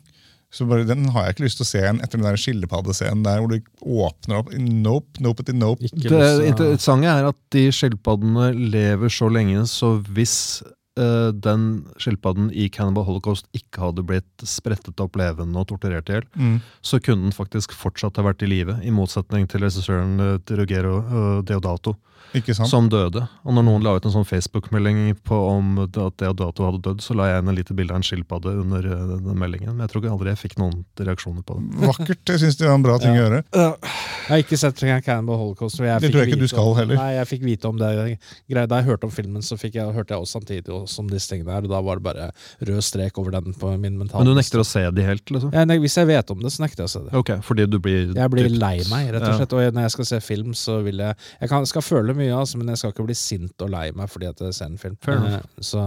Så 0.52 0.66
bare, 0.68 0.84
Den 0.84 1.06
har 1.14 1.24
jeg 1.24 1.36
ikke 1.36 1.44
lyst 1.46 1.56
til 1.60 1.64
å 1.64 1.70
se 1.70 1.80
igjen 1.80 2.02
etter 2.04 2.20
den 2.20 2.26
der 2.28 2.36
skilpaddescenen 2.40 3.24
der 3.24 3.40
hvor 3.40 3.54
du 3.54 3.56
åpner 3.80 4.42
opp 4.42 4.52
Nope, 4.52 5.22
nope, 5.24 5.46
nope. 5.56 5.88
Ikke 5.88 6.12
Det 6.12 6.50
interessante 6.50 7.08
er 7.08 7.30
at 7.30 7.38
de 7.56 7.64
skilpaddene 7.72 8.50
lever 8.74 9.12
så 9.12 9.30
lenge, 9.32 9.64
så 9.70 9.94
hvis 10.12 10.34
eh, 10.66 10.74
den 10.94 11.84
skilpadden 11.96 12.50
i 12.52 12.66
Cannibal 12.68 13.04
Holocaust 13.08 13.46
ikke 13.56 13.80
hadde 13.80 14.02
blitt 14.04 14.44
sprettet 14.44 15.00
opp 15.00 15.16
levende 15.16 15.56
og 15.62 15.68
torturert 15.70 16.10
i 16.12 16.18
hjel, 16.18 16.26
Mm. 16.36 16.60
så 16.82 17.00
kunne 17.00 17.22
den 17.30 17.32
faktisk 17.32 17.72
fortsatt 17.72 18.16
ha 18.16 18.22
vært 18.22 18.42
i 18.42 18.46
live, 18.50 18.78
i 18.84 18.90
motsetning 18.90 19.48
til 19.48 19.60
regissøren 19.64 20.20
eh, 20.20 20.56
Rugero 20.56 20.98
eh, 21.00 21.42
Deodato, 21.48 21.96
Ikke 22.34 22.54
sant? 22.54 22.68
som 22.70 22.88
døde. 22.88 23.26
Og 23.44 23.52
når 23.56 23.64
noen 23.66 23.82
la 23.84 23.94
ut 23.96 24.04
en 24.08 24.12
sånn 24.14 24.24
Facebook-melding 24.28 25.14
på 25.24 25.36
om 25.36 25.78
at 25.84 25.92
Deodato 26.20 26.64
hadde 26.64 26.80
dødd, 26.84 27.00
så 27.04 27.16
la 27.16 27.26
jeg 27.30 27.42
inn 27.42 27.48
et 27.52 27.58
lite 27.62 27.74
bilde 27.76 27.92
av 27.92 28.00
en 28.00 28.06
skilpadde 28.06 28.52
under 28.62 28.84
eh, 28.86 29.16
den 29.24 29.38
meldingen. 29.40 29.72
Men 29.74 29.84
jeg 29.86 29.92
tror 29.94 30.02
ikke 30.04 30.12
aldri 30.12 30.32
jeg 30.32 30.40
fikk 30.44 30.58
noen 30.60 30.84
reaksjoner 31.00 31.42
på 31.44 31.56
det. 31.58 31.86
Vakkert. 31.88 32.24
Jeg 32.32 32.40
syns 32.44 32.56
det 32.60 32.68
var 32.68 32.74
en 32.78 32.82
bra 32.86 32.98
ting 33.02 33.16
å 33.16 33.20
gjøre. 33.22 33.42
Jeg 33.52 34.28
har 34.28 34.44
ikke 34.44 34.58
sett 34.60 34.80
Cannibal 35.04 35.36
Holocaust. 35.40 35.80
Jeg 35.80 36.00
Det 36.00 36.12
tror 36.12 36.22
jeg 36.24 36.32
ikke 36.32 36.40
du 36.44 36.48
skal 36.48 36.68
om, 36.72 36.76
heller. 36.76 36.96
Nei, 37.00 37.10
jeg 37.18 37.28
fikk 37.32 37.42
vite 37.44 37.68
om 37.68 37.76
det. 37.80 38.18
Greit, 38.48 38.68
Da 38.68 38.76
jeg 38.80 38.86
hørte 38.92 39.04
om 39.04 39.10
filmen, 39.10 39.42
så 39.42 39.58
fikk 39.58 39.74
jeg, 39.80 39.92
hørte 39.92 40.14
jeg 40.14 40.20
også 40.22 40.38
samtidig 40.40 40.81
også 40.84 41.02
om 41.04 41.08
disse 41.12 41.30
tingene 41.32 41.54
her, 41.54 41.66
og 41.66 41.72
da 41.72 41.80
var 41.84 42.00
det 42.00 42.04
bare 42.06 42.28
rød 42.68 42.82
strek 42.84 43.18
over 43.22 43.34
den 43.38 43.54
på 43.58 43.72
min 43.78 43.96
mentale 44.00 44.22
Men 44.24 44.32
du 44.32 44.38
nekter 44.38 44.62
å 44.62 44.66
se 44.66 44.84
de 44.94 45.06
helt, 45.06 45.24
liksom? 45.32 45.52
Ja, 45.54 45.64
Hvis 45.82 45.96
jeg 45.98 46.10
vet 46.10 46.30
om 46.34 46.42
det, 46.44 46.52
så 46.54 46.64
nekter 46.64 46.84
jeg 46.84 46.90
å 46.90 46.94
se 46.94 47.04
det. 47.06 47.14
Ok, 47.22 47.32
fordi 47.46 47.66
du 47.70 47.78
blir 47.82 48.12
Jeg 48.14 48.30
blir 48.34 48.50
lei 48.52 48.76
meg, 48.90 49.12
rett 49.14 49.26
og 49.28 49.38
slett. 49.40 49.56
Og 49.56 49.74
når 49.78 49.88
jeg 49.88 49.96
skal 49.96 50.10
se 50.12 50.20
film, 50.20 50.54
så 50.58 50.80
vil 50.84 51.02
jeg 51.02 51.16
Jeg 51.40 51.48
kan, 51.52 51.66
skal 51.66 51.82
føle 51.86 52.14
mye, 52.18 52.32
altså, 52.36 52.58
men 52.60 52.68
jeg 52.74 52.82
skal 52.82 52.94
ikke 52.94 53.08
bli 53.08 53.18
sint 53.18 53.64
og 53.64 53.70
lei 53.72 53.88
meg 53.96 54.10
fordi 54.12 54.28
at 54.30 54.40
jeg 54.40 54.54
ser 54.54 54.70
en 54.70 54.78
film. 54.78 54.96
Fair. 55.02 55.22
Eh, 55.22 55.40
Så, 55.62 55.80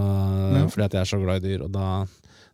Fordi 0.72 0.86
at 0.86 0.94
jeg 0.94 1.02
er 1.02 1.10
så 1.10 1.20
glad 1.22 1.44
i 1.44 1.48
dyr, 1.48 1.64
og 1.66 1.72
da 1.76 2.06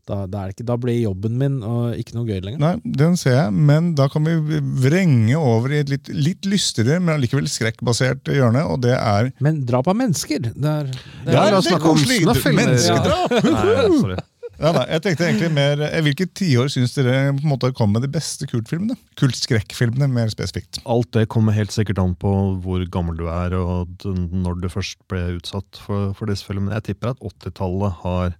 da, 0.09 0.23
da, 0.25 0.41
er 0.41 0.49
det 0.49 0.55
ikke, 0.57 0.67
da 0.71 0.77
blir 0.81 0.97
jobben 0.97 1.37
min 1.39 1.59
og 1.67 1.99
ikke 1.99 2.15
noe 2.17 2.27
gøy 2.29 2.41
lenger. 2.45 2.61
Nei, 2.63 2.73
Den 3.01 3.17
ser 3.19 3.37
jeg, 3.37 3.53
men 3.71 3.91
da 3.99 4.07
kan 4.11 4.25
vi 4.25 4.61
vrenge 4.81 5.37
over 5.37 5.75
i 5.75 5.81
et 5.83 5.91
litt, 5.93 6.09
litt 6.11 6.49
lystigere, 6.49 6.99
men 7.03 7.15
allikevel 7.17 7.49
skrekkbasert 7.51 8.31
hjørne, 8.33 8.65
og 8.67 8.81
det 8.85 8.95
er 8.97 9.31
Men 9.43 9.63
drap 9.69 9.91
av 9.91 9.97
mennesker 9.99 10.41
det 10.41 10.51
er, 10.55 10.91
det 10.91 11.31
er, 11.31 11.37
Ja, 11.37 11.61
det 11.61 11.77
er 11.77 11.85
koselig. 11.85 12.23
Menneskedrap! 12.25 13.39
Ja. 13.41 13.87
Nei. 14.11 14.19
Ja, 14.61 14.69
nei, 14.75 14.83
jeg 14.91 15.01
tenkte 15.01 15.25
egentlig 15.25 15.49
mer, 15.55 15.79
eh, 15.87 16.01
Hvilke 16.05 16.27
tiår 16.37 16.67
syns 16.69 16.93
dere 16.93 17.31
på 17.33 17.41
en 17.41 17.49
måte 17.49 17.71
kom 17.73 17.95
med 17.95 18.03
de 18.05 18.09
beste 18.13 18.45
kultfilmene? 18.49 18.93
Kultskrekkfilmene, 19.17 20.05
mer 20.11 20.29
spesifikt. 20.29 20.77
Alt 20.85 21.09
det 21.17 21.27
kommer 21.33 21.55
helt 21.55 21.73
sikkert 21.73 22.01
an 22.01 22.13
på 22.19 22.33
hvor 22.61 22.83
gammel 22.93 23.17
du 23.17 23.25
er 23.31 23.55
og 23.57 24.05
når 24.05 24.61
du 24.61 24.69
først 24.69 24.99
ble 25.09 25.39
utsatt 25.39 25.81
for, 25.81 26.13
for 26.17 26.29
disse 26.29 26.45
filmene. 26.45 26.75
Jeg 26.77 26.91
tipper 26.91 27.15
at 27.15 27.25
80-tallet 27.25 27.97
har 28.03 28.37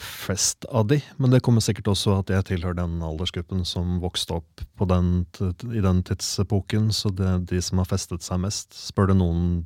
flest 0.00 0.64
av 0.74 0.88
de, 0.90 0.98
men 1.22 1.30
det 1.30 1.42
kommer 1.46 1.62
sikkert 1.64 1.92
også 1.92 2.18
at 2.20 2.32
jeg 2.32 2.46
tilhører 2.48 2.78
den 2.80 2.96
aldersgruppen 3.04 3.62
som 3.68 4.00
vokste 4.02 4.40
opp 4.40 4.64
på 4.78 4.88
den, 4.90 5.26
i 5.70 5.82
den 5.84 6.02
tidsepoken, 6.06 6.90
så 6.94 7.12
det 7.14 7.28
er 7.28 7.44
de 7.52 7.60
som 7.62 7.78
har 7.82 7.90
festet 7.90 8.26
seg 8.26 8.42
mest. 8.42 8.74
Spør 8.74 9.12
det 9.12 9.18
noen 9.20 9.62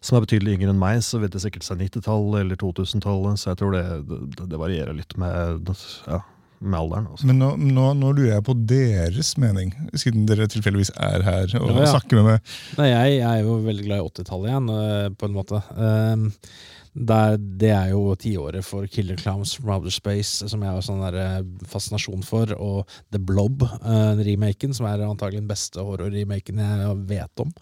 som 0.00 0.16
er 0.16 0.24
betydelig 0.24 0.56
yngre 0.56 0.72
enn 0.72 0.80
meg, 0.80 1.02
så 1.04 1.18
vil 1.20 1.30
det 1.32 1.42
sikkert 1.42 1.66
seg 1.66 1.80
90-tallet 1.82 2.44
eller 2.44 2.58
2000-tallet, 2.60 3.40
så 3.40 3.52
jeg 3.52 3.60
tror 3.60 3.74
det, 3.76 3.84
det, 4.08 4.48
det 4.52 4.60
varierer 4.60 4.94
litt 4.96 5.16
med, 5.20 5.72
ja, 6.06 6.20
med 6.62 6.78
alderen. 6.78 7.08
Altså. 7.10 7.26
Men 7.28 7.42
nå, 7.42 7.50
nå, 7.58 7.88
nå 7.98 8.12
lurer 8.14 8.36
jeg 8.36 8.46
på 8.46 8.54
deres 8.70 9.34
mening, 9.42 9.74
siden 9.98 10.24
dere 10.30 10.48
tilfeldigvis 10.50 10.94
er 10.94 11.26
her 11.26 11.52
og 11.60 11.68
Ja, 11.74 11.82
ja. 11.82 11.92
snakker 11.96 12.20
med 12.22 12.28
meg. 12.30 12.56
Nei, 12.78 12.88
jeg, 12.94 13.18
jeg 13.18 13.28
er 13.28 13.44
jo 13.44 13.58
veldig 13.66 13.86
glad 13.90 14.00
i 14.00 14.08
80-tallet 14.08 14.52
igjen, 14.52 14.72
øh, 14.78 15.06
på 15.18 15.28
en 15.28 15.36
måte. 15.36 15.62
Um, 15.74 16.28
der, 16.94 17.36
det 17.38 17.70
er 17.74 17.92
jo 17.92 18.14
tiåret 18.18 18.64
for 18.66 18.86
Killer 18.90 19.18
Clowns 19.20 19.54
from 19.56 19.72
Outer 19.76 19.94
Space, 19.94 20.48
som 20.50 20.62
jeg 20.64 20.74
har 20.74 20.84
sånn 20.84 21.02
der 21.04 21.18
eh, 21.22 21.38
fascinasjon 21.68 22.24
for, 22.26 22.52
og 22.56 22.98
The 23.14 23.20
Blob, 23.20 23.64
uh, 23.64 24.18
remaken, 24.18 24.74
som 24.76 24.88
er 24.88 25.04
antagelig 25.06 25.42
den 25.42 25.50
beste 25.50 25.84
horror-remaken 25.84 26.62
jeg 26.64 26.98
vet 27.10 27.44
om. 27.44 27.52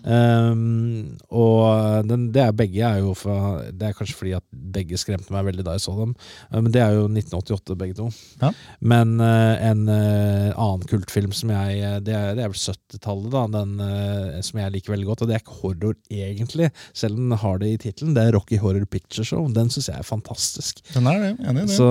Um, 0.00 1.18
og 1.28 2.08
den, 2.08 2.28
det 2.32 2.44
er 2.46 2.56
begge 2.56 2.80
er 2.86 3.02
jo 3.02 3.12
fra 3.18 3.60
Det 3.68 3.90
er 3.90 3.96
kanskje 3.96 4.16
fordi 4.16 4.32
at 4.38 4.44
begge 4.50 4.96
skremte 5.00 5.32
meg 5.34 5.44
veldig 5.50 5.66
da 5.66 5.74
jeg 5.76 5.84
så 5.84 5.92
dem, 5.98 6.14
Men 6.54 6.70
men 6.70 6.74
det 6.76 6.82
er 6.84 6.94
jo 6.94 7.06
1988 7.08 7.76
begge 7.80 7.96
to. 7.98 8.06
Ja. 8.40 8.52
Men 8.92 9.16
uh, 9.18 9.54
en 9.66 9.82
uh, 9.90 10.54
annen 10.54 10.86
kultfilm 10.90 11.34
som 11.36 11.50
jeg 11.50 11.80
uh, 11.82 11.98
Det 12.04 12.14
er, 12.14 12.36
det 12.38 12.44
er 12.44 12.52
vel 12.52 12.60
70-tallet, 12.60 13.30
da, 13.34 13.44
den 13.58 13.72
uh, 13.82 14.38
som 14.46 14.60
jeg 14.62 14.74
liker 14.76 14.94
veldig 14.94 15.08
godt. 15.10 15.24
Og 15.24 15.30
det 15.30 15.36
er 15.36 15.42
ikke 15.42 15.58
horror 15.64 15.96
egentlig, 16.10 16.70
selv 16.94 17.18
om 17.18 17.30
den 17.32 17.42
har 17.42 17.62
det 17.62 17.72
i 17.74 17.80
tittelen. 17.86 18.14
Det 18.14 18.24
er 18.24 18.36
Rocky 18.38 18.60
Horror 18.62 18.86
Picture 18.90 19.26
Show. 19.26 19.48
Den 19.54 19.72
syns 19.72 19.90
jeg 19.90 19.98
er 19.98 20.06
fantastisk. 20.06 20.84
Den 20.94 21.10
er 21.10 21.24
det, 21.24 21.32
enig 21.42 21.66
i 21.66 21.70
det. 21.72 21.78
Så, 21.78 21.90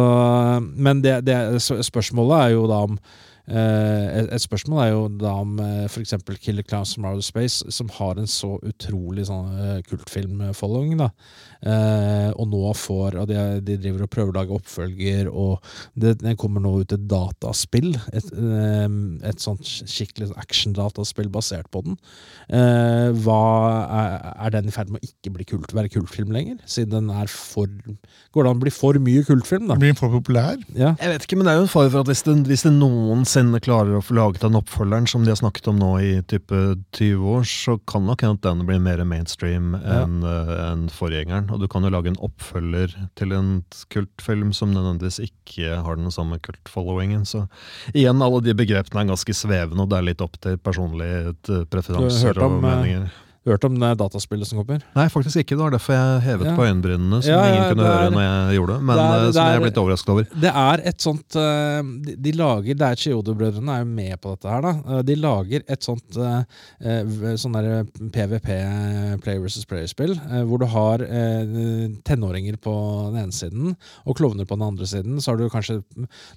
men 0.75 1.03
det, 1.03 1.19
det, 1.27 1.59
spørsmålet 1.59 2.45
er 2.45 2.55
jo 2.55 2.67
da 2.71 2.79
om 2.87 2.95
eh, 2.95 3.27
et, 3.49 4.29
et 4.35 4.43
spørsmål 4.43 4.81
er 4.83 4.89
jo 4.91 5.03
da 5.21 5.33
om 5.41 5.59
uh, 5.61 5.85
f.eks. 5.89 6.15
Killer 6.41 6.63
Clowns 6.67 6.93
from 6.95 7.07
Outer 7.09 7.25
Space, 7.25 7.63
som 7.73 7.89
har 7.97 8.19
en 8.19 8.29
så 8.29 8.55
utrolig 8.61 9.25
sånn 9.29 9.53
uh, 9.55 9.77
kultfilm-following, 9.89 10.97
da. 10.99 11.09
Eh, 11.59 12.29
og 12.39 12.45
nå 12.47 12.71
får 12.79 13.17
Og 13.19 13.25
de, 13.27 13.35
de 13.67 13.75
driver 13.81 14.05
og 14.05 14.11
prøver 14.13 14.31
å 14.31 14.37
lage 14.37 14.55
oppfølger, 14.55 15.27
og 15.27 15.59
det, 15.99 16.13
det 16.21 16.37
kommer 16.39 16.63
nå 16.63 16.71
ut 16.83 16.93
et 16.95 17.03
dataspill. 17.11 17.91
Et, 18.15 18.29
eh, 18.31 18.85
et 19.27 19.43
sånt 19.43 19.65
skikkelig 19.67 20.29
action-dataspill 20.39 21.27
basert 21.33 21.67
på 21.73 21.83
den. 21.83 21.97
Eh, 22.47 23.09
hva 23.25 23.41
er, 23.99 24.15
er 24.47 24.55
den 24.55 24.71
i 24.71 24.75
ferd 24.75 24.93
med 24.93 25.03
å 25.03 25.09
ikke 25.09 25.33
bli 25.35 25.47
kult, 25.49 25.73
være 25.75 25.91
kultfilm 25.91 26.31
lenger? 26.35 26.61
Siden 26.69 26.95
den 26.95 27.11
er 27.13 27.27
for 27.31 27.67
Går 28.33 28.45
det 28.45 28.49
an 28.51 28.59
å 28.59 28.61
bli 28.61 28.71
for 28.73 28.97
mye 29.01 29.23
kultfilm, 29.25 29.67
da? 29.69 29.75
Blir 29.79 29.91
den 29.91 29.97
for 29.99 30.13
populær? 30.13 30.57
Ja. 30.77 30.93
Jeg 31.01 31.11
vet 31.15 31.25
ikke, 31.25 31.37
men 31.39 31.47
det 31.47 31.53
er 31.53 31.59
jo 31.59 31.65
en 31.65 31.71
fare 31.71 31.89
for 31.91 32.03
at 32.05 32.09
hvis 32.11 32.21
det, 32.27 32.35
hvis 32.49 32.63
det 32.67 32.71
noensinne 32.75 33.59
klarer 33.63 33.97
å 33.97 34.03
få 34.05 34.15
laget 34.17 34.43
den 34.45 34.57
oppfølgeren 34.59 35.07
som 35.09 35.25
de 35.25 35.33
har 35.33 35.39
snakket 35.41 35.69
om 35.71 35.79
nå 35.81 35.91
i 36.05 36.11
type 36.29 36.59
20 36.95 37.25
år, 37.33 37.47
så 37.49 37.75
kan 37.89 38.05
nok 38.07 38.23
hende 38.25 38.37
at 38.39 38.45
den 38.45 38.65
blir 38.69 38.81
mer 38.83 39.01
mainstream 39.07 39.73
Ja. 39.79 40.03
enn 40.03 40.21
eh, 40.25 40.53
enn 40.69 40.87
forgjengeren. 40.93 41.48
Og 41.53 41.61
du 41.61 41.67
kan 41.71 41.85
jo 41.85 41.91
lage 41.93 42.11
en 42.11 42.19
oppfølger 42.25 42.95
til 43.19 43.33
en 43.35 43.51
kultfilm 43.93 44.51
som 44.55 44.73
nødvendigvis 44.73 45.21
ikke 45.27 45.79
har 45.85 45.99
den 45.99 46.11
samme 46.13 46.39
kultfollowingen. 46.43 47.25
Så 47.29 47.45
igjen, 47.93 48.21
alle 48.25 48.43
de 48.45 48.55
begrepene 48.57 49.03
er 49.03 49.11
ganske 49.13 49.35
svevende, 49.37 49.83
og 49.83 49.91
det 49.91 49.99
er 49.99 50.07
litt 50.11 50.23
opp 50.25 50.39
til 50.43 50.59
personlige 50.61 51.33
eh, 51.33 51.65
preferanser 51.71 52.39
og 52.39 52.59
eh, 52.59 52.61
meninger. 52.67 53.09
Hørt 53.47 53.63
om 53.63 53.75
det 53.79 53.89
dataspillet 53.97 54.47
som 54.49 54.59
kommer? 54.59 54.81
Nei, 54.95 55.05
faktisk 55.07 55.39
ikke. 55.39 55.55
Det 55.55 55.63
var 55.63 55.71
derfor 55.71 55.93
jeg 55.95 56.21
hevet 56.25 56.47
Ja. 56.49 56.55
på 56.57 56.65
øyenbrynene, 56.67 57.21
som 57.23 57.31
Ja, 57.31 57.39
ja, 57.45 57.53
ingen 57.55 57.69
kunne 57.75 57.85
er- 57.87 57.97
høre 57.99 58.11
når 58.11 58.23
jeg 58.27 58.57
gjorde 58.59 58.73
det, 58.75 58.81
men 58.83 58.95
det 58.97 59.05
er- 59.05 59.27
eh, 59.27 59.31
som 59.31 59.45
jeg 59.45 59.55
er- 59.55 59.63
blitt 59.63 59.77
overrasket 59.79 60.09
over. 60.09 60.23
Det 60.39 60.51
er 60.55 60.81
et 60.89 60.97
sånt 60.99 61.35
eh, 61.35 61.81
de, 62.05 62.15
de 62.19 62.31
lager 62.33 62.75
Det 62.75 62.81
er 62.81 62.95
Chiodo-brødrene 62.99 63.69
er 63.69 63.79
jo 63.79 63.85
med 63.85 64.21
på 64.21 64.35
dette 64.35 64.49
her, 64.49 64.61
da. 64.61 64.73
Eh, 64.97 65.01
De 65.09 65.15
lager 65.15 65.61
et 65.67 65.79
sånt 65.81 66.03
sånn 66.11 67.53
der 67.53 67.83
PVP, 68.11 69.21
Play 69.23 69.37
versus 69.39 69.65
Player-spill, 69.65 70.15
hvor 70.45 70.59
du 70.59 70.65
har 70.65 70.97
tenåringer 72.03 72.57
på 72.61 72.73
den 73.13 73.23
ene 73.23 73.31
siden 73.35 73.75
og 74.05 74.17
klovner 74.17 74.45
på 74.45 74.57
den 74.57 74.65
andre 74.67 74.85
siden. 74.89 75.17
Så 75.21 75.31
har 75.33 75.37
du 75.37 75.49
kanskje 75.49 75.83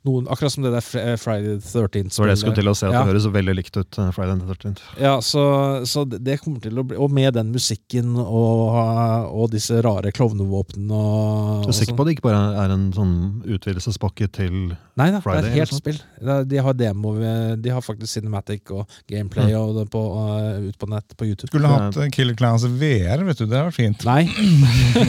noen 0.06 0.26
Akkurat 0.32 0.52
som 0.54 0.62
det 0.64 0.72
der 0.72 1.16
Friday 1.18 1.58
the 1.58 1.66
13th 1.66 2.12
Så 2.14 2.22
var 2.22 2.28
det 2.30 2.38
jeg 2.38 2.42
skulle 2.44 2.54
til 2.60 2.70
å 2.70 2.76
si, 2.76 2.86
at 2.86 2.92
det 2.92 3.06
høres 3.10 3.26
veldig 3.32 3.54
likt 3.58 3.76
ut. 3.76 3.98
Friday 4.14 4.38
the 4.38 4.46
13th. 4.54 4.80
Ja, 5.00 5.16
så, 5.20 5.82
så 5.88 6.04
det 6.08 6.22
det 6.24 6.40
kommer 6.40 6.60
til 6.62 6.78
å 6.78 6.84
og 6.98 7.10
med 7.14 7.34
den 7.36 7.52
musikken 7.54 8.14
og, 8.18 8.76
og 9.32 9.50
disse 9.52 9.78
rare 9.84 10.12
klovnevåpnene 10.14 10.92
og, 10.92 11.64
Du 11.66 11.70
er 11.72 11.76
sikker 11.76 11.92
sånn. 11.92 11.98
på 11.98 12.04
at 12.04 12.10
det 12.10 12.16
ikke 12.16 12.26
bare 12.28 12.42
er 12.64 12.74
en 12.74 12.88
sånn 12.96 13.14
utvidelsespakke 13.46 14.28
til 14.32 14.56
Nei 15.00 15.06
da, 15.08 15.22
det 15.24 15.32
er 15.32 15.46
et 15.48 15.54
helt 15.56 15.72
spill. 15.72 15.98
De 16.50 16.58
har 16.60 16.74
demo, 16.76 17.14
de 17.56 17.70
har 17.72 17.80
faktisk 17.80 18.12
Cinematic 18.12 18.68
og 18.76 18.84
gameplay 19.08 19.54
og 19.56 19.70
det 19.78 19.86
på, 19.90 20.02
uh, 20.12 20.58
ut 20.68 20.76
på 20.76 20.88
nett 20.92 21.14
på 21.16 21.24
YouTube. 21.30 21.48
Skulle 21.48 21.70
hatt 21.72 21.96
eh, 21.96 22.10
Killer 22.12 22.36
Clowns 22.36 22.66
VR, 22.68 23.22
vet 23.24 23.40
du. 23.40 23.46
Det 23.48 23.56
hadde 23.56 23.70
vært 23.70 23.78
fint. 23.78 24.04
Nei, 24.04 24.26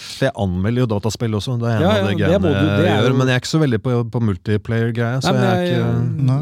For 0.00 0.24
jeg 0.28 0.32
anmelder 0.40 0.84
jo 0.84 0.88
dataspill 0.94 1.36
også, 1.36 1.56
det 1.60 1.68
er 1.68 1.76
en 1.76 1.84
Ja, 1.84 1.90
av 1.90 2.06
de 2.06 2.14
det 2.14 2.18
greiene 2.22 2.48
det 2.48 2.54
jeg 2.54 2.88
er 2.88 2.88
gjør. 3.02 3.10
jo- 3.10 3.18
Men 3.18 3.28
jeg 3.28 3.34
er 3.36 3.42
ikke 3.44 3.52
så 3.52 3.60
veldig 3.62 3.80
på, 3.84 3.96
på 4.14 4.22
multiplayer-greier, 4.30 5.20
så 5.24 5.32
Nei, 5.34 5.44
jeg 5.44 5.52
er 5.52 5.64
ikke 5.68 5.84
Nei. 6.30 6.40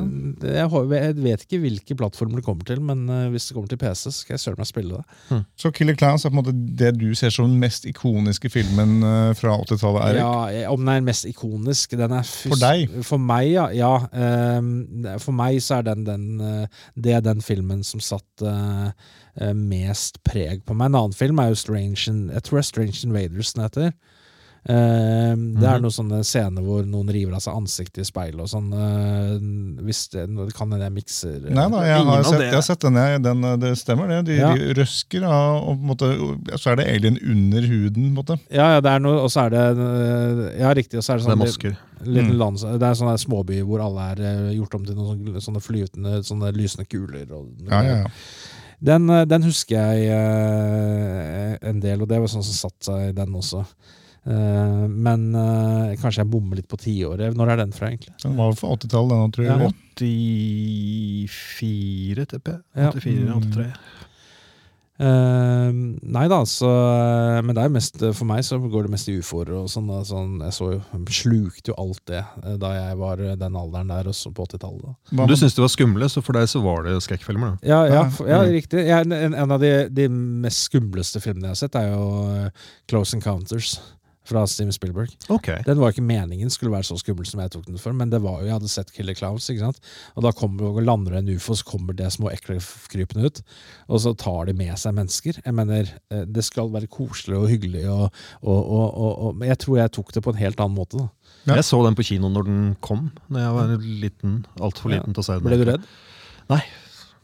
jeg, 0.54 1.02
jeg 1.02 1.16
vet 1.26 1.46
ikke 1.48 1.60
hvilke 1.66 1.98
plattformer 1.98 2.36
det 2.40 2.46
kommer 2.46 2.64
til, 2.68 2.80
men 2.80 3.04
uh, 3.10 3.26
hvis 3.34 3.48
det 3.50 3.56
kommer 3.58 3.68
til 3.74 3.78
PC, 3.82 4.06
så 4.06 4.14
skal 4.22 4.36
jeg 4.38 4.44
søren 4.52 4.62
meg 4.62 4.68
spille 4.68 5.00
det. 5.00 5.38
Så 5.58 5.70
Killer 5.74 5.96
Clowns 5.98 6.24
er 6.24 6.30
på 6.32 6.36
en 6.36 6.40
måte 6.42 6.54
det 6.78 6.92
du 7.00 7.14
ser 7.18 7.32
som 7.34 7.48
den 7.50 7.60
mest 7.62 7.86
ikoniske 7.88 8.50
filmen 8.52 9.02
eh, 9.02 9.32
fra 9.38 9.56
80-tallet, 9.64 10.02
Eirik? 10.06 10.20
Ja, 10.60 10.68
Om 10.72 10.84
den 10.84 10.92
er 10.94 11.06
mest 11.06 11.26
ikonisk 11.28 11.96
den 11.98 12.12
er 12.12 12.22
For 12.28 12.60
deg? 12.60 12.92
For 13.06 13.22
meg, 13.22 13.50
ja. 13.54 13.66
ja 13.74 13.92
um, 14.58 14.70
for 15.22 15.32
meg 15.36 15.60
så 15.64 15.80
er 15.80 15.88
den, 15.90 16.06
den 16.06 16.40
eh, 16.40 16.84
det 16.94 17.16
er 17.18 17.24
den 17.24 17.42
filmen 17.44 17.82
som 17.86 18.02
satt 18.02 18.44
eh, 18.46 18.88
eh, 19.40 19.54
mest 19.56 20.20
preg 20.28 20.64
på 20.66 20.76
meg. 20.76 20.92
En 20.92 21.00
annen 21.02 21.16
film 21.16 21.40
er 21.42 21.52
jo 21.52 21.60
Strange 21.62 22.08
In- 22.10 22.30
Jeg 22.32 22.42
tror 22.46 22.60
det 22.60 22.64
er 22.66 22.70
Strange 22.70 23.04
Invaders 23.06 23.54
den 23.56 23.64
heter. 23.66 23.92
Ehm, 24.68 25.54
Det 25.58 25.64
er 25.66 25.78
Mhm. 25.78 25.82
noen 25.82 25.90
sånne 25.90 26.18
scener 26.22 26.62
hvor 26.62 26.84
noen 26.86 27.08
river 27.10 27.34
av 27.34 27.40
seg 27.40 27.54
ansiktet 27.56 27.98
i 27.98 28.04
speilet 28.06 28.38
og 28.40 28.46
sånn. 28.46 28.68
eh, 28.72 29.82
hvis 29.82 30.08
det, 30.10 30.28
kan 30.54 30.70
hende 30.70 30.84
jeg 30.84 30.92
mikser 30.94 31.46
eh, 31.48 31.52
Nei 31.52 31.68
da, 31.68 31.80
jeg 31.82 32.04
har 32.06 32.22
sett, 32.22 32.38
det. 32.38 32.44
jeg 32.46 32.54
har 32.54 32.62
sett 32.62 32.78
den, 32.80 32.94
jeg- 32.94 33.22
den. 33.22 33.44
eh, 33.44 33.56
Det 33.56 33.72
stemmer, 33.78 34.06
det. 34.08 34.24
De, 34.26 34.36
Ja. 34.36 34.54
de 34.54 34.74
røsker 34.74 35.24
av 35.24 35.68
og 35.68 35.78
på 35.78 35.82
en 35.82 35.88
måte, 35.88 36.58
Så 36.60 36.70
er 36.70 36.76
det 36.76 36.86
alien 36.94 37.18
under 37.28 37.60
huden. 37.60 38.14
på 38.14 38.18
en 38.18 38.24
måte. 38.24 38.40
Ja, 38.52 38.74
ja, 38.74 38.80
det 38.80 38.90
er 38.90 38.98
noe, 39.00 39.18
og 39.18 39.30
så 39.30 39.46
er 39.46 39.50
det 39.50 40.58
Ja, 40.60 40.72
riktig. 40.74 40.94
Og 40.98 41.02
så 41.02 41.14
er 41.14 41.18
det 41.18 41.26
Det 41.26 41.32
er 41.32 41.36
sånn 41.36 41.38
masker. 41.38 41.76
Liten 42.04 42.38
land, 42.38 42.58
det 42.58 42.82
er 42.82 42.94
sånne 42.94 43.18
småbyer 43.18 43.64
hvor 43.64 43.80
alle 43.80 44.12
er 44.12 44.54
gjort 44.54 44.74
om 44.76 44.84
til 44.84 44.94
noen 44.94 45.18
sånne, 45.24 45.40
sånne 45.42 45.60
flytende, 45.62 46.22
sånne 46.22 46.52
lysende 46.54 46.86
kuler. 46.88 47.26
Og, 47.32 47.48
Ja, 47.68 47.82
ja, 47.82 47.96
ja. 48.02 48.06
Den, 48.82 49.06
den 49.28 49.42
husker 49.42 49.76
jeg 49.76 50.08
eh, 50.10 51.58
en 51.68 51.80
del, 51.80 52.00
og 52.02 52.08
det 52.08 52.18
var 52.18 52.26
sånn 52.28 52.42
som 52.44 52.70
satt 52.70 52.80
seg, 52.80 53.14
den 53.14 53.28
også. 53.34 53.64
Eh, 54.22 54.86
men 54.86 55.34
uh, 55.34 55.98
kanskje 55.98 56.22
jeg 56.22 56.30
bommer 56.30 56.54
litt 56.60 56.68
på 56.70 56.78
tiåret. 56.80 57.34
Når 57.38 57.48
er 57.54 57.58
den 57.64 57.72
fra, 57.74 57.86
egentlig? 57.90 58.14
Den 58.22 58.36
var 58.38 58.54
fra 58.58 58.68
80-tallet, 58.76 59.10
den 59.10 59.24
òg, 59.26 59.32
tror 59.34 59.44
jeg. 59.48 59.52
Ja. 59.52 59.58
84, 59.98 62.24
tipper 62.30 62.52
jeg. 62.54 62.62
84, 63.02 63.26
83. 63.50 63.66
Eh, 65.02 65.70
nei 66.14 66.26
da, 66.30 66.38
så 66.46 66.68
Men 67.42 67.56
det 67.56 67.62
er 67.64 67.70
mest 67.72 67.96
for 68.12 68.26
meg 68.28 68.44
så 68.46 68.58
går 68.60 68.82
det 68.86 68.92
mest 68.92 69.08
i 69.10 69.18
ufoer 69.18 69.48
og 69.56 69.64
sånn. 69.72 69.88
sånn 70.06 70.32
jeg 70.44 70.52
så 70.54 70.66
jo, 70.76 70.80
slukte 71.16 71.70
jo 71.72 71.76
alt 71.80 72.02
det 72.06 72.22
da 72.60 72.70
jeg 72.76 72.98
var 73.00 73.16
den 73.40 73.56
alderen 73.58 73.90
der, 73.90 74.06
også 74.12 74.30
på 74.36 74.44
80-tallet. 74.46 74.92
Du 75.10 75.34
syntes 75.34 75.56
det 75.56 75.64
var 75.64 75.72
skumle, 75.72 76.06
så 76.12 76.20
for 76.22 76.32
deg 76.38 76.46
så 76.52 76.58
var 76.62 76.78
det 76.86 76.92
skrekkfilmer? 77.02 77.48
da. 77.56 77.60
Ja, 77.66 77.80
ja, 77.88 77.92
Ja, 77.96 78.04
ja 78.28 78.38
mm. 78.44 78.50
riktig. 78.52 78.80
Ja, 78.86 79.00
en, 79.02 79.12
en 79.32 79.50
av 79.56 79.60
de, 79.64 79.72
de 79.90 80.06
mest 80.12 80.60
skumleste 80.68 81.18
filmene 81.24 81.46
jeg 81.50 81.54
har 81.56 81.62
sett, 81.64 81.76
er 81.80 81.86
jo 81.96 82.04
Close 82.92 83.12
Encounters 83.18 83.70
fra 84.28 84.44
Steven 84.46 84.72
Spielberg. 84.74 85.10
Okay. 85.34 85.62
Den 85.66 85.80
var 85.82 85.90
ikke 85.90 86.04
meningen 86.06 86.50
skulle 86.52 86.70
være 86.74 86.86
så 86.86 86.94
skummel 87.00 87.26
som 87.26 87.40
jeg 87.42 87.50
tok 87.54 87.64
den 87.66 87.80
for, 87.82 87.92
men 87.96 88.10
det 88.12 88.20
var 88.22 88.40
jo, 88.40 88.46
jeg 88.46 88.54
hadde 88.54 88.70
sett 88.70 88.92
Killer 88.94 89.16
Clowns, 89.18 89.48
ikke 89.50 89.64
sant? 89.64 89.80
Og 90.14 90.22
da 90.26 90.30
kommer 90.36 90.68
og 90.70 90.82
lander 90.86 91.16
en 91.18 91.30
ufo, 91.34 91.56
så 91.58 91.66
kommer 91.66 91.96
det 91.98 92.10
små 92.14 92.30
ekle 92.30 92.60
krypene 92.92 93.26
ut, 93.26 93.40
og 93.88 94.02
så 94.04 94.12
tar 94.18 94.46
de 94.46 94.54
med 94.58 94.76
seg 94.78 94.94
mennesker. 94.94 95.40
Jeg 95.44 95.56
mener, 95.58 95.90
eh, 96.14 96.22
det 96.30 96.44
skal 96.46 96.70
være 96.74 96.86
koselig 96.92 97.38
og 97.40 97.48
hyggelig, 97.50 97.82
og, 97.90 98.12
og, 98.42 98.60
og, 98.60 98.86
og, 98.86 99.12
og 99.26 99.36
men 99.42 99.50
jeg 99.50 99.58
tror 99.66 99.80
jeg 99.82 99.94
tok 99.98 100.14
det 100.14 100.22
på 100.22 100.34
en 100.36 100.42
helt 100.44 100.62
annen 100.62 100.78
måte. 100.78 101.02
da. 101.02 101.08
Ja. 101.48 101.56
Jeg 101.58 101.66
så 101.66 101.80
den 101.82 101.96
på 101.98 102.04
kino 102.06 102.28
når 102.30 102.46
den 102.46 102.62
kom, 102.84 103.08
Når 103.26 103.40
jeg 103.42 103.54
var 103.58 103.74
liten, 103.82 104.38
altfor 104.62 104.92
Ja. 104.92 105.00
liten 105.00 105.14
til 105.16 105.24
å 105.24 105.26
se 105.26 105.38
den. 105.40 105.42
Ble 105.48 105.58
du 105.58 105.66
redd? 105.72 105.82
Nei. 106.52 106.62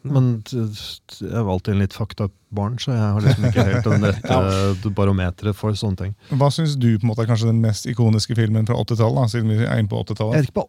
Men 0.07 0.43
t- 0.47 0.63
t- 1.11 1.27
jeg 1.27 1.43
var 1.45 1.53
alltid 1.57 1.75
en 1.75 1.81
litt 1.83 1.93
fucked 1.97 2.21
up 2.25 2.33
barn, 2.55 2.79
så 2.79 2.93
jeg 2.95 3.01
har 3.03 3.21
liksom 3.25 3.45
ikke 3.51 3.65
helt 3.67 3.85
den 3.91 4.05
rette 4.09 4.93
barometeret 4.99 5.57
for 5.59 5.75
sånne 5.77 5.97
ting. 6.05 6.15
Hva 6.39 6.49
syns 6.55 6.77
du 6.81 6.93
på 6.99 7.05
en 7.05 7.11
måte 7.13 7.25
er 7.27 7.31
kanskje 7.33 7.51
den 7.51 7.61
mest 7.65 7.87
ikoniske 7.91 8.37
filmen 8.39 8.65
fra 8.69 8.79
80-tallet? 8.79 9.19
da, 9.19 9.27
Siden 9.35 9.51
vi 9.53 9.59
er 9.67 9.79
inne 9.83 9.91
på 9.91 9.99
Jeg 10.01 10.13
80-tallet. 10.15 10.37
vet 10.39 10.49
ikke 10.53 10.61
på 10.63 10.69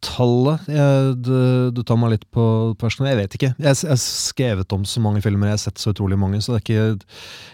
80-tallet 0.00 0.68
jeg- 0.72 1.16
du, 1.22 1.70
du 1.76 1.82
tar 1.84 1.96
meg 2.00 2.10
litt 2.14 2.26
på 2.32 2.44
personen. 2.80 3.10
Jeg 3.12 3.18
vet 3.20 3.34
ikke. 3.36 3.50
Jeg 3.60 3.74
jeg 3.84 3.90
har 3.92 4.00
skrevet 4.00 4.72
om 4.72 4.84
så 4.88 5.00
mange 5.04 5.20
filmer, 5.24 5.48
jeg 5.50 5.58
har 5.58 5.64
sett 5.64 5.78
så 5.82 5.92
utrolig 5.92 6.16
mange, 6.18 6.40
så 6.40 6.54
det 6.54 6.60
er 6.60 6.64
ikke 6.66 7.04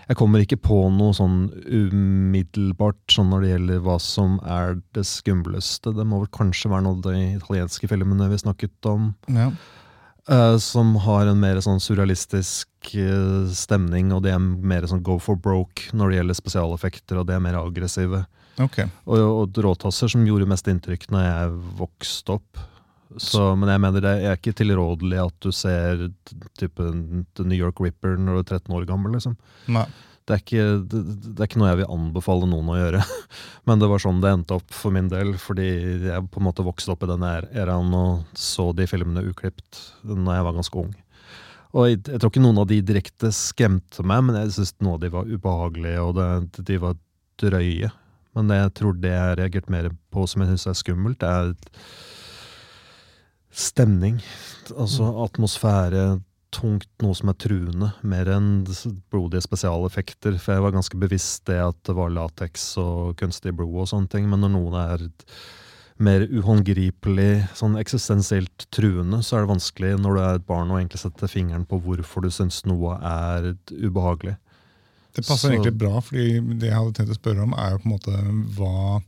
Jeg 0.08 0.16
kommer 0.16 0.38
ikke 0.44 0.60
på 0.62 0.78
noe 0.94 1.12
sånn 1.14 1.48
umiddelbart 1.66 3.00
sånn 3.10 3.30
når 3.32 3.42
det 3.42 3.50
gjelder 3.54 3.80
hva 3.86 3.96
som 4.02 4.38
er 4.46 4.76
det 4.94 5.04
skumleste. 5.08 5.92
Det 5.96 6.06
må 6.06 6.20
vel 6.22 6.30
kanskje 6.34 6.70
være 6.70 6.86
noe 6.86 6.98
av 6.98 7.02
de 7.08 7.24
italienske 7.36 7.90
filmene 7.90 8.28
vi 8.30 8.38
snakket 8.38 8.90
om. 8.90 9.10
Ja. 9.26 9.50
Eh, 10.30 10.56
som 10.62 10.94
har 11.06 11.30
en 11.30 11.40
mer 11.40 11.60
sånn 11.64 11.82
surrealistisk 11.82 12.92
uh, 12.94 13.48
stemning, 13.54 14.12
og 14.14 14.24
de 14.26 14.32
er 14.34 14.40
mer 14.40 14.86
sånn 14.88 15.04
go 15.06 15.18
for 15.22 15.38
broke 15.38 15.90
når 15.96 16.12
det 16.12 16.20
gjelder 16.20 16.40
spesialeffekter, 16.40 17.20
og 17.20 17.28
de 17.28 17.36
er 17.36 17.44
mer 17.44 17.58
aggressive. 17.60 18.24
Ok. 18.62 18.80
Og, 19.04 19.20
og 19.20 19.60
råtasser 19.66 20.10
som 20.12 20.24
gjorde 20.26 20.48
mest 20.48 20.68
inntrykk 20.70 21.10
når 21.12 21.26
jeg 21.26 21.52
vokste 21.82 22.38
opp. 22.38 22.64
Så, 23.22 23.40
men 23.56 23.70
jeg 23.70 23.80
mener 23.80 24.02
det 24.02 24.12
er 24.26 24.34
ikke 24.36 24.54
tilrådelig 24.56 25.20
at 25.22 25.36
du 25.44 25.52
ser 25.54 26.08
typen 26.26 26.50
type 26.58 26.88
The 27.38 27.46
New 27.46 27.56
York 27.56 27.78
Ripper 27.80 28.16
når 28.18 28.40
du 28.40 28.40
er 28.42 28.58
13 28.58 28.74
år 28.76 28.86
gammel. 28.88 29.14
liksom. 29.14 29.36
Nei. 29.72 29.86
Det 30.26 30.34
er, 30.34 30.40
ikke, 30.42 30.62
det, 30.90 31.00
det 31.22 31.38
er 31.38 31.46
ikke 31.46 31.60
noe 31.60 31.68
jeg 31.70 31.78
vil 31.84 31.92
anbefale 31.94 32.46
noen 32.50 32.70
å 32.74 32.76
gjøre. 32.80 33.02
Men 33.68 33.82
det 33.82 33.88
var 33.92 34.02
sånn 34.02 34.18
det 34.24 34.32
endte 34.34 34.56
opp 34.58 34.72
for 34.74 34.94
min 34.94 35.10
del, 35.12 35.36
fordi 35.38 35.68
jeg 36.08 36.24
på 36.32 36.40
en 36.42 36.46
måte 36.48 36.66
vokste 36.66 36.96
opp 36.96 37.06
i 37.06 37.10
den 37.12 37.26
æraen 37.26 37.94
og 37.94 38.38
så 38.38 38.72
de 38.74 38.88
filmene 38.90 39.22
uklipt 39.28 39.84
når 40.02 40.32
jeg 40.34 40.48
var 40.48 40.56
ganske 40.58 40.82
ung. 40.82 40.90
Og 41.76 41.86
jeg, 41.90 42.00
jeg 42.08 42.18
tror 42.18 42.32
ikke 42.32 42.42
noen 42.42 42.58
av 42.62 42.66
de 42.70 42.80
direkte 42.88 43.30
skremte 43.36 44.02
meg, 44.06 44.24
men 44.26 44.40
jeg 44.40 44.56
syns 44.56 44.74
noen 44.80 44.96
av 44.96 45.04
de 45.04 45.12
var 45.14 45.30
ubehagelige, 45.30 46.02
og 46.02 46.18
det, 46.18 46.66
de 46.72 46.82
var 46.82 46.98
drøye. 47.42 47.92
Men 48.36 48.50
det 48.50 48.60
jeg 48.60 48.76
tror 48.80 49.00
det 49.00 49.12
jeg 49.12 49.22
har 49.22 49.38
reagert 49.40 49.70
mer 49.72 49.90
på 50.12 50.26
som 50.28 50.42
jeg 50.42 50.54
syns 50.54 50.66
er 50.72 50.78
skummelt, 50.82 51.22
er 51.22 51.54
stemning. 53.56 54.18
Altså 54.74 55.08
atmosfære, 55.24 56.18
tungt, 56.54 56.88
noe 57.02 57.14
som 57.16 57.30
er 57.30 57.38
truende, 57.40 57.90
mer 58.06 58.28
enn 58.32 58.64
blodige 59.12 59.44
spesialeffekter. 59.44 60.38
For 60.40 60.56
jeg 60.56 60.64
var 60.64 60.74
ganske 60.76 60.98
bevisst 61.00 61.44
det 61.50 61.58
at 61.62 61.78
det 61.88 61.96
var 61.98 62.12
lateks 62.14 62.76
og 62.82 63.16
kunstig 63.20 63.54
blod 63.56 63.82
og 63.84 63.90
sånne 63.92 64.10
ting. 64.12 64.28
Men 64.30 64.44
når 64.44 64.54
noen 64.54 64.78
er 64.80 65.06
mer 65.96 66.26
uhåndgripelig, 66.28 67.46
sånn 67.56 67.78
eksistensielt 67.80 68.66
truende, 68.74 69.22
så 69.24 69.38
er 69.38 69.46
det 69.46 69.52
vanskelig 69.54 69.94
når 70.00 70.16
du 70.18 70.22
er 70.22 70.40
et 70.40 70.48
barn 70.48 70.72
å 70.72 70.80
egentlig 70.80 71.00
sette 71.00 71.30
fingeren 71.32 71.64
på 71.68 71.80
hvorfor 71.84 72.26
du 72.26 72.32
syns 72.34 72.62
noe 72.68 72.98
er 73.00 73.54
ubehagelig. 73.72 74.36
Det 75.16 75.24
passer 75.24 75.48
Så- 75.48 75.52
egentlig 75.54 75.78
bra, 75.78 76.00
fordi 76.00 76.58
det 76.58 76.68
jeg 76.68 76.76
hadde 76.76 76.92
tenkt 76.92 77.14
å 77.14 77.18
spørre 77.18 77.42
om, 77.42 77.54
er 77.56 77.70
jo 77.70 77.78
på 77.78 77.86
en 77.86 77.98
måte 77.98 78.56
hva 78.56 79.02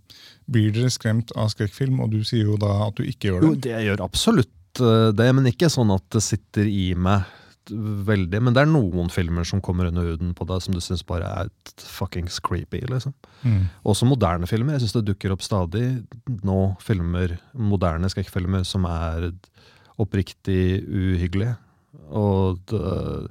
Blir 0.51 0.73
dere 0.73 0.89
skremt 0.89 1.31
av 1.37 1.51
skrekkfilm? 1.53 2.01
Og 2.01 2.11
du 2.11 2.23
sier 2.25 2.47
jo 2.47 2.57
da 2.57 2.87
at 2.87 2.95
du 2.95 3.03
ikke 3.03 3.29
gjør 3.29 3.41
det. 3.43 3.49
Jo, 3.49 3.55
det. 3.55 3.73
jeg 3.75 3.85
gjør 3.85 4.05
absolutt 4.07 4.49
eh, 4.85 5.11
det, 5.17 5.29
men 5.35 5.51
ikke 5.51 5.71
sånn 5.73 5.93
at 5.95 6.05
det 6.15 6.25
sitter 6.25 6.69
i 6.69 6.93
meg 6.99 7.27
veldig. 7.69 8.41
Men 8.41 8.57
det 8.57 8.65
er 8.65 8.71
noen 8.71 9.11
filmer 9.13 9.47
som 9.49 9.61
kommer 9.65 9.91
under 9.91 10.07
huden 10.07 10.33
på 10.37 10.47
deg 10.49 10.63
som 10.65 10.77
du 10.77 10.81
syns 10.85 11.05
bare 11.07 11.29
er 11.43 11.53
fuckings 11.83 12.41
creepy. 12.45 12.81
liksom. 12.89 13.15
Mm. 13.43 13.69
Også 13.89 14.09
moderne 14.09 14.49
filmer. 14.49 14.77
Jeg 14.77 14.87
syns 14.87 14.99
det 14.99 15.07
dukker 15.11 15.35
opp 15.35 15.45
stadig 15.45 15.87
nå 16.47 16.59
filmer, 16.85 17.39
moderne 17.53 18.11
skrekkfilmer 18.13 18.65
som 18.69 18.89
er 18.89 19.31
oppriktig 19.99 20.85
uhyggelige. 20.87 21.57
Og 22.09 22.61
det, 22.71 23.29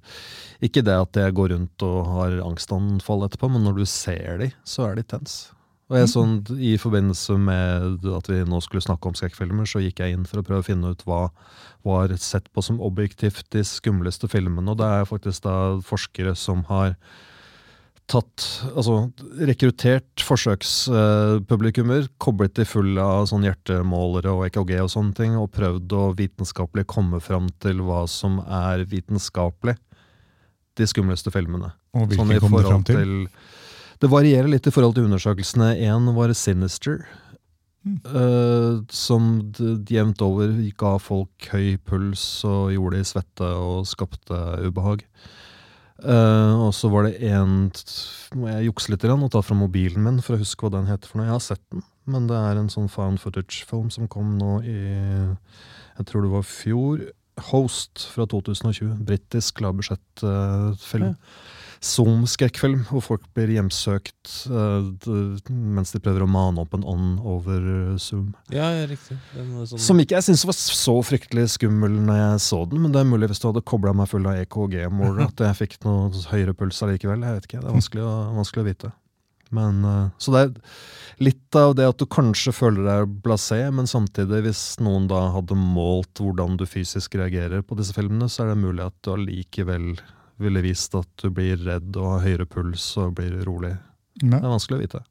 ikke 0.66 0.84
det 0.86 0.98
at 1.00 1.20
jeg 1.22 1.36
går 1.38 1.54
rundt 1.54 1.86
og 1.86 2.00
har 2.12 2.40
angstanfall 2.46 3.26
etterpå, 3.26 3.50
men 3.54 3.64
når 3.66 3.80
du 3.80 3.86
ser 3.90 4.42
de, 4.42 4.52
så 4.68 4.90
er 4.90 4.98
de 5.00 5.06
tens. 5.08 5.48
Og 5.88 5.96
jeg 5.96 6.10
sånn, 6.12 6.34
I 6.60 6.74
forbindelse 6.82 7.38
med 7.40 8.08
at 8.12 8.28
vi 8.28 8.42
nå 8.44 8.60
skulle 8.64 8.84
snakke 8.84 9.08
om 9.08 9.16
skrekkfilmer, 9.16 9.68
så 9.70 9.80
gikk 9.80 10.02
jeg 10.04 10.18
inn 10.18 10.26
for 10.28 10.42
å 10.42 10.48
prøve 10.48 10.66
å 10.66 10.68
finne 10.68 10.92
ut 10.92 11.06
hva 11.08 11.30
var 11.88 12.12
sett 12.20 12.50
på 12.52 12.64
som 12.66 12.82
objektivt 12.84 13.48
de 13.56 13.64
skumleste 13.64 14.28
filmene. 14.28 14.68
Og 14.74 14.82
det 14.82 14.90
er 14.98 15.08
faktisk 15.08 15.46
da 15.48 15.56
forskere 15.88 16.36
som 16.36 16.66
har 16.68 16.98
tatt 18.08 18.44
Altså 18.72 19.10
rekruttert 19.44 20.24
forsøkspublikummer, 20.24 22.08
koblet 22.24 22.56
de 22.56 22.64
fulle 22.68 23.04
av 23.04 23.26
sånn 23.28 23.44
hjertemålere 23.44 24.32
og 24.32 24.46
EKG 24.48 24.78
og 24.80 24.92
sånne 24.94 25.18
ting, 25.18 25.36
og 25.36 25.52
prøvd 25.56 25.96
å 25.98 26.06
vitenskapelig 26.16 26.86
komme 26.88 27.20
fram 27.24 27.50
til 27.64 27.84
hva 27.84 28.06
som 28.12 28.40
er 28.44 28.86
vitenskapelig 28.88 29.76
de 30.80 30.88
skumleste 30.88 31.34
filmene. 31.36 31.74
Og 31.98 32.14
Sånn 32.14 32.32
hvilken 32.32 32.38
i 32.38 32.42
kom 32.46 32.56
du 32.56 32.70
fram 32.70 32.88
til? 32.88 32.96
til? 32.96 33.66
Det 34.02 34.10
varierer 34.12 34.50
litt 34.52 34.68
i 34.70 34.74
forhold 34.74 34.98
til 34.98 35.08
undersøkelsene. 35.08 35.74
Én 35.88 36.12
var 36.16 36.34
Sinister. 36.38 37.06
Mm. 37.88 38.00
eh, 38.20 38.84
som 38.90 39.28
jevnt 39.88 40.22
over 40.26 40.52
ga 40.78 40.98
folk 41.00 41.50
høy 41.54 41.78
puls 41.88 42.24
og 42.48 42.74
gjorde 42.74 43.00
de 43.00 43.08
svette 43.08 43.48
og 43.48 43.88
skapte 43.88 44.40
ubehag. 44.66 45.06
Uh, 45.98 46.68
og 46.68 46.76
så 46.78 46.92
var 46.94 47.08
det 47.08 47.16
en 47.26 47.72
Må 48.38 48.52
jeg 48.52 48.68
jukse 48.68 48.92
litt 48.92 49.02
og 49.10 49.32
ta 49.34 49.40
fra 49.42 49.56
mobilen 49.58 50.04
min 50.06 50.20
for 50.22 50.36
å 50.36 50.42
huske 50.44 50.62
hva 50.62 50.76
den 50.76 50.90
heter 50.92 51.10
for 51.10 51.18
noe. 51.18 51.26
Jeg 51.26 51.34
har 51.34 51.42
sett 51.42 51.64
den, 51.74 51.82
men 52.06 52.28
det 52.30 52.38
er 52.38 52.60
en 52.60 52.70
sånn 52.70 52.92
found 52.92 53.18
footage-film 53.24 53.90
som 53.90 54.06
kom 54.06 54.36
nå 54.38 54.60
i 54.62 54.78
Jeg 54.78 56.06
tror 56.06 56.28
det 56.28 56.34
var 56.36 56.46
fjor. 56.46 57.08
Host 57.50 58.06
fra 58.14 58.28
2020. 58.30 58.94
Britisk 59.10 59.62
lavbudsjettfilm. 59.62 61.10
Ja. 61.10 61.16
Zoom-skrekkfilm, 61.84 62.82
hvor 62.90 63.04
folk 63.06 63.26
blir 63.38 63.52
hjemsøkt 63.54 64.32
uh, 64.50 64.82
mens 65.50 65.94
de 65.94 66.02
prøver 66.02 66.26
å 66.26 66.30
mane 66.30 66.62
opp 66.62 66.74
en 66.74 66.86
ånd 66.88 67.22
over 67.22 67.62
eh, 67.62 67.96
Zoom. 68.02 68.32
Ja, 68.54 68.70
ja, 68.74 68.88
riktig. 68.90 69.18
Sånn, 69.36 69.82
Som 69.82 70.02
ikke 70.02 70.18
jeg 70.18 70.28
syntes 70.28 70.46
var 70.50 70.58
så 70.58 70.96
fryktelig 71.06 71.48
skummel 71.54 72.00
når 72.08 72.22
jeg 72.22 72.46
så 72.48 72.64
den, 72.70 72.82
men 72.84 72.96
det 72.96 73.04
er 73.04 73.10
mulig 73.10 73.30
hvis 73.32 73.44
du 73.44 73.50
hadde 73.52 73.66
kobla 73.68 73.94
meg 73.98 74.10
full 74.12 74.26
av 74.30 74.42
EKG-mål, 74.42 75.22
at 75.30 75.46
jeg 75.48 75.60
fikk 75.62 75.80
noe 75.86 76.10
høyere 76.32 76.58
puls 76.58 76.82
allikevel. 76.86 77.26
Jeg 77.28 77.38
vet 77.38 77.50
ikke, 77.50 77.62
Det 77.62 77.70
er 77.70 77.78
vanskelig 77.78 78.08
å, 78.08 78.16
vanskelig 78.40 78.66
å 78.66 78.70
vite. 78.72 78.94
Men, 79.54 79.80
uh, 79.86 80.10
så 80.20 80.34
det 80.34 80.42
er 80.44 81.24
litt 81.24 81.58
av 81.58 81.78
det 81.78 81.88
at 81.88 82.02
du 82.02 82.08
kanskje 82.10 82.52
føler 82.56 82.84
deg 82.88 83.18
blasé, 83.24 83.62
men 83.74 83.90
samtidig, 83.90 84.44
hvis 84.48 84.64
noen 84.84 85.08
da 85.12 85.28
hadde 85.38 85.58
målt 85.58 86.20
hvordan 86.22 86.58
du 86.60 86.66
fysisk 86.68 87.16
reagerer 87.20 87.64
på 87.64 87.78
disse 87.80 87.96
filmene, 87.96 88.28
så 88.32 88.44
er 88.44 88.54
det 88.54 88.62
mulig 88.66 88.86
at 88.90 88.98
du 89.06 89.14
allikevel 89.14 89.94
ville 90.42 90.64
vist 90.66 90.96
at 90.98 91.10
du 91.22 91.30
blir 91.34 91.60
redd 91.66 91.96
og 91.98 92.18
har 92.18 92.26
høyere 92.28 92.48
puls 92.50 92.90
og 93.02 93.16
blir 93.18 93.40
rolig. 93.48 93.76
Ne. 94.24 94.38
Det 94.38 94.44
er 94.44 94.54
vanskelig 94.54 94.78
å 94.78 94.84
vite. 94.84 95.04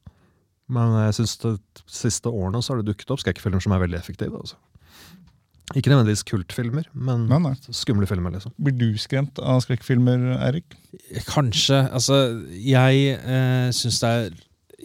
Men 0.71 0.95
jeg 1.05 1.17
syns 1.19 1.37
de 1.43 1.53
siste 1.87 2.31
årene 2.31 2.59
så 2.63 2.73
har 2.73 2.81
det 2.81 2.89
dukket 2.91 3.13
opp 3.15 3.23
skrekkfilmer 3.23 3.63
som 3.63 3.75
er 3.75 3.83
veldig 3.85 3.99
effektive. 3.99 4.39
Altså. 4.39 4.57
Ikke 5.75 5.91
nødvendigvis 5.91 6.23
kultfilmer, 6.27 6.85
men 6.95 7.25
Nei, 7.27 7.39
nei. 7.43 7.53
skumle 7.75 8.07
filmer, 8.07 8.31
liksom. 8.35 8.53
Blir 8.55 8.75
du 8.79 8.99
skremt 8.99 9.39
av 9.43 9.59
skrekkfilmer, 9.65 10.21
Erik? 10.47 10.77
Kanskje. 11.27 11.81
Altså, 11.91 12.19
jeg 12.55 13.17
eh, 13.19 13.67
syns 13.75 13.99
det 14.03 14.11
er 14.11 14.37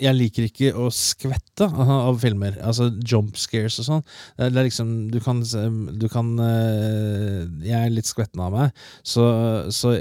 jeg 0.02 0.16
liker 0.18 0.46
ikke 0.48 0.72
å 0.78 0.88
skvette 0.94 1.68
av 1.70 2.18
filmer. 2.22 2.56
Altså 2.64 2.88
jump 3.06 3.38
scares 3.40 3.78
og 3.82 3.88
sånn. 3.88 4.02
Det 4.38 4.48
er- 4.50 4.66
liksom 4.66 4.90
Du 5.12 5.20
kan, 5.20 5.40
du 5.42 6.08
kan 6.08 6.32
eh, 6.38 7.46
Jeg 7.66 7.78
er 7.78 7.94
litt 7.94 8.08
skvetten 8.08 8.40
av 8.42 8.52
meg, 8.54 8.82
så, 9.04 9.24
så, 9.70 9.94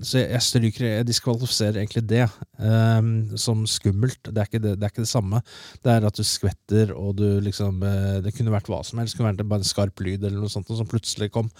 så 0.00 0.22
jeg 0.22 0.40
stryker 0.44 0.86
Jeg 0.86 1.08
diskvalifiserer 1.08 1.80
egentlig 1.82 2.04
det 2.08 2.24
um, 2.58 3.36
som 3.36 3.66
skummelt. 3.68 4.30
Det 4.30 4.44
er, 4.46 4.58
det, 4.58 4.74
det 4.80 4.86
er 4.86 4.92
ikke 4.94 5.04
det 5.04 5.12
samme. 5.12 5.42
Det 5.84 5.92
er 5.92 6.06
at 6.08 6.16
du 6.16 6.24
skvetter, 6.24 6.94
og 6.96 7.16
du 7.20 7.26
liksom 7.44 7.82
eh, 7.84 8.20
Det 8.24 8.34
kunne 8.36 8.54
vært 8.54 8.70
hva 8.72 8.82
som 8.86 9.00
helst. 9.00 9.14
Det 9.14 9.20
kunne 9.20 9.32
vært 9.34 9.48
bare 9.50 9.64
en 9.64 9.72
skarp 9.72 10.00
lyd 10.04 10.24
eller 10.24 10.40
noe 10.40 10.52
sånt, 10.52 10.70
som 10.70 10.88
plutselig 10.88 11.30
kom 11.34 11.50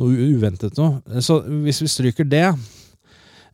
noe 0.00 0.32
uventet 0.36 0.76
noe. 0.80 1.00
Så 1.24 1.40
hvis 1.64 1.80
vi 1.84 1.92
stryker 1.92 2.28
det 2.28 2.48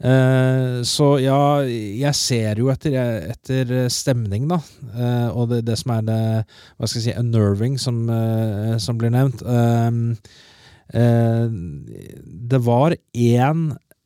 så 0.01 1.19
ja, 1.23 1.63
jeg 1.63 2.15
ser 2.19 2.59
jo 2.59 2.71
etter, 2.73 2.97
etter 3.35 3.89
stemning, 3.93 4.49
da. 4.51 4.59
Eh, 4.93 5.29
og 5.31 5.49
det, 5.53 5.61
det 5.69 5.77
som 5.79 5.93
er 5.95 6.03
det 6.09 6.23
Hva 6.77 6.87
skal 6.89 6.99
jeg 6.99 7.07
si 7.07 7.21
unnerving, 7.21 7.75
som, 7.79 8.11
eh, 8.11 8.77
som 8.83 8.99
blir 8.99 9.11
nevnt. 9.15 9.43
Eh, 9.47 9.91
det 12.53 12.61
var 12.67 12.97
én 13.13 13.59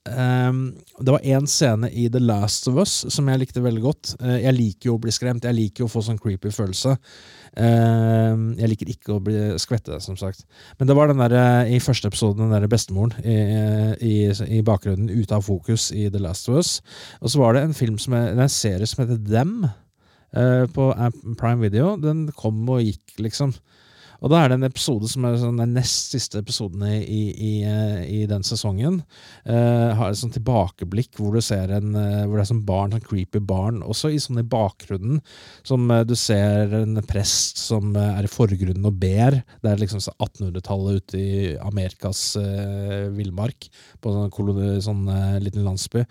det 0.07 1.11
var 1.11 1.25
én 1.27 1.49
scene 1.51 1.89
i 1.91 2.07
The 2.09 2.21
Last 2.23 2.69
of 2.69 2.77
Us 2.79 3.07
som 3.11 3.27
jeg 3.27 3.41
likte 3.41 3.65
veldig 3.65 3.83
godt. 3.83 4.15
Eh, 4.21 4.45
jeg 4.45 4.55
liker 4.55 4.87
jo 4.91 4.95
å 4.99 5.01
bli 5.03 5.11
skremt, 5.11 5.45
jeg 5.45 5.55
liker 5.57 5.83
jo 5.83 5.87
å 5.89 5.95
få 5.97 6.03
sånn 6.07 6.21
creepy 6.23 6.51
følelse. 6.55 6.97
Eh, 7.57 8.33
jeg 8.61 8.69
liker 8.69 8.91
ikke 8.93 9.15
å 9.15 9.23
bli 9.25 9.37
skvette, 9.61 9.97
som 10.05 10.19
sagt. 10.21 10.45
Men 10.79 10.91
det 10.91 10.97
var 10.99 11.09
den 11.09 11.23
der, 11.23 11.33
eh, 11.33 11.77
i 11.77 11.81
første 11.81 12.09
episode, 12.09 12.39
den 12.39 12.53
der 12.53 12.69
bestemoren 12.69 13.15
i, 13.25 13.37
i, 14.05 14.59
i 14.59 14.63
bakgrunnen 14.63 15.09
ute 15.09 15.39
av 15.39 15.47
fokus 15.47 15.91
i 15.93 16.09
The 16.11 16.21
Last 16.21 16.51
of 16.51 16.61
Us. 16.61 16.83
Og 17.23 17.33
så 17.33 17.41
var 17.41 17.55
det 17.55 17.63
en 17.65 17.75
film 17.75 17.99
som 17.99 18.13
en 18.15 18.49
serie 18.49 18.87
som 18.87 19.05
heter 19.05 19.23
Them 19.25 19.65
eh, 19.65 20.67
på 20.69 20.91
Prime 21.39 21.63
Video. 21.65 21.97
Den 21.97 22.29
kom 22.37 22.69
og 22.69 22.85
gikk, 22.85 23.17
liksom. 23.25 23.57
Og 24.27 24.33
da 24.33 24.41
er 24.43 24.51
det 24.51 24.57
en 24.59 24.67
episode 24.67 25.07
som 25.07 25.23
er 25.29 25.37
sånn, 25.39 25.61
den 25.61 25.77
nest 25.77 26.11
siste 26.11 26.41
episoden 26.43 26.83
i, 26.89 26.99
i, 26.99 27.51
i, 27.63 28.23
eh, 28.25 28.25
den 28.27 28.43
sesongen. 28.47 28.99
Uh, 29.47 29.95
har 29.95 30.11
et 30.11 30.19
sånn 30.19 30.35
tilbakeblikk 30.35 31.15
hvor 31.21 31.37
du 31.37 31.45
ser 31.45 31.71
en 31.77 31.95
eh, 31.95 32.25
Hvor 32.27 32.35
det 32.35 32.43
er 32.43 32.49
sånn 32.49 32.65
barn, 32.67 32.97
sånn 32.97 33.05
creepy 33.05 33.39
barn. 33.39 33.85
Også 33.87 34.11
i 34.11 34.19
sånn 34.19 34.41
i 34.43 34.47
bakgrunnen. 34.51 35.21
Som 35.67 35.87
uh, 35.95 36.01
du 36.03 36.17
ser 36.19 36.75
en 36.81 36.99
prest 37.07 37.63
som 37.63 37.95
uh, 37.95 38.17
er 38.17 38.27
i 38.27 38.33
forgrunnen 38.33 38.89
og 38.91 38.99
ber. 38.99 39.39
Det 39.63 39.71
er 39.71 39.85
liksom 39.85 40.03
1800-tallet 40.17 40.99
ute 41.07 41.23
i 41.23 41.55
Amerikas 41.63 42.25
villmark. 43.15 43.69
På 44.03 44.11
en 44.11 44.35
sånn, 44.35 44.83
sånn 44.83 45.07
liten 45.45 45.63
landsby. 45.67 46.03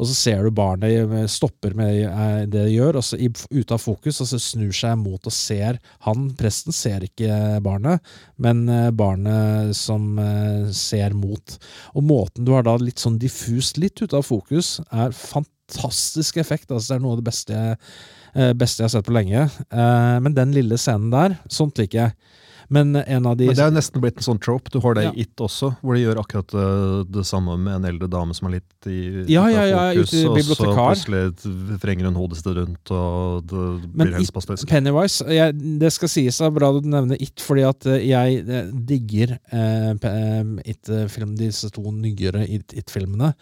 Og 0.00 0.10
så 0.10 0.16
ser 0.16 0.42
du 0.42 0.50
barnet 0.54 1.30
stopper 1.30 1.76
med 1.78 2.50
det 2.50 2.66
de 2.66 2.74
gjør, 2.74 2.98
og 2.98 3.06
så 3.06 3.18
ute 3.20 3.76
av 3.76 3.82
fokus, 3.82 4.20
og 4.22 4.30
så 4.32 4.40
snur 4.42 4.72
seg 4.74 4.96
mot 4.98 5.20
og 5.20 5.34
ser 5.34 5.78
Han, 6.06 6.30
presten, 6.38 6.74
ser 6.74 7.04
ikke 7.06 7.59
barnet, 7.64 8.04
men 8.40 8.64
eh, 8.68 8.90
barnet 8.94 9.76
som 9.76 10.18
eh, 10.20 10.70
ser 10.76 11.14
mot. 11.16 11.56
Og 11.94 12.06
måten 12.06 12.46
du 12.46 12.54
har 12.56 12.66
da 12.66 12.76
litt 12.80 13.02
sånn 13.02 13.18
diffust, 13.20 13.80
litt 13.80 14.00
ute 14.02 14.18
av 14.18 14.26
fokus, 14.26 14.78
er 14.90 15.14
fantastisk 15.16 16.40
effekt. 16.42 16.70
Altså, 16.70 16.92
det 16.92 16.98
er 16.98 17.04
noe 17.04 17.16
av 17.16 17.22
det 17.22 17.28
beste 17.30 17.60
eh, 17.60 18.52
beste 18.56 18.82
jeg 18.82 18.88
har 18.88 18.94
sett 18.96 19.08
på 19.08 19.16
lenge. 19.16 19.48
Men 19.70 20.36
den 20.36 20.54
lille 20.54 20.78
scenen 20.78 21.10
der, 21.14 21.38
sånt 21.50 21.80
liker 21.80 22.04
jeg. 22.04 22.38
Men 22.70 22.94
en 22.96 23.26
av 23.26 23.36
de 23.36 23.46
Men 23.50 23.56
det 23.56 23.62
er 23.64 23.70
jo 23.72 23.74
nesten 23.74 24.00
blitt 24.04 24.20
en 24.20 24.26
sånn 24.28 24.38
trope. 24.40 24.70
Du 24.70 24.78
har 24.80 24.94
det 24.94 25.02
Ja. 25.04 25.10
i 25.10 25.20
It 25.24 25.36
også, 25.42 25.72
hvor 25.82 25.94
de 25.96 26.04
gjør 26.04 26.20
akkurat 26.22 26.46
det, 26.54 27.12
det 27.16 27.24
samme 27.26 27.56
med 27.58 27.74
en 27.80 27.84
eldre 27.90 28.06
dame 28.08 28.32
som 28.36 28.46
er 28.46 28.60
litt 28.60 28.86
i 28.86 29.24
Ja, 29.32 29.48
ja, 29.50 29.64
ja, 29.66 29.80
fokus, 29.94 30.12
ja, 30.14 30.28
og 30.30 30.38
så 30.38 30.70
plutselig 30.76 31.80
vrenger 31.82 32.04
hun 32.06 32.14
hodet 32.14 32.36
sitt 32.38 32.46
rundt, 32.56 32.90
og 32.94 33.46
det 33.50 33.58
Men 33.58 34.06
blir 34.06 34.12
It- 34.14 34.20
helsepastisk. 34.20 34.68
Pennywise, 34.70 35.26
jeg, 35.26 35.58
det 35.80 35.92
skal 35.92 36.08
sies 36.08 36.40
er 36.40 36.50
bra 36.54 36.70
du 36.78 36.86
nevner 36.86 37.20
It, 37.20 37.40
fordi 37.42 37.66
at 37.68 37.86
eh, 37.86 38.06
jeg 38.08 38.44
eh, 38.48 38.70
digger 38.72 39.34
eh, 39.52 39.90
eh, 39.90 40.70
It-film, 40.70 41.34
disse 41.36 41.70
to 41.74 41.82
nyere 41.90 42.46
It- 42.48 42.72
It-filmene. 42.72 43.34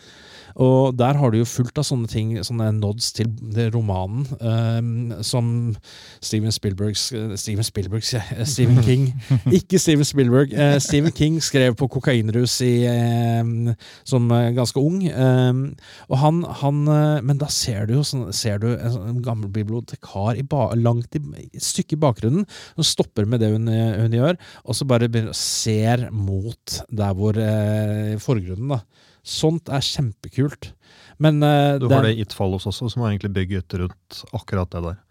Og 0.56 0.96
der 0.96 1.14
har 1.14 1.30
du 1.30 1.38
jo 1.38 1.44
fullt 1.44 1.76
av 1.78 1.84
sånne 1.84 2.08
ting, 2.10 2.32
sånne 2.42 2.72
nods 2.80 3.12
til 3.12 3.28
romanen, 3.70 4.24
eh, 4.40 5.22
som 5.22 5.76
Steven 6.20 6.50
Spielbergs 6.50 7.12
eh, 7.12 7.36
Steven 7.36 7.62
Spielbergs, 7.62 8.14
Steven 8.14 8.46
Stephen 8.54 8.82
King. 8.82 9.12
Ikke 9.58 9.80
Steven 9.80 10.06
Spielberg. 10.06 10.52
Eh, 10.52 10.76
Stephen 10.82 11.14
King 11.14 11.38
skrev 11.44 11.76
på 11.78 11.88
kokainrus 11.92 12.58
i, 12.64 12.72
eh, 12.88 13.72
som 14.08 14.30
eh, 14.34 14.50
ganske 14.56 14.82
ung. 14.82 15.00
Eh, 15.08 15.62
og 16.08 16.16
han, 16.22 16.42
han 16.62 16.82
eh, 16.92 17.22
Men 17.26 17.40
da 17.40 17.50
ser 17.52 17.88
du 17.88 17.96
jo 17.98 18.04
sånn, 18.06 18.28
ser 18.36 18.62
du 18.62 18.70
en, 18.74 18.92
sånn 18.94 19.22
gammel 19.24 19.52
bibliotekar 19.52 20.38
i 20.38 20.44
ba, 20.46 20.70
langt 20.78 21.18
i, 21.18 21.22
et 21.48 21.64
stykke 21.64 21.96
i 21.96 22.02
bakgrunnen 22.02 22.46
som 22.76 22.86
stopper 22.86 23.28
med 23.28 23.42
det 23.42 23.52
hun, 23.54 23.68
hun 23.68 24.14
gjør, 24.14 24.38
og 24.64 24.76
så 24.76 24.86
bare 24.88 25.08
ser 25.36 26.08
mot 26.14 26.80
der 26.88 27.16
hvor 27.18 27.38
eh, 27.42 28.16
forgrunnen, 28.22 28.76
da. 28.76 28.82
Sånt 29.28 29.68
er 29.68 29.84
kjempekult. 29.84 30.72
Men 31.18 31.42
uh, 31.42 31.76
Du 31.82 31.88
har 31.90 32.06
det 32.06 32.14
i 32.16 32.22
It 32.24 32.36
Follows 32.36 32.68
også, 32.70 32.88
som 32.92 33.04
er 33.04 33.12
egentlig 33.12 33.34
bygget 33.34 33.78
rundt 33.82 34.22
akkurat 34.32 34.70
det 34.72 34.84
der. 34.86 35.04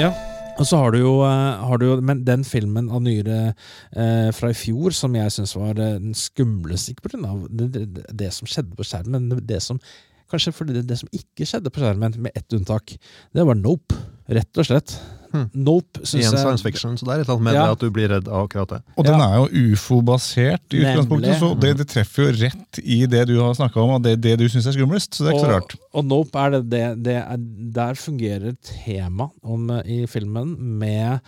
Ja. 0.00 0.10
Og 0.60 0.66
så 0.68 0.78
har 0.80 0.92
du 0.92 1.00
jo, 1.00 1.12
eh, 1.24 1.60
har 1.60 1.78
du 1.80 2.00
Men 2.00 2.24
den 2.24 2.44
filmen 2.44 2.90
av 2.90 3.02
nyere 3.04 3.54
eh, 3.92 4.30
fra 4.32 4.50
i 4.50 4.56
fjor 4.56 4.94
som 4.96 5.14
jeg 5.16 5.32
syns 5.32 5.52
var 5.56 5.76
eh, 5.76 5.98
den 6.00 6.14
skumleste, 6.16 6.92
ikke 6.94 7.08
pga. 7.08 7.34
Det, 7.48 7.68
det, 7.74 8.04
det 8.08 8.30
som 8.32 8.48
skjedde 8.48 8.76
på 8.76 8.86
skjermen, 8.86 9.28
men 9.28 9.44
det 9.46 9.62
som 9.62 9.80
Kanskje 10.30 10.52
fordi 10.54 10.76
det, 10.76 10.84
det 10.86 11.00
som 11.00 11.08
ikke 11.10 11.42
skjedde 11.42 11.72
på 11.74 11.80
skjermen, 11.82 12.14
med 12.22 12.30
ett 12.38 12.54
unntak, 12.54 12.92
det 13.34 13.42
var 13.42 13.56
Nope. 13.58 13.96
Rett 14.30 14.60
og 14.62 14.68
slett. 14.68 14.92
Hmm. 15.30 15.46
Nope 15.54 16.00
Synes 16.02 16.24
Igjen 16.24 16.38
science 16.40 16.64
fiction, 16.66 16.96
så 16.98 17.06
det 17.06 17.12
er 17.12 17.20
et 17.20 17.28
eller 17.28 17.36
annet 17.36 17.46
med 17.46 17.54
Ja. 17.54 17.64
det 17.68 17.76
at 17.76 17.84
du 17.84 17.90
blir 17.94 18.08
redd 18.10 18.28
av 18.28 18.48
akkurat 18.48 18.72
det. 18.74 18.80
Og 18.96 19.06
den 19.06 19.20
er 19.20 19.36
jo 19.36 19.74
ufo-basert 19.74 20.74
i 20.74 20.82
utgangspunktet, 20.82 21.38
så 21.38 21.52
det, 21.60 21.70
det 21.78 21.86
treffer 21.92 22.26
jo 22.26 22.32
rett 22.40 22.80
i 22.82 22.98
det 23.10 23.26
du 23.30 23.36
har 23.40 23.54
snakka 23.54 23.80
om, 23.82 23.94
og 23.98 24.02
det, 24.02 24.16
det 24.24 24.36
du 24.40 24.48
syns 24.50 24.66
er 24.66 24.76
skumlest. 24.76 25.14
Så 25.14 25.24
det 25.24 25.30
er 25.32 25.38
ikke 25.38 25.46
så 25.46 25.52
rart. 25.54 25.76
Og, 25.78 26.00
og 26.00 26.08
Nope 26.10 26.42
er 26.42 26.56
det, 26.56 26.62
det, 26.72 26.82
det 27.06 27.16
er, 27.20 27.46
Der 27.80 27.94
fungerer 27.94 28.56
tema 28.66 29.30
eh, 29.44 29.92
i 30.00 30.06
filmen 30.10 30.56
med 30.80 31.20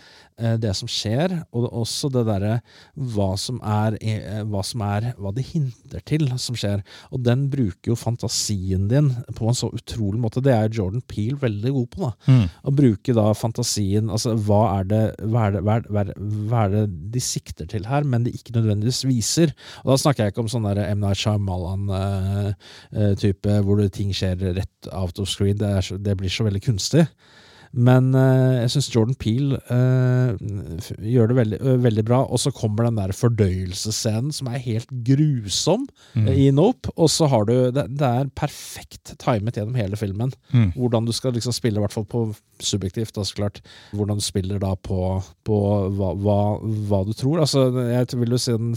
det 0.61 0.73
som 0.77 0.87
skjer, 0.89 1.43
og 1.53 1.69
også 1.83 2.09
det 2.13 2.25
derre 2.27 2.61
hva 2.93 3.37
som 3.39 3.59
eh, 3.63 4.43
Hva 4.49 4.63
som 4.65 4.81
er 4.85 5.13
Hva 5.17 5.31
det 5.35 5.45
hinter 5.51 5.99
til 6.07 6.23
som 6.41 6.55
skjer. 6.57 6.79
Og 7.13 7.19
den 7.25 7.39
bruker 7.53 7.87
jo 7.91 7.95
fantasien 7.99 8.87
din 8.91 9.07
på 9.35 9.43
en 9.49 9.55
så 9.57 9.67
utrolig 9.73 10.19
måte. 10.21 10.43
Det 10.43 10.53
er 10.55 10.73
Jordan 10.73 11.03
Peel 11.07 11.35
veldig 11.41 11.71
god 11.77 11.89
på. 11.93 11.99
da 12.03 12.11
Mm. 12.33 12.47
Å 12.63 12.71
bruke 12.73 13.13
da 13.15 13.33
fantasien 13.35 14.09
Altså 14.13 14.29
hva 14.47 14.61
er 14.79 14.83
det 14.89 15.03
hva 15.19 15.41
er 15.47 15.51
det, 15.55 15.61
hva 15.65 15.73
er, 15.75 15.81
er, 16.01 16.07
hva 16.49 16.59
er 16.65 16.69
det 16.73 16.83
de 17.13 17.21
sikter 17.23 17.65
til 17.69 17.83
her, 17.89 18.03
men 18.07 18.21
de 18.25 18.31
ikke 18.33 18.55
nødvendigvis 18.55 19.01
viser? 19.07 19.47
Og 19.83 19.89
da 19.93 19.97
snakker 19.99 20.21
jeg 20.23 20.29
ikke 20.33 20.43
om 20.45 20.51
sånn 20.51 20.69
der 20.69 20.79
M. 20.87 20.99
Night 21.03 21.19
Shyamalan-type 21.21 23.51
hvor 23.67 23.77
ting 23.93 24.09
skjer 24.15 24.37
rett 24.57 24.81
out 24.91 25.15
of 25.19 25.27
screen. 25.29 25.57
Det, 25.59 25.71
så, 25.85 25.93
det 26.01 26.17
blir 26.19 26.31
så 26.31 26.43
veldig 26.47 26.63
kunstig. 26.63 27.03
Men 27.73 28.11
eh, 28.13 28.59
jeg 28.61 28.69
syns 28.75 28.87
Jordan 28.93 29.15
Peel 29.17 29.55
eh, 29.57 30.35
gjør 31.09 31.31
det 31.31 31.37
veldig, 31.39 31.59
veldig 31.81 32.03
bra. 32.05 32.19
Og 32.29 32.37
så 32.43 32.51
kommer 32.53 32.85
den 32.85 32.99
der 32.99 33.13
fordøyelsesscenen 33.17 34.29
som 34.35 34.47
er 34.51 34.61
helt 34.61 34.91
grusom 35.07 35.87
Mm. 36.13 36.27
eh, 36.27 36.35
i 36.43 36.51
Nope. 36.53 36.91
Og 37.01 37.09
så 37.09 37.25
har 37.31 37.45
du 37.49 37.71
Det, 37.73 37.87
det 37.97 38.05
er 38.05 38.29
perfekt 38.37 39.15
timet 39.17 39.55
gjennom 39.57 39.73
hele 39.75 39.97
filmen. 39.97 40.31
Mm. 40.53 40.71
Hvordan 40.77 41.05
du 41.07 41.11
skal 41.11 41.33
liksom 41.33 41.53
spille, 41.55 41.79
i 41.79 41.81
hvert 41.81 41.95
fall 41.95 42.05
på 42.05 42.35
subjektivt, 42.61 43.15
da, 43.15 43.23
så 43.25 43.33
klart. 43.39 43.61
Hvordan 43.93 44.19
du 44.21 44.23
spiller 44.23 44.59
da 44.61 44.75
på, 44.75 44.99
på 45.43 45.57
hva, 45.97 46.13
hva, 46.13 46.37
hva 46.61 47.01
du 47.07 47.13
tror. 47.17 47.39
Altså, 47.41 47.65
jeg 47.89 48.19
vil 48.19 48.35
jo 48.37 48.37
si 48.37 48.51
den 48.53 48.75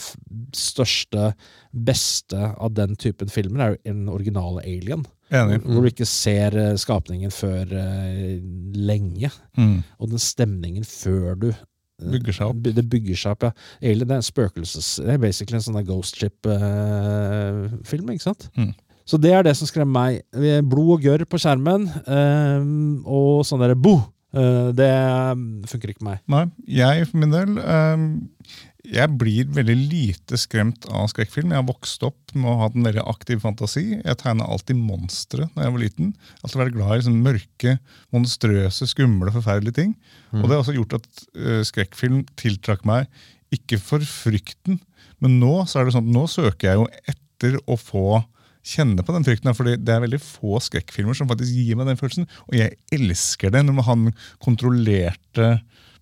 største, 0.56 1.34
beste 1.76 2.40
av 2.56 2.72
den 2.74 2.96
typen 2.96 3.28
filmer 3.28 3.60
er 3.66 3.74
jo 3.76 3.92
en 3.92 4.08
originale 4.08 4.64
Alien. 4.64 5.04
Enig. 5.34 5.58
Hvor 5.64 5.82
du 5.82 5.90
ikke 5.90 6.06
ser 6.06 6.54
eh, 6.60 6.74
skapningen 6.78 7.32
før 7.34 7.72
eh, 7.74 8.36
lenge. 8.78 9.30
Mm. 9.58 9.80
Og 9.98 10.12
den 10.12 10.22
stemningen 10.22 10.86
før 10.86 11.34
du 11.40 11.48
eh, 11.50 11.62
Bygger 12.12 12.36
seg 12.36 12.52
opp. 12.52 12.62
Det 12.76 12.84
bygger 12.92 13.18
seg 13.18 13.34
opp, 13.34 13.46
ja. 13.48 13.52
Alien 13.82 14.06
det 14.06 14.14
er 14.14 14.22
en 14.22 14.26
spøkelses... 14.26 14.90
Det 15.02 15.14
er 15.16 15.22
basically 15.22 15.58
en 15.58 15.64
sånn 15.64 15.86
ghost 15.88 16.20
ship-film, 16.20 18.12
ikke 18.12 18.26
sant? 18.28 18.50
Mm. 18.58 18.74
Så 19.06 19.18
det 19.22 19.32
er 19.32 19.46
det 19.46 19.54
som 19.56 19.70
skremmer 19.70 19.94
meg. 19.96 20.12
Blod 20.66 20.98
og 20.98 21.06
gørr 21.06 21.24
på 21.30 21.38
skjermen, 21.40 21.86
og 23.06 23.46
sånn 23.46 23.62
derre 23.62 23.78
bo! 23.78 24.00
Det 24.76 24.92
funker 25.70 25.92
ikke 25.92 26.02
på 26.02 26.08
meg. 26.10 26.18
Nei, 26.28 26.42
jeg 26.68 27.06
for 27.08 27.22
min 27.22 27.32
del 27.32 27.54
ehm, 27.62 28.08
Jeg 28.86 29.18
blir 29.18 29.48
veldig 29.50 29.74
lite 29.90 30.38
skremt 30.38 30.86
av 30.94 31.08
skrekkfilm. 31.10 31.50
Jeg 31.50 31.58
har 31.58 31.66
vokst 31.66 32.04
opp 32.06 32.34
med 32.34 32.48
å 32.50 32.58
ha 32.60 32.68
en 32.70 32.86
veldig 32.86 33.02
aktiv 33.10 33.40
fantasi. 33.42 33.98
Jeg 33.98 34.18
tegna 34.20 34.46
alltid 34.46 34.78
monstre 34.78 35.48
da 35.54 35.66
jeg 35.66 35.74
var 35.74 35.82
liten. 35.82 36.12
Alltid 36.42 36.60
vært 36.62 36.76
glad 36.76 36.92
i 36.92 36.98
liksom, 37.00 37.16
mørke, 37.24 37.76
monstrøse, 38.14 38.88
skumle, 38.90 39.32
forferdelige 39.34 39.80
ting. 39.80 39.96
Og 40.36 40.46
det 40.46 40.54
har 40.54 40.62
også 40.62 40.76
gjort 40.76 40.98
at 41.00 41.08
uh, 41.38 41.62
skrekkfilm 41.66 42.22
tiltrakk 42.38 42.86
meg 42.86 43.10
ikke 43.54 43.78
for 43.82 44.02
frykten, 44.06 44.80
men 45.22 45.38
nå 45.40 45.60
så 45.70 45.80
er 45.80 45.86
det 45.86 45.94
sånn 45.94 46.10
nå 46.12 46.26
søker 46.28 46.68
jeg 46.68 46.80
jo 46.80 46.86
etter 47.12 47.58
å 47.70 47.76
få 47.80 48.20
kjenne 48.66 49.04
på 49.06 49.14
den 49.14 49.24
frykten. 49.26 49.54
fordi 49.54 49.76
det 49.78 49.94
er 49.94 50.02
veldig 50.02 50.20
få 50.22 50.58
skrekkfilmer 50.62 51.14
som 51.14 51.28
faktisk 51.30 51.54
gir 51.54 51.78
meg 51.78 51.90
den 51.90 52.00
følelsen. 52.00 52.26
Og 52.50 52.58
jeg 52.58 52.74
elsker 52.92 53.54
det 53.54 53.62
når 53.64 53.78
man 53.78 53.86
har 53.86 54.00
den 54.00 54.16
kontrollerte 54.42 55.50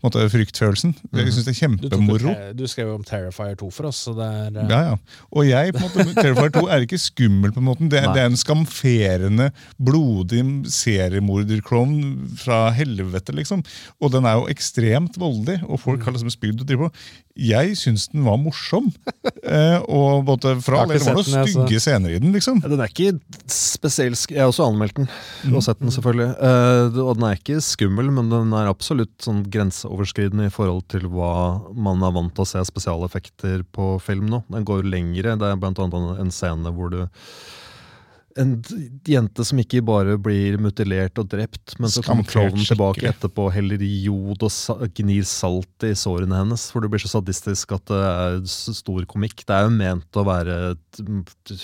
måte, 0.05 0.25
fryktfølelsen. 0.31 0.93
Jeg 1.17 1.33
syns 1.33 1.47
det 1.49 1.53
er 1.55 1.59
kjempemoro. 1.63 2.35
Du, 2.55 2.63
du 2.63 2.69
skrev 2.71 2.91
jo 2.93 2.95
om 2.99 3.05
Terrifier 3.09 3.55
2 3.61 3.71
for 3.73 3.89
oss, 3.91 4.03
så 4.07 4.13
det 4.19 4.27
er 4.29 4.59
eh, 4.63 4.71
Ja, 4.71 4.81
ja. 4.91 4.97
Og 5.33 5.49
jeg, 5.49 5.73
på 5.75 5.81
en 5.81 5.87
måte, 5.89 6.15
Terrifier 6.21 6.53
2 6.59 6.65
er 6.77 6.85
ikke 6.87 7.01
skummel. 7.01 7.53
på 7.57 7.63
en 7.63 7.69
måte. 7.71 7.89
Det, 7.91 8.03
er- 8.03 8.13
det 8.15 8.23
er 8.23 8.31
en 8.33 8.39
skamferende, 8.41 9.51
blodig 9.81 10.45
seriemorderklovn 10.71 12.37
fra 12.41 12.71
helvete, 12.75 13.35
liksom. 13.37 13.63
Og 14.01 14.13
den 14.15 14.27
er 14.29 14.39
jo 14.41 14.49
ekstremt 14.53 15.17
voldelig, 15.21 15.61
og 15.69 15.81
folk 15.83 16.03
har 16.05 16.15
liksom 16.17 16.33
spydd 16.33 16.61
og 16.63 16.69
driver 16.69 16.91
på. 16.91 17.05
Jeg 17.35 17.73
syns 17.81 18.05
den 18.13 18.23
var 18.27 18.37
morsom. 18.39 18.93
Eh, 19.45 19.77
og 19.93 20.23
både 20.25 20.55
fra 20.65 20.85
det 20.89 20.97
var 21.05 21.17
noen 21.19 21.25
stygge 21.27 21.35
den, 21.35 21.35
jeg, 21.45 21.51
så- 21.53 21.65
stygge 21.67 21.81
scener 21.85 22.13
i 22.15 22.19
den, 22.23 22.31
liksom. 22.33 22.61
Ja, 22.65 22.69
Den 22.73 22.81
er 22.81 22.89
ikke 22.89 23.11
spesielt 23.53 24.23
Jeg 24.33 24.41
har 24.41 24.49
også 24.49 24.65
anmeldt 24.71 24.97
den, 24.97 25.09
og 25.53 25.63
sett 25.67 25.83
den 25.83 25.93
selvfølgelig. 25.93 26.31
Eh, 26.49 26.97
og 27.05 27.19
den 27.19 27.27
er 27.29 27.37
ikke 27.37 27.59
skummel, 27.65 28.09
men 28.17 28.31
den 28.33 28.55
er 28.57 28.71
absolutt 28.71 29.13
sånn 29.25 29.43
grenseoverskridende 29.53 30.49
i 30.49 30.55
forhold 30.55 30.87
til 30.95 31.05
hva 31.13 31.35
man 31.77 32.01
er 32.09 32.15
vant 32.17 32.33
til 32.37 32.47
å 32.47 32.49
se 32.55 32.65
spesialeffekter 32.71 33.67
på 33.77 33.91
film 34.05 34.31
nå. 34.33 34.41
Den 34.55 34.65
går 34.69 34.89
lengre. 34.89 35.37
Det 35.41 35.51
er 35.53 35.61
blant 35.61 35.83
annet 35.85 36.23
en 36.25 36.33
scene 36.33 36.73
hvor 36.73 36.93
du 36.95 37.03
en 38.41 38.55
jente 39.07 39.45
som 39.47 39.61
ikke 39.61 39.83
bare 39.87 40.17
blir 40.21 40.57
mutilert 40.63 41.19
og 41.21 41.29
drept, 41.31 41.77
men 41.79 41.93
så 41.93 42.03
kommer 42.05 42.27
klovnen 42.27 42.67
tilbake 42.67 43.07
etterpå 43.09 43.25
etterpå, 43.25 43.49
heller 43.55 43.83
jod 43.83 44.43
og 44.45 44.53
sa 44.53 44.77
gnir 44.97 45.25
salt 45.29 45.87
i 45.87 45.95
sårene 45.99 46.39
hennes. 46.41 46.67
For 46.73 46.85
det 46.85 46.91
blir 46.93 47.03
så 47.03 47.13
sadistisk 47.17 47.75
at 47.77 47.87
det 47.91 48.01
er 48.01 48.39
stor 48.49 49.07
komikk. 49.11 49.45
Det 49.47 49.55
er 49.55 49.67
jo 49.69 49.75
ment 49.75 50.21
å 50.21 50.27
være 50.27 50.59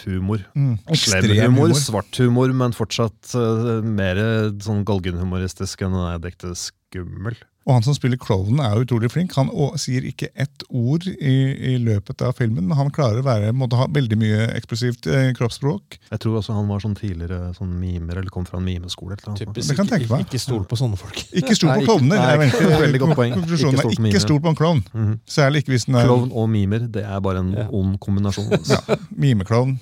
humor. 0.04 0.44
Mm. 0.54 0.74
Slem 0.94 1.30
humor, 1.30 1.70
humor. 1.70 1.76
svart 1.78 2.22
humor, 2.22 2.54
men 2.62 2.76
fortsatt 2.76 3.34
uh, 3.34 3.80
mer 3.84 4.20
sånn 4.62 4.84
galgenhumoristisk 4.88 5.86
enn 5.86 5.96
den 5.96 6.08
er 6.08 6.22
direkte 6.22 6.54
skummel. 6.58 7.38
Og 7.68 7.74
han 7.76 7.82
som 7.84 7.94
spiller 7.94 8.16
klovnen, 8.16 8.58
er 8.64 8.80
utrolig 8.80 9.10
flink. 9.12 9.34
Han 9.36 9.50
sier 9.78 10.02
ikke 10.08 10.30
ett 10.34 10.62
ord 10.72 11.04
i, 11.06 11.34
i 11.74 11.74
løpet 11.78 12.22
av 12.24 12.32
filmen, 12.38 12.64
men 12.66 12.76
han 12.78 12.88
klarer 12.90 13.20
å 13.20 13.26
være, 13.26 13.50
måtte 13.52 13.76
ha 13.76 13.84
veldig 13.92 14.16
mye 14.18 14.46
eksplosivt 14.56 15.06
eh, 15.12 15.28
kroppsspråk. 15.36 15.98
Jeg 16.10 16.22
tror 16.24 16.38
også 16.40 16.56
han 16.56 16.70
var 16.72 16.80
sånn 16.80 16.96
tidligere 16.96 17.52
sånn 17.54 17.74
mimer, 17.78 18.16
eller 18.22 18.32
kom 18.32 18.46
fra 18.48 18.58
en 18.58 18.64
mimeskole. 18.64 19.18
Eller 19.20 19.36
typisk 19.42 19.68
Det 19.68 19.76
kan 19.76 19.86
jeg 19.92 20.06
ikke, 20.06 20.08
tenke 20.08 20.16
meg. 20.16 20.26
ikke 20.26 20.40
stol 20.40 20.64
på 20.72 20.80
sånne 20.80 20.96
folk. 20.98 21.20
Ikke 21.36 21.54
stol 21.58 21.74
på 21.74 21.82
ikke- 21.84 21.86
klovner. 21.92 22.16
nei, 22.16 22.32
er 22.32 22.38
vel 22.40 22.80
veldig 22.86 23.02
godt 23.04 23.14
poeng. 23.20 23.36
Konklusjonen 23.36 23.76
Ikke 23.76 23.84
er 23.84 23.92
stol 23.92 24.00
på 24.00 24.10
ikke 24.14 24.24
stol 24.24 24.40
på 24.40 24.48
en 24.54 24.58
klovn. 24.64 24.82
Mhm. 24.96 25.14
Særlig 25.36 25.62
ikke 25.62 25.74
hvis 25.76 25.86
den 25.86 26.00
er 26.00 26.08
Klovn 26.08 26.32
og 26.32 26.48
mimer, 26.50 26.88
det 26.90 27.04
er 27.04 27.20
bare 27.20 27.44
en 27.44 27.52
Ja. 27.52 27.68
ond 27.70 28.00
kombinasjon. 28.00 28.50
altså. 28.56 28.80
ja, 28.88 28.96
mimeklovn. 29.14 29.78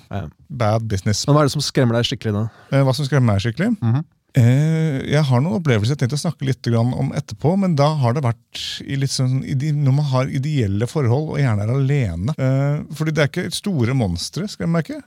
Bad 0.49 0.87
business. 0.91 1.25
Men 1.27 1.35
hva 1.35 1.41
er 1.41 1.49
det 1.49 1.55
som 1.55 1.61
skremmer 1.63 1.95
deg 1.95 2.11
skikkelig 2.11 2.33
da? 2.35 2.49
Eh, 2.75 2.83
Hva 2.83 2.93
som 2.93 3.05
skremmer 3.07 3.33
meg 3.33 3.41
skikkelig? 3.47 3.71
Mhm. 3.79 4.03
Eh, 4.03 4.03
jeg 5.09 5.25
har 5.25 5.41
noen 5.41 5.57
opplevelser 5.57 5.95
jeg 5.95 6.03
tenkte 6.03 6.19
å 6.19 6.21
snakke 6.21 6.45
litt 6.45 6.67
om 6.77 7.13
etterpå, 7.17 7.55
men 7.57 7.75
da 7.79 7.87
har 7.97 8.13
det 8.13 8.21
vært 8.27 8.63
i 8.85 8.99
litt 9.01 9.13
sånn, 9.13 9.39
når 9.41 9.95
man 9.95 10.09
har 10.11 10.29
ideelle 10.29 10.85
forhold 10.89 11.33
og 11.33 11.39
gjerne 11.41 11.65
er 11.65 11.71
alene. 11.73 12.35
Eh, 12.37 12.83
fordi 12.97 13.15
det 13.15 13.23
er 13.23 13.31
ikke 13.31 13.55
store 13.57 13.95
monstre, 13.97 14.45
skal 14.51 14.67
jeg 14.67 14.75
merke. 14.75 14.99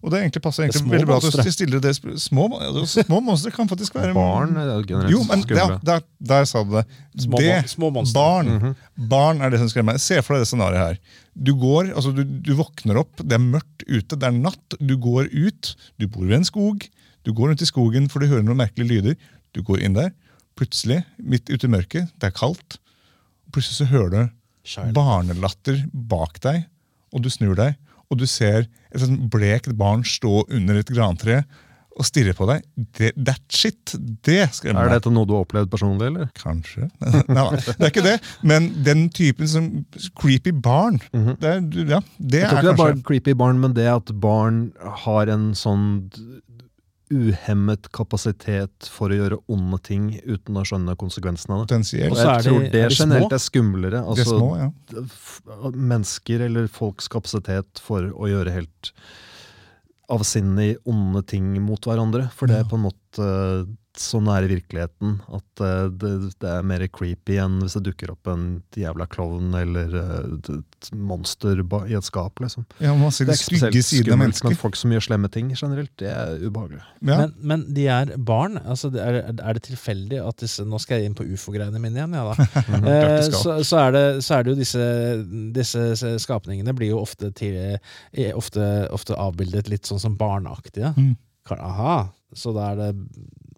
Og 0.00 0.08
det 0.08 0.22
egentlig 0.22 0.40
passer 0.40 0.64
egentlig 0.64 0.80
er 0.80 0.92
veldig 0.94 1.08
bra 1.10 1.16
at 1.20 1.44
du 1.44 1.50
stiller 1.52 1.82
det 1.84 1.90
Små, 2.22 2.46
altså, 2.56 3.02
små 3.04 3.18
monstre 3.20 3.50
kan 3.52 3.68
faktisk 3.68 3.98
være 3.98 4.14
Barn 4.16 4.54
er 4.56 4.70
generelt 4.88 5.12
Jo, 5.12 5.20
men 5.28 5.42
skumle. 5.44 5.76
der, 5.84 6.06
der 6.30 6.46
sa 6.48 6.62
du 6.64 6.72
det. 6.78 6.86
Små 7.20 7.40
det 7.42 7.58
små 7.68 7.90
monstre. 7.92 8.16
barn, 8.16 8.78
barn 9.12 9.44
er 9.44 9.52
det 9.52 9.60
som 9.60 9.68
skremmer 9.68 9.98
meg. 9.98 10.00
Se 10.00 10.22
for 10.24 10.38
deg 10.38 10.46
det 10.46 10.48
scenarioet 10.48 10.86
her. 10.86 11.18
Du 11.36 11.52
går, 11.60 11.92
altså 11.92 12.14
du, 12.16 12.24
du 12.24 12.54
våkner 12.56 13.02
opp, 13.02 13.20
det 13.20 13.36
er 13.36 13.44
mørkt 13.44 13.84
ute, 13.84 14.16
det 14.16 14.30
er 14.30 14.40
natt. 14.40 14.78
Du 14.80 14.96
går 14.96 15.28
ut, 15.36 15.74
du 16.00 16.08
bor 16.08 16.24
ved 16.24 16.38
en 16.40 16.48
skog. 16.48 16.88
Du 17.26 17.32
går 17.36 17.52
rundt 17.52 17.62
i 17.64 17.68
skogen 17.68 18.08
for 18.10 18.22
du 18.22 18.30
hører 18.30 18.44
noen 18.46 18.60
merkelige 18.62 18.90
lyder. 18.90 19.16
Du 19.56 19.62
går 19.66 19.84
inn 19.84 19.96
der. 19.96 20.12
Plutselig, 20.58 21.02
midt 21.18 21.50
ute 21.50 21.66
i 21.68 21.72
mørket, 21.72 22.10
det 22.20 22.30
er 22.30 22.36
kaldt. 22.36 22.78
Plutselig 23.54 23.80
så 23.80 23.88
hører 23.90 24.10
du 24.12 24.20
Child. 24.70 24.92
barnelatter 24.94 25.84
bak 25.92 26.40
deg, 26.44 26.66
og 27.14 27.24
du 27.24 27.30
snur 27.32 27.56
deg, 27.58 27.78
og 28.10 28.20
du 28.20 28.26
ser 28.28 28.66
et 28.90 29.00
sånn 29.02 29.28
blekt 29.32 29.72
barn 29.78 30.04
stå 30.06 30.44
under 30.50 30.80
et 30.80 30.90
grantre 30.92 31.44
og 32.00 32.06
stirre 32.06 32.32
på 32.36 32.46
deg. 32.48 32.64
Det, 32.96 33.10
that 33.18 33.42
shit, 33.52 33.94
det 34.24 34.50
skremmer 34.56 34.86
Er 34.86 34.94
dette 34.96 35.10
noe 35.12 35.26
du 35.28 35.34
har 35.34 35.44
opplevd 35.44 35.70
personlig, 35.72 36.10
eller? 36.10 36.28
Kanskje. 36.38 36.86
Nei, 37.36 37.46
det 37.66 37.74
er 37.76 37.90
ikke 37.90 38.04
det. 38.06 38.16
Men 38.46 38.70
den 38.86 39.08
typen 39.14 39.50
som 39.50 39.66
creepy 40.20 40.54
barn, 40.54 41.00
det 41.12 41.50
er, 41.50 41.64
ja, 41.96 42.00
det 42.18 42.44
Jeg 42.44 42.52
tror 42.52 42.60
ikke 42.60 42.68
det 42.68 42.72
er 42.72 42.80
bare 42.84 43.00
creepy 43.10 43.34
barn, 43.42 43.60
men 43.62 43.74
det 43.76 43.88
at 43.90 44.14
barn 44.22 44.62
har 45.04 45.32
en 45.34 45.50
sånn 45.58 45.88
uhemmet 47.10 47.88
kapasitet 47.92 48.86
for 48.90 49.10
å 49.10 49.16
gjøre 49.18 49.38
onde 49.50 49.78
ting 49.82 50.04
uten 50.22 50.58
å 50.60 50.64
skjønne 50.66 50.94
konsekvensene 51.00 51.56
av 51.56 51.64
det. 51.64 51.68
potensielt. 51.70 52.12
Og 52.14 52.20
er 52.20 52.30
jeg 52.30 52.46
tror 52.46 52.68
det 52.74 52.84
generelt 52.94 53.34
er 53.34 53.42
skumlere. 53.42 53.98
De 53.98 54.04
er 54.04 54.10
Altså, 54.14 54.38
små, 54.38 54.50
ja. 54.60 55.72
mennesker 55.74 56.46
eller 56.46 56.70
folks 56.70 57.10
kapasitet 57.10 57.82
for 57.82 58.12
å 58.14 58.30
gjøre 58.30 58.54
helt 58.54 58.92
avsindig 60.10 60.76
onde 60.90 61.22
ting 61.26 61.52
mot 61.62 61.82
hverandre. 61.86 62.28
For 62.34 62.50
det 62.50 62.62
er 62.62 62.70
på 62.70 62.78
en 62.78 62.86
måte 62.88 63.30
så 63.98 64.20
i 64.20 64.46
virkeligheten 64.46 65.16
at 65.34 65.60
eh, 65.60 65.86
det, 65.90 66.10
det 66.40 66.50
er 66.50 66.66
mer 66.66 66.82
creepy 66.94 67.38
enn 67.42 67.58
hvis 67.62 67.74
det 67.74 67.82
dukker 67.88 68.12
opp 68.12 68.28
en 68.30 68.62
jævla 68.76 69.06
klovn 69.10 69.54
eller 69.58 69.94
eh, 69.98 70.52
et 70.54 70.90
monster 70.94 71.58
i 71.60 71.96
et 71.98 72.06
skap, 72.06 72.38
liksom. 72.40 72.66
ja 72.78 72.92
man 72.96 73.10
ser 73.10 73.26
Det 73.26 73.34
er 73.34 73.40
ikke 73.40 73.48
stygge 73.48 73.82
spesielt 73.82 74.06
av 74.06 74.12
skummelt, 74.12 74.22
mennesker. 74.22 74.48
men 74.48 74.60
folk 74.60 74.78
som 74.78 74.94
gjør 74.94 75.06
slemme 75.08 75.30
ting 75.34 75.50
generelt, 75.54 75.92
det 76.00 76.12
er 76.12 76.36
ubehagelig. 76.38 76.82
Ja. 77.00 77.16
Men, 77.24 77.34
men 77.42 77.64
de 77.74 77.86
er 77.90 78.12
barn. 78.16 78.60
Altså, 78.62 78.92
det 78.94 79.02
er, 79.02 79.18
er 79.32 79.58
det 79.58 79.64
tilfeldig 79.66 80.22
at 80.22 80.38
disse 80.44 80.64
Nå 80.70 80.78
skal 80.82 81.00
jeg 81.00 81.10
inn 81.10 81.16
på 81.18 81.26
ufo-greiene 81.26 81.80
mine 81.82 81.98
igjen. 81.98 82.14
Ja, 82.14 82.30
da. 82.30 82.46
Klart 82.68 82.86
eh, 82.92 83.32
så, 83.34 83.56
så, 83.66 83.82
er 83.86 83.96
det, 83.96 84.04
så 84.26 84.36
er 84.36 84.46
det 84.46 84.54
jo 84.54 84.60
disse, 84.60 84.86
disse 85.56 86.14
skapningene 86.22 86.74
blir 86.76 86.94
jo 86.94 87.02
ofte, 87.02 87.32
til, 87.36 87.58
eh, 87.58 88.30
ofte, 88.38 88.70
ofte 88.94 89.18
avbildet 89.18 89.72
litt 89.72 89.90
sånn 89.90 90.02
som 90.02 90.16
barneaktige. 90.20 90.94
Mm. 90.96 91.16
Aha, 91.50 91.98
så 92.36 92.52
da 92.54 92.70
er 92.70 92.78
det 92.78 92.90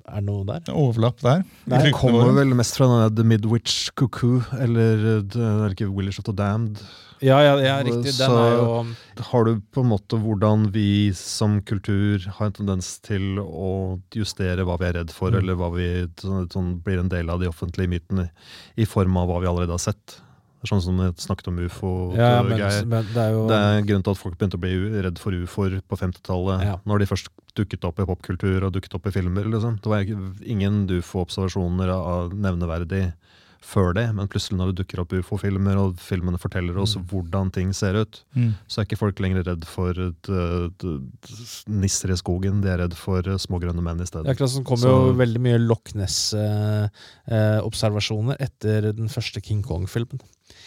er 0.09 0.21
det 0.21 0.25
noe 0.27 0.45
der? 0.49 0.61
Overlapp 0.75 1.21
der. 1.23 1.45
Nei, 1.67 1.79
Ryktene 1.87 1.99
Kommer 2.01 2.25
våre. 2.27 2.35
vel 2.41 2.55
mest 2.59 2.77
fra 2.77 2.87
denne 2.91 3.15
The 3.17 3.25
Midwich 3.25 3.91
Cuckoo, 3.97 4.43
eller 4.59 5.07
eh, 5.19 5.23
det 5.23 5.41
er 5.43 5.75
ikke 5.77 5.89
Village 5.95 6.19
of 6.19 6.25
the 6.27 6.33
Damned. 6.35 6.81
Ja, 7.23 7.37
ja, 7.41 7.53
ja 7.63 7.77
riktig. 7.87 8.11
Den 8.19 8.27
Så- 8.27 8.35
er 8.35 8.57
jo 8.57 9.23
Har 9.31 9.45
du 9.45 9.61
på 9.73 9.81
en 9.85 9.91
måte 9.93 10.19
hvordan 10.19 10.73
vi 10.73 11.13
som 11.15 11.61
kultur 11.63 12.19
har 12.27 12.47
en 12.47 12.53
tendens 12.53 12.99
til 13.01 13.39
å 13.39 14.01
justere 14.11 14.65
hva 14.67 14.77
vi 14.81 14.87
er 14.89 14.93
redd 14.99 15.11
for, 15.15 15.31
eller 15.31 15.55
hva 15.55 15.71
vi 15.77 15.87
sånn, 16.19 16.49
sånn 16.51 16.83
blir 16.83 16.99
en 16.99 17.09
del 17.09 17.31
av 17.31 17.39
de 17.39 17.47
offentlige 17.47 17.89
mytene, 17.89 18.31
i 18.77 18.85
form 18.85 19.17
av 19.17 19.29
hva 19.29 19.41
vi 19.41 19.47
allerede 19.47 19.71
har 19.71 19.79
sett? 19.79 20.21
Det 20.63 20.69
er 20.71 20.77
sånn 20.77 20.83
som 20.85 20.95
vi 21.03 21.09
snakket 21.19 21.49
om 21.51 21.57
ufo. 21.59 21.89
Ja, 22.15 22.39
men, 22.47 22.55
men 22.89 23.03
det 23.11 23.19
er 23.19 23.33
jo 23.35 23.49
Det 23.51 23.57
er 23.59 23.83
grunnen 23.83 24.05
til 24.07 24.13
at 24.15 24.19
folk 24.21 24.37
begynte 24.39 24.55
å 24.55 24.63
bli 24.63 25.03
redd 25.03 25.19
for 25.19 25.33
ufoer 25.35 25.81
på 25.83 25.97
50-tallet. 25.99 26.63
Ja. 26.69 26.77
Når 26.87 26.99
de 27.03 27.07
først 27.11 27.27
dukket 27.59 27.83
opp 27.85 27.99
i 27.99 28.07
popkultur 28.07 28.63
og 28.63 28.71
dukket 28.73 28.95
opp 28.95 29.07
i 29.11 29.13
filmer. 29.13 29.43
Liksom. 29.51 29.81
Det 29.83 29.91
var 29.91 30.07
ingen 30.47 30.87
ufo-observasjoner 30.89 31.89
av 31.91 32.31
nevneverdig 32.33 33.11
før 33.63 33.93
det, 33.95 34.09
men 34.15 34.27
plutselig 34.27 34.59
når 34.59 34.67
det 34.73 34.77
dukker 34.81 34.99
opp 35.05 35.13
ufo-filmer, 35.15 35.77
og 35.79 35.95
filmene 36.03 36.35
forteller 36.43 36.75
oss 36.83 36.97
Mm. 36.97 37.05
hvordan 37.07 37.51
ting 37.55 37.71
ser 37.73 37.95
ut, 37.95 38.25
Mm. 38.35 38.55
så 38.67 38.81
er 38.81 38.85
ikke 38.87 38.99
folk 38.99 39.21
lenger 39.23 39.45
redd 39.47 39.65
for 39.65 39.91
eh, 39.93 40.69
nisser 41.71 42.11
i 42.11 42.17
skogen, 42.19 42.59
de 42.61 42.69
er 42.73 42.79
redd 42.83 42.95
for 42.99 43.19
eh, 43.23 43.39
små 43.39 43.59
grønne 43.63 43.79
menn 43.81 44.01
i 44.03 44.05
stedet. 44.05 44.25
Det 44.27 44.35
akkurat 44.35 44.51
som 44.51 44.65
kom 44.65 44.77
Så- 44.79 44.89
jo 44.91 45.13
veldig 45.15 45.39
mye 45.41 45.59
Loch 45.63 45.95
Ness-observasjoner 45.95 48.37
etter 48.41 48.93
den 48.93 49.09
første 49.09 49.41
King 49.43 49.63
Kong-filmen. 49.63 50.21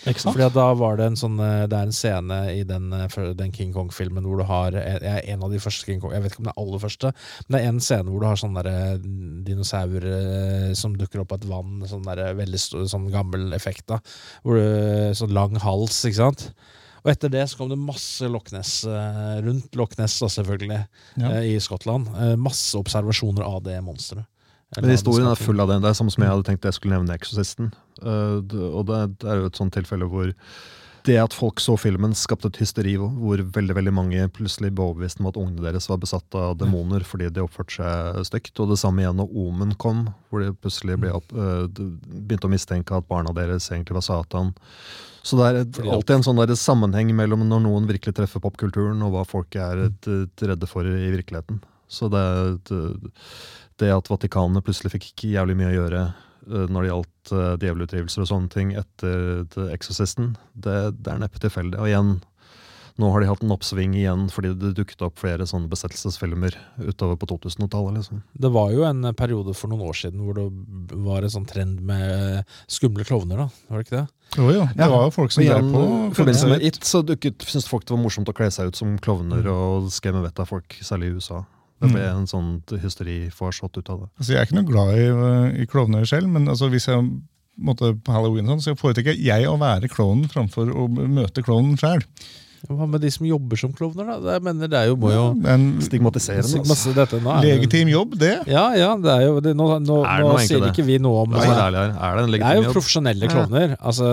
Fordi 0.05 0.47
da 0.53 0.65
var 0.77 0.99
det 0.99 1.05
en 1.09 1.17
sånn 1.17 1.39
eh, 1.41 1.63
Det 1.71 1.77
er 1.77 1.87
en 1.87 1.95
scene 1.95 2.37
i 2.53 2.61
den, 2.67 2.91
eh, 2.93 3.15
den 3.37 3.53
King 3.55 3.71
Kong-filmen 3.73 4.25
hvor 4.27 4.41
du 4.41 4.45
har 4.45 4.77
eh, 4.77 4.99
jeg 5.01 5.23
en 5.33 5.45
av 5.47 5.53
de 5.53 5.61
første 5.63 5.87
King 5.87 6.01
Kong 6.03 6.13
Jeg 6.13 6.21
vet 6.25 6.33
ikke 6.35 6.43
om 6.43 6.49
det 6.49 6.53
er 6.53 6.61
aller 6.61 6.83
første, 6.83 7.11
men 7.47 7.55
det 7.55 7.61
er 7.63 7.71
en 7.73 7.81
scene 7.87 8.11
hvor 8.11 8.21
du 8.21 8.27
har 8.29 8.39
sånne 8.39 8.63
der, 8.65 8.99
dinosaurer 9.47 10.75
som 10.77 10.95
dukker 10.97 11.23
opp 11.23 11.33
av 11.35 11.41
et 11.41 11.49
vann. 11.49 11.81
Sånn 11.89 12.05
veldig 12.05 12.61
stor, 12.61 12.85
sånn 12.91 13.09
gammel 13.13 13.53
effekt. 13.57 13.85
da 13.91 13.99
hvor 14.43 14.59
du, 14.59 15.13
Sånn 15.17 15.33
lang 15.35 15.57
hals, 15.63 15.97
ikke 16.07 16.19
sant? 16.21 16.47
Og 17.05 17.11
etter 17.13 17.31
det 17.31 17.43
så 17.49 17.59
kom 17.59 17.69
det 17.69 17.77
masse 17.79 18.27
Loch 18.29 18.49
Ness 18.53 18.79
rundt 19.45 19.75
Loch 19.77 19.93
Ness, 19.99 20.17
da 20.19 20.29
selvfølgelig, 20.33 20.79
Ja. 21.21 21.33
i 21.45 21.57
Skottland. 21.61 22.09
Masse 22.41 22.77
observasjoner 22.79 23.45
av 23.45 23.61
det 23.63 23.77
monsteret. 23.85 24.25
Men 24.75 24.91
historien 24.91 25.29
er 25.29 25.39
full 25.39 25.61
av 25.61 25.69
det. 25.69 25.81
Det 25.83 25.91
er 25.91 25.97
samme 25.97 26.13
som 26.13 26.25
jeg 26.25 26.33
hadde 26.33 26.47
tenkt 26.47 26.65
jeg 26.67 26.77
skulle 26.77 26.97
nevne 26.97 27.15
Exorcisten. 27.15 27.69
Uh, 28.01 28.41
og 28.73 28.87
det, 28.89 29.03
det 29.21 29.29
er 29.31 29.39
jo 29.39 29.51
et 29.51 29.59
sånt 29.61 29.75
tilfelle 29.75 30.09
hvor 30.11 30.33
det 31.05 31.19
at 31.21 31.35
folk 31.37 31.61
så 31.61 31.75
filmen, 31.77 32.15
skapte 32.17 32.49
et 32.49 32.57
hysteri 32.57 32.95
hvor- 32.97 33.43
veldig 33.53 33.75
veldig 33.77 33.93
mange 33.93 34.23
plutselig 34.33 34.71
ble 34.73 34.87
overbevist 34.87 35.19
om 35.21 35.27
at 35.29 35.37
ungene 35.37 35.61
deres 35.61 35.85
var 35.91 35.99
besatt 36.01 36.33
av 36.33 36.55
demoner 36.57 37.05
fordi 37.05 37.29
de 37.29 37.43
oppførte 37.45 37.77
seg 37.77 38.25
stygt. 38.25 38.59
Og 38.59 38.71
det 38.73 38.79
samme 38.81 39.03
igjen 39.03 39.19
når 39.21 39.35
Omen 39.45 39.75
kom, 39.77 40.07
hvor 40.29 40.41
de 40.41 40.55
plutselig 40.57 40.97
ble 41.03 41.13
opp, 41.13 41.29
uh, 41.37 41.67
begynte 41.69 42.49
å 42.49 42.55
mistenke 42.55 42.97
at 42.97 43.07
barna 43.07 43.35
deres 43.37 43.69
egentlig 43.69 43.99
var 43.99 44.07
Satan. 44.07 44.55
Så 45.25 45.37
det 45.39 45.45
er 45.45 45.61
et, 45.63 45.77
alltid 45.85 46.19
en 46.19 46.25
sånn 46.25 46.41
der 46.41 46.57
sammenheng 46.57 47.13
mellom 47.17 47.45
når 47.49 47.63
noen 47.63 47.87
virkelig 47.89 48.13
treffer 48.17 48.41
popkulturen, 48.43 48.99
og 49.05 49.15
hva 49.15 49.23
folk 49.25 49.55
er 49.57 49.87
et, 49.87 50.09
et 50.09 50.43
redde 50.45 50.69
for 50.69 50.85
i 50.85 51.13
virkeligheten. 51.15 51.61
Så 51.89 52.09
det, 52.09 52.25
det, 52.69 52.81
det 53.81 53.91
at 53.93 54.11
Vatikanet 54.11 54.65
plutselig 54.65 54.93
fikk 54.95 55.25
jævlig 55.27 55.57
mye 55.59 55.71
å 55.73 55.75
gjøre 55.79 56.03
eh, 56.05 56.67
når 56.71 56.85
det 56.85 56.91
gjaldt 56.91 57.33
uh, 57.33 57.49
djevelutdrivelser 57.63 58.23
og 58.23 58.31
sånne 58.31 58.53
ting 58.53 58.71
etter 58.77 59.43
The 59.55 59.67
Exorcisten, 59.75 60.35
det, 60.53 60.77
det 61.01 61.11
er 61.11 61.21
neppe 61.23 61.41
tilfeldig. 61.43 61.81
Og 61.81 61.89
igjen, 61.89 62.15
nå 63.01 63.09
har 63.11 63.19
de 63.19 63.27
hatt 63.27 63.41
en 63.43 63.51
oppsving 63.51 63.95
igjen 63.97 64.27
fordi 64.31 64.53
det 64.55 64.71
dukket 64.77 65.01
opp 65.03 65.17
flere 65.19 65.47
sånne 65.49 65.67
besettelsesfilmer 65.71 66.55
utover 66.85 67.17
på 67.19 67.27
2000-tallet. 67.33 67.97
liksom. 67.99 68.21
Det 68.31 68.51
var 68.55 68.71
jo 68.71 68.85
en 68.87 69.09
periode 69.19 69.55
for 69.57 69.71
noen 69.71 69.89
år 69.89 69.97
siden 69.99 70.23
hvor 70.23 70.37
det 70.37 70.45
var 71.03 71.25
en 71.25 71.33
sånn 71.33 71.49
trend 71.49 71.81
med 71.83 72.45
skumle 72.71 73.03
klovner, 73.07 73.43
da. 73.43 73.49
Var 73.67 73.81
det 73.81 73.87
ikke 73.87 73.97
det? 73.97 74.05
Jo, 74.35 74.47
jo. 74.51 74.63
Det 74.79 74.87
var 74.93 75.03
jo 75.03 75.11
folk 75.17 75.35
som 75.35 75.43
drev 75.43 75.59
igjen, 75.59 75.73
på. 75.75 75.83
I 75.83 76.15
forbindelse 76.21 76.53
med 76.53 76.63
It 76.69 76.79
så 76.87 77.03
dukket, 77.03 77.43
syntes 77.43 77.67
folk 77.67 77.83
det 77.83 77.97
var 77.97 78.03
morsomt 78.05 78.31
å 78.31 78.37
kle 78.37 78.47
seg 78.53 78.71
ut 78.71 78.79
som 78.79 78.95
klovner 79.03 79.51
og 79.51 79.91
skremme 79.93 80.23
vettet 80.23 80.45
av 80.45 80.53
folk, 80.55 80.79
særlig 80.79 81.11
i 81.11 81.19
USA. 81.19 81.43
Det 81.83 81.89
ble 81.91 82.03
en 82.07 82.27
sånn 82.29 82.51
hysteri-farsott 82.81 83.77
ut 83.81 83.89
av 83.91 84.05
det. 84.05 84.09
Altså, 84.17 84.31
jeg 84.33 84.39
er 84.41 84.47
ikke 84.47 84.57
noe 84.61 84.69
glad 84.69 84.93
i, 84.95 85.07
i 85.63 85.67
klovner 85.69 86.05
selv, 86.07 86.29
men 86.31 86.47
altså, 86.47 86.69
hvis 86.71 86.87
jeg 86.87 87.03
måtte 87.55 87.93
på 88.03 88.11
halloween, 88.15 88.47
sånn, 88.51 88.63
så 88.63 88.73
foretrekker 88.79 89.15
jeg 89.19 89.45
å 89.47 89.57
være 89.59 89.89
klovnen 89.91 90.27
framfor 90.31 90.71
å 90.71 90.87
møte 90.91 91.43
klovnen 91.45 91.77
sjøl. 91.79 92.01
Hva 92.65 92.87
med 92.89 93.03
de 93.03 93.11
som 93.13 93.27
jobber 93.27 93.59
som 93.61 93.73
klovner, 93.77 94.07
da? 94.07 94.37
Jeg 94.37 94.41
mener, 94.47 94.69
det 94.71 94.79
er 94.79 94.87
jo, 94.89 94.95
må 94.97 95.11
jo 95.13 95.25
En 95.51 95.65
Stigmatiserende. 95.85 96.63
altså. 96.63 96.95
dette, 96.97 97.19
nå 97.21 97.35
er 97.35 97.43
legitim 97.45 97.91
jobb, 97.91 98.15
det. 98.17 98.31
Ja, 98.49 98.63
ja, 98.73 98.95
det 98.97 99.11
er 99.11 99.25
jo 99.27 99.35
det, 99.45 99.53
Nå, 99.59 99.67
nå, 99.83 99.99
Er 100.07 100.23
det 100.23 100.31
nå 100.31 100.39
sier 100.41 100.63
det? 100.63 100.71
ikke 100.73 100.87
vi 100.87 100.97
noe 101.03 101.27
om 101.27 101.35
det. 101.35 101.43
Er, 101.45 101.75
det. 101.75 101.83
Er 101.93 102.17
det 102.17 102.23
en 102.25 102.31
Det 102.33 102.41
er 102.41 102.57
jo 102.57 102.63
jobb? 102.65 102.73
profesjonelle 102.79 103.29
klovner. 103.29 103.75
Altså, 103.79 104.09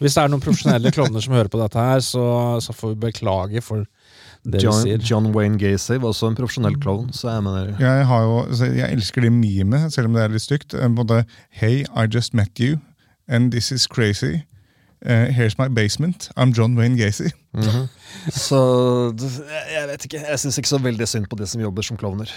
hvis 0.00 0.16
det 0.16 0.22
er 0.24 0.32
noen 0.32 0.42
profesjonelle 0.46 0.94
klovner 0.94 1.26
som 1.26 1.36
hører 1.36 1.52
på 1.52 1.60
dette 1.60 1.84
her, 1.90 2.00
så, 2.06 2.24
så 2.64 2.72
får 2.78 2.94
vi 2.94 3.00
beklage 3.10 3.60
for 3.66 3.84
John, 4.44 4.82
sier. 4.82 4.98
John 4.98 5.28
Wayne 5.36 5.58
Gacy 5.58 6.00
var 6.02 6.10
også 6.10 6.32
en 6.32 6.34
profesjonell 6.34 6.74
klovn, 6.82 7.12
så 7.14 7.30
jeg 7.30 7.42
mener 7.46 7.76
Jeg, 7.78 8.06
har 8.06 8.22
jo, 8.22 8.40
altså, 8.42 8.64
jeg 8.74 8.92
elsker 8.92 9.22
det 9.22 9.32
memet, 9.32 9.92
selv 9.94 10.10
om 10.10 10.16
det 10.18 10.24
er 10.24 10.32
litt 10.34 10.42
stygt. 10.42 10.74
Både 10.96 11.24
Hey, 11.50 11.84
I 11.94 12.08
just 12.10 12.34
met 12.34 12.58
you, 12.58 12.80
and 13.28 13.52
this 13.52 13.70
is 13.70 13.86
crazy. 13.86 14.42
Uh, 15.04 15.26
here's 15.34 15.58
my 15.58 15.68
basement. 15.68 16.28
I'm 16.36 16.52
John 16.52 16.76
Wayne 16.78 16.96
Gacy. 16.96 17.30
Så 18.30 18.56
-hmm. 19.10 19.42
jeg 19.50 19.80
jeg 19.80 19.88
vet 19.88 20.04
ikke. 20.04 20.20
Jeg 20.30 20.38
syns 20.38 20.58
ikke 20.58 20.68
så 20.68 20.78
veldig 20.78 21.08
synd 21.08 21.26
på 21.26 21.36
de 21.36 21.46
som 21.46 21.60
jobber 21.60 21.82
som 21.82 21.96
klovner. 21.96 22.30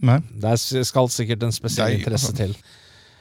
Nei. 0.00 0.18
Det 0.40 0.50
er- 0.50 0.84
skal 0.84 1.08
sikkert 1.08 1.42
en 1.42 1.52
spesiell 1.52 1.88
Nei, 1.88 1.98
interesse 1.98 2.26
altså. 2.26 2.36
til. 2.36 2.56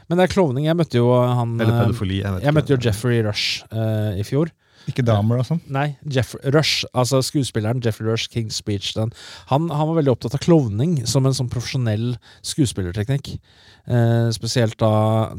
Men 0.09 0.17
det 0.17 0.23
er 0.23 0.33
klovning. 0.33 0.65
Jeg 0.65 0.75
møtte 0.75 0.97
jo 0.97 1.09
han 1.35 1.61
Eller 1.61 1.73
eh, 1.73 1.85
pedofili. 1.85 2.21
Jeg 2.21 2.33
vet 2.33 2.43
Jeg 2.43 2.53
møtte 2.53 2.73
jo. 2.73 2.77
Jeffrey 2.77 3.23
Rush 3.23 3.63
uh, 3.71 4.19
i 4.19 4.23
fjor. 4.23 4.51
Ikke 4.89 5.05
damer, 5.05 5.39
og 5.41 5.47
sånn? 5.47 5.61
Nei, 5.73 5.95
Jeff 6.11 6.35
Rush, 6.53 6.85
altså 6.93 7.21
skuespilleren 7.25 7.81
Jeffrey 7.83 8.07
Rush, 8.07 8.29
King's 8.31 8.59
Speech. 8.61 8.93
Den. 8.97 9.13
Han, 9.49 9.69
han 9.73 9.89
var 9.89 9.97
veldig 9.99 10.13
opptatt 10.13 10.37
av 10.37 10.43
klovning 10.43 10.99
som 11.09 11.25
en 11.25 11.35
sånn 11.35 11.49
profesjonell 11.51 12.13
skuespillerteknikk. 12.45 13.35
Eh, 13.85 14.27
spesielt 14.35 14.77
da, 14.81 14.91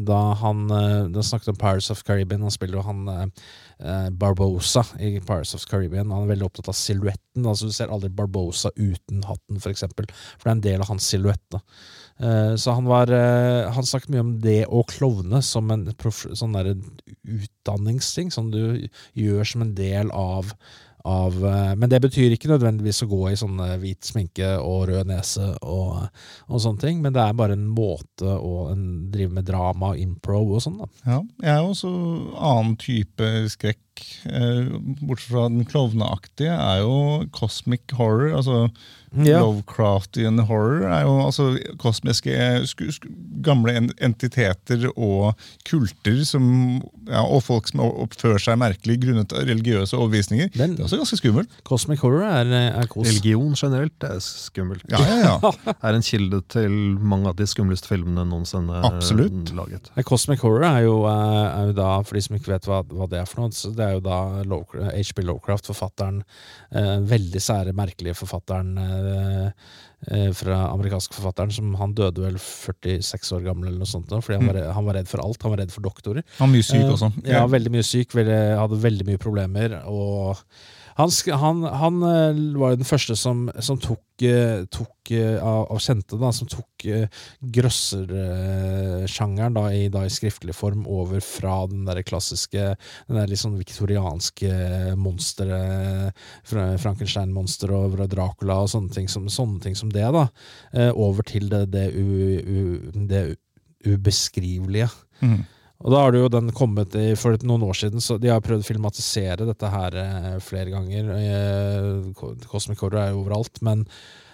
da 0.09 0.20
han 0.42 0.66
eh, 0.70 1.05
da 1.14 1.24
snakket 1.26 1.53
om 1.55 1.61
Pirates 1.61 1.92
of 1.94 2.03
Caribbean. 2.07 2.42
Han 2.47 2.55
spiller 2.55 2.80
jo 2.80 2.86
han 2.88 3.07
eh, 3.12 4.09
Barbosa 4.11 4.82
i 4.99 5.16
Pirates 5.20 5.55
of 5.59 5.66
Caribbean. 5.70 6.11
Han 6.11 6.26
er 6.26 6.34
veldig 6.34 6.51
opptatt 6.51 6.72
av 6.72 6.78
silhuetten. 6.78 7.47
Altså, 7.47 7.70
du 7.70 7.76
ser 7.76 7.92
aldri 7.94 8.11
Barbosa 8.11 8.74
uten 8.74 9.22
hatten, 9.28 9.62
for 9.62 9.70
eksempel. 9.74 10.11
For 10.36 10.49
det 10.49 10.53
er 10.53 10.59
en 10.59 10.66
del 10.70 10.86
av 10.86 10.90
hans 10.90 11.07
silhuett. 11.07 11.61
Eh, 12.19 12.55
Så 12.57 12.73
han 12.73 12.89
var 12.89 13.11
eh, 13.12 13.71
Han 13.73 13.85
snakket 13.85 14.09
mye 14.14 14.25
om 14.25 14.35
det 14.41 14.62
å 14.67 14.83
klovne 14.89 15.43
som 15.45 15.71
en 15.71 15.87
sånn 16.33 16.57
utdanningsting, 17.27 18.31
som 18.33 18.51
du 18.51 18.89
gjør 19.14 19.45
som 19.45 19.67
en 19.67 19.75
del 19.77 20.12
av 20.14 20.55
av, 21.07 21.37
eh, 21.47 21.75
men 21.79 21.87
det 21.87 22.01
betyr 22.03 22.33
ikke 22.35 22.49
nødvendigvis 22.51 23.05
å 23.05 23.07
gå 23.07 23.21
i 23.31 23.37
sånn 23.39 23.61
hvit 23.79 24.03
sminke 24.09 24.49
og 24.59 24.89
rød 24.91 25.07
nese 25.07 25.53
og, 25.62 26.09
og 26.51 26.62
sånne 26.64 26.83
ting, 26.83 26.99
men 26.99 27.14
det 27.14 27.23
er 27.23 27.37
bare 27.39 27.55
en 27.55 27.69
måte 27.71 28.27
å 28.27 28.73
en, 28.73 28.83
drive 29.14 29.37
med 29.37 29.47
drama 29.47 29.93
og 29.93 30.01
impro 30.03 30.41
og 30.57 30.64
sånn. 30.64 30.81
da. 30.83 30.89
Ja, 31.07 31.21
jeg 31.45 31.53
er 31.53 31.62
også 31.69 31.93
annen 32.35 32.75
type 32.83 33.29
skrekk. 33.55 33.79
Eh, 34.26 34.68
bortsett 35.07 35.30
fra 35.32 35.49
den 35.49 35.64
klovneaktige 35.68 36.53
er 36.57 36.82
jo 36.84 37.26
cosmic 37.36 37.82
horror. 37.99 38.34
altså 38.36 38.68
Ja. 39.16 39.38
Lovecraftian 39.40 40.36
horror 40.44 40.82
er 40.92 41.05
jo 41.07 41.12
altså 41.24 41.44
kosmiske 41.80 42.34
sku, 42.68 42.82
gamle 43.47 43.72
en, 43.78 43.86
entiteter 44.05 44.82
og 44.92 45.38
kulter 45.64 46.18
som, 46.26 46.82
ja, 47.09 47.22
og 47.22 47.40
folk 47.47 47.70
som 47.70 47.80
oppfører 47.86 48.42
seg 48.42 48.59
merkelig 48.61 48.99
grunnet 49.07 49.32
religiøse 49.32 49.97
overbevisninger. 49.97 50.51
Den- 50.53 50.74
Det 50.76 50.80
er 50.82 50.84
også 50.88 50.99
ganske 51.01 51.16
skummelt. 51.22 51.49
Cosmic 51.64 52.01
horror 52.05 52.26
er, 52.28 52.51
er 52.82 52.86
kos. 52.92 53.07
Religion 53.09 53.55
generelt 53.57 54.05
er 54.05 54.18
skummelt. 54.20 54.82
Ja, 54.90 54.99
ja, 55.01 55.38
ja. 55.40 55.53
Er 55.86 55.94
en 55.97 56.03
kilde 56.03 56.42
til 56.53 56.70
mange 57.01 57.28
av 57.30 57.36
de 57.38 57.47
skumleste 57.49 57.86
filmene 57.88 58.26
noensinne 58.28 58.82
Absolutt. 58.84 59.55
laget. 59.57 59.88
Eh, 59.97 60.03
Cosmic 60.03 60.40
horror 60.44 60.64
er 60.66 60.82
jo, 60.84 60.99
eh, 61.07 61.61
er 61.62 61.66
jo 61.70 61.72
da, 61.78 62.03
for 62.03 62.18
de 62.18 62.20
som 62.26 62.36
ikke 62.36 62.53
vet 62.53 62.68
hva, 62.68 62.82
hva 62.84 63.09
det 63.09 63.22
er 63.22 63.24
for 63.30 63.40
noe, 63.47 63.55
så 63.57 63.72
det 63.74 63.86
er 63.87 63.97
jo 63.97 64.05
da 64.05 64.18
HB 64.43 64.87
H.P. 64.93 65.24
Lovecraft, 65.26 65.70
forfatteren, 65.72 66.22
eh, 66.70 66.97
veldig 67.11 67.43
sære, 67.43 67.74
merkelige 67.76 68.16
forfatteren 68.18 68.72
eh, 68.82 69.51
eh, 70.11 70.30
fra 70.37 70.62
amerikansk 70.72 71.16
forfatteren, 71.16 71.55
som 71.55 71.74
han 71.80 71.95
døde 71.97 72.24
vel 72.24 72.39
46 72.43 73.32
år 73.39 73.47
gammel 73.49 73.70
eller 73.70 73.84
noe 73.84 73.91
sånt, 73.91 74.12
fordi 74.12 74.41
han 74.41 74.51
var, 74.51 74.62
han 74.76 74.89
var 74.89 75.01
redd 75.01 75.11
for 75.11 75.24
alt, 75.24 75.43
han 75.43 75.55
var 75.55 75.64
redd 75.64 75.74
for 75.74 75.87
doktorer. 75.87 76.26
Han 76.39 76.49
var 76.49 76.55
mye 76.57 76.66
syk 76.66 76.82
Eh, 76.82 76.93
også. 76.93 77.12
Ja, 77.26 77.45
veldig 77.51 77.72
mye 77.74 77.87
syk, 77.87 78.14
veldig, 78.16 78.41
hadde 78.61 78.82
veldig 78.82 79.07
mye 79.09 79.22
problemer. 79.22 79.78
Og 79.91 80.43
han, 80.97 81.11
han, 81.32 81.62
han 81.62 82.03
eh, 82.03 82.57
var 82.57 82.70
jo 82.72 82.76
den 82.80 82.88
første 82.88 83.16
som, 83.20 83.51
som 83.61 83.76
tok, 83.80 84.22
eh, 84.24 84.64
tok 84.72 85.11
eh, 85.12 85.36
av, 85.36 85.66
av 85.74 85.80
kjente, 85.82 86.16
da, 86.16 86.30
som 86.32 86.49
tok 86.49 86.86
grøssersjangeren 87.57 89.55
da, 89.59 89.64
i, 89.76 89.88
da, 89.92 90.05
i 90.07 90.11
skriftlig 90.12 90.55
form 90.57 90.86
over 90.88 91.20
fra 91.24 91.66
den 91.68 91.84
der 91.88 92.01
klassiske, 92.07 92.76
den 93.09 93.18
der 93.18 93.36
sånn 93.36 93.59
viktorianske 93.61 94.51
monsteret, 95.01 96.12
Frankenstein-monsteret 96.49 97.76
og 97.76 98.09
Dracula 98.12 98.62
og 98.64 98.70
sånne 98.72 98.90
ting 98.97 99.09
som, 99.12 99.28
sånne 99.32 99.61
ting 99.66 99.76
som 99.76 99.90
det, 99.92 100.09
da, 100.16 100.24
over 100.94 101.22
til 101.28 101.44
det, 101.53 101.66
det, 101.74 101.86
u, 101.92 102.05
u, 102.40 102.80
det 103.11 103.22
ubeskrivelige. 103.84 104.88
Mhm. 105.20 105.44
Og 105.85 105.93
da 105.93 105.99
har 106.01 106.14
det 106.14 106.22
jo 106.22 106.29
den 106.33 106.49
kommet 106.57 106.95
i, 106.97 107.11
for 107.20 107.37
noen 107.45 107.66
år 107.68 107.77
siden, 107.77 108.01
så 108.01 108.16
de 108.18 108.31
har 108.33 108.41
prøvd 108.45 108.64
å 108.64 108.68
filmatisere 108.70 109.45
dette 109.49 109.68
her 109.70 109.97
eh, 110.01 110.31
flere 110.41 110.72
ganger. 110.72 111.11
Eh, 111.20 112.47
Cosmic 112.49 112.81
Horror 112.81 113.03
er 113.03 113.11
jo 113.12 113.20
overalt, 113.27 113.61
men, 113.66 113.85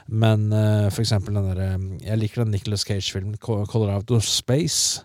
men 0.07 0.47
eh, 0.55 0.87
for 0.95 1.03
eksempel 1.03 1.35
den 1.35 1.51
derre 1.51 1.71
Jeg 2.07 2.21
liker 2.23 2.45
den 2.45 2.55
Nicholas 2.55 2.87
Cage-filmen, 2.87 3.35
Co- 3.43 3.65
'Color 3.67 3.97
Out 3.99 4.15
of 4.19 4.23
Space'. 4.29 5.03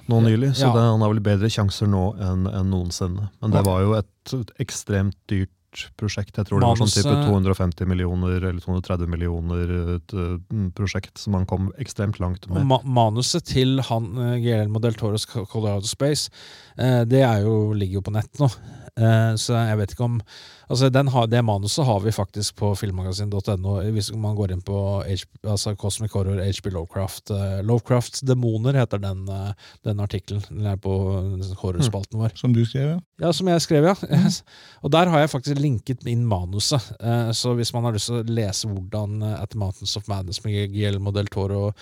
nå 0.08 0.20
nylig, 0.24 0.54
så 0.54 0.68
Ja. 0.68 0.72
det, 0.76 0.86
han 0.92 1.00
har 1.02 1.12
vel 1.14 1.20
bedre 1.24 1.50
sjanser 1.50 1.86
nå 1.90 2.14
enn 2.20 2.46
enn 2.46 2.70
noensinne. 2.70 3.30
Men 3.42 3.50
det 3.50 3.64
var 3.66 3.82
jo 3.82 3.94
et, 3.98 4.34
et 4.34 4.50
ekstremt 4.60 5.16
dyrt 5.28 5.50
prosjekt. 5.98 6.36
Jeg 6.38 6.46
tror 6.46 6.60
det 6.62 6.68
var 6.70 6.78
sånn 6.78 6.92
type 6.92 7.14
250 7.26 7.88
millioner 7.90 8.36
eller 8.46 8.60
230 8.62 9.08
millioner 9.10 9.72
et 9.96 10.12
uh, 10.14 10.36
prosjekt 10.78 11.18
som 11.18 11.34
han 11.34 11.46
kom 11.50 11.72
ekstremt 11.82 12.20
langt 12.22 12.46
med. 12.46 12.62
ma 12.70 12.78
manuset 12.86 13.42
til 13.50 13.80
han 13.82 14.06
eh, 14.14 14.36
Guillermo 14.38 14.78
del 14.78 14.94
Toros 14.94 15.26
Colorado 15.26 15.82
Space, 15.90 16.30
eh, 16.78 17.02
det 17.10 17.24
er 17.26 17.42
jo, 17.42 17.72
ligger 17.74 17.98
jo 17.98 18.04
på 18.06 18.14
nett 18.14 18.38
nå. 18.38 18.46
Eh, 18.94 19.34
så 19.34 19.58
jeg 19.66 19.80
vet 19.80 19.96
ikke 19.96 20.06
om 20.06 20.20
Altså, 20.68 20.88
den 20.92 21.08
har, 21.12 21.26
det 21.28 21.42
manuset 21.44 21.84
har 21.86 22.00
vi 22.00 22.12
faktisk 22.14 22.56
på 22.60 22.70
filmmagasin.no, 22.78 23.74
hvis 23.94 24.10
man 24.16 24.36
går 24.38 24.54
inn 24.54 24.62
på 24.64 24.78
H, 25.04 25.18
altså 25.42 25.74
Cosmic 25.80 26.14
Horror 26.16 26.40
HB 26.40 26.72
Lovecraft. 26.72 27.32
Uh, 27.34 27.60
Lovecrafts 27.66 28.24
demoner 28.24 28.78
heter 28.78 29.02
den, 29.02 29.26
uh, 29.28 29.52
den 29.84 30.00
artikkelen. 30.04 30.44
Den 30.48 30.70
er 30.70 30.80
på 30.80 30.94
horrorspalten 31.60 32.20
vår. 32.22 32.34
Som 32.40 32.56
du 32.56 32.62
skrev, 32.64 32.94
ja. 32.94 33.00
Ja, 33.22 33.30
som 33.36 33.48
jeg 33.50 33.62
skrev, 33.62 33.86
ja. 33.86 33.94
Og 34.84 34.90
der 34.94 35.10
har 35.12 35.22
jeg 35.22 35.32
faktisk 35.34 35.60
linket 35.60 36.06
inn 36.10 36.24
manuset. 36.28 36.92
Uh, 36.98 37.30
Så 37.34 37.54
hvis 37.58 37.72
man 37.74 37.86
har 37.86 37.94
lyst 37.96 38.10
til 38.10 38.22
å 38.22 38.26
lese 38.26 38.68
hvordan 38.70 39.22
At 39.34 39.52
the 39.52 39.58
Mountains 39.60 39.96
of 39.98 40.08
Madness 40.08 40.42
med 40.44 40.72
Guillermo 40.72 41.12
del 41.14 41.28
Toro 41.32 41.72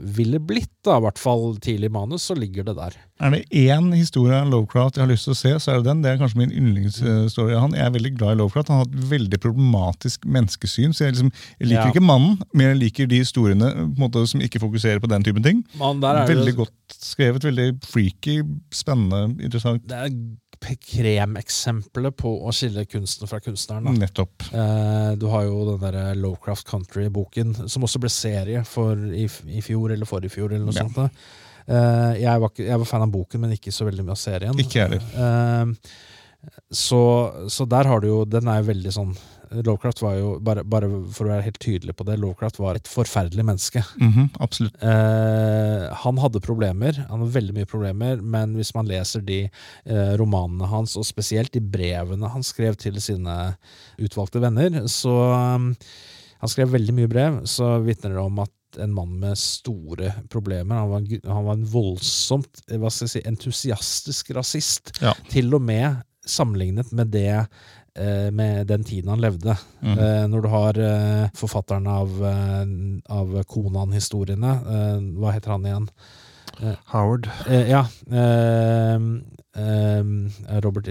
ville 0.00 0.38
blitt, 0.42 0.72
da, 0.84 0.96
i 0.98 1.04
hvert 1.04 1.18
fall 1.20 1.56
tidlig 1.62 1.90
manus, 1.92 2.28
så 2.28 2.36
ligger 2.38 2.66
det 2.68 2.76
der. 2.78 2.96
Er 3.20 3.34
det 3.34 3.42
én 3.52 3.90
historie 3.92 4.36
av 4.36 4.48
Lovecraft 4.48 4.96
jeg 4.96 5.04
har 5.04 5.10
lyst 5.10 5.26
til 5.28 5.34
å 5.34 5.38
se, 5.38 5.50
så 5.60 5.72
er 5.72 5.80
det 5.80 5.90
den. 5.90 6.00
Det 6.04 6.12
er 6.12 6.20
kanskje 6.22 6.40
min 6.40 6.54
yndlingshistorie 6.56 7.56
av 7.56 7.66
han. 7.66 7.76
Jeg 7.80 7.86
er 7.88 7.94
veldig 7.96 8.12
glad 8.18 8.34
i 8.36 8.38
Lovecraft. 8.42 8.68
Han 8.74 8.82
har 8.82 8.88
et 8.90 9.08
veldig 9.10 9.38
problematisk 9.40 10.26
menneskesyn. 10.28 10.92
så 10.92 11.06
Jeg, 11.08 11.14
liksom, 11.16 11.32
jeg 11.58 11.68
liker 11.70 11.86
Ja. 11.86 11.92
ikke 11.94 12.04
mannen, 12.04 12.36
men 12.52 12.66
jeg 12.74 12.76
liker 12.82 13.08
de 13.08 13.22
historiene 13.24 13.72
på 13.72 13.86
en 13.88 13.96
måte, 14.04 14.26
som 14.28 14.40
ikke 14.44 14.60
fokuserer 14.60 15.00
på 15.00 15.08
den 15.08 15.24
typen 15.24 15.42
ting. 15.42 15.64
Man, 15.80 16.00
der 16.00 16.14
er 16.22 16.26
det- 16.26 16.36
Veldig 16.36 16.56
godt 16.56 16.96
skrevet, 17.00 17.42
veldig 17.42 17.80
freaky, 17.84 18.42
spennende, 18.70 19.40
interessant. 19.42 19.86
Det 19.88 19.96
er 19.96 20.76
kremeksempelet 21.00 22.16
på 22.20 22.30
å 22.46 22.52
skille 22.54 22.84
kunsten 22.90 23.28
fra 23.30 23.40
kunstneren. 23.40 23.84
Da. 23.88 23.92
Nettopp. 24.06 24.46
Eh, 24.52 25.14
du 25.16 25.26
har 25.32 25.44
jo 25.48 25.76
den 25.76 25.80
der 25.92 26.14
Lowcraft 26.20 26.66
Country-boken, 26.68 27.68
som 27.70 27.82
også 27.86 28.00
ble 28.02 28.10
serie 28.12 28.64
for 28.68 28.94
i, 28.96 29.24
i 29.24 29.60
fjor 29.64 29.92
eller 29.94 30.06
forrige 30.08 30.30
fjor. 30.36 30.52
eller 30.52 30.66
noe 30.66 30.74
Ja. 30.74 30.84
sånt. 30.86 31.10
Eh, 31.70 32.20
jeg, 32.22 32.40
var, 32.40 32.50
jeg 32.56 32.78
var 32.78 32.84
fan 32.88 33.02
av 33.02 33.10
boken, 33.12 33.40
men 33.40 33.52
ikke 33.52 33.70
så 33.72 33.86
veldig 33.86 34.04
mye 34.04 34.16
av 34.16 34.20
serien. 34.20 34.54
Ikke 34.58 34.80
jeg 34.80 34.88
heller. 34.88 35.02
Eh, 35.14 35.74
så, 36.70 37.02
så 37.48 37.66
der 37.68 37.88
har 37.90 38.00
du 38.00 38.06
jo 38.08 38.18
Den 38.24 38.48
er 38.48 38.62
jo 38.62 38.70
veldig 38.70 38.92
sånn 38.94 39.12
Lovecraft 39.50 40.02
var 40.04 40.14
jo, 40.14 40.28
bare, 40.46 40.62
bare 40.62 40.86
for 41.10 41.26
å 41.26 41.32
være 41.32 41.42
helt 41.48 41.58
tydelig 41.58 41.96
på 41.98 42.04
det, 42.06 42.20
Lovecraft 42.22 42.60
var 42.62 42.78
et 42.78 42.86
forferdelig 42.86 43.42
menneske. 43.42 43.82
Mhm, 43.98 44.28
absolutt. 44.38 44.76
Eh, 44.78 45.86
han 46.04 46.20
hadde 46.22 46.42
problemer, 46.44 47.00
han 47.08 47.24
hadde 47.24 47.34
veldig 47.34 47.56
mye 47.56 47.70
problemer, 47.70 48.22
men 48.22 48.54
hvis 48.54 48.70
man 48.76 48.86
leser 48.86 49.24
de 49.26 49.40
eh, 49.48 50.12
romanene 50.20 50.70
hans, 50.70 50.94
og 50.94 51.08
spesielt 51.08 51.50
de 51.56 51.64
brevene 51.64 52.30
han 52.30 52.46
skrev 52.46 52.78
til 52.78 53.00
sine 53.02 53.36
utvalgte 53.98 54.42
venner, 54.42 54.84
så 54.86 55.16
um, 55.58 55.74
Han 56.40 56.48
skrev 56.48 56.70
veldig 56.72 56.94
mye 56.96 57.08
brev, 57.10 57.34
så 57.44 57.74
vitner 57.84 58.14
det 58.14 58.22
om 58.22 58.38
at 58.40 58.54
en 58.80 58.94
mann 58.94 59.18
med 59.20 59.36
store 59.36 60.12
problemer. 60.32 60.78
Han 60.78 60.88
var, 60.88 61.34
han 61.34 61.44
var 61.44 61.58
en 61.58 61.66
voldsomt 61.68 62.62
si, 62.94 63.20
entusiastisk 63.28 64.30
rasist. 64.38 64.94
Ja. 65.02 65.12
Til 65.28 65.52
og 65.58 65.60
med 65.66 66.00
sammenlignet 66.30 66.92
med 66.96 67.12
det 67.12 67.34
eh, 67.36 68.30
med 68.32 68.66
den 68.70 68.84
tiden 68.86 69.10
han 69.12 69.22
levde. 69.22 69.56
Eh, 69.82 70.24
når 70.30 70.44
du 70.44 70.48
har 70.52 70.80
eh, 70.86 71.26
forfatteren 71.36 71.86
av, 71.90 72.16
av 73.10 73.36
Konan-historiene, 73.50 74.56
hva 75.18 75.36
heter 75.36 75.56
han 75.56 75.68
igjen? 75.68 75.90
Howard. 76.92 77.30
Ja. 77.48 77.86
Eh, 79.56 79.98
eh, 80.00 80.60
Robert, 80.64 80.86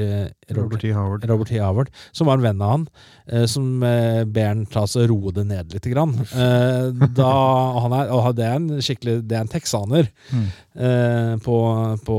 Robert 0.56 0.84
E. 0.84 0.92
Howard. 0.94 1.26
Robert 1.30 1.48
T. 1.52 1.60
Howard, 1.62 1.90
som 2.12 2.28
var 2.28 2.38
en 2.40 2.44
venn 2.48 2.62
av 2.66 2.72
han, 2.74 2.88
eh, 3.28 3.46
som 3.48 3.84
eh, 3.84 4.24
ber 4.26 4.48
han 4.52 4.66
ta 4.70 4.84
seg 4.88 5.08
roe 5.12 5.32
det 5.36 5.46
ned 5.48 5.74
litt. 5.74 5.88
Grann. 5.94 6.14
Eh, 6.34 6.90
da, 7.16 7.32
han 7.86 7.96
er, 8.02 8.12
og 8.16 8.36
det 8.38 8.46
er 8.50 8.58
en 8.60 8.70
skikkelig 8.84 9.20
Det 9.30 9.38
er 9.38 9.46
en 9.48 9.54
texaner 9.56 10.10
Mm. 10.34 10.46
eh, 10.76 11.34
på, 11.44 11.56
på, 12.06 12.18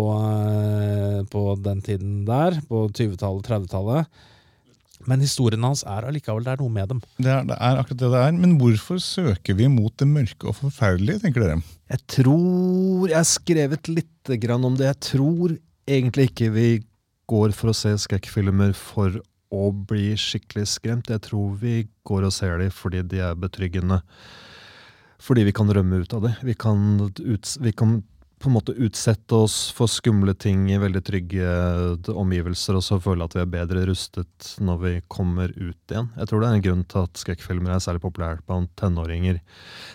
på 1.30 1.45
den 1.62 1.80
tiden 1.84 2.24
der, 2.28 2.61
på 2.68 2.86
20-tallet, 2.91 3.47
30-tallet. 3.47 4.26
Men 5.09 5.22
historien 5.24 5.62
hans 5.64 5.80
er 5.88 6.05
allikevel 6.11 6.45
det 6.45 6.53
er 6.53 6.61
noe 6.61 6.72
med 6.74 6.91
dem. 6.93 6.99
Det 7.16 7.30
er, 7.32 7.47
det 7.49 7.57
er 7.57 7.78
akkurat 7.80 8.01
det 8.03 8.11
det 8.12 8.20
er. 8.20 8.34
Men 8.36 8.59
hvorfor 8.61 8.99
søker 9.01 9.57
vi 9.57 9.68
mot 9.72 9.95
det 9.97 10.09
mørke 10.11 10.51
og 10.51 10.59
forferdelige, 10.59 11.22
tenker 11.22 11.41
dere? 11.47 11.61
Jeg 11.91 12.03
tror 12.18 13.09
Jeg 13.09 13.16
har 13.16 13.28
skrevet 13.30 13.88
litt 13.88 14.32
grann 14.43 14.66
om 14.68 14.76
det. 14.76 14.91
Jeg 14.91 15.01
tror 15.09 15.55
egentlig 15.89 16.31
ikke 16.31 16.51
vi 16.55 16.68
går 17.31 17.55
for 17.57 17.70
å 17.70 17.76
se 17.76 17.93
skrekkfilmer 18.03 18.74
for 18.76 19.20
å 19.51 19.70
bli 19.70 20.12
skikkelig 20.18 20.66
skremt. 20.70 21.11
Jeg 21.11 21.24
tror 21.26 21.57
vi 21.61 21.89
går 22.07 22.28
og 22.28 22.35
ser 22.35 22.61
dem 22.62 22.70
fordi 22.74 23.03
de 23.07 23.22
er 23.26 23.39
betryggende. 23.39 24.01
Fordi 25.20 25.45
vi 25.45 25.55
kan 25.55 25.70
rømme 25.70 26.01
ut 26.01 26.14
av 26.16 26.24
det. 26.24 26.37
Vi 26.47 26.55
kan, 26.59 27.11
ut, 27.18 27.57
vi 27.61 27.72
kan 27.76 27.99
på 28.41 28.49
en 28.49 28.55
måte 28.55 28.72
utsette 28.72 29.37
oss 29.37 29.57
for 29.76 29.91
skumle 29.91 30.33
ting 30.33 30.64
i 30.72 30.78
veldig 30.81 31.03
trygge 31.05 31.49
omgivelser, 32.09 32.78
og 32.78 32.85
så 32.87 32.97
føle 33.03 33.26
at 33.26 33.35
vi 33.37 33.43
er 33.43 33.51
bedre 33.53 33.83
rustet 33.91 34.55
når 34.64 34.78
vi 34.81 34.93
kommer 35.12 35.53
ut 35.59 35.93
igjen. 35.93 36.09
Jeg 36.16 36.31
tror 36.31 36.41
det 36.41 36.49
er 36.49 36.57
en 36.57 36.64
grunn 36.64 36.85
til 36.89 37.05
at 37.05 37.20
skrekkfilmer 37.20 37.74
er 37.74 37.83
særlig 37.85 38.01
populært 38.07 38.47
blant 38.49 38.72
tenåringer. 38.81 39.43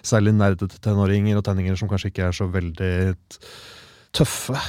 Særlig 0.06 0.36
nerdete 0.38 0.78
tenåringer 0.78 1.42
og 1.42 1.48
tenninger 1.48 1.80
som 1.80 1.90
kanskje 1.90 2.14
ikke 2.14 2.28
er 2.28 2.38
så 2.38 2.46
veldig 2.54 2.94
tøffe. 4.14 4.62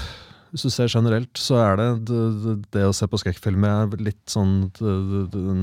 Hvis 0.57 0.71
du 0.71 0.73
ser 0.73 0.89
generelt, 0.89 1.37
så 1.37 1.59
er 1.61 1.75
det 1.77 1.87
det, 2.09 2.53
det, 2.73 2.85
å 2.89 2.93
se 2.97 3.05
på 3.13 3.19
skrekkfilmer 3.21 3.75
er 3.83 3.99
litt 4.01 4.23
sånn 4.33 4.71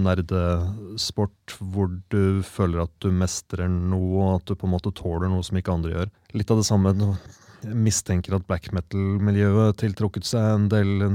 nerdesport 0.06 1.56
hvor 1.58 1.90
du 2.14 2.44
føler 2.46 2.84
at 2.84 2.94
du 3.02 3.10
mestrer 3.10 3.66
noe, 3.74 4.12
og 4.22 4.36
at 4.36 4.52
du 4.52 4.54
på 4.54 4.70
en 4.70 4.76
måte 4.76 4.94
tåler 4.94 5.34
noe 5.34 5.42
som 5.42 5.58
ikke 5.58 5.74
andre 5.74 5.96
gjør. 5.96 6.12
Litt 6.38 6.54
av 6.54 6.62
det 6.62 6.68
samme 6.70 6.94
Jeg 6.94 7.74
mistenker 7.74 8.38
at 8.38 8.46
black 8.46 8.70
metal-miljøet 8.76 9.82
tiltrukket 9.82 10.30
seg 10.30 10.60
en 10.60 10.70
del 10.70 11.10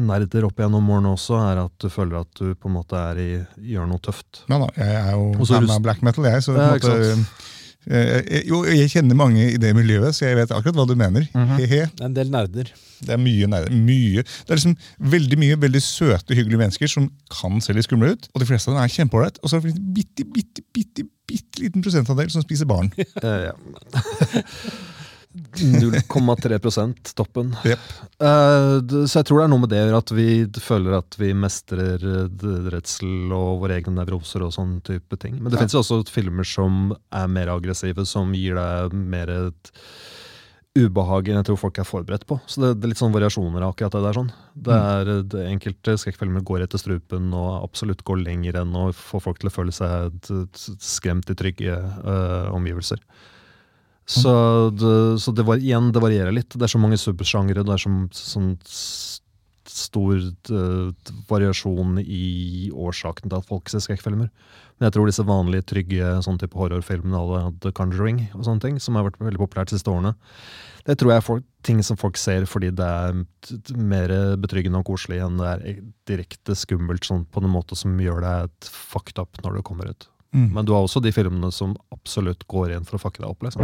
nerder 0.00 0.46
opp 0.48 0.64
gjennom 0.64 0.88
årene 0.88 1.12
også, 1.18 1.36
er 1.50 1.60
at 1.66 1.84
du 1.84 1.90
føler 1.92 2.22
at 2.22 2.30
du 2.40 2.54
på 2.56 2.70
en 2.70 2.78
måte 2.78 2.96
er 3.12 3.20
i, 3.20 3.30
gjør 3.74 3.92
noe 3.92 4.00
tøft. 4.00 4.46
Ja 4.48 4.62
da, 4.62 4.72
jeg 4.78 5.00
er 5.02 5.12
jo 5.18 5.48
fan 5.52 5.68
av 5.68 5.84
black 5.84 6.00
metal, 6.06 6.30
jeg. 6.32 6.46
Så 6.46 6.56
på 6.56 6.64
en 6.64 6.78
måte, 6.78 7.44
jo, 8.48 8.62
jeg 8.68 8.90
kjenner 8.92 9.18
mange 9.18 9.50
i 9.52 9.58
det 9.60 9.74
miljøet, 9.76 10.16
så 10.16 10.28
jeg 10.28 10.38
vet 10.38 10.52
akkurat 10.54 10.76
hva 10.78 10.86
du 10.88 10.94
mener. 10.98 11.26
Mhm. 11.34 11.56
He-he. 11.60 11.84
Det 11.92 12.04
er 12.04 12.10
en 12.10 12.16
del 12.16 12.32
nerder. 12.32 12.70
Det 13.04 13.12
er 13.12 13.20
mye, 13.20 13.48
nerder. 13.50 13.74
mye. 13.74 14.22
Det 14.24 14.54
er 14.54 14.60
liksom 14.60 14.76
veldig 15.14 15.38
mye 15.40 15.58
veldig 15.60 15.82
søte, 15.84 16.36
hyggelige 16.36 16.62
mennesker 16.62 16.90
som 16.90 17.10
kan 17.32 17.60
se 17.60 17.74
litt 17.76 17.88
skumle 17.88 18.14
ut. 18.14 18.28
Og 18.32 18.40
de 18.40 18.48
fleste 18.48 18.70
av 18.70 18.78
dem 18.78 18.84
er 18.84 18.94
kjempeålreit. 18.94 19.40
Og 19.42 19.50
så 19.50 19.58
er 19.58 19.66
det 19.66 19.74
en 19.74 19.92
bitte, 19.96 20.24
bitte, 20.34 20.64
bitte, 20.72 21.06
bitte 21.28 21.64
liten 21.64 21.84
prosentandel 21.84 22.30
som 22.32 22.44
spiser 22.46 22.68
barn. 22.70 22.92
ja, 23.24 23.50
ja. 23.50 23.54
0,3% 25.34 27.14
toppen. 27.18 27.56
Yep. 27.66 27.78
Uh, 28.22 29.06
så 29.06 29.18
jeg 29.20 29.26
tror 29.28 29.40
det 29.40 29.46
er 29.48 29.52
noe 29.52 29.62
med 29.64 29.72
det 29.74 29.82
at 29.96 30.12
vi 30.14 30.28
føler 30.62 30.98
at 31.00 31.16
vi 31.18 31.32
mestrer 31.36 31.98
eh, 31.98 32.48
redsel 32.70 33.32
og 33.34 33.64
våre 33.64 33.80
egne 33.80 33.96
nevroser 33.98 34.44
og 34.46 34.54
sånn 34.54 34.76
type 34.86 35.18
ting. 35.20 35.40
Men 35.40 35.50
det 35.50 35.58
Ja. 35.58 35.64
finnes 35.64 35.74
jo 35.76 35.82
også 35.82 36.02
filmer 36.14 36.46
som 36.46 36.94
er 37.12 37.26
mer 37.30 37.50
aggressive, 37.54 38.06
som 38.06 38.32
gir 38.34 38.54
deg 38.58 38.94
mer 38.94 39.28
et 39.34 39.72
ubehag 40.74 41.28
enn 41.30 41.36
jeg 41.38 41.46
tror 41.46 41.58
folk 41.60 41.76
er 41.78 41.86
forberedt 41.86 42.24
på. 42.26 42.40
Så 42.50 42.58
det, 42.62 42.72
det 42.80 42.88
er 42.88 42.92
litt 42.94 42.98
sånn 43.02 43.14
variasjoner 43.14 43.62
av 43.62 43.74
akkurat 43.74 43.94
det 43.94 44.02
der. 44.06 44.16
sånn. 44.18 44.32
Det 44.54 44.78
er 44.78 45.12
eh, 45.18 45.22
det 45.34 45.44
Enkelte 45.50 45.98
skrekkfilmer 46.02 46.42
går 46.46 46.64
etter 46.66 46.82
strupen 46.82 47.30
og 47.34 47.60
absolutt 47.62 48.02
går 48.06 48.22
lenger 48.24 48.58
enn 48.62 48.74
å 48.74 48.88
få 48.94 49.20
folk 49.22 49.38
til 49.42 49.50
å 49.50 49.54
føle 49.54 49.74
seg 49.74 50.14
skremt 50.82 51.30
i 51.30 51.38
trygge 51.38 51.76
uh, 51.78 52.50
omgivelser. 52.54 53.02
Så, 54.04 54.32
det, 54.76 55.20
så 55.20 55.32
det, 55.32 55.46
var, 55.48 55.60
igjen, 55.62 55.92
det 55.94 56.02
varierer 56.04 56.34
litt. 56.34 56.52
Det 56.52 56.66
er 56.66 56.72
så 56.74 56.80
mange 56.80 56.98
subsjangre. 57.00 57.64
Det 57.64 57.72
er 57.72 57.80
så, 57.80 57.92
sånn 58.12 58.50
stor 59.74 60.18
eh, 60.20 61.12
variasjon 61.28 61.98
i 62.02 62.68
årsaken 62.70 63.30
til 63.30 63.38
at 63.38 63.48
folk 63.48 63.70
ser 63.72 63.82
skrekkfilmer. 63.82 64.28
Men 64.76 64.86
jeg 64.86 64.96
tror 64.96 65.08
disse 65.08 65.24
vanlige, 65.26 65.66
trygge 65.72 66.12
sånn 66.26 66.38
type 66.40 66.58
horrorfilmene 66.58 67.18
à 67.18 67.24
la 67.30 67.42
The 67.64 67.72
Conjuring 67.74 68.26
og 68.34 68.44
sånne 68.46 68.64
ting, 68.64 68.78
som 68.82 68.98
har 68.98 69.06
vært 69.08 69.20
veldig 69.22 69.40
populært 69.40 69.72
de 69.72 69.78
siste 69.78 69.90
årene, 69.90 70.14
det 70.84 70.98
tror 71.00 71.14
jeg 71.14 71.22
er 71.22 71.24
folk, 71.24 71.44
ting 71.64 71.78
som 71.86 71.96
folk 71.96 72.18
ser 72.20 72.44
fordi 72.44 72.68
det 72.76 72.84
er 72.84 73.76
mer 73.80 74.12
betryggende 74.42 74.82
og 74.82 74.90
koselig 74.90 75.22
enn 75.24 75.38
det 75.40 75.52
er 75.52 75.78
direkte 76.10 76.56
skummelt 76.58 77.08
sånn 77.08 77.24
på 77.24 77.40
en 77.40 77.48
måte 77.54 77.78
som 77.78 77.94
gjør 77.96 78.20
deg 78.26 78.68
fucked 78.68 79.22
up 79.22 79.40
når 79.40 79.58
det 79.58 79.64
kommer 79.70 79.88
ut. 79.94 80.10
Mm. 80.34 80.50
Men 80.54 80.66
du 80.66 80.74
har 80.74 80.82
også 80.82 81.02
de 81.02 81.14
filmene 81.14 81.52
som 81.54 81.76
absolutt 81.94 82.42
går 82.50 82.74
inn 82.74 82.86
for 82.88 82.98
å 82.98 83.04
fucke 83.06 83.22
deg 83.22 83.30
opp. 83.30 83.46
liksom. 83.46 83.62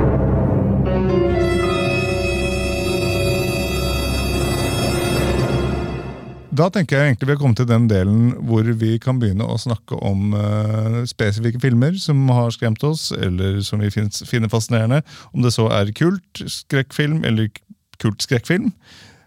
Da 6.51 6.67
tenker 6.75 6.99
jeg 6.99 7.13
egentlig 7.13 7.29
vi 7.29 7.35
har 7.37 7.41
kommet 7.41 7.61
til 7.61 7.69
den 7.71 7.87
delen 7.89 8.33
hvor 8.47 8.67
vi 8.81 8.97
kan 9.03 9.21
begynne 9.23 9.47
å 9.47 9.59
snakke 9.61 9.97
om 10.05 10.35
uh, 10.35 11.03
spesifikke 11.09 11.63
filmer 11.63 11.95
som 12.03 12.25
har 12.35 12.51
skremt 12.55 12.83
oss, 12.85 13.09
eller 13.15 13.61
som 13.65 13.83
vi 13.83 13.91
finner 13.95 14.51
fascinerende. 14.51 15.01
Om 15.31 15.47
det 15.47 15.55
så 15.55 15.69
er 15.73 15.95
kult 15.97 16.43
skrekkfilm 16.43 17.23
eller 17.29 17.49
kult 18.03 18.27
skrekkfilm. 18.27 18.73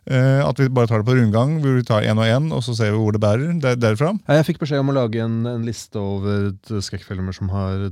Eh, 0.03 0.41
at 0.43 0.59
vi 0.59 0.67
bare 0.73 0.89
tar 0.89 0.99
det 0.99 1.07
på 1.07 1.15
rundgang, 1.15 1.55
hvor 1.63 1.77
vi 1.77 1.85
tar 1.87 2.03
én 2.03 2.19
og 2.19 2.27
én, 2.27 2.49
og 2.51 2.63
så 2.65 2.75
ser 2.75 2.91
vi 2.91 2.99
hvor 2.99 3.15
det 3.15 3.21
bærer 3.23 3.53
der, 3.63 3.77
derfra. 3.79 4.11
Jeg 4.27 4.47
fikk 4.49 4.59
beskjed 4.63 4.83
om 4.83 4.91
å 4.91 4.97
lage 4.97 5.21
en, 5.23 5.37
en 5.47 5.63
liste 5.63 5.99
over 5.99 6.51
skrekkfilmer 6.83 7.35
som 7.35 7.51
har 7.53 7.87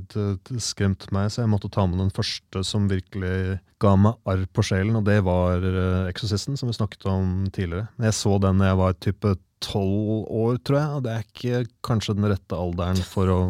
skremt 0.60 1.08
meg, 1.14 1.30
så 1.32 1.44
jeg 1.44 1.52
måtte 1.52 1.72
ta 1.72 1.86
med 1.88 2.02
den 2.02 2.12
første 2.12 2.64
som 2.68 2.90
virkelig 2.90 3.58
ga 3.82 3.94
meg 3.98 4.20
arr 4.28 4.44
på 4.52 4.64
sjelen, 4.66 4.98
og 5.00 5.06
det 5.08 5.22
var 5.26 5.64
uh, 5.64 6.10
Exorcisten, 6.10 6.58
som 6.60 6.70
vi 6.70 6.76
snakket 6.76 7.08
om 7.10 7.48
tidligere. 7.50 7.88
Jeg 8.04 8.18
så 8.20 8.36
den 8.42 8.60
da 8.60 8.70
jeg 8.70 8.80
var 8.82 9.00
type 9.00 9.34
tolv 9.62 10.26
år, 10.28 10.58
tror 10.66 10.78
jeg, 10.78 10.98
og 10.98 11.06
det 11.06 11.14
er 11.14 11.26
ikke 11.26 11.64
kanskje 11.86 12.18
den 12.18 12.28
rette 12.30 12.58
alderen 12.58 13.00
for 13.06 13.32
å 13.32 13.40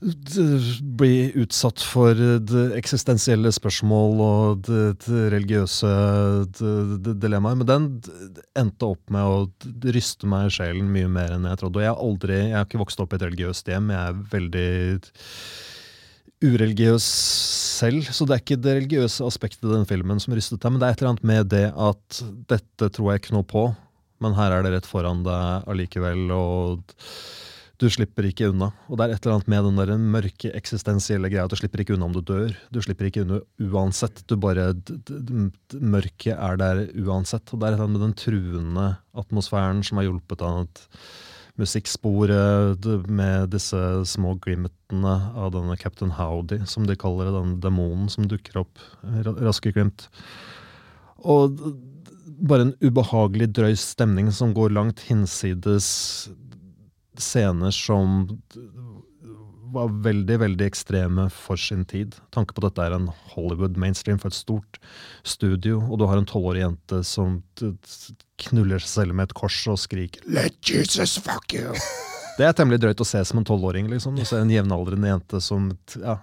bli 0.00 1.32
utsatt 1.40 1.80
for 1.86 2.14
det 2.18 2.64
eksistensielle 2.78 3.52
spørsmål 3.54 4.22
og 4.24 4.64
det, 4.68 5.08
religiøse 5.32 5.90
d- 6.58 6.98
d- 7.04 7.14
dilemmaer. 7.22 7.60
Men 7.60 7.68
den 7.70 7.86
endte 8.58 8.90
opp 8.94 9.12
med 9.14 9.24
å 9.24 9.92
ryste 9.94 10.28
meg 10.30 10.48
i 10.48 10.56
sjelen 10.58 10.90
mye 10.92 11.10
mer 11.10 11.36
enn 11.36 11.46
jeg 11.48 11.62
trodde. 11.62 11.80
Og 11.80 11.86
jeg 11.86 12.00
aldri, 12.08 12.40
jeg 12.48 12.58
har 12.58 12.66
ikke 12.68 12.82
vokst 12.82 13.00
opp 13.04 13.14
i 13.14 13.20
et 13.20 13.26
religiøst 13.28 13.70
hjem. 13.70 13.92
Jeg 13.94 14.10
er 14.10 14.24
veldig 14.34 14.68
ureligiøs 16.44 17.04
selv, 17.78 18.10
så 18.12 18.26
det 18.28 18.36
er 18.36 18.42
ikke 18.42 18.60
det 18.60 18.74
religiøse 18.80 19.24
aspektet 19.26 19.64
i 19.64 19.72
den 19.72 19.86
filmen 19.88 20.20
som 20.22 20.34
rystet 20.36 20.60
deg, 20.60 20.74
men 20.74 20.82
det 20.82 20.88
er 20.88 20.96
et 20.96 21.00
eller 21.02 21.14
annet 21.14 21.30
med 21.30 21.48
det 21.54 21.64
at 21.72 22.20
dette 22.50 22.90
tror 22.92 23.12
jeg 23.14 23.22
ikke 23.22 23.36
noe 23.36 23.46
på, 23.48 23.64
men 24.22 24.36
her 24.36 24.52
er 24.52 24.66
det 24.66 24.74
rett 24.74 24.88
foran 24.88 25.24
deg 25.26 25.70
allikevel, 25.72 26.26
og 26.36 26.94
du 27.84 27.90
slipper 27.92 28.26
ikke 28.28 28.48
unna. 28.48 28.70
Og 28.88 28.96
det 28.96 29.04
er 29.04 29.14
et 29.14 29.26
eller 29.26 29.36
annet 29.36 29.50
med 29.52 29.66
den 29.68 29.80
der 29.80 30.06
mørke 30.16 30.52
eksistensielle 30.56 31.28
greia. 31.28 31.44
at 31.44 31.52
Du 31.52 31.58
slipper 31.60 31.82
ikke 31.82 31.96
unna 31.98 32.08
om 32.08 32.16
du 32.16 32.22
dør. 32.24 32.54
Du 32.72 32.80
slipper 32.84 33.10
ikke 33.10 33.24
unna 33.26 33.42
uansett. 33.60 34.24
Du 34.30 34.36
bare, 34.40 34.72
Mørket 35.74 36.34
er 36.34 36.58
der 36.60 36.82
uansett. 37.04 37.52
Og 37.52 37.60
det 37.60 37.68
er 37.68 37.74
et 37.74 37.76
eller 37.76 37.86
annet 37.86 37.98
med 37.98 38.06
den 38.06 38.18
truende 38.24 38.88
atmosfæren 39.14 39.84
som 39.84 40.00
har 40.00 40.08
hjulpet 40.08 40.44
av 40.44 40.64
at 40.64 40.84
musikksporet 41.60 42.86
med 43.06 43.52
disse 43.52 43.80
små 44.10 44.34
glimtene 44.42 45.14
av 45.38 45.52
denne 45.54 45.76
Captain 45.78 46.10
Howdy, 46.16 46.64
som 46.66 46.88
de 46.88 46.96
kaller 46.98 47.28
det, 47.28 47.36
den 47.36 47.52
demonen 47.62 48.08
som 48.10 48.26
dukker 48.30 48.64
opp. 48.64 48.80
Raske 49.04 49.70
glimt. 49.76 50.08
Og 51.22 51.60
bare 52.44 52.66
en 52.66 52.74
ubehagelig 52.82 53.52
drøy 53.54 53.76
stemning 53.78 54.32
som 54.34 54.54
går 54.56 54.74
langt 54.74 55.04
hinsides 55.06 55.86
scener 57.20 57.74
som 57.74 58.28
var 59.74 59.90
veldig, 60.04 60.38
veldig 60.38 60.66
ekstreme 60.66 61.26
for 61.32 61.58
sin 61.60 61.84
tid. 61.84 62.14
Tanke 62.34 62.54
på 62.54 62.62
at 62.62 62.70
dette 62.70 62.86
er 62.86 62.96
en 62.96 63.08
Hollywood 63.34 63.78
mainstream 63.80 64.20
for 64.22 64.30
et 64.30 64.38
stort 64.38 64.78
studio, 65.26 65.80
og 65.88 65.98
du 66.00 66.06
har 66.08 66.20
en 66.20 66.28
tolvårig 66.28 66.62
jente 66.62 67.00
som 67.06 67.40
knuller 68.44 68.82
seg 68.82 68.90
selv 68.90 69.18
med 69.18 69.30
et 69.30 69.36
kors 69.38 69.58
og 69.70 69.80
skriker 69.82 70.22
'Let 70.26 70.58
Jesus 70.62 71.18
fuck 71.18 71.54
you'. 71.54 71.74
Det 72.38 72.46
er 72.46 72.54
temmelig 72.54 72.80
drøyt 72.82 73.00
å 73.02 73.06
se 73.06 73.20
som 73.24 73.38
en 73.38 73.46
tolvåring, 73.46 73.86
liksom. 73.86 74.16
Å 74.18 74.26
se 74.26 74.40
en 74.42 74.50
jevnaldrende 74.50 75.06
jente 75.06 75.40
som 75.40 75.68
ja. 76.02 76.18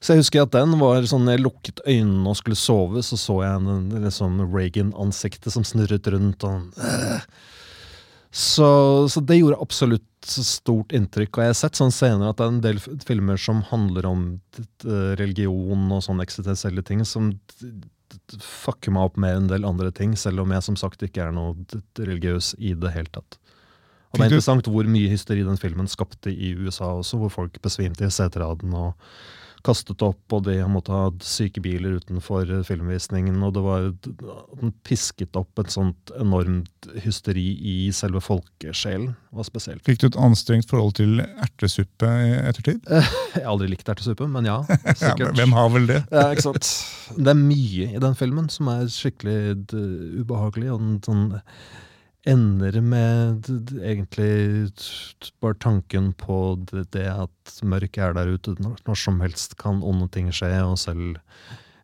Så 0.00 0.14
jeg 0.14 0.22
husker 0.22 0.44
at 0.46 0.54
den 0.54 0.78
var 0.78 1.02
sånn, 1.10 1.26
jeg 1.28 1.42
lukket 1.42 1.82
øynene 1.84 2.30
og 2.30 2.38
skulle 2.38 2.56
sove, 2.56 3.02
så 3.02 3.18
så 3.18 3.42
jeg 3.42 3.58
en 3.58 4.04
liksom 4.06 4.40
Reagan-ansiktet 4.54 5.52
som 5.52 5.66
snurret 5.66 6.06
rundt. 6.06 6.44
og 6.44 6.70
øh. 6.78 7.20
Så, 8.38 9.08
så 9.10 9.20
det 9.26 9.40
gjorde 9.40 9.58
absolutt 9.58 10.04
stort 10.28 10.92
inntrykk. 10.94 11.32
Og 11.32 11.42
jeg 11.42 11.50
har 11.50 11.56
sett 11.58 11.78
sånn 11.78 11.94
senere 11.94 12.30
at 12.30 12.38
det 12.38 12.44
er 12.44 12.52
en 12.52 12.60
del 12.62 12.78
filmer 13.02 13.40
som 13.40 13.64
handler 13.66 14.06
om 14.06 14.26
religion 15.18 15.88
og 15.90 16.04
sånne 16.06 16.22
eksistensielle 16.22 16.84
ting, 16.86 17.02
som 17.08 17.32
fucker 18.38 18.94
meg 18.94 19.10
opp 19.10 19.18
med 19.20 19.40
en 19.40 19.50
del 19.50 19.66
andre 19.66 19.90
ting, 19.94 20.14
selv 20.16 20.44
om 20.44 20.54
jeg 20.54 20.66
som 20.68 20.78
sagt 20.78 21.02
ikke 21.02 21.26
er 21.26 21.34
noe 21.34 21.56
religiøs 21.98 22.54
i 22.62 22.76
det 22.78 22.94
hele 22.94 23.10
tatt. 23.14 23.40
Og 24.08 24.16
det 24.16 24.24
er 24.24 24.30
interessant 24.30 24.70
hvor 24.70 24.86
mye 24.88 25.10
hysteri 25.10 25.42
den 25.44 25.58
filmen 25.60 25.90
skapte 25.90 26.30
i 26.30 26.54
USA 26.56 26.94
også, 27.00 27.18
hvor 27.20 27.34
folk 27.34 27.58
besvimte 27.64 28.06
i 28.06 28.14
seteraden 28.14 28.72
og 28.72 28.94
kastet 29.66 30.02
opp, 30.04 30.20
og 30.34 30.44
de 30.46 30.56
måtte 30.70 30.92
ha 30.94 31.08
syke 31.24 31.62
biler 31.64 31.98
utenfor 32.00 32.48
eh, 32.48 32.64
filmvisningen, 32.66 33.40
og 33.44 33.54
det 33.56 33.62
var 33.64 33.88
Den 34.58 34.72
pisket 34.86 35.36
opp 35.38 35.60
et 35.60 35.72
sånt 35.72 36.12
enormt 36.18 36.88
hysteri 37.04 37.46
i 37.58 37.76
selve 37.94 38.22
folkesjelen. 38.24 39.12
Det 39.28 39.40
var 39.40 39.48
spesielt. 39.48 39.84
Fikk 39.86 40.02
du 40.02 40.06
et 40.10 40.20
anstrengt 40.28 40.70
forhold 40.70 40.96
til 41.00 41.22
ertesuppe 41.24 42.12
i 42.26 42.30
ettertid? 42.42 42.80
Jeg 43.34 43.42
har 43.42 43.50
aldri 43.52 43.70
likt 43.74 43.88
ertesuppe, 43.90 44.28
men 44.30 44.48
ja, 44.48 44.60
sikkert. 45.02 45.34
hvem 45.38 45.56
har 45.56 45.74
vel 45.74 45.90
det? 45.90 46.00
Ja, 46.12 46.28
ikke 46.32 46.48
sant. 46.50 46.70
Det 47.18 47.34
er 47.34 47.42
mye 47.42 47.90
i 47.92 48.02
den 48.02 48.16
filmen 48.18 48.48
som 48.52 48.70
er 48.72 48.88
skikkelig 48.92 49.68
ubehagelig, 50.22 50.72
og 50.74 50.82
den 50.84 50.98
sånn 51.04 51.28
ender 52.28 52.80
med 52.84 53.48
egentlig 53.80 54.72
bare 55.42 55.56
tanken 55.62 56.12
på 56.18 56.58
det, 56.70 56.88
det 56.96 57.06
at 57.08 57.60
mørket 57.62 58.02
er 58.04 58.16
der 58.16 58.34
ute. 58.34 58.56
Når, 58.60 58.78
når 58.86 59.00
som 59.00 59.20
helst 59.24 59.56
kan 59.60 59.82
onde 59.82 60.10
ting 60.12 60.30
skje, 60.34 60.52
og 60.62 60.78
selv 60.80 61.18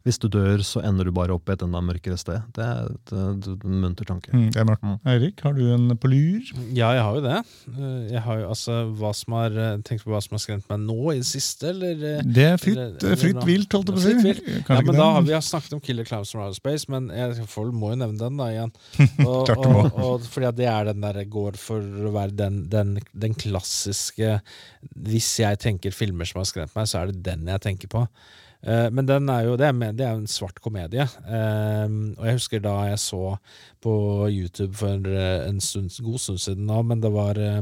hvis 0.04 0.18
du 0.20 0.26
dør, 0.28 0.60
så 0.60 0.82
ender 0.84 1.08
du 1.08 1.12
bare 1.16 1.32
opp 1.32 1.48
i 1.48 1.54
et 1.54 1.62
enda 1.64 1.80
mørkere 1.80 2.18
sted. 2.20 2.42
Det 2.52 2.60
er 2.60 2.90
et, 2.92 3.12
et, 3.16 3.46
et 3.54 3.62
munter 3.64 4.04
tanke. 4.04 4.28
Mm, 4.36 4.50
det 4.52 4.60
er 4.60 4.66
mørkt. 4.68 4.82
Mm. 4.84 4.98
Eirik, 5.08 5.38
har 5.46 5.54
du 5.56 5.62
en 5.72 5.94
på 5.96 6.10
lur? 6.12 6.50
Ja, 6.76 6.90
jeg 6.92 7.00
har 7.06 7.16
jo 7.16 7.22
det. 7.24 7.38
Eh, 7.72 8.02
Jeg 8.12 8.22
har 8.26 8.42
jo 8.42 8.50
altså 8.52 8.76
hva 9.00 9.14
som 9.16 9.36
har 9.38 9.56
eh, 9.56 9.78
Tenk 9.88 10.04
på 10.04 10.12
hva 10.12 10.20
som 10.20 10.36
har 10.36 10.42
skremt 10.44 10.68
meg 10.68 10.82
nå 10.84 10.98
i 11.14 11.22
det 11.22 11.28
siste, 11.30 11.70
eller 11.72 12.04
eh, 12.10 12.20
Det 12.36 12.44
er 12.50 12.60
fritt, 12.60 12.76
Eller- 12.82 13.16
fritt 13.16 13.32
eller, 13.38 13.48
vilt, 13.48 13.72
holdt 13.78 13.88
jeg 13.88 13.96
på 13.96 14.02
å 14.02 14.04
si. 14.04 14.60
Ja, 14.68 14.78
men 14.84 15.00
da 15.00 15.08
har 15.16 15.24
vi 15.24 15.32
har 15.38 15.46
snakket 15.48 15.78
om 15.78 15.82
Killer 15.88 16.04
Clowns 16.10 16.34
from 16.36 16.44
Outer 16.44 16.60
Space, 16.60 16.84
men 16.92 17.08
jeg 17.08 17.48
får- 17.56 17.72
må 17.72 17.94
jo 17.94 18.00
nevne 18.04 18.20
den 18.20 18.36
da 18.44 18.50
igjen. 18.52 18.74
Og, 19.24 19.40
Klart 19.48 19.64
du 19.64 19.70
må. 19.72 19.86
og, 19.88 19.98
og 20.20 20.28
fordi 20.36 20.50
at 20.52 20.60
det 20.60 20.68
er 20.68 20.92
den 20.92 21.00
der 21.08 21.22
går 21.32 21.56
for 21.64 21.80
å 21.80 22.12
være 22.20 22.36
den, 22.44 22.60
den, 22.68 22.98
den 23.16 23.34
klassiske 23.40 24.36
Hvis 24.92 25.32
jeg 25.40 25.58
tenker 25.64 25.96
filmer 25.96 26.28
som 26.28 26.42
har 26.44 26.50
skremt 26.52 26.76
meg, 26.76 26.92
så 26.92 27.00
er 27.06 27.10
det 27.14 27.22
den 27.24 27.48
jeg 27.48 27.64
tenker 27.64 27.88
på. 27.96 28.04
Eh, 28.64 28.88
men 28.90 29.08
den 29.08 29.28
er 29.28 29.48
jo, 29.48 29.58
det 29.60 29.68
er, 29.68 29.92
det 29.92 30.06
er 30.06 30.16
en 30.16 30.30
svart 30.30 30.60
komedie. 30.64 31.04
Eh, 31.04 31.86
og 32.16 32.26
jeg 32.28 32.38
husker 32.40 32.64
da 32.64 32.76
jeg 32.90 33.02
så 33.02 33.36
på 33.84 33.94
YouTube 34.32 34.72
for 34.78 35.08
eh, 35.10 35.44
en 35.48 35.60
stund, 35.60 35.92
god 36.04 36.20
stund 36.22 36.40
siden 36.40 36.64
nå, 36.68 36.80
men 36.88 37.02
det 37.04 37.10
var 37.12 37.38
eh, 37.40 37.60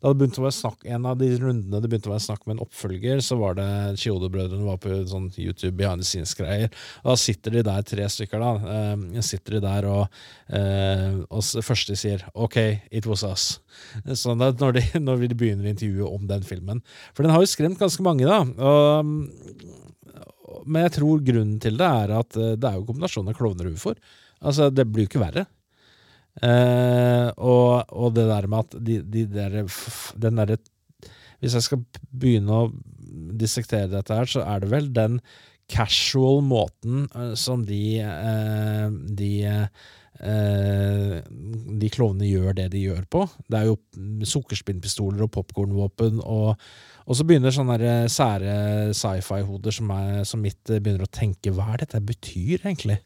Da 0.00 0.12
det 0.12 0.20
begynte 0.20 0.42
å 0.42 0.46
være 0.46 0.56
snakk 0.56 0.86
En 0.86 1.08
av 1.10 1.18
de 1.18 1.30
rundene 1.40 1.80
det 1.82 1.90
begynte 1.90 2.10
å 2.10 2.14
være 2.14 2.26
snakk 2.28 2.46
med 2.46 2.56
en 2.56 2.64
oppfølger, 2.66 3.22
så 3.24 3.38
var 3.40 3.58
det 3.58 3.68
Chiodo-brødrene 4.02 4.68
var 4.68 4.78
på 4.82 5.00
sånn 5.10 5.30
YouTube 5.32 5.74
behind 5.78 6.02
the 6.02 6.06
scenes-greier. 6.06 6.70
Da 7.04 7.16
sitter 7.18 7.56
de 7.56 7.64
der, 7.66 7.82
tre 7.86 8.06
stykker, 8.10 8.42
da. 8.42 8.74
Eh, 8.76 9.20
sitter 9.24 9.58
de 9.58 9.62
der 9.64 9.88
og, 9.90 10.18
og 10.54 11.64
første 11.64 11.96
sier 11.98 12.22
'OK, 12.34 12.58
it 12.92 13.06
was 13.10 13.24
us'. 13.26 13.46
Sånn 14.24 14.42
at 14.44 14.60
når 14.62 14.78
de, 14.78 14.84
når 15.02 15.24
de 15.24 15.38
begynner 15.38 15.72
intervjuet 15.72 16.18
om 16.18 16.28
den 16.28 16.44
filmen. 16.46 16.82
For 17.14 17.24
den 17.24 17.34
har 17.34 17.42
jo 17.42 17.50
skremt 17.50 17.80
ganske 17.80 18.04
mange, 18.04 18.28
da. 18.28 18.42
Og, 18.44 19.82
men 20.66 20.86
jeg 20.86 20.96
tror 20.98 21.24
grunnen 21.24 21.58
til 21.62 21.78
det 21.80 21.88
er 21.88 22.14
at 22.18 22.38
eh, 22.40 22.54
det 22.58 22.70
er 22.70 22.78
jo 22.78 22.86
kombinasjonen 22.88 23.32
av 23.32 23.38
klovner 23.38 23.70
og 23.70 23.78
ufoer. 23.78 24.00
Altså, 24.44 24.70
det 24.72 24.86
blir 24.90 25.06
jo 25.06 25.12
ikke 25.12 25.22
verre. 25.22 25.46
Eh, 26.42 27.28
og, 27.38 27.90
og 27.94 28.14
det 28.16 28.26
der 28.28 28.48
med 28.50 28.66
at 28.66 28.78
de, 28.84 29.00
de 29.06 29.26
der, 29.30 29.60
den 30.18 30.40
derre 30.40 30.56
Hvis 31.38 31.54
jeg 31.54 31.62
skal 31.62 31.84
begynne 32.10 32.56
å 32.64 32.70
dissektere 33.38 33.92
dette 33.92 34.16
her, 34.16 34.26
så 34.26 34.42
er 34.42 34.64
det 34.64 34.72
vel 34.72 34.88
den 34.94 35.20
casual 35.70 36.42
måten 36.44 37.06
eh, 37.14 37.34
som 37.38 37.64
de 37.66 38.00
eh, 38.02 38.88
de 39.20 39.30
eh, 39.44 41.20
de 41.84 41.90
klovnene 41.90 42.28
gjør 42.28 42.54
det 42.56 42.68
de 42.72 42.84
gjør 42.86 43.04
på. 43.10 43.24
Det 43.50 43.58
er 43.58 43.66
jo 43.68 43.78
sukkerspinnpistoler 44.30 45.24
og 45.26 45.32
popkornvåpen, 45.34 46.20
og, 46.22 46.54
og 47.04 47.18
så 47.18 47.26
begynner 47.28 47.52
sånne 47.52 47.76
der 47.80 48.08
sære 48.12 48.56
sci-fi-hoder 48.96 49.74
som, 49.76 49.92
som 50.24 50.42
mitt 50.42 50.72
eh, 50.72 50.80
begynner 50.80 51.04
å 51.04 51.12
tenke 51.12 51.52
hva 51.52 51.74
er 51.74 51.84
dette 51.84 52.00
betyr 52.00 52.64
egentlig? 52.64 53.00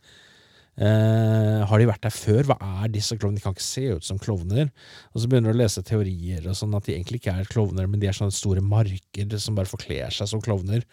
Eh, 0.79 1.65
har 1.67 1.81
de 1.81 1.89
vært 1.91 2.05
der 2.07 2.15
før? 2.15 2.45
Hva 2.47 2.57
er 2.85 2.93
disse 2.95 3.17
klovnene? 3.19 3.41
De 3.41 3.43
kan 3.43 3.57
ikke 3.57 3.67
se 3.67 3.87
ut 3.99 4.07
som 4.07 4.21
klovner. 4.23 4.71
Og 5.11 5.23
så 5.23 5.31
begynner 5.31 5.51
du 5.51 5.59
å 5.59 5.63
lese 5.65 5.83
teorier 5.83 6.47
og 6.47 6.55
sånn 6.59 6.77
at 6.79 6.87
de 6.87 6.95
egentlig 6.95 7.19
ikke 7.23 7.35
er 7.35 7.51
klovner, 7.51 7.89
men 7.91 7.99
de 7.99 8.11
er 8.11 8.15
sånne 8.15 8.35
store 8.35 8.63
marker 8.63 9.35
som 9.43 9.59
bare 9.59 9.71
forkler 9.71 10.15
seg 10.15 10.31
som 10.31 10.43
klovner. 10.45 10.87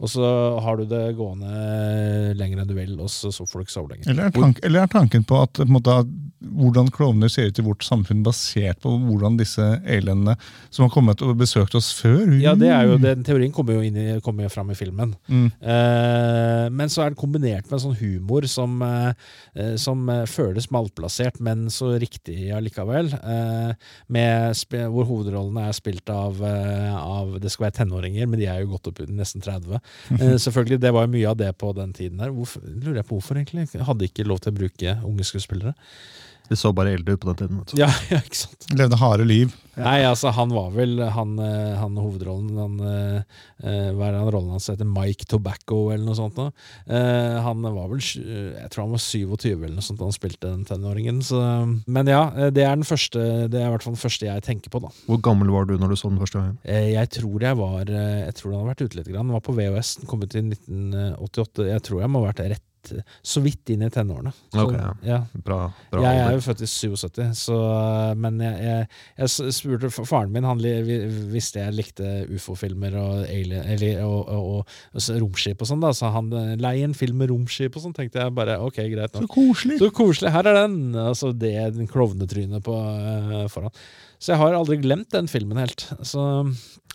Og 0.00 0.08
så 0.08 0.24
har 0.64 0.80
du 0.80 0.86
det 0.88 1.02
gående 1.18 2.32
lenger 2.38 2.62
enn 2.62 2.68
du 2.70 2.74
vil, 2.76 2.96
og 3.02 3.10
så, 3.12 3.28
får 3.30 3.60
du 3.60 3.66
ikke 3.66 3.74
sove 3.74 3.92
lenger. 3.92 4.08
Eller 4.08 4.30
er, 4.30 4.54
eller 4.64 4.84
er 4.84 4.92
tanken 4.92 5.26
på 5.28 5.42
at, 5.44 5.60
på 5.60 5.68
måte, 5.68 5.96
hvordan 6.40 6.88
klovner 6.94 7.28
ser 7.28 7.50
ut 7.50 7.58
i 7.60 7.64
vårt 7.64 7.84
samfunn, 7.84 8.22
basert 8.24 8.80
på 8.80 8.94
hvordan 8.96 9.36
disse 9.36 9.64
elendene 9.84 10.38
som 10.72 10.86
har 10.86 10.92
kommet 10.94 11.20
og 11.24 11.34
besøkt 11.40 11.76
oss 11.76 11.90
før 11.98 12.32
Ja, 12.40 12.54
det 12.56 12.70
er 12.72 12.88
jo, 12.88 12.96
Den 13.02 13.26
teorien 13.26 13.52
kommer 13.52 13.76
jo, 13.76 13.84
inn 13.84 13.98
i, 14.00 14.06
kommer 14.24 14.46
jo 14.46 14.52
fram 14.52 14.72
i 14.72 14.78
filmen. 14.78 15.12
Mm. 15.28 15.50
Eh, 15.60 16.64
men 16.72 16.92
så 16.92 17.04
er 17.04 17.12
den 17.12 17.20
kombinert 17.20 17.68
med 17.68 17.84
sånn 17.84 17.98
humor 18.00 18.48
som, 18.48 18.80
eh, 18.86 19.76
som 19.80 20.08
eh, 20.08 20.24
føles 20.30 20.70
malplassert, 20.72 21.42
men 21.44 21.68
så 21.72 21.92
riktig 22.00 22.48
allikevel. 22.56 23.12
Eh, 23.20 23.76
med 24.08 24.64
hvor 24.94 25.08
hovedrollene 25.10 25.68
er 25.68 25.76
spilt 25.76 26.08
av, 26.12 26.40
eh, 26.40 26.96
av 26.96 27.36
Det 27.40 27.52
skal 27.52 27.68
være 27.68 27.78
tenåringer, 27.82 28.26
men 28.26 28.40
de 28.40 28.48
er 28.48 28.64
jo 28.64 28.72
godt 28.72 28.88
opp 28.90 29.04
i 29.04 29.10
nesten 29.12 29.44
30. 29.44 29.80
Eh, 30.16 30.36
selvfølgelig, 30.42 30.80
Det 30.80 30.92
var 30.94 31.06
jo 31.06 31.12
mye 31.12 31.28
av 31.30 31.36
det 31.40 31.50
på 31.58 31.72
den 31.76 31.92
tiden 31.96 32.18
der. 32.22 32.32
Hvorfor, 32.34 32.64
lurer 32.64 33.00
jeg 33.00 33.08
på 33.08 33.18
hvorfor, 33.18 33.40
egentlig? 33.40 33.68
Hadde 33.86 34.08
ikke 34.08 34.26
lov 34.26 34.40
til 34.40 34.52
å 34.52 34.58
bruke 34.60 34.96
unge 35.06 35.26
skuespillere. 35.28 35.74
De 36.50 36.58
så 36.58 36.72
bare 36.74 36.96
eldre 36.96 37.14
ut 37.14 37.22
på 37.22 37.30
den 37.30 37.38
tiden. 37.40 37.62
Ja, 37.78 37.90
ja 38.12 38.18
ikke 38.24 38.42
sant? 38.42 38.70
Levde 38.74 38.98
harde 38.98 39.26
liv. 39.28 39.54
Nei, 39.80 39.98
altså 40.06 40.32
han 40.36 40.52
var 40.54 40.70
vel 40.74 41.00
Han, 41.14 41.34
eh, 41.42 41.74
han 41.80 41.98
hovedrollen 41.98 42.58
han, 42.60 42.76
eh, 42.84 43.38
eh, 43.64 43.88
Hva 43.96 44.08
er 44.08 44.14
det 44.14 44.22
han 44.22 44.30
rollen 44.34 44.54
hans 44.54 44.68
heter? 44.70 44.88
Mike 44.88 45.26
Tobacco 45.30 45.80
eller 45.90 46.04
noe 46.06 46.18
sånt? 46.18 46.38
Eh, 46.40 47.36
han 47.44 47.66
var 47.66 47.90
vel 47.90 48.02
Jeg 48.04 48.70
tror 48.72 48.86
han 48.86 48.94
var 48.94 49.02
27 49.04 49.50
eller 49.54 49.76
noe 49.76 49.86
sånt 49.86 50.00
da 50.00 50.08
han 50.08 50.16
spilte 50.16 50.48
den 50.50 50.64
tenåringen. 50.68 51.20
Så, 51.24 51.40
men 51.86 52.10
ja, 52.10 52.22
det 52.52 52.64
er 52.64 52.74
den 52.78 52.86
første 52.88 53.48
Det 53.50 53.60
er 53.60 53.68
i 53.68 53.74
hvert 53.74 53.86
fall 53.86 53.96
den 53.96 54.04
første 54.04 54.28
jeg 54.30 54.46
tenker 54.46 54.72
på. 54.72 54.82
da 54.84 54.92
Hvor 55.08 55.20
gammel 55.30 55.52
var 55.52 55.68
du 55.68 55.76
når 55.76 55.94
du 55.94 55.98
så 56.00 56.12
den 56.12 56.20
første 56.22 56.40
gangen? 56.40 56.58
Jeg 56.64 57.12
tror 57.16 57.46
jeg 57.46 57.60
var 57.60 57.84
Jeg 57.90 58.34
tror 58.38 58.52
den 58.52 58.60
har 58.60 58.72
vært 58.72 58.84
ute 58.86 58.98
litt. 59.00 59.08
Grann. 59.10 59.26
Den 59.30 59.36
var 59.36 59.44
på 59.44 59.54
VHS. 59.56 59.96
Den 60.00 60.10
kom 60.10 60.22
ut 60.22 60.34
i 60.34 60.42
1988. 60.44 61.68
Jeg 61.70 61.86
tror 61.86 62.04
jeg 62.04 62.12
må 62.12 62.22
ha 62.22 62.30
vært 62.30 62.44
rett 62.54 62.66
så 63.22 63.42
vidt 63.44 63.70
inn 63.74 63.84
i 63.86 63.90
tenårene. 63.92 64.32
Så, 64.52 64.64
okay, 64.64 64.80
ja. 64.80 64.90
ja. 65.06 65.18
Bra, 65.44 65.58
bra 65.92 66.02
Jeg 66.04 66.22
er 66.24 66.36
jo 66.36 66.42
født 66.44 66.64
i 66.64 66.68
77, 66.70 67.22
så, 67.38 67.58
men 68.18 68.40
jeg, 68.42 68.56
jeg, 68.66 68.88
jeg 69.20 69.54
spurte 69.56 69.90
faren 69.98 70.32
min 70.34 70.48
Han 70.48 70.62
visste 71.32 71.62
jeg 71.62 71.76
likte 71.76 72.10
ufo-filmer 72.34 72.96
og, 73.00 73.24
og, 73.24 73.94
og, 74.04 74.32
og, 74.36 74.76
og 74.96 75.22
romskip 75.24 75.62
og 75.62 75.70
sånn. 75.70 75.82
da 75.84 75.92
Så 75.96 76.10
han 76.14 76.32
lei 76.60 76.76
en 76.84 76.96
film 76.96 77.20
med 77.22 77.30
romskip 77.32 77.76
og 77.76 77.84
sånn, 77.84 77.96
tenkte 77.96 78.22
jeg 78.22 78.36
bare 78.36 78.58
ok, 78.64 78.82
greit 78.92 79.16
Så 79.20 79.30
koselig. 79.30 79.80
Så 79.80 79.90
koselig, 79.94 80.32
her 80.34 80.48
er 80.50 80.62
den! 80.62 80.80
Altså 80.98 81.32
det 81.36 81.54
den 81.74 81.88
klovnetrynet 81.90 82.64
på 82.64 82.74
uh, 82.76 83.46
foran. 83.52 83.74
Så 84.20 84.34
jeg 84.34 84.40
har 84.42 84.56
aldri 84.56 84.78
glemt 84.82 85.10
den 85.14 85.28
filmen 85.30 85.60
helt. 85.60 85.86
Så 86.02 86.22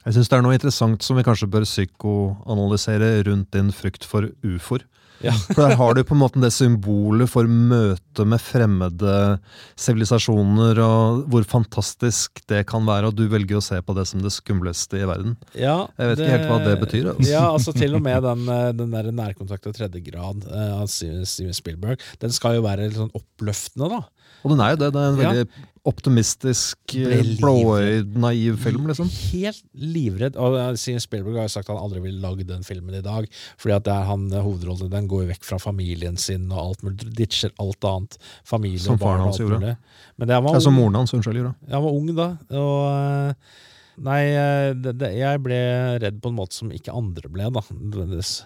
Jeg 0.05 0.17
syns 0.17 0.29
det 0.29 0.37
er 0.37 0.45
noe 0.45 0.57
interessant 0.57 1.05
som 1.05 1.17
vi 1.17 1.25
kanskje 1.25 1.49
bør 1.51 1.65
psykoanalysere 1.65 3.23
rundt 3.29 3.51
din 3.55 3.71
frykt 3.73 4.05
for 4.07 4.29
ufoer. 4.45 4.85
Ja. 5.23 5.33
For 5.53 5.61
der 5.63 5.77
har 5.79 5.95
du 5.95 6.01
på 6.07 6.15
en 6.15 6.21
måte 6.21 6.41
det 6.43 6.51
symbolet 6.55 7.29
for 7.31 7.47
møte 7.47 8.25
med 8.27 8.41
fremmede 8.41 9.15
sivilisasjoner, 9.79 10.79
og 10.83 11.23
hvor 11.31 11.45
fantastisk 11.47 12.41
det 12.51 12.63
kan 12.69 12.85
være, 12.87 13.11
og 13.11 13.17
du 13.17 13.25
velger 13.31 13.59
å 13.59 13.63
se 13.63 13.79
på 13.81 13.95
det 13.97 14.07
som 14.09 14.23
det 14.23 14.33
skumleste 14.35 14.99
i 15.01 15.07
verden. 15.07 15.37
ja 15.55 15.77
Jeg 15.99 16.11
vet 16.11 16.23
ikke 16.23 16.33
helt 16.35 16.49
hva 16.51 16.59
det 16.65 16.75
betyr, 16.83 17.11
altså. 17.13 17.29
Ja, 17.31 17.45
altså 17.51 17.75
til 17.75 17.97
og 17.97 18.03
med 18.05 18.23
den, 18.29 18.45
eh, 18.51 18.71
den 18.75 18.95
der 18.95 19.11
nærkontakt 19.15 19.69
av 19.69 19.77
tredje 19.77 20.03
grad 20.05 20.45
eh, 20.49 20.75
av 20.75 20.89
Steven 20.91 21.55
Spielberg, 21.55 22.03
den 22.21 22.35
skal 22.35 22.59
jo 22.59 22.67
være 22.67 22.89
litt 22.89 22.99
sånn 22.99 23.13
oppløftende, 23.15 23.91
da. 23.97 24.03
Og 24.45 24.51
den 24.53 24.61
er 24.61 24.75
jo 24.75 24.83
det. 24.83 24.91
Det 24.93 25.01
er 25.01 25.09
en 25.09 25.17
Ja. 25.19 25.31
veldig 25.33 25.71
optimistisk, 25.85 26.77
Ble 26.93 27.17
blåøyd, 27.37 28.15
naiv 28.17 28.55
film, 28.61 28.87
liksom. 28.89 29.09
Helt 29.33 29.59
livredd. 29.77 30.37
Og 30.41 30.55
eh, 30.57 30.97
Spielberg 31.01 31.37
har 31.37 31.45
jo 31.47 31.53
sagt 31.53 31.69
at 31.69 31.75
han 31.75 31.81
aldri 31.83 32.01
ville 32.01 32.21
lagd 32.23 32.45
den 32.49 32.63
filmen 32.65 32.95
i 32.97 33.03
dag. 33.05 33.27
Fordi 33.61 33.75
at 33.75 33.85
det 33.85 33.93
er 33.93 34.07
han 34.09 34.23
eh, 34.33 34.41
hovedrollen 34.45 34.89
Den 34.93 35.09
går 35.11 35.25
jo 35.25 35.29
vekk 35.33 35.45
fra 35.45 35.59
familien 35.61 36.17
sin 36.21 36.47
og 36.51 36.57
alt 36.63 36.85
mulig. 36.85 37.11
Ditcher 37.17 37.53
alt 37.61 37.85
annet. 37.89 38.17
Familie 38.45 38.81
Som 38.81 38.97
og 38.97 39.03
barn 39.03 39.05
faren 39.05 39.21
og 39.21 39.29
hans 39.29 39.39
alt 39.39 39.45
gjorde. 39.45 39.61
mulig. 39.61 39.75
Men 40.17 40.27
det, 40.31 40.41
var 40.47 40.57
Ja, 40.57 40.63
som 40.65 40.77
moren 40.79 40.99
hans, 41.01 41.13
unnskyld, 41.17 41.41
gjorde. 41.41 41.55
han 41.71 41.85
var 41.85 41.99
ung 42.01 42.11
da. 42.17 42.29
Og 42.49 42.75
eh, 42.89 43.61
Nei, 44.05 44.23
det, 44.83 44.91
det, 44.99 45.13
jeg 45.15 45.39
ble 45.39 45.57
redd 46.03 46.17
på 46.19 46.27
en 46.27 46.35
måte 46.35 46.51
som 46.57 46.67
ikke 46.75 46.91
andre 46.91 47.29
ble, 47.31 47.45
da. 47.55 47.61
nødvendigvis. 47.71 48.41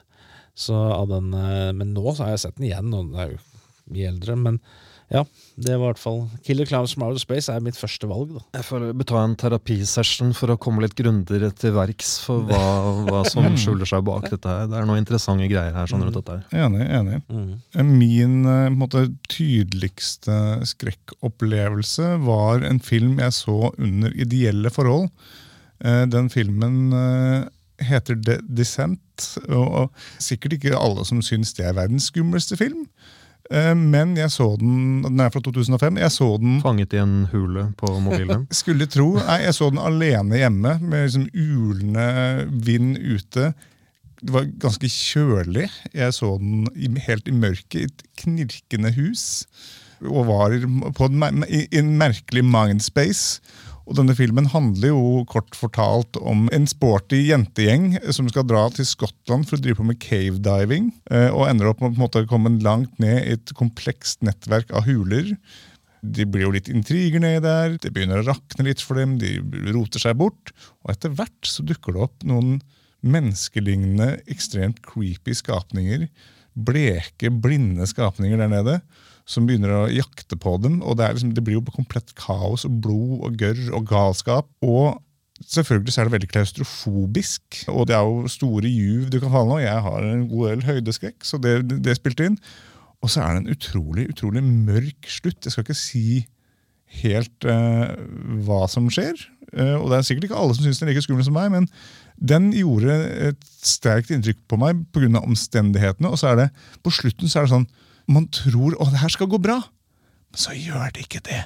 Så 0.53 0.75
av 0.77 1.07
den 1.09 1.31
Men 1.31 1.93
nå 1.95 2.03
så 2.13 2.27
har 2.27 2.35
jeg 2.35 2.43
sett 2.43 2.59
den 2.59 2.67
igjen, 2.67 2.91
og 2.93 3.07
den 3.09 3.17
er 3.23 3.31
jo 3.31 3.39
mye 3.95 4.11
eldre. 4.11 4.35
Men 4.37 4.59
ja, 5.09 5.23
det 5.57 5.73
var 5.73 5.79
i 5.79 5.87
hvert 5.89 6.01
fall 6.01 6.19
Killer 6.45 6.67
Clowns 6.69 6.93
from 6.93 7.07
Outer 7.07 7.21
Space 7.21 7.49
er 7.49 7.63
mitt 7.65 7.77
første 7.79 8.05
valg, 8.09 8.35
da. 8.35 8.43
Jeg 8.59 8.67
får 8.67 8.85
ta 9.09 9.23
en 9.23 9.35
terapisession 9.41 10.35
for 10.37 10.53
å 10.53 10.57
komme 10.61 10.83
litt 10.83 10.93
grundigere 10.97 11.49
til 11.57 11.73
verks 11.73 12.11
for 12.27 12.45
hva, 12.45 12.61
hva 13.07 13.23
som 13.25 13.47
skjuler 13.59 13.89
seg 13.89 14.05
bak 14.05 14.29
dette 14.29 14.53
her. 14.53 14.69
Det 14.69 14.77
er 14.77 14.87
noen 14.89 15.01
interessante 15.01 15.49
greier 15.49 15.73
her 15.73 15.89
sånn 15.89 16.05
rundt 16.05 16.19
dette 16.19 16.37
her. 16.37 16.65
Enig. 16.67 16.85
enig. 16.99 17.19
Mm. 17.25 17.89
Min 17.89 18.37
eh, 18.45 18.67
en 18.69 18.77
måte, 18.77 19.07
tydeligste 19.33 20.39
skrekkopplevelse 20.75 22.15
var 22.25 22.65
en 22.69 22.81
film 22.83 23.17
jeg 23.23 23.37
så 23.41 23.73
under 23.77 24.13
ideelle 24.13 24.69
forhold. 24.73 25.09
Eh, 25.81 26.05
Den 26.11 26.29
filmen 26.29 26.93
eh, 26.93 27.47
heter 27.89 28.19
The 28.19 28.39
Descent, 28.45 29.31
og 29.49 29.67
og 29.81 30.03
sikkert 30.21 30.59
ikke 30.59 30.77
alle 30.77 31.03
som 31.07 31.23
syns 31.25 31.55
det 31.57 31.65
er 31.65 31.77
verdens 31.77 32.11
skumleste 32.11 32.57
film. 32.59 32.85
Eh, 33.49 33.73
Men 33.75 34.13
jeg 34.17 34.29
så 34.33 34.51
den 34.61 35.01
Den 35.05 35.19
er 35.23 35.31
fra 35.33 35.41
2005. 35.41 35.97
Jeg 35.97 36.13
så 36.13 36.29
den 36.41 36.59
Fanget 36.61 36.93
i 36.93 37.01
en 37.01 37.25
hule 37.31 37.69
på 37.79 37.91
mobilen. 38.03 38.45
skulle 38.61 38.89
tro 38.91 39.15
Nei, 39.17 39.41
jeg 39.47 39.57
så 39.57 39.71
den 39.73 39.81
alene 39.81 40.37
hjemme, 40.41 40.77
med 40.81 41.07
liksom 41.07 41.27
ulende 41.33 42.07
vind 42.65 42.97
ute. 42.97 43.53
Det 44.19 44.33
var 44.35 44.47
ganske 44.59 44.89
kjølig. 44.91 45.69
Jeg 45.95 46.13
så 46.13 46.33
den 46.41 46.97
helt 47.07 47.27
i 47.27 47.35
mørket, 47.35 47.79
i 47.79 47.87
et 47.87 48.03
knirkende 48.19 48.91
hus. 48.97 49.45
Og 50.03 50.27
var 50.27 50.55
på 50.95 51.07
en, 51.07 51.45
i 51.47 51.65
i 51.69 51.79
en 51.79 51.95
merkelig 51.99 52.43
mindspace. 52.45 53.39
Og 53.89 53.95
denne 53.97 54.13
filmen 54.13 54.45
handler 54.51 54.91
jo 54.91 55.23
kort 55.29 55.55
fortalt 55.57 56.17
om 56.21 56.45
en 56.53 56.67
sporty 56.69 57.23
jentegjeng 57.31 57.95
som 58.13 58.27
skal 58.29 58.45
dra 58.45 58.67
til 58.73 58.85
Skottland 58.85 59.47
for 59.49 59.57
å 59.57 59.63
drive 59.63 59.79
på 59.79 59.87
med 59.87 59.97
cavediving, 60.03 60.91
eh, 61.09 61.29
og 61.33 61.47
ender 61.47 61.71
opp 61.71 61.81
med 61.81 61.89
å 61.89 61.95
på 61.95 61.97
en 61.97 62.03
måte 62.05 62.23
komme 62.29 62.53
langt 62.61 62.93
ned 63.01 63.23
i 63.23 63.33
et 63.33 63.53
komplekst 63.57 64.21
nettverk 64.21 64.69
av 64.77 64.85
huler. 64.85 65.33
De 66.05 66.27
blir 66.29 66.45
jo 66.45 66.53
litt 66.53 66.69
intriger 66.69 67.23
nedi 67.23 67.41
der, 67.43 67.79
det 67.81 67.89
begynner 67.95 68.21
å 68.21 68.29
rakne 68.29 68.67
litt 68.69 68.83
for 68.85 69.01
dem, 69.01 69.17
de 69.17 69.39
roter 69.73 70.05
seg 70.05 70.19
bort. 70.21 70.53
Og 70.85 70.93
etter 70.93 71.15
hvert 71.17 71.49
så 71.49 71.65
dukker 71.65 71.97
det 71.97 72.05
opp 72.05 72.29
noen 72.29 72.59
menneskelignende, 73.01 74.19
ekstremt 74.29 74.83
creepy 74.85 75.33
skapninger. 75.33 76.05
Bleke, 76.53 77.33
blinde 77.33 77.89
skapninger 77.89 78.37
der 78.37 78.53
nede. 78.53 78.81
Som 79.29 79.45
begynner 79.45 79.75
å 79.75 79.91
jakte 79.93 80.37
på 80.39 80.55
dem. 80.63 80.79
og 80.81 80.97
Det, 80.97 81.11
liksom, 81.13 81.35
det 81.37 81.43
blir 81.45 81.59
jo 81.59 81.75
komplett 81.75 82.15
kaos 82.17 82.65
og 82.65 82.79
blod 82.81 83.27
og 83.27 83.37
gørr 83.37 83.69
og 83.77 83.85
galskap. 83.89 84.49
Og 84.65 84.97
selvfølgelig 85.45 85.93
så 85.93 86.01
er 86.01 86.09
det 86.09 86.15
veldig 86.15 86.31
klaustrofobisk. 86.33 87.61
Og 87.69 87.87
det 87.87 87.95
er 87.95 88.07
jo 88.07 88.31
store 88.31 88.71
juv 88.71 89.07
du 89.13 89.19
kan 89.21 89.31
falle 89.33 89.53
nå. 89.53 89.61
Jeg 89.63 89.85
har 89.85 90.07
en 90.07 90.25
god 90.31 90.49
del 90.49 90.65
høydeskrekk, 90.67 91.21
så 91.23 91.39
det, 91.41 91.61
det 91.85 91.97
spilte 91.99 92.29
inn. 92.29 92.39
Og 92.99 93.11
så 93.13 93.23
er 93.23 93.35
det 93.35 93.43
en 93.43 93.53
utrolig, 93.55 94.09
utrolig 94.11 94.43
mørk 94.43 95.07
slutt. 95.07 95.45
Jeg 95.45 95.53
skal 95.53 95.67
ikke 95.67 95.77
si 95.77 96.05
helt 96.99 97.47
uh, 97.47 97.95
hva 98.45 98.65
som 98.71 98.89
skjer. 98.91 99.21
Uh, 99.53 99.77
og 99.79 99.89
det 99.89 99.99
er 99.99 100.07
sikkert 100.07 100.29
ikke 100.29 100.41
alle 100.41 100.57
som 100.57 100.65
syns 100.65 100.81
den 100.81 100.89
er 100.89 100.93
like 100.93 101.05
skummel 101.05 101.25
som 101.25 101.37
meg, 101.37 101.51
men 101.53 101.69
den 102.19 102.49
gjorde 102.53 102.95
et 103.29 103.45
sterkt 103.63 104.11
inntrykk 104.11 104.41
på 104.51 104.59
meg 104.59 104.81
pga. 104.93 105.21
omstendighetene. 105.21 106.11
Og 106.11 106.19
så 106.19 106.33
er 106.33 106.41
det, 106.43 106.49
på 106.83 106.91
slutten 106.93 107.31
så 107.31 107.39
er 107.39 107.47
det 107.47 107.53
sånn 107.53 107.69
Man 108.09 108.27
tror 108.33 108.75
å, 108.77 108.89
det 108.89 109.03
her 109.03 109.13
skal 109.13 109.29
gå 109.29 109.37
bra, 109.41 109.59
men 110.29 110.41
så 110.41 110.55
gjør 110.57 110.89
det 110.95 111.05
ikke 111.05 111.21
det. 111.27 111.43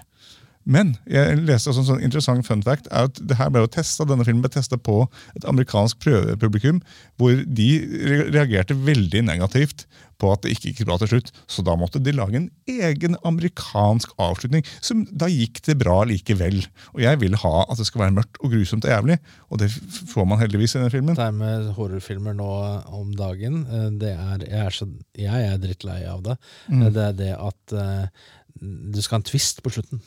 Men 0.63 0.95
jeg 1.09 1.41
leste 1.43 1.71
også 1.71 1.83
en 1.83 1.89
sånn 1.91 2.05
interessant 2.05 2.47
fun 2.47 2.63
fact 2.63 2.87
er 2.91 3.09
at 3.09 3.19
det 3.19 3.37
her 3.39 3.51
ble 3.51 3.65
jo 3.65 3.71
testet, 3.73 4.07
denne 4.09 4.25
filmen 4.27 4.43
ble 4.45 4.53
testa 4.53 4.79
på 4.79 5.03
et 5.35 5.47
amerikansk 5.49 5.99
prøvepublikum, 6.03 6.81
hvor 7.19 7.43
de 7.43 7.69
reagerte 8.31 8.77
veldig 8.77 9.25
negativt 9.27 9.87
på 10.23 10.31
at 10.31 10.43
det 10.43 10.53
ikke 10.53 10.71
gikk 10.71 10.87
bra 10.87 10.97
til 11.01 11.11
slutt. 11.13 11.31
Så 11.51 11.63
da 11.65 11.75
måtte 11.79 12.01
de 12.03 12.13
lage 12.15 12.37
en 12.39 12.49
egen 12.69 13.17
amerikansk 13.27 14.13
avslutning. 14.21 14.65
som 14.79 15.03
Da 15.11 15.29
gikk 15.31 15.61
det 15.67 15.77
bra 15.81 15.99
likevel. 16.07 16.61
Og 16.93 17.01
jeg 17.03 17.19
vil 17.23 17.35
ha 17.43 17.53
at 17.65 17.81
det 17.81 17.87
skal 17.89 18.05
være 18.05 18.15
mørkt 18.19 18.39
og 18.41 18.53
grusomt 18.53 18.87
og 18.87 18.93
jævlig, 18.93 19.17
og 19.49 19.59
det 19.63 19.69
får 20.13 20.29
man 20.29 20.39
heldigvis 20.41 20.75
i 20.75 20.79
denne 20.79 20.93
filmen. 20.93 21.17
Det 21.17 21.27
her 21.27 21.35
med 21.35 21.73
horrorfilmer 21.77 22.37
nå 22.37 22.51
om 22.93 23.11
dagen, 23.17 23.63
eh, 23.67 23.89
det 24.03 24.13
er, 24.13 24.45
jeg, 24.47 24.61
er 24.67 24.77
så, 24.77 24.87
jeg 25.19 25.49
er 25.49 25.59
drittlei 25.61 25.99
av 26.09 26.23
det. 26.25 26.37
Mm. 26.69 26.87
Det 26.93 27.07
er 27.09 27.19
det 27.19 27.33
at 27.35 27.77
eh, 27.77 28.31
du 28.61 29.01
skal 29.01 29.17
ha 29.17 29.21
en 29.21 29.27
twist 29.27 29.61
på 29.65 29.71
slutten. 29.73 30.01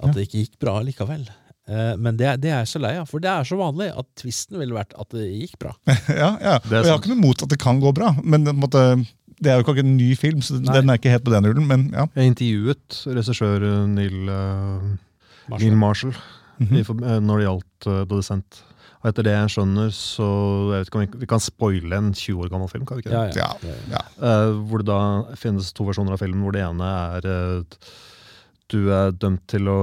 At 0.00 0.14
det 0.16 0.26
ikke 0.26 0.44
gikk 0.44 0.58
bra 0.62 0.78
likevel. 0.84 1.28
Eh, 1.70 1.94
Men 2.00 2.16
det, 2.16 2.26
er- 2.26 2.40
det 2.40 2.50
er 2.50 2.62
jeg 2.64 2.72
så 2.72 2.82
lei 2.82 2.96
av, 2.98 3.06
for 3.10 3.22
det 3.22 3.30
er 3.30 3.46
så 3.46 3.58
vanlig 3.60 3.90
at 3.92 4.08
twisten 4.18 4.58
ville 4.58 4.74
vært 4.74 4.96
at 4.98 5.10
det 5.14 5.28
gikk 5.28 5.58
bra. 5.62 5.74
ja, 6.22 6.34
ja. 6.40 6.56
Og 6.58 6.72
jeg 6.74 6.90
har 6.90 6.98
ikke 6.98 7.12
noe 7.14 7.24
mot 7.26 7.42
at 7.46 7.52
det 7.52 7.60
kan 7.62 7.80
gå 7.82 7.92
bra, 7.96 8.14
men 8.24 8.44
det, 8.48 8.56
måtte, 8.58 8.82
Det 9.40 9.52
er 9.52 9.60
jo 9.60 9.64
ikke 9.64 9.84
en 9.84 9.96
ny 9.96 10.10
film, 10.18 10.42
så 10.42 10.58
Nei. 10.58 10.74
den 10.80 10.90
er 10.90 10.98
ikke 10.98 11.14
helt 11.14 11.24
på 11.24 11.32
den 11.32 11.46
rullen, 11.46 11.68
men 11.68 11.86
ja. 11.94 12.08
Jeg 12.16 12.32
intervjuet 12.34 13.00
regissør 13.06 13.68
eh, 13.68 13.86
Neil, 13.88 14.18
Marshall, 14.26 15.62
Neil 15.62 15.76
Marshall 15.78 16.16
mm 16.60 16.66
-hmm. 16.66 17.04
eh, 17.04 17.20
når 17.20 17.36
det 17.38 17.44
gjaldt 17.46 17.86
uh, 17.86 18.04
The 18.06 18.16
Descent. 18.16 18.62
Og 19.00 19.08
etter 19.08 19.24
det 19.24 19.32
jeg 19.32 19.52
skjønner, 19.54 19.92
så 19.96 20.26
jeg 20.70 20.82
vet 20.82 20.90
ikke 20.90 20.98
om 20.98 21.04
vi, 21.04 21.20
vi 21.22 21.28
kan 21.30 21.42
spoile 21.42 22.00
en 22.00 22.10
20 22.12 22.44
år 22.44 22.50
gammel 22.52 22.68
film. 22.68 22.84
kan 22.88 22.98
vi 22.98 23.06
ikke 23.06 23.14
det? 23.14 23.38
Ja, 23.38 23.48
ja. 23.64 23.70
Ja, 23.70 23.78
ja. 23.94 24.02
Eh, 24.28 24.58
hvor 24.68 24.82
det 24.82 24.90
da 24.90 25.36
finnes 25.40 25.72
to 25.76 25.86
versjoner 25.88 26.16
av 26.16 26.20
filmen, 26.20 26.42
hvor 26.44 26.56
det 26.56 26.66
ene 26.66 26.90
er 27.16 27.30
uh, 27.30 27.80
du 28.70 28.92
er 28.94 29.16
dømt 29.16 29.46
til 29.50 29.70
å 29.72 29.80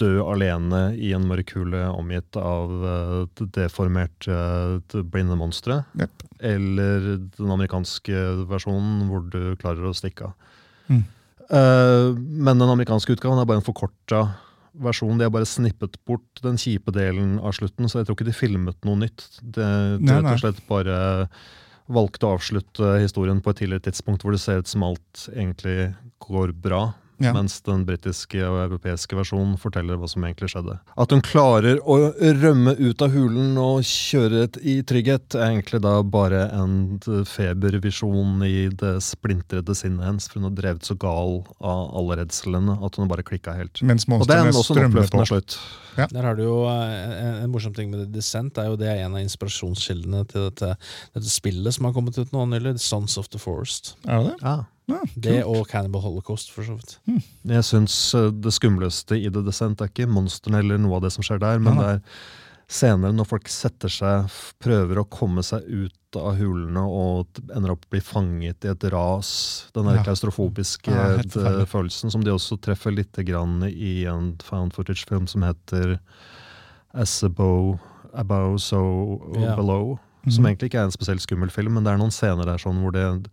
dø 0.00 0.12
alene 0.26 0.88
i 0.98 1.12
en 1.14 1.26
mørk 1.28 1.52
hule 1.54 1.82
omgitt 1.90 2.38
av 2.38 2.70
uh, 2.82 3.44
deformerte 3.54 4.30
uh, 4.30 5.02
blinde 5.02 5.36
monstre. 5.38 5.82
Yep. 5.98 6.24
Eller 6.54 7.10
den 7.18 7.52
amerikanske 7.54 8.24
versjonen 8.50 9.04
hvor 9.10 9.26
du 9.26 9.54
klarer 9.60 9.90
å 9.90 9.94
stikke 9.94 10.30
av. 10.30 10.54
Mm. 10.88 11.04
Eh, 11.50 12.14
men 12.16 12.58
den 12.58 12.70
amerikanske 12.70 13.16
utgaven 13.16 13.40
er 13.40 13.48
bare 13.48 13.60
en 13.60 13.66
forkorta 13.66 14.22
versjon. 14.82 15.18
De 15.18 15.26
har 15.26 15.34
bare 15.34 15.48
snippet 15.48 15.98
bort 16.08 16.42
den 16.44 16.58
kjipe 16.60 16.94
delen 16.94 17.36
av 17.38 17.54
slutten, 17.56 17.88
så 17.88 18.00
jeg 18.00 18.08
tror 18.08 18.18
ikke 18.18 18.30
de 18.30 18.36
filmet 18.36 18.80
noe 18.86 19.02
nytt. 19.04 19.28
Det, 19.42 19.68
de 20.00 20.08
Nei, 20.08 20.18
rett 20.20 20.32
og 20.34 20.42
slett 20.42 20.64
bare 20.70 20.98
valgte 21.92 22.26
å 22.26 22.36
avslutte 22.38 22.94
historien 23.02 23.42
på 23.44 23.52
et 23.52 23.60
tidligere 23.60 23.90
tidspunkt 23.90 24.24
hvor 24.24 24.32
det 24.32 24.40
ser 24.40 24.62
ut 24.62 24.70
som 24.70 24.86
alt 24.86 25.26
egentlig 25.34 25.92
går 26.24 26.54
bra. 26.56 26.86
Ja. 27.22 27.30
Mens 27.36 27.60
den 27.62 27.84
britiske 27.86 28.40
og 28.42 28.58
europeiske 28.64 29.14
versjonen 29.14 29.54
forteller 29.60 29.98
hva 30.00 30.08
som 30.10 30.24
egentlig 30.26 30.50
skjedde. 30.50 30.78
At 30.98 31.14
hun 31.14 31.22
klarer 31.24 31.78
å 31.86 31.98
rømme 32.42 32.74
ut 32.80 33.04
av 33.04 33.14
hulen 33.14 33.54
og 33.60 33.84
kjøre 33.86 34.48
i 34.66 34.80
trygghet, 34.86 35.36
er 35.38 35.52
egentlig 35.52 35.80
da 35.84 35.94
bare 36.02 36.48
en 36.56 36.98
febervisjon 37.30 38.42
i 38.46 38.66
det 38.74 38.96
splintrede 39.06 39.76
sinnet 39.78 40.08
hennes. 40.08 40.26
For 40.26 40.40
hun 40.40 40.50
har 40.50 40.58
drevet 40.58 40.90
så 40.90 40.98
gal 40.98 41.40
av 41.60 41.94
alle 41.94 42.18
redslene 42.24 42.78
at 42.80 42.98
hun 42.98 43.06
har 43.06 43.12
bare 43.14 43.26
klikka 43.26 43.54
helt. 43.60 43.82
Mens 43.86 44.08
monstrene 44.10 44.54
strømmer 44.58 45.10
på. 45.12 45.24
slutt. 45.30 45.58
Der 45.94 46.26
har 46.26 46.34
du 46.34 46.42
jo 46.42 46.58
eh, 46.66 46.94
en, 47.22 47.36
en 47.44 47.52
morsom 47.52 47.74
ting 47.76 47.92
med 47.92 48.08
Descent. 48.14 48.58
er 48.58 48.72
jo 48.72 48.78
Det 48.80 48.90
er 48.90 49.04
en 49.04 49.14
av 49.14 49.22
inspirasjonskildene 49.22 50.24
til 50.30 50.48
dette, 50.48 50.74
dette 51.14 51.30
spillet 51.30 51.76
som 51.76 51.86
har 51.86 51.94
kommet 51.94 52.18
ut 52.18 52.34
nå 52.34 52.46
nylig. 52.50 52.76
Sons 52.82 53.14
of 53.20 53.30
the 53.30 53.38
Forest. 53.38 53.94
Er 54.08 54.24
det 54.24 54.34
det? 54.42 54.56
Ja. 54.90 55.00
Det 55.16 55.38
og 55.48 55.66
Cannibal 55.70 56.02
Holocaust, 56.04 56.50
for 56.52 56.62
så 56.66 56.74
vidt. 56.76 56.98
Jeg 57.48 57.64
syns 57.64 57.94
eh, 58.18 58.30
det 58.30 58.52
skumleste 58.52 59.16
i 59.16 59.30
The 59.32 59.40
Descent 59.46 59.80
er 59.80 59.88
ikke 59.88 60.08
monstrene 60.10 60.60
eller 60.60 60.78
noe 60.82 60.98
av 60.98 61.06
det 61.06 61.12
som 61.14 61.24
skjer 61.24 61.40
der, 61.40 61.58
men 61.62 61.74
Ja. 61.78 61.80
det 61.80 61.92
er 61.94 62.02
senere 62.74 63.12
når 63.12 63.26
folk 63.28 63.48
setter 63.48 63.88
seg, 63.92 64.28
prøver 64.60 65.00
å 65.00 65.06
komme 65.08 65.42
seg 65.44 65.64
ut 65.68 66.16
av 66.16 66.36
hulene 66.38 66.80
og 66.84 67.40
ender 67.54 67.72
opp 67.74 67.84
å 67.86 67.90
bli 67.92 68.00
fanget 68.00 68.64
i 68.64 68.70
et 68.72 68.84
ras. 68.92 69.70
Den 69.74 69.84
der 69.88 69.96
Ja. 69.96 70.04
klaustrofobiske 70.04 70.90
Ja, 70.92 71.16
eh, 71.18 71.64
følelsen 71.66 72.10
som 72.12 72.22
de 72.24 72.30
også 72.30 72.60
treffer 72.60 72.94
litt 72.94 73.12
grann 73.24 73.62
i 73.68 74.04
en 74.04 74.36
found 74.42 74.72
footage-film 74.72 75.26
som 75.28 75.42
heter 75.42 75.98
As 76.94 77.22
above, 77.24 77.80
above 78.12 78.60
so 78.60 79.20
yeah. 79.36 79.56
below. 79.56 79.98
Som 80.24 80.32
Som 80.32 80.44
egentlig 80.46 80.70
ikke 80.70 80.80
er 80.80 80.84
en 80.84 80.90
spesielt 80.92 81.20
skummel 81.20 81.50
film, 81.50 81.74
men 81.74 81.84
det 81.84 81.92
er 81.92 81.98
noen 81.98 82.12
scener 82.14 82.44
der 82.46 82.56
sånn 82.58 82.80
hvor 82.80 82.92
det 82.92 83.26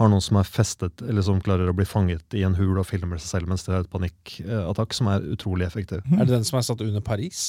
har 0.00 0.08
noen 0.08 0.24
som 0.24 0.38
er 0.40 0.48
festet, 0.48 1.02
eller 1.04 1.24
som 1.26 1.40
klarer 1.44 1.68
å 1.68 1.76
bli 1.76 1.86
fanget 1.88 2.36
i 2.38 2.44
en 2.46 2.56
hul 2.56 2.80
og 2.80 2.88
filmer 2.88 3.20
seg 3.20 3.36
selv 3.36 3.52
mens 3.52 3.66
de 3.66 3.74
har 3.74 3.84
et 3.84 3.92
panikkattakk, 3.92 4.96
som 4.96 5.10
er 5.12 5.26
utrolig 5.34 5.68
effektiv. 5.68 6.06
Er 6.16 6.24
det 6.24 6.32
den 6.32 6.48
som 6.48 6.60
er 6.60 6.66
satt 6.66 6.84
under 6.84 7.04
Paris? 7.04 7.44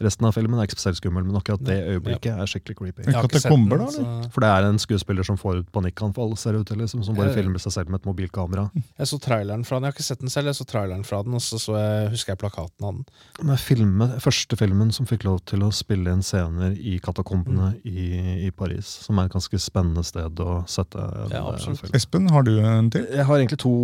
Resten 0.00 0.24
av 0.24 0.32
filmen 0.32 0.56
er 0.56 0.68
ikke 0.68 0.78
spesielt 0.78 0.96
skummel, 0.96 1.26
men 1.28 1.36
akkurat 1.36 1.60
det 1.66 1.76
øyeblikket 1.92 2.32
er 2.32 2.48
skikkelig 2.48 2.76
creepy. 2.78 3.02
Ja. 3.04 3.10
det 3.10 3.16
har 3.18 3.26
Katakomber, 3.28 3.82
da, 3.82 3.88
eller? 3.90 4.30
For 4.32 4.44
det 4.44 4.50
er 4.50 4.68
en 4.70 4.80
skuespiller 4.80 5.26
som 5.26 5.36
får 5.40 5.60
ut 5.60 5.68
panikkanfall, 5.76 6.32
ser 6.40 6.56
det 6.56 6.62
ut 6.62 6.70
til, 6.72 6.80
liksom, 6.80 7.02
som 7.04 7.18
bare 7.18 7.34
filmer 7.36 7.60
seg 7.60 7.74
selv 7.74 7.92
med 7.92 8.00
et 8.00 8.08
mobilkamera. 8.08 8.64
Jeg 9.00 9.10
så 9.10 9.18
traileren 9.20 9.66
fra 9.68 9.76
den. 9.76 9.88
Jeg 9.88 9.92
har 9.92 9.98
ikke 9.98 10.06
sett 10.06 10.24
den 10.24 10.32
selv, 10.32 10.50
jeg 10.50 10.56
så 10.56 10.66
traileren 10.68 11.04
fra 11.04 11.20
den, 11.26 11.36
og 11.36 11.44
så, 11.44 11.58
så 11.60 11.76
jeg, 11.76 12.08
husker 12.14 12.32
jeg 12.34 12.40
plakaten 12.40 12.86
av 12.86 12.96
den. 12.96 13.04
Men 13.48 13.60
filmen, 13.60 14.16
første 14.24 14.56
filmen 14.60 14.90
som 14.94 15.08
fikk 15.08 15.24
lov 15.28 15.40
til 15.48 15.64
å 15.66 15.70
spille 15.74 16.12
inn 16.12 16.24
scener 16.24 16.74
i 16.76 16.96
katakombene 17.02 17.72
i, 17.88 18.08
i 18.46 18.50
Paris, 18.56 18.88
som 19.06 19.20
er 19.20 19.28
et 19.28 19.36
ganske 19.36 19.60
spennende 19.62 20.04
sted 20.06 20.40
å 20.44 20.60
sette 20.70 21.00
en, 21.00 21.32
Ja, 21.34 21.44
en 21.56 21.78
film. 21.80 21.94
Espen, 21.96 22.28
har 22.32 22.46
du 22.46 22.54
en 22.60 22.90
til? 22.92 23.06
Jeg 23.08 23.28
har 23.28 23.40
egentlig 23.40 23.60
to 23.62 23.74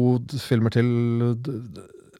filmer 0.44 0.72
til. 0.74 0.90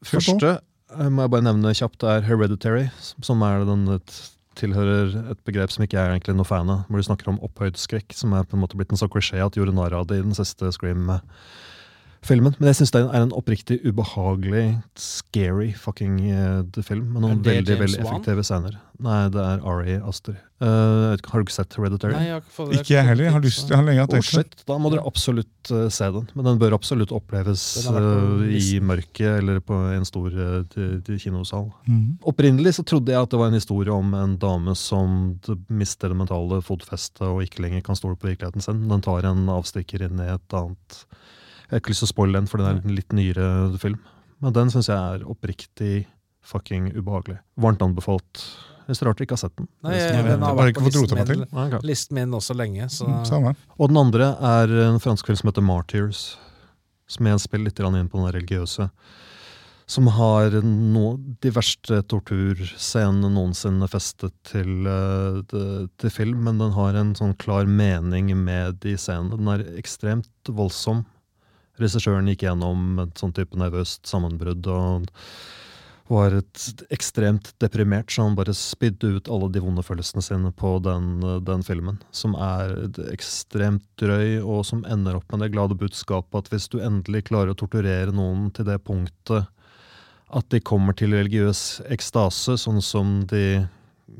Første 0.06 0.56
eh, 0.56 0.64
må 0.94 1.24
jeg 1.24 1.32
bare 1.32 1.46
nevne 1.46 1.74
kjapt 1.74 2.04
er 2.06 2.24
Hereditary, 2.26 2.88
som- 3.00 3.42
er 3.42 3.64
den 3.64 3.88
et, 3.88 4.30
tilhører 4.54 5.30
et 5.32 5.44
begrep 5.44 5.70
som 5.70 5.84
ikke 5.84 5.98
jeg 5.98 6.06
er 6.06 6.14
egentlig 6.14 6.36
noe 6.36 6.44
fan 6.48 6.70
av. 6.70 6.84
Hvor 6.88 6.96
de 6.96 7.02
snakker 7.08 7.28
om 7.28 7.40
opphøyd 7.40 7.76
skrekk, 7.76 8.14
som 8.14 8.32
er 8.32 8.44
på 8.44 8.54
en 8.56 8.62
måte 8.62 8.76
blitt 8.78 8.92
en 8.92 8.96
så 8.96 9.08
klisjé 9.08 9.44
at 9.44 9.52
gjorde 9.58 9.74
narr 9.74 9.92
av 9.92 10.06
det 10.06 10.18
i 10.18 10.22
den 10.22 10.34
siste 10.34 10.70
Scream-filmen. 12.26 12.56
Men 12.58 12.72
jeg 12.72 12.80
syns 12.80 12.92
det 12.94 13.02
er 13.04 13.22
en 13.22 13.34
oppriktig 13.36 13.78
ubehagelig, 13.86 14.64
scary 14.98 15.70
fucking 15.78 16.18
uh, 16.32 16.82
film. 16.82 17.12
Med 17.14 17.22
noen 17.22 17.44
veldig 17.44 17.76
James 17.76 17.84
veldig 17.84 18.02
Wan? 18.02 18.16
effektive 18.16 18.44
scener. 18.46 18.76
Nei, 19.06 19.26
det 19.28 19.42
er 19.42 19.62
Ari 19.68 19.98
Aster. 20.08 20.38
Eh, 20.56 20.66
jeg 20.66 21.18
ikke, 21.18 21.30
har 21.34 21.42
du 21.42 21.44
ikke 21.44 21.52
sett 21.52 21.74
Hereditary? 21.76 22.14
Nei, 22.16 22.22
jeg 22.24 22.32
har 22.32 22.40
ikke 22.40 22.54
fått 22.54 22.70
Ikke 22.72 22.94
jeg 22.94 23.04
heller. 23.04 23.26
Jeg 23.26 23.34
har, 23.34 23.42
lyst, 23.44 23.66
jeg 23.68 23.76
har 23.76 23.84
lenge 23.84 24.04
Oh, 24.06 24.08
tenkt 24.08 24.28
shit, 24.30 24.54
Da 24.64 24.78
må 24.80 24.88
dere 24.94 25.04
absolutt 25.04 25.70
uh, 25.74 25.82
se 25.92 26.08
den. 26.14 26.30
Men 26.32 26.48
den 26.48 26.62
bør 26.62 26.76
absolutt 26.78 27.12
oppleves 27.12 27.64
i 27.84 28.80
mørket 28.80 29.42
eller 29.42 29.60
på 29.60 29.76
en 29.92 30.08
stor 30.08 30.32
kinosal. 31.20 31.68
Mhm. 31.84 32.16
Opprinnelig 32.32 32.78
så 32.78 32.86
trodde 32.88 33.12
jeg 33.12 33.20
at 33.20 33.34
det 33.34 33.42
var 33.42 33.52
en 33.52 33.60
historie 33.60 33.92
om 33.92 34.16
en 34.16 34.38
dame 34.40 34.72
som 34.80 35.36
mister 35.68 36.10
det 36.12 36.18
mentale 36.24 36.62
fotfestet 36.64 37.26
og 37.28 37.44
ikke 37.44 37.66
lenger 37.66 37.84
kan 37.84 38.00
stole 38.00 38.16
på 38.16 38.32
virkeligheten 38.32 38.64
sin. 38.64 38.86
Den 38.88 39.04
tar 39.04 39.28
en 39.28 39.44
avstikker 39.52 40.08
inn 40.08 40.24
i 40.24 40.32
et 40.32 40.56
annet 40.56 41.04
Jeg 41.66 41.74
har 41.74 41.82
ikke 41.82 41.90
lyst 41.94 42.04
til 42.04 42.08
å 42.10 42.14
spoile 42.14 42.38
den, 42.38 42.46
for 42.50 42.62
den 42.62 42.68
er 42.70 42.82
en 42.84 42.94
litt 42.94 43.12
nyere 43.16 43.48
film. 43.82 43.98
Men 44.44 44.54
den 44.54 44.70
syns 44.70 44.88
jeg 44.92 44.96
er 44.96 45.24
oppriktig 45.26 45.94
fucking 46.46 46.92
ubehagelig. 46.94 47.40
Varmt 47.58 47.82
anbefalt. 47.82 48.44
Det 48.86 48.94
er 48.94 49.08
rart 49.08 49.18
du 49.18 49.24
ikke 49.24 49.34
har 49.34 49.42
sett 49.42 49.56
den. 49.58 49.66
Nei, 49.82 49.96
jeg, 49.98 50.22
den 50.28 50.44
har 50.46 50.54
vært 50.54 50.76
på 50.78 50.86
listen 50.86 51.18
min, 51.18 51.40
Nei, 51.50 51.64
ok. 51.72 51.80
listen 51.88 52.14
min 52.20 52.34
også 52.38 52.54
lenge, 52.54 52.86
så 52.92 53.08
Mm, 53.08 53.24
Samme. 53.26 53.54
Og 53.80 53.88
den 53.90 53.98
andre 53.98 54.28
er 54.38 54.74
en 54.86 55.00
fransk 55.02 55.26
film 55.26 55.36
som 55.40 55.50
heter 55.50 55.64
Martyrs. 55.66 56.36
Som 57.10 57.26
igjen 57.26 57.42
spiller 57.42 57.66
litt 57.70 57.80
inn 57.80 58.08
på 58.10 58.18
den 58.22 58.32
religiøse. 58.34 58.88
Som 59.86 60.06
har 60.10 60.50
no, 60.62 61.16
de 61.42 61.50
verste 61.50 62.00
torturscenene 62.10 63.28
noensinne 63.30 63.86
festet 63.90 64.34
til, 64.44 64.86
eh, 64.86 65.42
til 65.98 66.10
film. 66.10 66.44
Men 66.44 66.58
den 66.58 66.72
har 66.72 66.94
en 66.94 67.14
sånn 67.14 67.36
klar 67.38 67.66
mening 67.66 68.30
med 68.36 68.80
de 68.80 68.94
scenene. 68.96 69.36
Den 69.36 69.48
er 69.48 69.66
ekstremt 69.78 70.30
voldsom. 70.46 71.04
Regissøren 71.80 72.28
gikk 72.30 72.46
gjennom 72.46 73.00
et 73.04 73.20
sånn 73.20 73.34
type 73.36 73.58
nervøst 73.58 74.06
sammenbrudd 74.08 74.66
og 74.72 75.08
var 76.08 76.36
et 76.38 76.84
ekstremt 76.94 77.50
deprimert, 77.58 78.12
så 78.14 78.28
han 78.28 78.36
bare 78.38 78.54
spydde 78.54 79.16
ut 79.16 79.30
alle 79.32 79.48
de 79.50 79.62
vonde 79.64 79.82
følelsene 79.82 80.22
sine 80.22 80.52
på 80.54 80.76
den, 80.84 81.18
den 81.42 81.64
filmen. 81.66 81.98
Som 82.14 82.36
er 82.38 82.76
ekstremt 83.10 83.84
drøy, 83.98 84.38
og 84.38 84.62
som 84.68 84.84
ender 84.86 85.18
opp 85.18 85.26
med 85.32 85.42
det 85.42 85.50
glade 85.56 85.78
budskapet 85.78 86.44
at 86.44 86.52
hvis 86.52 86.68
du 86.70 86.78
endelig 86.78 87.24
klarer 87.32 87.52
å 87.52 87.58
torturere 87.58 88.14
noen 88.14 88.52
til 88.54 88.68
det 88.70 88.78
punktet 88.86 89.50
at 90.26 90.46
de 90.50 90.62
kommer 90.62 90.94
til 90.98 91.14
religiøs 91.14 91.82
ekstase, 91.90 92.56
sånn 92.58 92.80
som 92.82 93.18
de 93.30 93.66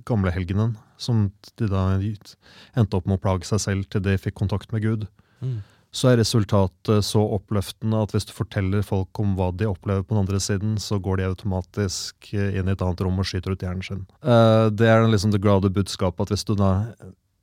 gamle 0.07 0.35
helgenen, 0.35 0.75
som 0.99 1.29
de 1.59 1.71
da 1.71 1.89
endte 1.99 2.99
opp 2.99 3.07
med 3.07 3.19
å 3.19 3.23
plage 3.23 3.47
seg 3.47 3.63
selv 3.63 3.89
til 3.91 4.03
de 4.03 4.19
fikk 4.19 4.39
kontakt 4.43 4.75
med 4.75 4.83
Gud, 4.87 5.07
Mm. 5.37 5.59
Så 5.97 6.11
er 6.11 6.19
resultatet 6.21 7.05
så 7.07 7.23
oppløftende 7.39 8.03
at 8.05 8.13
hvis 8.13 8.29
du 8.29 8.35
forteller 8.37 8.85
folk 8.85 9.17
om 9.23 9.33
hva 9.39 9.49
de 9.57 9.69
opplever 9.71 10.05
på 10.05 10.13
den 10.13 10.25
andre 10.27 10.41
siden, 10.43 10.75
så 10.83 10.99
går 11.03 11.21
de 11.21 11.29
automatisk 11.31 12.33
inn 12.37 12.69
i 12.69 12.75
et 12.75 12.83
annet 12.85 13.05
rom 13.07 13.23
og 13.23 13.29
skyter 13.29 13.55
ut 13.55 13.65
hjernen 13.65 13.87
sin. 13.87 14.03
Eh, 14.21 14.69
Det 14.77 14.91
er 14.91 15.07
liksom 15.09 15.33
det 15.33 15.41
glade 15.45 15.73
budskapet 15.73 16.27
at 16.27 16.35
hvis 16.35 16.45
du 16.45 16.55
da 16.59 16.73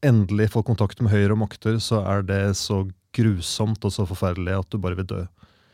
endelig 0.05 0.51
får 0.53 0.67
kontakt 0.67 1.01
med 1.01 1.13
høyere 1.15 1.38
makter, 1.39 1.80
så 1.81 2.03
er 2.05 2.21
det 2.27 2.43
så 2.59 2.84
grusomt 3.15 3.81
og 3.85 3.93
så 3.93 4.05
forferdelig 4.09 4.59
at 4.59 4.69
du 4.69 4.77
bare 4.77 4.99
vil 4.99 5.09
dø. 5.09 5.23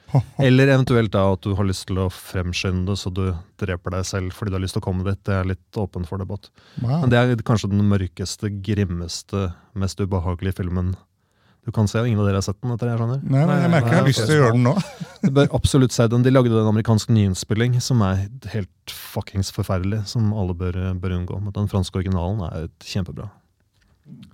Eller 0.42 0.72
eventuelt 0.72 1.12
da 1.14 1.28
at 1.34 1.44
du 1.46 1.52
har 1.58 1.68
lyst 1.68 1.86
til 1.90 2.00
å 2.02 2.08
fremskynde 2.14 2.88
det, 2.90 2.98
så 3.02 3.12
du 3.14 3.28
dreper 3.62 3.94
deg 3.94 4.08
selv 4.08 4.34
fordi 4.34 4.54
du 4.54 4.58
har 4.58 4.64
lyst 4.64 4.78
til 4.78 4.82
å 4.84 4.88
komme 4.88 5.06
dit. 5.06 5.20
Det 5.28 5.36
er 5.36 5.52
litt 5.52 5.80
åpen 5.80 6.08
for 6.08 6.22
debatt. 6.22 6.50
Wow. 6.80 7.04
Men 7.04 7.12
det 7.12 7.20
er 7.20 7.44
kanskje 7.46 7.70
den 7.74 7.86
mørkeste, 7.92 8.50
grimmeste, 8.66 9.50
mest 9.78 10.02
ubehagelige 10.02 10.62
filmen 10.64 10.96
du 11.70 11.74
kan 11.76 11.88
se. 11.90 12.02
Ingen 12.02 12.22
av 12.22 12.28
dere 12.28 12.42
har 12.42 12.46
sett 12.46 12.58
den? 12.60 12.74
etter 12.74 12.90
det 12.90 12.94
jeg 12.96 13.02
skjønner. 13.02 13.22
Nei, 13.24 13.44
men 13.46 13.64
jeg 13.64 13.74
merker 13.76 13.94
jeg 13.94 14.02
har 14.02 14.10
lyst 14.10 14.24
til 14.26 14.36
å 14.36 14.40
gjøre 14.42 14.56
den 14.58 14.66
nå. 14.68 14.76
Du 15.24 15.30
bør 15.36 15.50
absolutt 15.58 15.94
se 15.96 16.08
den. 16.12 16.24
De 16.26 16.32
lagde 16.32 16.54
en 16.56 16.72
amerikansk 16.72 17.12
nyinnspilling 17.12 17.76
som 17.84 18.02
er 18.06 18.26
helt 18.54 18.94
fuckings 18.94 19.52
forferdelig, 19.56 20.06
som 20.10 20.32
alle 20.34 20.56
bør, 20.58 20.80
bør 21.00 21.18
unngå. 21.18 21.42
Men 21.44 21.56
den 21.56 21.70
franske 21.72 22.00
originalen 22.00 22.42
er 22.48 22.70
kjempebra. 22.88 23.28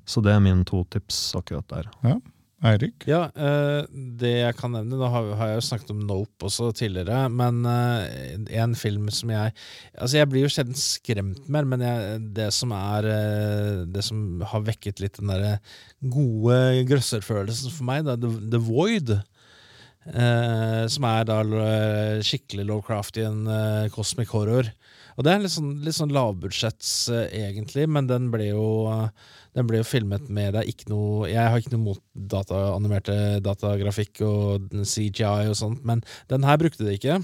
Så 0.07 0.21
det 0.23 0.31
er 0.31 0.43
mine 0.43 0.63
to 0.67 0.83
tips 0.93 1.33
akkurat 1.37 1.67
der. 1.71 1.89
Jeg 2.05 2.21
Eirik? 2.65 3.05
Ja, 3.05 3.27
eh, 3.37 3.85
det 3.93 4.31
jeg 4.31 4.55
kan 4.57 4.73
nevne 4.73 4.97
Nå 4.97 5.09
har, 5.11 5.27
jeg 5.51 5.59
jo 5.59 5.65
snakket 5.67 5.91
om 5.93 6.01
Nope 6.07 6.47
også 6.47 6.71
tidligere, 6.77 7.25
men 7.29 7.61
eh, 7.69 8.37
en 8.61 8.73
film 8.79 9.09
som 9.13 9.31
jeg 9.33 9.53
Altså, 9.93 10.17
jeg 10.17 10.29
blir 10.31 10.45
jo 10.45 10.51
sjelden 10.51 10.79
skremt 10.79 11.45
mer, 11.51 11.67
men 11.69 11.83
jeg, 11.85 12.19
det 12.37 12.49
som 12.55 12.73
er 12.75 13.09
eh, 13.11 13.83
Det 13.93 14.03
som 14.05 14.41
har 14.53 14.65
vekket 14.65 15.03
litt 15.03 15.19
den 15.19 15.33
derre 15.33 15.59
gode 16.01 16.57
grøsserfølelsen 16.89 17.73
for 17.73 17.87
meg, 17.87 18.05
da, 18.07 18.17
The, 18.19 18.33
The 18.53 18.61
Void. 18.61 19.15
Som 20.05 21.07
er 21.09 21.23
da 21.25 21.39
skikkelig 22.21 22.67
Lovecraftian 22.69 23.47
en 23.49 23.89
cosmic 23.89 24.29
horror. 24.29 24.69
Og 25.15 25.25
det 25.25 25.31
er 25.31 25.43
litt 25.43 25.53
sånn, 25.55 25.73
litt 25.85 25.95
sånn 25.95 26.13
lavbudsjetts, 26.15 26.93
uh, 27.13 27.23
egentlig, 27.31 27.87
men 27.87 28.09
den 28.11 28.29
ble 28.33 28.51
jo 28.51 28.67
uh, 28.91 29.07
den 29.55 29.69
ble 29.69 29.79
jo 29.79 29.87
filmet 29.87 30.27
med 30.27 30.53
det 30.55 30.63
er 30.63 30.71
ikke 30.71 30.91
noe 30.91 31.29
Jeg 31.31 31.51
har 31.51 31.61
ikke 31.61 31.75
noe 31.75 31.85
mot 31.93 32.03
data, 32.35 32.67
animerte 32.75 33.15
datagrafikk 33.43 34.25
og 34.27 34.75
CGI 34.83 35.47
og 35.51 35.57
sånt, 35.59 35.85
men 35.87 36.03
den 36.31 36.45
her 36.47 36.59
brukte 36.59 36.83
de 36.83 36.97
ikke. 36.97 37.21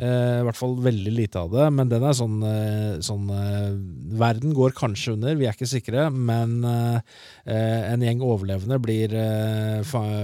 Eh, 0.00 0.36
I 0.40 0.44
hvert 0.46 0.56
fall 0.56 0.76
veldig 0.80 1.12
lite 1.12 1.42
av 1.42 1.50
det, 1.52 1.66
men 1.74 1.90
den 1.90 2.06
er 2.06 2.14
sånn, 2.16 2.38
sånn 3.04 3.26
Verden 4.20 4.54
går 4.56 4.76
kanskje 4.78 5.16
under, 5.16 5.34
vi 5.36 5.48
er 5.48 5.56
ikke 5.56 5.68
sikre, 5.68 6.06
men 6.14 6.62
en 6.64 8.06
gjeng 8.06 8.22
overlevende 8.24 8.78
blir, 8.80 9.16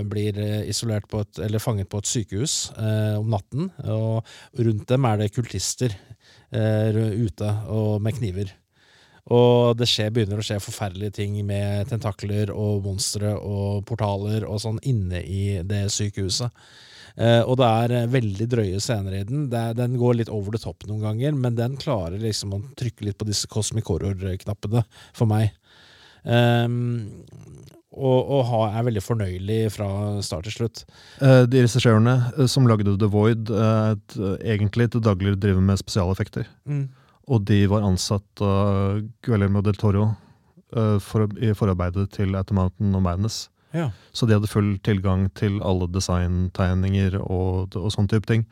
blir 0.08 0.40
isolert 0.70 1.10
på 1.10 1.24
et, 1.26 1.42
eller 1.48 1.62
fanget 1.62 1.90
på 1.90 2.00
et 2.00 2.12
sykehus 2.12 2.56
eh, 2.78 3.16
om 3.18 3.34
natten, 3.34 3.68
og 3.84 4.22
rundt 4.62 4.86
dem 4.94 5.10
er 5.10 5.24
det 5.24 5.34
kultister 5.34 5.98
ute 6.56 7.50
og 7.72 8.00
med 8.02 8.16
kniver. 8.16 8.52
Og 9.34 9.74
det 9.74 9.88
skjer, 9.90 10.12
begynner 10.14 10.38
å 10.38 10.44
skje 10.46 10.60
forferdelige 10.62 11.16
ting 11.18 11.38
med 11.46 11.88
tentakler 11.90 12.52
og 12.54 12.84
monstre 12.84 13.32
og 13.34 13.82
portaler 13.88 14.46
og 14.46 14.60
sånn 14.62 14.78
inne 14.86 15.22
i 15.26 15.58
det 15.66 15.88
sykehuset. 15.94 16.54
Eh, 17.16 17.40
og 17.42 17.56
det 17.58 17.66
er 17.66 17.94
eh, 17.96 18.10
veldig 18.12 18.46
drøye 18.52 18.80
scener 18.82 19.16
i 19.16 19.24
den. 19.26 19.46
Det 19.52 19.64
den 19.78 19.96
går 19.98 20.18
litt 20.20 20.32
over 20.32 20.54
the 20.54 20.60
top 20.62 20.84
noen 20.86 21.02
ganger, 21.02 21.34
men 21.34 21.56
den 21.58 21.78
klarer 21.80 22.20
liksom 22.20 22.54
å 22.54 22.62
trykke 22.78 23.08
litt 23.08 23.18
på 23.18 23.28
disse 23.28 23.48
cosmic 23.50 23.88
horror-knappene 23.88 24.84
for 25.16 25.30
meg. 25.30 25.56
Ehm, 26.26 27.08
og, 27.96 28.30
og 28.36 28.44
ha, 28.50 28.60
er 28.78 28.86
veldig 28.90 29.02
fornøyelig 29.04 29.58
fra 29.74 29.88
start 30.24 30.46
til 30.48 30.54
slutt. 30.58 30.84
Eh, 31.24 31.42
De 31.48 31.64
regissørene 31.64 32.14
eh, 32.36 32.46
som 32.50 32.68
lagde 32.68 32.96
The 33.00 33.08
Void, 33.12 33.50
eh, 33.50 33.96
et, 33.96 34.16
egentlig 34.44 34.90
til 34.92 35.04
daglig 35.04 35.36
driver 35.42 35.64
med 35.64 35.80
spesialeffekter. 35.80 36.48
Og 37.26 37.42
de 37.48 37.64
var 37.70 37.82
ansatt 37.88 38.44
av 38.44 39.02
Guillermo 39.26 39.62
del 39.66 39.78
Toro 39.80 40.10
eh, 40.76 40.96
for, 41.02 41.26
i 41.42 41.52
forarbeidet 41.56 42.10
til 42.14 42.36
At 42.38 42.52
the 42.52 42.58
Mountain 42.58 42.94
og 42.94 43.02
Madness. 43.08 43.46
Ja. 43.74 43.90
Så 44.14 44.28
de 44.28 44.36
hadde 44.36 44.48
full 44.48 44.76
tilgang 44.86 45.26
til 45.36 45.58
alle 45.66 45.88
designtegninger 45.92 47.18
og, 47.20 47.74
og 47.76 47.90
sånne 47.92 48.12
type 48.12 48.28
ting. 48.30 48.46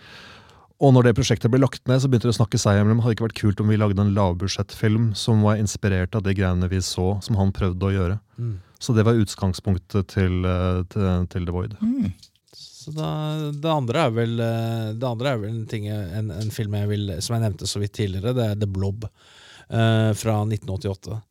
Og 0.82 0.90
når 0.92 1.06
det 1.06 1.14
prosjektet 1.16 1.52
ble 1.52 1.62
lagt 1.62 1.84
ned, 1.88 2.02
så 2.02 2.10
begynte 2.10 2.26
de 2.28 2.34
å 2.34 2.36
snakke 2.36 2.58
seg 2.60 2.80
imellom. 2.80 3.04
Hadde 3.04 3.14
ikke 3.16 3.28
vært 3.28 3.38
kult 3.38 3.60
om 3.62 3.70
vi 3.70 3.78
lagde 3.78 4.02
en 4.02 4.12
lavbudsjettfilm 4.16 5.12
som 5.16 5.44
var 5.46 5.60
inspirert 5.62 6.16
av 6.18 6.24
de 6.26 6.34
greiene 6.36 6.68
vi 6.68 6.80
så, 6.84 7.14
som 7.24 7.38
han 7.38 7.54
prøvde 7.54 7.88
å 7.88 7.94
gjøre. 7.94 8.18
Mm. 8.36 8.56
Så 8.84 8.92
det 8.96 9.06
var 9.06 9.16
utgangspunktet 9.16 10.12
til, 10.12 10.44
eh, 10.44 10.80
til, 10.92 11.26
til 11.32 11.48
The 11.48 11.54
Void. 11.56 11.76
Mm. 11.80 12.10
Så 12.54 12.92
da, 12.92 13.10
det 13.48 13.70
andre 13.70 14.02
er 14.06 14.10
vel 14.12 14.40
eh, 14.44 14.88
Det 14.92 15.06
andre 15.08 15.30
er 15.30 15.38
vel 15.40 15.54
en, 15.54 15.68
ting, 15.70 15.86
en, 15.88 16.28
en 16.34 16.50
film 16.52 16.76
jeg 16.76 16.90
vil, 16.90 17.14
som 17.24 17.38
jeg 17.38 17.46
nevnte 17.46 17.68
så 17.70 17.80
vidt 17.80 17.96
tidligere. 17.96 18.34
Det 18.36 18.48
er 18.50 18.58
The 18.60 18.68
Blob 18.70 19.06
eh, 19.08 20.10
fra 20.20 20.42
1988. 20.44 21.22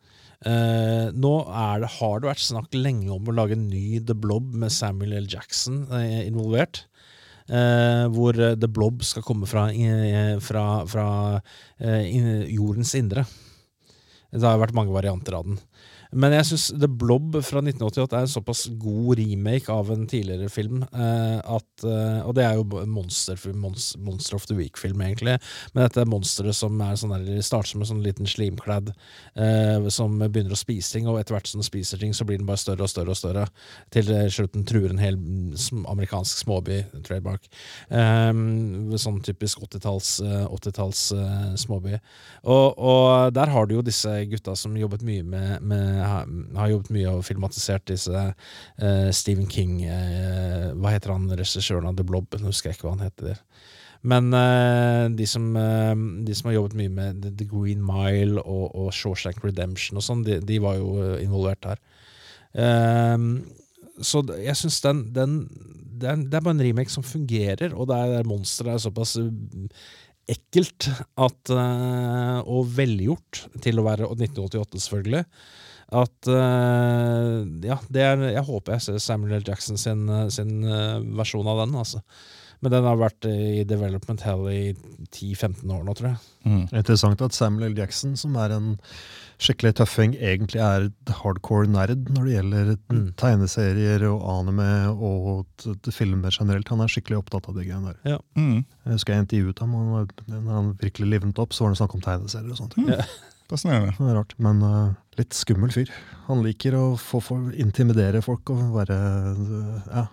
Eh, 0.43 1.11
nå 1.15 1.34
det, 1.80 1.91
har 1.99 2.17
det 2.19 2.31
vært 2.31 2.43
snakk 2.43 2.73
lenge 2.75 3.13
om 3.13 3.30
å 3.30 3.35
lage 3.38 3.55
en 3.55 3.69
ny 3.69 4.01
The 4.03 4.17
Blob 4.17 4.49
med 4.59 4.73
Samuel 4.73 5.13
L. 5.21 5.30
Jackson 5.30 5.85
eh, 5.93 6.25
involvert. 6.25 6.84
Eh, 7.47 8.05
hvor 8.15 8.38
eh, 8.39 8.57
The 8.59 8.69
Blob 8.71 9.03
skal 9.05 9.25
komme 9.27 9.47
fra, 9.49 9.69
eh, 9.71 10.35
fra, 10.43 10.65
fra 10.89 11.07
eh, 11.80 12.09
jordens 12.51 12.95
indre. 12.99 13.27
Det 14.34 14.47
har 14.47 14.57
vært 14.61 14.75
mange 14.75 14.95
varianter 14.95 15.38
av 15.38 15.45
den. 15.45 15.59
Men 16.14 16.35
jeg 16.38 16.48
syns 16.52 16.68
The 16.80 16.90
Blob 16.90 17.38
fra 17.45 17.61
1988 17.64 18.18
er 18.18 18.27
en 18.27 18.31
såpass 18.34 18.64
god 18.81 19.19
remake 19.19 19.72
av 19.73 19.91
en 19.94 20.06
tidligere 20.10 20.49
film 20.52 20.84
eh, 20.84 21.40
at 21.40 21.85
eh, 21.88 22.19
Og 22.27 22.35
det 22.38 22.45
er 22.48 22.57
jo 22.60 22.84
Monster, 22.90 23.40
Monster, 23.53 24.35
of 24.38 24.48
the 24.49 24.57
Week-film, 24.57 25.02
egentlig. 25.06 25.38
Men 25.73 25.85
dette 25.85 26.02
er 26.02 26.10
monsteret 26.10 26.57
som 26.57 26.80
er 26.84 26.98
sånn 26.99 27.14
der, 27.15 27.41
starter 27.45 27.73
som 27.73 27.84
en 27.84 27.91
sånn 27.91 28.03
liten 28.06 28.30
slimkladd 28.30 28.94
eh, 28.94 29.90
som 29.94 30.18
begynner 30.22 30.56
å 30.56 30.60
spise 30.60 30.95
ting, 30.95 31.10
og 31.10 31.19
etter 31.19 31.38
hvert 31.38 31.49
som 31.49 31.61
den 31.61 31.68
spiser 31.68 32.02
ting, 32.02 32.14
så 32.15 32.26
blir 32.27 32.41
den 32.41 32.49
bare 32.49 32.61
større 32.61 32.85
og 32.85 32.91
større 32.91 33.14
og 33.14 33.19
større. 33.19 33.45
Til 33.94 34.10
slutt 34.34 34.56
den 34.56 34.65
truer 34.68 34.94
en 34.94 35.02
hel 35.02 35.19
amerikansk 35.90 36.44
småby, 36.44 36.81
trademark. 37.06 37.45
Sånn 37.90 39.22
typisk 39.26 39.64
80-talls 39.68 40.14
eh, 40.23 40.45
80-talls, 40.48 41.11
eh, 41.18 41.53
småby. 41.56 41.98
Og, 42.44 42.77
og 42.77 43.34
der 43.35 43.52
har 43.53 43.68
du 43.68 43.77
jo 43.77 43.85
disse 43.85 44.11
gutta 44.31 44.56
som 44.60 44.76
jobbet 44.77 45.06
mye 45.06 45.23
med, 45.23 45.64
med 45.65 46.02
har, 46.07 46.27
har 46.57 46.71
jobbet 46.71 46.91
mye 46.95 47.13
og 47.13 47.23
filmatisert 47.27 47.85
disse 47.89 48.11
uh, 48.13 49.09
Stephen 49.15 49.47
King 49.51 49.80
uh, 49.85 50.73
Hva 50.77 50.93
heter 50.95 51.13
han 51.15 51.30
regissøren 51.31 51.89
av 51.89 51.97
The 51.99 52.05
Blob? 52.07 52.27
Nå 52.39 52.51
husker 52.51 52.71
jeg 52.71 52.80
ikke 52.80 52.89
hva 52.89 52.97
han 52.97 53.07
heter. 53.07 53.41
Men 54.03 54.30
uh, 54.35 55.07
de, 55.15 55.27
som, 55.30 55.49
de 56.27 56.35
som 56.35 56.49
har 56.49 56.57
jobbet 56.57 56.77
mye 56.81 56.91
med 56.91 57.25
The, 57.25 57.47
Green 57.47 57.84
Mile 57.85 58.43
og, 58.43 58.69
og 58.75 58.93
Shawshank 58.95 59.43
Redemption 59.45 59.99
og 59.99 60.05
sånn, 60.05 60.25
de, 60.27 60.41
de 60.43 60.59
var 60.63 60.80
jo 60.81 61.15
involvert 61.23 61.71
her. 61.71 61.84
Ehm, 62.53 63.30
så 64.03 64.21
jeg 64.38 64.55
syns 64.59 64.80
den, 64.84 65.03
den 65.13 65.38
det, 65.49 66.09
er, 66.09 66.21
det 66.21 66.38
er 66.38 66.43
bare 66.43 66.57
en 66.57 66.65
remake 66.65 66.93
som 66.93 67.05
fungerer, 67.05 67.73
og 67.73 67.89
det 67.89 67.97
er, 67.97 68.27
monsteret 68.27 68.75
er 68.75 68.84
såpass 68.84 69.15
ekkelt 70.30 70.88
at, 71.19 71.51
og 71.51 72.71
velgjort 72.77 73.43
til 73.63 73.80
å 73.80 73.85
være 73.88 74.07
1988, 74.07 74.81
selvfølgelig. 74.85 75.23
At 75.94 76.30
uh, 76.32 77.44
Ja, 77.65 77.78
det 77.94 78.02
er, 78.06 78.24
jeg 78.34 78.45
håper 78.48 78.78
jeg 78.78 78.86
ser 78.88 79.02
Samuel 79.03 79.38
L. 79.40 79.44
Jackson 79.48 79.78
sin, 79.78 80.07
eh, 80.10 80.28
sin 80.34 80.64
uh, 80.65 80.99
versjon 81.20 81.48
av 81.48 81.64
den. 81.65 81.76
altså. 81.80 82.02
Men 82.64 82.72
den 82.72 82.86
har 82.88 82.95
vært 82.95 83.26
i 83.28 83.65
development 83.68 84.22
hell 84.24 84.45
i 84.48 84.60
10-15 85.11 85.68
år 85.76 85.82
nå, 85.84 85.94
tror 85.99 86.14
jeg. 86.14 86.20
Mm. 86.48 86.61
Interessant 86.80 87.20
at 87.26 87.36
Samuel 87.36 87.74
L. 87.74 87.76
Jackson, 87.82 88.14
som 88.15 88.38
er 88.40 88.53
en 88.56 88.70
skikkelig 89.44 89.74
tøffing, 89.82 90.14
egentlig 90.15 90.61
er 90.64 90.86
hardcore 91.20 91.68
nerd 91.68 92.06
når 92.15 92.24
det 92.30 92.38
gjelder 92.38 92.72
Mm. 92.94 93.03
tegneserier 93.20 94.06
og 94.07 94.24
anime 94.32 94.70
og 94.95 95.44
t- 95.60 95.76
t- 95.84 95.91
filmer 95.91 96.32
generelt. 96.32 96.72
Han 96.72 96.80
er 96.86 96.88
skikkelig 96.94 97.20
opptatt 97.20 97.49
av 97.52 97.57
de 97.60 97.65
greiene 97.68 97.91
der. 98.06 98.22
Mm. 98.40 98.64
Jeg 98.86 98.94
husker 98.95 99.14
jeg 99.18 99.26
intervjuet 99.26 99.60
ham, 99.65 99.76
og 99.99 100.14
når 100.32 100.52
han 100.56 100.74
virkelig 100.80 101.10
livnet 101.18 101.44
opp, 101.44 101.52
så 101.52 101.65
var 101.68 101.76
det 101.76 101.82
snakk 101.84 101.95
om 101.99 102.06
tegneserier 102.07 102.56
og 102.56 102.61
sånt. 102.64 102.78
Mm. 102.80 102.94
Fascinerende. 103.52 103.98
Det 103.99 104.07
er 104.14 104.15
rart, 104.22 104.38
men 104.40 104.64
uh, 104.64 104.94
litt 105.19 105.38
skummel 105.38 105.72
fyr. 105.73 105.91
Han 106.27 106.44
liker 106.45 106.76
å 106.77 106.84
få, 106.99 107.22
få 107.23 107.40
intimidere 107.60 108.22
folk 108.26 108.52
og 108.53 108.61
være 108.77 108.98
ja, 109.90 110.06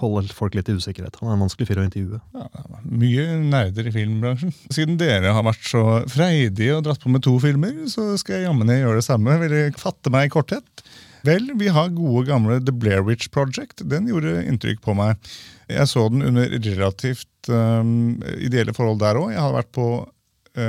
holde 0.00 0.32
folk 0.34 0.56
litt 0.56 0.68
i 0.70 0.76
usikkerhet. 0.76 1.16
Han 1.20 1.30
er 1.30 1.36
en 1.36 1.44
vanskelig 1.44 1.68
fyr 1.68 1.80
å 1.82 1.86
intervjue. 1.86 2.20
Ja, 2.34 2.46
mye 2.84 3.26
nerder 3.42 3.88
i 3.88 3.94
filmbransjen. 3.94 4.54
Siden 4.74 4.98
dere 5.00 5.34
har 5.36 5.46
vært 5.46 5.66
så 5.68 5.84
freidige 6.10 6.78
og 6.78 6.84
dratt 6.86 7.02
på 7.02 7.12
med 7.12 7.24
to 7.26 7.36
filmer, 7.42 7.74
så 7.90 8.12
skal 8.20 8.38
jeg 8.38 8.48
jammen 8.48 8.72
gjøre 8.72 9.00
det 9.00 9.08
samme. 9.08 9.38
Vil 9.42 9.52
dere 9.52 9.74
fatte 9.80 10.12
meg 10.14 10.28
i 10.28 10.34
korthet? 10.34 10.86
Vel, 11.24 11.46
vi 11.56 11.70
har 11.72 11.92
gode 11.94 12.26
gamle 12.28 12.58
The 12.60 12.74
Blair 12.76 13.04
Witch 13.04 13.30
Project. 13.32 13.80
Den 13.88 14.10
gjorde 14.10 14.42
inntrykk 14.44 14.82
på 14.84 14.96
meg. 14.98 15.16
Jeg 15.72 15.88
så 15.88 16.04
den 16.12 16.26
under 16.28 16.50
relativt 16.66 17.48
um, 17.48 18.20
ideelle 18.36 18.74
forhold 18.76 19.00
der 19.00 19.20
òg. 19.20 19.30
Jeg 19.32 19.40
har 19.40 19.54
vært 19.56 19.72
på 19.72 19.88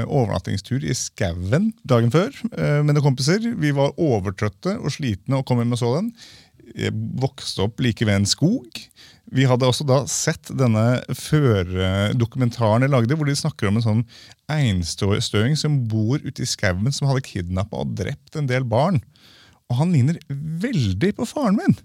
overnattingstur 0.06 0.86
i 0.86 0.96
skauen 0.98 1.72
dagen 1.88 2.12
før 2.14 2.32
eh, 2.58 2.82
med 2.82 2.96
noen 2.96 3.12
kompiser. 3.12 3.44
Vi 3.62 3.74
var 3.76 3.96
overtrøtte 4.02 4.78
og 4.80 4.94
slitne 4.96 5.40
og 5.40 5.46
kom 5.48 5.62
hjem 5.62 5.76
og 5.78 5.82
så 5.82 5.92
den. 6.00 6.12
Jeg 6.76 6.96
vokste 7.22 7.68
opp 7.68 7.82
like 7.84 8.06
ved 8.08 8.22
en 8.22 8.30
skog. 8.30 8.82
Vi 9.36 9.46
hadde 9.50 9.68
også 9.68 9.86
da 9.88 10.00
sett 10.10 10.50
denne 10.58 11.02
førdokumentaren 11.18 12.86
de 12.86 12.90
lagde, 12.92 13.18
hvor 13.18 13.30
de 13.30 13.38
snakker 13.38 13.70
om 13.70 13.80
en 13.80 13.86
sånn 13.86 14.04
einstøing 14.52 15.58
som 15.58 15.80
bor 15.90 16.22
ute 16.22 16.44
i 16.46 16.50
skauen, 16.50 16.94
som 16.94 17.10
hadde 17.10 17.26
kidnappa 17.26 17.82
og 17.82 17.96
drept 17.98 18.38
en 18.38 18.50
del 18.50 18.66
barn. 18.70 19.02
Og 19.70 19.80
han 19.80 19.94
ligner 19.96 20.20
veldig 20.30 21.16
på 21.18 21.30
faren 21.30 21.58
min. 21.58 21.78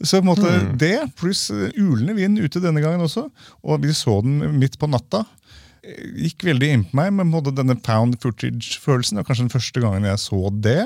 Så 0.00 0.16
på 0.16 0.24
en 0.24 0.30
måte 0.30 0.52
det, 0.80 0.96
pluss 1.20 1.50
eh, 1.52 1.74
ulende 1.76 2.14
vind 2.16 2.40
ute 2.40 2.62
denne 2.62 2.80
gangen 2.80 3.04
også, 3.04 3.26
og 3.60 3.82
vi 3.84 3.92
så 3.96 4.20
den 4.24 4.40
midt 4.56 4.78
på 4.80 4.88
natta, 4.88 5.26
eh, 5.26 5.39
gikk 5.82 6.44
veldig 6.48 6.70
inn 6.74 6.84
på 6.88 6.98
meg 6.98 7.12
med 7.16 7.32
både 7.32 7.54
denne 7.56 7.76
pound 7.80 8.18
footage-følelsen. 8.22 9.16
Det 9.16 9.22
var 9.22 9.30
kanskje 9.30 9.46
den 9.46 9.54
første 9.54 9.82
gangen 9.84 10.08
jeg 10.08 10.22
så 10.22 10.42
det. 10.52 10.82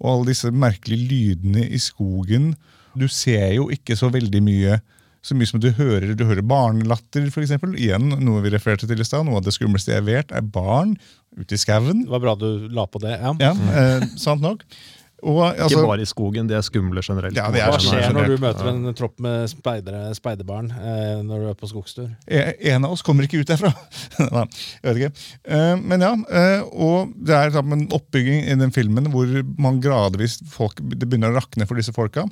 Og 0.00 0.10
alle 0.10 0.32
disse 0.32 0.50
merkelige 0.50 1.08
lydene 1.10 1.68
i 1.68 1.80
skogen. 1.82 2.52
Du 2.98 3.06
ser 3.10 3.54
jo 3.56 3.68
ikke 3.74 3.96
så 3.98 4.10
veldig 4.14 4.42
mye 4.44 4.80
så 5.24 5.32
mye 5.32 5.48
som 5.48 5.60
du 5.62 5.70
hører 5.72 6.10
du 6.12 6.26
hører 6.28 6.44
barnelatter, 6.44 7.30
f.eks. 7.30 7.54
Igjen 7.80 8.10
noe 8.12 8.42
vi 8.44 8.50
refererte 8.52 8.88
til 8.90 9.00
i 9.00 9.06
stad. 9.08 9.24
Noe 9.24 9.40
av 9.40 9.46
det 9.46 9.54
skumleste 9.56 9.94
jeg 9.94 10.04
vet, 10.04 10.34
er 10.36 10.44
barn 10.44 10.98
ute 11.38 11.56
i 11.56 11.60
skauen. 11.60 12.02
Det 12.04 12.12
var 12.12 12.20
bra 12.26 12.34
du 12.36 12.68
la 12.68 12.84
på 12.84 13.00
det. 13.00 13.16
ja. 13.16 13.32
Ja, 13.40 13.54
eh, 13.54 14.04
sant 14.20 14.44
nok. 14.44 14.66
Og, 15.24 15.38
altså, 15.46 15.78
Ikke 15.78 15.88
bare 15.88 16.04
i 16.04 16.08
skogen, 16.08 16.48
de 16.50 16.56
er 16.58 16.64
skumle 16.66 17.00
generelt. 17.04 17.36
Ja, 17.38 17.46
er 17.48 17.70
Hva 17.72 17.78
skjer 17.80 18.02
skjer 18.02 18.16
når 18.16 18.26
du 18.28 18.42
møter 18.42 18.68
en 18.68 18.96
tropp 18.98 19.22
med 19.24 19.48
speidere, 19.48 20.02
speiderbarn 20.18 20.68
eh, 20.74 21.22
når 21.24 21.44
du 21.44 21.46
er 21.52 21.56
på 21.60 21.70
skogstur? 21.70 22.10
E- 22.28 22.56
En 22.74 22.84
av 22.84 22.92
oss 22.92 23.04
kommer 23.06 23.24
ikke 23.24 23.40
ut 23.40 23.48
derfra. 23.48 23.70
Nei, 24.34 24.44
jeg 24.82 24.88
vet 24.90 25.00
ikke. 25.00 25.24
Eh, 25.48 25.76
Men 25.80 26.04
ja, 26.04 26.12
eh, 26.28 26.66
og 26.76 27.14
det 27.16 27.38
er 27.38 27.56
en 27.62 27.86
oppbygging 27.96 28.44
i 28.52 28.58
den 28.60 28.74
filmen 28.74 29.08
hvor 29.14 29.32
man 29.56 29.80
gradvis 29.84 30.40
folk, 30.52 30.82
det 30.84 31.08
begynner 31.08 31.32
å 31.32 31.38
rakne 31.40 31.66
for 31.70 31.80
disse 31.80 31.94
folka. 31.96 32.26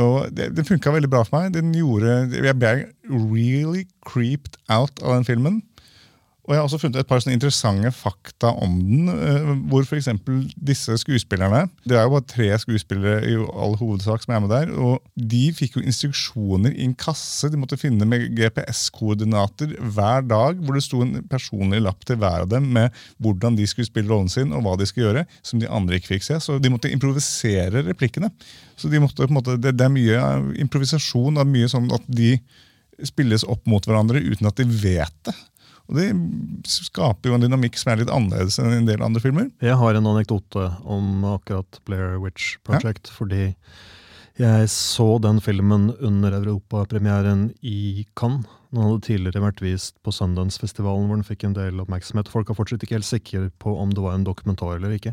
Og 0.00 0.30
det, 0.32 0.52
det 0.56 0.64
funka 0.64 0.94
veldig 0.94 1.10
bra 1.12 1.20
for 1.26 1.36
meg. 1.42 1.52
Den 1.52 1.74
gjorde, 1.76 2.14
Jeg 2.32 2.56
ble 2.56 2.72
really 3.12 3.84
creeped 4.08 4.56
out 4.72 5.02
av 5.04 5.18
den 5.18 5.28
filmen. 5.28 5.60
Og 6.42 6.50
jeg 6.50 6.58
har 6.58 6.66
også 6.66 6.78
funnet 6.82 6.98
et 6.98 7.06
par 7.06 7.20
sånne 7.22 7.36
interessante 7.36 7.90
fakta 7.94 8.48
om 8.64 8.72
den. 8.82 9.10
eh, 9.12 9.50
Hvor 9.70 9.84
f.eks. 9.86 10.08
disse 10.58 10.96
skuespillerne 10.98 11.68
Det 11.86 11.94
er 11.94 12.02
jo 12.02 12.16
bare 12.16 12.26
tre 12.26 12.48
skuespillere 12.58 13.20
i 13.30 13.36
all 13.38 13.76
hovedsak 13.78 14.24
som 14.24 14.34
er 14.34 14.40
med 14.42 14.50
der. 14.50 14.72
Og 14.74 14.98
de 15.14 15.52
fikk 15.54 15.76
jo 15.78 15.84
instruksjoner 15.86 16.74
i 16.74 16.82
en 16.88 16.96
kasse 16.98 17.46
de 17.52 17.60
måtte 17.60 17.78
finne 17.78 18.08
med 18.10 18.26
GPS-koordinater 18.34 19.76
hver 19.78 20.26
dag. 20.26 20.58
Hvor 20.58 20.74
det 20.74 20.82
sto 20.82 21.04
en 21.04 21.22
personlig 21.30 21.78
lapp 21.84 22.02
til 22.08 22.18
hver 22.18 22.42
av 22.42 22.50
dem 22.50 22.66
med 22.74 22.90
hvordan 23.22 23.54
de 23.54 23.68
skulle 23.70 23.86
spille 23.86 24.10
rollen 24.10 24.28
sin 24.32 24.50
og 24.50 24.66
hva 24.66 24.74
de 24.76 24.90
skulle 24.90 25.12
gjøre. 25.12 25.24
Som 25.46 25.62
de 25.62 25.70
andre 25.70 26.00
ikke 26.00 26.16
fikk 26.16 26.26
se. 26.26 26.40
Så 26.42 26.58
de 26.58 26.74
måtte 26.74 26.90
improvisere 26.90 27.86
replikkene. 27.86 28.32
Så 28.74 28.90
de 28.90 28.98
måtte 28.98 29.22
på 29.22 29.30
en 29.30 29.38
måte, 29.38 29.56
det, 29.62 29.78
er 29.78 29.94
mye 29.94 30.18
eh, 30.18 30.50
improvisasjon. 30.66 31.38
Det 31.38 31.46
er 31.46 31.54
mye 31.54 31.70
sånn 31.70 31.86
at 31.94 32.10
de 32.10 32.34
spilles 33.06 33.46
opp 33.50 33.62
mot 33.70 33.86
hverandre 33.86 34.20
uten 34.20 34.50
at 34.50 34.58
de 34.58 34.66
vet 34.66 35.16
det. 35.26 35.34
Og 35.90 35.98
Det 35.98 36.08
skaper 36.70 37.30
jo 37.30 37.36
en 37.36 37.44
dynamikk 37.44 37.78
som 37.80 37.92
er 37.92 38.02
litt 38.02 38.12
annerledes 38.12 38.58
enn 38.62 38.72
en 38.72 38.88
del 38.88 39.02
andre 39.04 39.22
filmer. 39.22 39.48
Jeg 39.64 39.78
har 39.80 39.98
en 39.98 40.10
anekdote 40.12 40.68
om 40.84 41.24
akkurat 41.34 41.80
Blair 41.88 42.18
Witch 42.22 42.56
Project, 42.66 43.10
fordi 43.12 43.52
jeg 44.40 44.68
så 44.72 45.18
den 45.20 45.42
filmen 45.44 45.90
under 46.00 46.32
europapremieren 46.38 47.50
i 47.60 48.06
Cannes. 48.16 48.46
Den 48.72 48.80
hadde 48.86 49.02
tidligere 49.04 49.42
vært 49.44 49.60
vist 49.60 49.98
på 50.00 50.14
Sundance-festivalen, 50.16 51.10
hvor 51.10 51.18
den 51.18 51.26
fikk 51.28 51.44
en 51.44 51.56
del 51.58 51.82
oppmerksomhet. 51.82 52.30
Folk 52.32 52.48
er 52.48 52.56
fortsatt 52.56 52.86
ikke 52.86 52.96
helt 52.96 53.08
sikre 53.08 53.50
på 53.60 53.74
om 53.76 53.92
det 53.92 54.00
var 54.00 54.16
en 54.16 54.24
dokumentar 54.24 54.78
eller 54.78 54.94
ikke. 54.96 55.12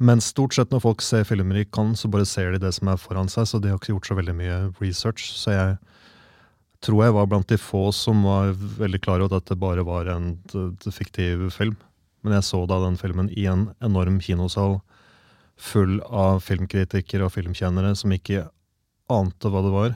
Men 0.00 0.20
stort 0.24 0.56
sett 0.56 0.72
når 0.72 0.82
folk 0.84 1.02
ser 1.04 1.24
filmer 1.28 1.62
i 1.62 1.64
Cannes, 1.64 2.00
så 2.00 2.10
bare 2.12 2.28
ser 2.28 2.52
de 2.52 2.60
det 2.60 2.74
som 2.76 2.88
er 2.92 3.00
foran 3.00 3.32
seg, 3.32 3.48
så 3.48 3.60
de 3.60 3.72
har 3.72 3.80
ikke 3.80 3.94
gjort 3.94 4.10
så 4.10 4.16
veldig 4.16 4.36
mye 4.36 4.58
research. 4.80 5.30
Så 5.36 5.56
jeg 5.56 5.78
tror 6.84 7.04
jeg 7.04 7.14
var 7.16 7.28
blant 7.28 7.48
de 7.50 7.58
få 7.60 7.88
som 7.92 8.22
var 8.24 8.54
veldig 8.54 9.00
klar 9.04 9.20
over 9.20 9.36
at 9.36 9.44
dette 9.44 9.58
bare 9.60 9.84
var 9.86 10.08
en 10.12 10.32
fiktiv 10.92 11.50
film. 11.54 11.76
Men 12.24 12.36
jeg 12.36 12.48
så 12.48 12.62
da 12.68 12.80
den 12.82 12.98
filmen 13.00 13.30
i 13.32 13.46
en 13.48 13.68
enorm 13.84 14.20
kinosal 14.24 14.78
full 15.60 15.98
av 16.08 16.40
filmkritikere 16.44 17.26
og 17.26 17.34
filmkjennere 17.34 17.92
som 17.96 18.12
ikke 18.16 18.46
ante 19.12 19.52
hva 19.52 19.62
det 19.64 19.74
var. 19.74 19.94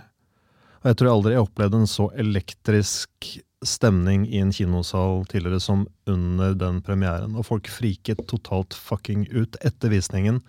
Og 0.83 0.91
jeg 0.91 1.01
tror 1.01 1.13
aldri 1.15 1.35
jeg 1.35 1.47
opplevde 1.47 1.81
en 1.81 1.89
så 1.89 2.11
elektrisk 2.21 3.29
stemning 3.65 4.27
i 4.29 4.43
en 4.43 4.53
kinosal 4.53 5.23
tidligere 5.31 5.63
som 5.65 5.87
under 6.11 6.53
den 6.61 6.83
premieren. 6.85 7.37
Og 7.39 7.47
folk 7.49 7.71
friket 7.73 8.27
totalt 8.29 8.77
fucking 8.77 9.25
ut 9.33 9.57
etter 9.65 9.93
visningen. 9.95 10.43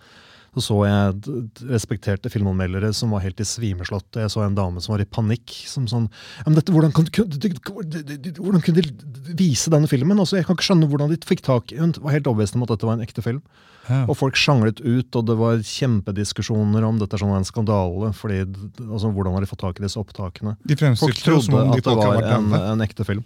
Så 0.56 0.62
så 0.64 0.76
jeg 0.88 1.42
respekterte 1.68 2.30
filmanmeldere 2.32 2.88
som 2.96 3.12
var 3.12 3.20
helt 3.20 3.40
i 3.42 3.44
svimeslått. 3.44 4.16
Jeg 4.16 4.32
så 4.32 4.40
en 4.40 4.56
dame 4.56 4.80
som 4.80 4.94
var 4.94 5.04
i 5.04 5.08
panikk. 5.08 5.52
som 5.68 5.84
sånn, 5.90 6.08
ja, 6.38 6.46
men 6.46 6.56
dette, 6.56 6.72
hvordan, 6.72 6.94
kan, 6.96 7.04
hvordan 7.12 8.64
kunne 8.64 8.80
de 8.80 9.34
vise 9.36 9.72
denne 9.72 9.90
filmen? 9.90 10.16
Altså, 10.16 10.38
jeg 10.40 10.48
kan 10.48 10.56
ikke 10.56 10.70
skjønne 10.70 10.88
hvordan 10.88 11.12
de 11.12 11.20
fikk 11.28 11.44
tak 11.44 11.74
i 11.76 11.80
Hun 11.82 11.92
var 12.00 12.16
helt 12.16 12.30
overbevist 12.30 12.56
om 12.56 12.64
at 12.64 12.72
dette 12.72 12.88
var 12.88 12.96
en 12.96 13.04
ekte 13.04 13.24
film. 13.24 13.42
Og 13.86 14.16
folk 14.18 14.38
sjanglet 14.40 14.80
ut, 14.82 15.14
og 15.14 15.26
det 15.28 15.36
var 15.38 15.60
kjempediskusjoner 15.62 16.86
om 16.88 16.96
dette 16.98 17.14
er 17.14 17.22
sånn 17.22 17.36
en 17.36 17.46
skandale. 17.46 18.12
fordi, 18.16 18.40
altså, 18.82 19.12
Hvordan 19.12 19.36
har 19.36 19.44
de 19.44 19.50
fått 19.50 19.62
tak 19.62 19.78
i 19.78 19.84
disse 19.84 20.00
opptakene? 20.00 20.56
De 20.64 20.78
Folk 20.98 21.20
trodde 21.20 21.66
at 21.68 21.84
det 21.84 21.94
var 22.00 22.16
var 22.16 22.32
en, 22.38 22.50
en 22.56 22.82
ekte 22.86 23.06
film. 23.06 23.22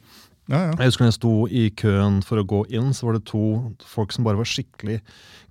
Ja, 0.48 0.60
ja. 0.66 0.72
Jeg 0.80 0.90
husker 0.90 1.04
når 1.04 1.10
jeg 1.12 1.18
sto 1.18 1.34
i 1.46 1.64
køen 1.78 2.18
for 2.26 2.40
å 2.40 2.46
gå 2.48 2.64
inn, 2.74 2.90
så 2.96 3.06
var 3.06 3.18
det 3.18 3.26
to 3.28 3.42
folk 3.86 4.14
som 4.14 4.24
bare 4.26 4.40
var 4.40 4.48
skikkelig 4.48 4.98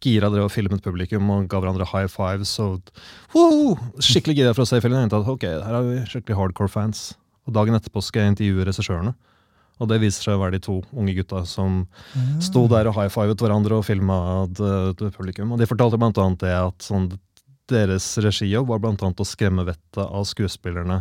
gira, 0.03 0.31
drev 0.33 0.47
og 0.49 0.51
filmet 0.51 0.83
publikum 0.83 1.29
og 1.31 1.47
ga 1.51 1.61
hverandre 1.61 1.87
high 1.91 2.09
fives. 2.11 2.51
og 2.59 2.89
Woo! 3.35 3.77
Skikkelig 4.03 4.41
gira 4.41 4.55
for 4.57 4.65
å 4.65 4.69
se 4.69 4.81
filmen. 4.83 5.05
Jeg 5.05 5.11
tenkte 5.13 5.21
at 5.23 5.33
ok, 5.35 5.47
her 5.63 5.77
er 5.79 5.87
vi 5.87 6.01
skikkelig 6.09 6.39
hardcore 6.41 6.73
fans. 6.73 7.05
Og 7.47 7.55
Dagen 7.55 7.77
etterpå 7.77 8.03
skal 8.03 8.25
jeg 8.25 8.35
intervjue 8.35 8.67
regissørene. 8.67 9.15
Og 9.79 9.87
det 9.87 10.01
viser 10.03 10.25
seg 10.27 10.35
å 10.35 10.41
være 10.41 10.57
de 10.57 10.63
to 10.65 10.81
unge 10.91 11.13
gutta 11.15 11.45
som 11.47 11.85
sto 12.43 12.65
der 12.67 12.89
og 12.91 12.97
high-fivet 12.97 13.39
hverandre 13.39 13.77
og 13.79 13.85
filma 13.87 14.17
publikum. 15.15 15.53
Og 15.55 15.61
de 15.61 15.69
fortalte 15.69 15.99
blant 16.01 16.19
annet 16.19 16.43
det 16.43 16.51
at 16.51 16.83
sånn, 16.83 17.07
deres 17.71 18.09
regijobb 18.19 18.67
var 18.73 18.81
blant 18.83 19.01
annet 19.05 19.23
å 19.23 19.27
skremme 19.27 19.63
vettet 19.63 20.01
av 20.03 20.27
skuespillerne. 20.27 20.99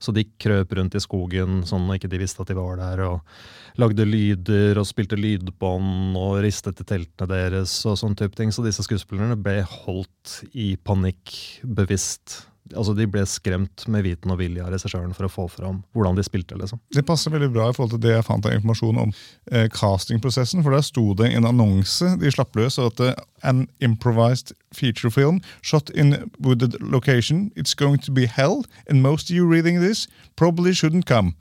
Så 0.00 0.14
de 0.16 0.24
krøp 0.40 0.72
rundt 0.78 0.96
i 0.96 1.02
skogen 1.02 1.60
sånn 1.68 1.84
når 1.84 2.00
ikke 2.00 2.12
de 2.14 2.20
visste 2.22 2.40
at 2.40 2.48
de 2.48 2.56
var 2.56 2.78
der, 2.80 3.02
og 3.04 3.80
lagde 3.80 4.06
lyder 4.08 4.80
og 4.80 4.88
spilte 4.88 5.18
lydbånd 5.20 6.16
og 6.16 6.38
ristet 6.44 6.80
i 6.80 6.86
teltene 6.88 7.28
deres 7.28 7.74
og 7.84 7.98
sånn 8.00 8.16
type 8.16 8.38
ting. 8.38 8.52
Så 8.52 8.64
disse 8.64 8.84
skuespillerne 8.86 9.36
ble 9.36 9.60
holdt 9.68 10.40
i 10.56 10.72
panikk 10.80 11.36
bevisst. 11.64 12.49
Altså 12.76 12.94
De 12.94 13.06
ble 13.10 13.24
skremt 13.28 13.86
med 13.90 14.04
viten 14.06 14.32
og 14.32 14.40
vilje 14.40 14.64
av 14.64 14.72
regissøren 14.74 15.14
for 15.16 15.26
å 15.26 15.32
få 15.32 15.46
fram 15.50 15.82
hvordan 15.96 16.18
de 16.18 16.24
spilte. 16.26 16.58
liksom. 16.58 16.80
Det 16.94 17.04
passer 17.06 17.34
veldig 17.34 17.50
bra 17.54 17.70
i 17.70 17.76
forhold 17.76 17.96
til 17.96 18.04
det 18.04 18.14
jeg 18.14 18.26
fant 18.26 18.46
av 18.46 18.54
informasjon 18.56 19.02
om 19.04 19.14
eh, 19.52 19.66
castingprosessen. 19.74 20.64
For 20.64 20.74
der 20.74 20.84
sto 20.86 21.10
det 21.18 21.32
en 21.34 21.48
annonse 21.48 22.14
de 22.20 22.32
slapp 22.32 22.56
løs 22.58 22.78
at 22.82 23.00
eh, 23.00 23.14
an 23.42 23.68
improvised 23.80 24.52
feature 24.72 25.10
film 25.10 25.40
shot 25.62 25.90
in 25.90 26.30
wooded 26.38 26.76
location. 26.80 27.50
It's 27.56 27.74
going 27.74 27.98
to 28.04 28.12
be 28.12 28.26
hell, 28.26 28.64
and 28.88 29.02
most 29.02 29.30
of 29.30 29.36
you 29.36 29.46
reading 29.46 29.80
this 29.80 30.08
probably 30.36 30.72
shouldn't 30.72 31.06
come. 31.06 31.34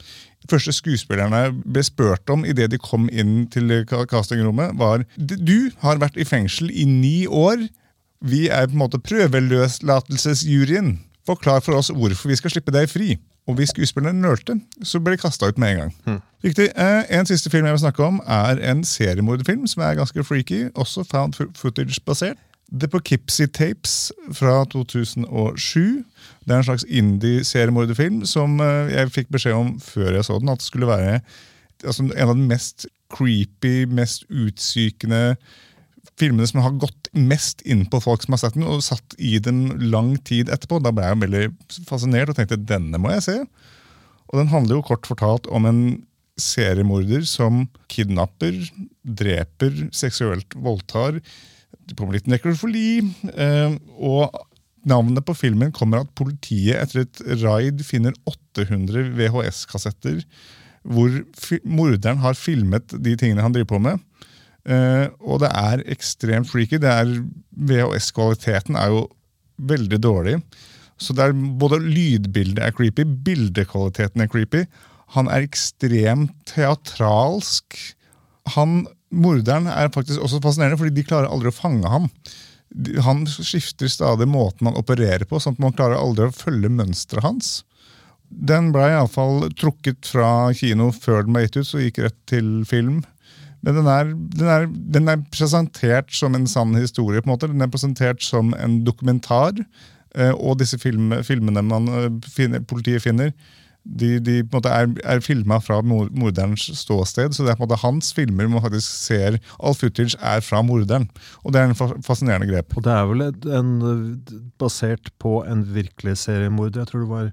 Første 0.49 0.71
skuespillerne 0.73 1.51
ble 1.65 1.83
spurt 1.83 2.29
om 2.31 2.45
idet 2.47 2.71
de 2.71 2.77
kom 2.79 3.09
inn 3.11 3.43
til 3.51 3.85
castingrommet, 3.85 4.71
var 4.79 5.03
Du 5.17 5.69
har 5.83 5.99
vært 5.99 6.17
i 6.17 6.23
fengsel 6.23 6.71
i 6.71 6.85
ni 6.87 7.27
år. 7.27 7.67
Vi 8.21 8.47
er 8.47 8.67
på 8.67 8.75
en 8.75 8.81
måte 8.81 8.99
prøveløslatelsesjuryen. 9.03 11.08
Forklar 11.27 11.59
for 11.65 11.79
oss 11.79 11.91
hvorfor 11.93 12.31
vi 12.31 12.37
skal 12.39 12.53
slippe 12.53 12.73
deg 12.75 12.89
fri. 12.89 13.17
Og 13.49 13.55
hvis 13.57 13.71
skuespilleren 13.73 14.21
nølte, 14.21 14.59
så 14.85 14.99
ble 15.01 15.15
de 15.15 15.21
kasta 15.23 15.49
ut 15.49 15.57
med 15.57 15.71
en 15.71 15.79
gang. 15.79 16.19
Riktig. 16.43 16.69
Eh, 16.77 17.03
en 17.17 17.25
siste 17.25 17.49
film 17.49 17.65
jeg 17.65 17.73
vil 17.73 17.81
snakke 17.81 18.03
om, 18.05 18.21
er 18.27 18.61
en 18.71 18.83
seriemorderfilm 18.85 19.65
som 19.67 19.81
er 19.83 19.97
ganske 19.97 20.23
freaky. 20.23 20.67
Også 20.75 21.03
found 21.03 21.33
footage-basert. 21.57 22.37
The 22.71 22.87
Poughkeepsie 22.87 23.47
Tapes 23.47 24.11
fra 24.31 24.65
2007. 24.65 26.05
Det 26.45 26.53
er 26.53 26.57
en 26.57 26.63
slags 26.63 26.85
indie-seriemorderfilm 26.87 28.25
som 28.25 28.59
eh, 28.61 28.93
jeg 28.93 29.11
fikk 29.11 29.31
beskjed 29.33 29.57
om 29.57 29.79
før 29.81 30.13
jeg 30.19 30.25
så 30.25 30.37
den, 30.39 30.49
at 30.49 30.61
det 30.61 30.69
skulle 30.69 30.87
være 30.87 31.19
altså, 31.85 32.03
en 32.03 32.29
av 32.29 32.35
de 32.35 32.45
mest 32.45 32.85
creepy, 33.09 33.87
mest 33.89 34.27
utsykende 34.29 35.35
filmene 36.19 36.47
som 36.49 36.61
har 36.63 36.77
gått 36.81 37.09
mest 37.15 37.63
inn 37.67 37.85
på 37.89 38.01
folk 38.03 38.25
som 38.25 38.35
har 38.35 38.43
sett 38.43 38.57
den, 38.57 38.67
og 38.67 38.83
satt 38.85 39.15
i 39.17 39.37
den 39.43 39.67
lang 39.91 40.15
tid 40.27 40.51
etterpå. 40.51 40.81
Da 40.83 40.93
ble 40.95 41.07
jeg 41.07 41.23
veldig 41.23 41.45
fascinert 41.89 42.31
og 42.31 42.39
tenkte 42.39 42.59
denne 42.59 43.01
må 43.01 43.13
jeg 43.15 43.25
se. 43.25 43.37
Og 44.29 44.41
den 44.41 44.51
handler 44.51 44.79
jo 44.79 44.87
kort 44.91 45.09
fortalt 45.09 45.49
om 45.49 45.65
en 45.69 45.81
seriemorder 46.39 47.25
som 47.27 47.65
kidnapper, 47.91 48.55
dreper, 49.03 49.87
seksuelt 49.95 50.55
voldtar. 50.55 51.19
Det 51.89 51.97
kommer 51.97 52.15
litt 52.15 52.29
nekrofili. 52.31 53.01
Eh, 53.33 53.75
og 53.97 54.29
navnet 54.87 55.25
på 55.27 55.35
filmen 55.35 55.73
kommer 55.75 56.03
at 56.03 56.13
politiet 56.17 56.79
etter 56.79 57.03
et 57.03 57.23
raid 57.43 57.83
finner 57.85 58.15
800 58.29 59.11
VHS-kassetter 59.17 60.23
hvor 60.87 61.11
morderen 61.67 62.21
har 62.23 62.37
filmet 62.39 62.93
de 63.03 63.15
tingene 63.19 63.43
han 63.43 63.55
driver 63.55 63.73
på 63.73 63.81
med. 63.83 63.99
Eh, 64.69 65.05
og 65.25 65.41
det 65.43 65.49
er 65.49 65.85
ekstremt 65.89 66.49
freaky. 66.49 66.79
VHS-kvaliteten 66.79 68.77
er 68.77 68.93
jo 68.93 69.07
veldig 69.69 69.99
dårlig. 70.03 70.37
Så 70.99 71.15
det 71.15 71.29
er 71.29 71.37
både 71.59 71.79
lydbildet 71.81 72.61
er 72.63 72.75
creepy, 72.75 73.05
bildekvaliteten 73.25 74.23
er 74.23 74.31
creepy. 74.31 74.65
Han 75.15 75.29
er 75.31 75.47
ekstremt 75.47 76.35
teatralsk. 76.51 77.77
Han, 78.55 78.83
Morderen 79.09 79.69
er 79.71 79.89
faktisk 79.93 80.21
også 80.21 80.41
fascinerende, 80.43 80.77
fordi 80.77 80.99
de 80.99 81.07
klarer 81.07 81.31
aldri 81.31 81.49
å 81.49 81.55
fange 81.55 81.89
ham. 81.89 82.09
Han 83.07 83.23
skifter 83.25 83.89
stadig 83.89 84.27
måten 84.29 84.69
han 84.69 84.77
opererer 84.77 85.25
på, 85.25 85.39
sånn 85.41 85.55
at 85.57 85.63
man 85.63 85.73
klarer 85.73 85.97
aldri 85.97 86.27
å 86.29 86.35
følge 86.35 86.69
mønsteret 86.69 87.25
hans. 87.25 87.53
Den 88.29 88.69
ble 88.75 88.91
iallfall 88.91 89.47
trukket 89.57 90.05
fra 90.11 90.51
kino 90.53 90.91
før 90.93 91.25
den 91.25 91.33
ble 91.33 91.47
gitt 91.47 91.57
ut, 91.57 91.69
så 91.71 91.81
gikk 91.81 92.03
rett 92.03 92.19
til 92.29 92.51
film. 92.69 92.99
Men 93.61 93.75
den 93.75 93.87
er, 93.91 94.11
den, 94.39 94.47
er, 94.47 94.67
den 94.95 95.11
er 95.11 95.23
presentert 95.33 96.13
som 96.15 96.35
en 96.35 96.47
sann 96.47 96.75
historie. 96.79 97.21
på 97.21 97.29
en 97.29 97.35
måte. 97.35 97.51
Den 97.51 97.61
er 97.65 97.71
presentert 97.71 98.23
som 98.23 98.53
en 98.59 98.83
dokumentar. 98.87 99.53
eh, 100.15 100.31
Og 100.31 100.59
disse 100.59 100.79
film, 100.79 101.11
filmene 101.23 101.61
man 101.61 101.87
eh, 101.87 102.11
finner, 102.27 102.59
politiet 102.59 103.03
finner, 103.03 103.33
de, 103.83 104.19
de 104.19 104.39
er, 104.67 104.89
er 105.07 105.21
filma 105.23 105.57
fra 105.63 105.79
morderens 105.81 106.67
ståsted, 106.77 107.33
så 107.33 107.45
det 107.45 107.53
er 107.53 107.57
på 107.57 107.63
en 107.63 107.69
måte 107.69 107.79
hans 107.81 108.11
filmer 108.13 108.49
man 108.51 108.61
faktisk 108.61 108.89
ser 109.07 109.39
all 109.57 109.73
footage 109.73 110.17
er 110.19 110.43
fra 110.45 110.61
morderen. 110.61 111.07
Og 111.43 111.53
det 111.53 111.61
er 111.61 111.71
en 111.71 112.03
fascinerende 112.05 112.49
grep. 112.51 112.75
Og 112.77 112.83
det 112.85 112.93
er 112.93 113.07
vel 113.09 113.25
en, 113.55 113.71
basert 114.61 115.09
på 115.19 115.39
en 115.47 115.63
virkelig 115.73 116.17
seriemorder. 116.25 116.83
Jeg 116.83 116.91
tror 116.91 117.05
det 117.05 117.09
var 117.13 117.31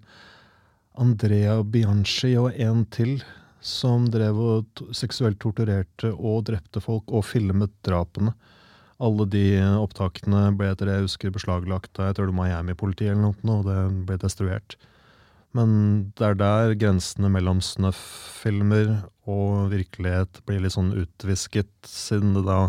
Andrea 0.96 1.58
Bianchi 1.62 2.36
og 2.40 2.54
en 2.56 2.86
til 2.94 3.18
som 3.66 4.06
drev 4.12 4.38
og 4.38 4.82
seksuelt 4.94 5.40
torturerte 5.42 6.12
og 6.14 6.44
drepte 6.50 6.82
folk 6.84 7.10
og 7.10 7.26
filmet 7.26 7.72
drapene. 7.86 8.34
Alle 9.02 9.26
de 9.28 9.46
opptakene 9.76 10.48
ble 10.56 10.70
etter 10.72 10.88
det 10.88 11.00
jeg 11.00 11.08
husker 11.08 11.34
beslaglagt 11.34 11.98
av 12.00 12.10
jeg 12.10 12.18
tror 12.18 12.30
det 12.30 12.36
var 12.36 12.44
Miami-politiet 12.46 13.12
eller 13.12 13.26
noe, 13.26 13.58
og 13.58 13.66
det 13.68 13.80
ble 14.08 14.20
destruert. 14.22 14.78
Men 15.56 15.70
det 16.16 16.30
er 16.30 16.38
der 16.38 16.76
grensene 16.78 17.30
mellom 17.32 17.60
snøff-filmer 17.64 18.96
og 19.28 19.72
virkelighet 19.72 20.40
blir 20.48 20.62
litt 20.62 20.76
sånn 20.76 20.94
utvisket, 20.96 21.72
siden 21.88 22.34
det 22.36 22.44
da 22.48 22.60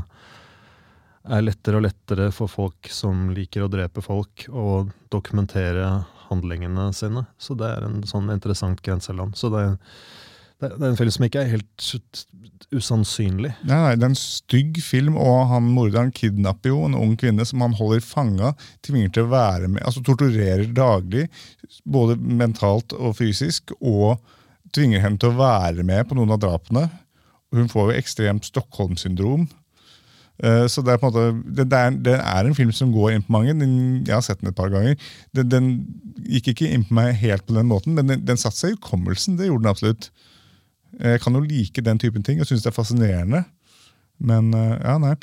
er 1.27 1.43
lettere 1.43 1.79
og 1.79 1.83
lettere 1.83 2.29
for 2.35 2.51
folk 2.51 2.87
som 2.93 3.27
liker 3.35 3.65
å 3.65 3.71
drepe 3.71 4.03
folk, 4.03 4.47
å 4.47 4.87
dokumentere 5.11 5.89
handlingene 6.29 6.89
sine. 6.95 7.25
Så 7.39 7.55
det 7.59 7.67
er 7.67 7.87
en 7.87 8.01
sånn 8.07 8.31
interessant 8.31 8.81
grenseland. 8.83 9.35
Så 9.39 9.51
det, 9.51 9.65
det, 9.67 9.77
det 10.61 10.71
er 10.73 10.89
en 10.91 10.97
film 10.97 11.13
som 11.13 11.25
ikke 11.27 11.43
er 11.43 11.51
helt 11.51 11.87
usannsynlig. 12.73 13.51
Nei, 13.67 13.77
nei, 13.77 13.95
Det 13.95 14.03
er 14.07 14.11
en 14.11 14.17
stygg 14.19 14.79
film, 14.83 15.17
og 15.21 15.47
han 15.51 15.67
morderen 15.71 16.11
kidnapper 16.15 16.73
jo 16.73 16.79
en 16.87 16.97
ung 16.97 17.13
kvinne 17.19 17.45
som 17.47 17.61
han 17.63 17.75
holder 17.77 18.01
fanga, 18.03 18.53
tvinger 18.85 19.13
til 19.13 19.27
å 19.27 19.31
være 19.31 19.69
med, 19.69 19.83
altså 19.85 20.03
torturerer 20.03 20.65
daglig, 20.75 21.27
både 21.85 22.17
mentalt 22.17 22.95
og 22.97 23.15
fysisk, 23.19 23.71
og 23.79 24.17
tvinger 24.75 25.03
henne 25.03 25.21
til 25.21 25.31
å 25.31 25.37
være 25.39 25.85
med 25.87 26.09
på 26.09 26.17
noen 26.17 26.33
av 26.35 26.41
drapene. 26.43 26.87
Hun 27.55 27.69
får 27.71 27.91
jo 27.93 27.99
ekstremt 28.01 28.49
Stockholm-syndrom. 28.49 29.47
Eh, 30.43 30.65
Så 30.67 30.83
det 30.83 30.93
er 30.93 30.99
på 31.01 31.07
en 31.07 31.13
måte, 31.13 31.53
det, 31.63 31.67
er, 31.71 31.91
det 31.91 32.17
er 32.19 32.45
en 32.45 32.57
film 32.57 32.73
som 32.75 32.91
går 32.91 33.13
inn 33.13 33.23
på 33.23 33.31
mange. 33.37 33.55
Den, 33.57 34.03
jeg 34.05 34.13
har 34.17 34.25
sett 34.25 34.41
den 34.41 34.51
et 34.51 34.57
par 34.57 34.73
ganger. 34.73 34.97
Den, 35.33 35.49
den 35.49 35.69
gikk 36.27 36.51
ikke 36.51 36.67
inn 36.73 36.83
på 36.89 36.97
meg 36.97 37.15
helt 37.21 37.45
på 37.47 37.55
den 37.55 37.69
måten, 37.69 37.95
men 37.95 38.11
den, 38.11 38.25
den 38.27 38.37
satte 38.41 38.59
seg 38.59 38.73
i 38.73 38.75
hukommelsen. 38.75 39.37
Det 39.39 39.47
gjorde 39.47 39.63
den 39.63 39.71
absolutt. 39.71 40.09
Jeg 40.99 41.21
kan 41.23 41.35
jo 41.37 41.43
like 41.45 41.83
den 41.83 41.99
typen 42.01 42.23
ting 42.23 42.41
og 42.41 42.49
synes 42.49 42.63
det 42.65 42.71
er 42.71 42.77
fascinerende. 42.77 43.43
Men 44.17 44.53
eh, 44.57 44.77
ja, 44.81 44.97
nei. 45.01 45.15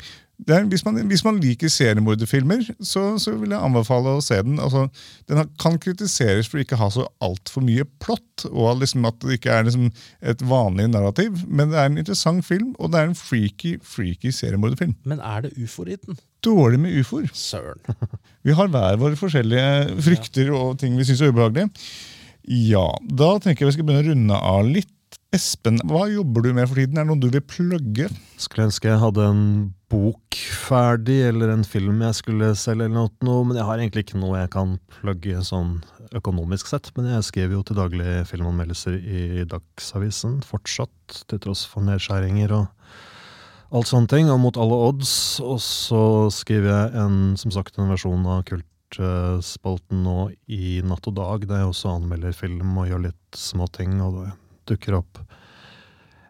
Er, 0.51 0.65
hvis, 0.67 0.83
man, 0.83 0.97
hvis 1.07 1.23
man 1.23 1.37
liker 1.39 1.71
seriemorderfilmer, 1.71 2.65
så, 2.83 3.05
så 3.21 3.31
vil 3.39 3.53
jeg 3.53 3.63
anbefale 3.63 4.17
å 4.17 4.23
se 4.23 4.35
den. 4.43 4.57
Altså, 4.59 4.89
den 5.31 5.47
kan 5.61 5.77
kritiseres 5.81 6.49
for 6.51 6.59
ikke 6.59 6.75
å 6.75 6.81
ha 6.81 6.89
så 6.91 7.05
altfor 7.23 7.63
mye 7.63 7.85
plott, 8.03 8.43
og 8.49 8.81
liksom 8.81 9.07
at 9.07 9.21
det 9.23 9.37
ikke 9.37 9.53
er 9.55 9.67
liksom 9.67 9.87
et 10.19 10.43
vanlig 10.43 10.89
narrativ. 10.91 11.39
Men 11.47 11.71
det 11.71 11.79
er 11.79 11.87
en 11.87 12.01
interessant 12.01 12.43
film, 12.45 12.73
og 12.75 12.91
det 12.91 12.99
er 12.99 13.09
en 13.09 13.17
freaky 13.17 13.77
freaky 13.79 14.33
seriemorderfilm. 14.35 14.97
Men 15.07 15.23
er 15.23 15.47
det 15.47 15.53
ufoer 15.55 15.93
i 15.95 15.99
den? 16.03 16.19
Dårlig 16.45 16.81
med 16.83 16.99
ufoer. 16.99 17.31
Søren. 17.31 17.79
Vi 18.45 18.57
har 18.59 18.67
hver 18.75 18.99
våre 19.01 19.17
forskjellige 19.17 20.01
frykter 20.03 20.51
og 20.53 20.75
ting 20.83 20.99
vi 20.99 21.07
syns 21.07 21.23
er 21.25 21.31
ubehagelige. 21.33 21.71
Ja, 22.45 22.91
da 23.01 23.31
tenker 23.41 23.65
jeg 23.65 23.71
vi 23.71 23.77
skal 23.79 23.87
begynne 23.87 24.03
å 24.03 24.11
runde 24.11 24.41
av 24.51 24.67
litt. 24.69 24.91
Espen, 25.35 25.81
hva 25.83 26.05
jobber 26.07 26.45
du 26.45 26.53
med 26.55 26.69
for 26.69 26.79
tiden? 26.79 26.95
Er 26.95 27.03
det 27.03 27.09
noe 27.09 27.19
du 27.19 27.27
vil 27.27 27.41
plugge? 27.43 28.05
Skulle 28.39 28.69
ønske 28.69 28.87
jeg 28.87 29.01
hadde 29.01 29.23
en 29.27 29.41
bok 29.91 30.37
ferdig, 30.61 31.17
eller 31.27 31.51
en 31.51 31.65
film 31.67 31.99
jeg 32.05 32.15
skulle 32.21 32.51
selge, 32.55 32.87
eller 32.87 33.09
noe, 33.25 33.41
men 33.47 33.59
jeg 33.59 33.67
har 33.67 33.81
egentlig 33.81 34.05
ikke 34.05 34.21
noe 34.21 34.37
jeg 34.39 34.51
kan 34.53 34.77
plugge 35.01 35.41
sånn 35.43 35.73
økonomisk 36.15 36.69
sett. 36.71 36.87
Men 36.95 37.09
jeg 37.11 37.25
skriver 37.27 37.57
jo 37.57 37.65
til 37.67 37.79
daglig 37.81 38.13
filmanmeldelser 38.29 38.95
i 38.95 39.43
Dagsavisen, 39.51 40.37
fortsatt, 40.45 41.19
til 41.27 41.43
tross 41.43 41.65
for 41.67 41.83
nedskjæringer 41.83 42.55
og 42.55 43.75
alt 43.75 43.91
sånne 43.91 44.11
ting, 44.13 44.31
og 44.31 44.39
mot 44.45 44.61
alle 44.61 44.79
odds. 44.87 45.17
Og 45.43 45.59
så 45.65 46.05
skriver 46.31 46.71
jeg 46.71 46.95
en, 47.03 47.19
som 47.41 47.51
sagt, 47.57 47.75
en 47.75 47.91
versjon 47.91 48.23
av 48.37 48.45
Kultspalten 48.47 50.07
nå 50.07 50.17
i 50.47 50.79
Natt 50.87 51.11
og 51.11 51.19
Dag, 51.19 51.43
der 51.51 51.65
jeg 51.65 51.73
også 51.73 51.97
anmelder 51.97 52.39
film 52.39 52.79
og 52.79 52.87
gjør 52.93 53.07
litt 53.09 53.43
småting, 53.43 53.99
og 53.99 54.21
det 54.21 54.31
dukker 54.69 54.99
opp 55.01 55.21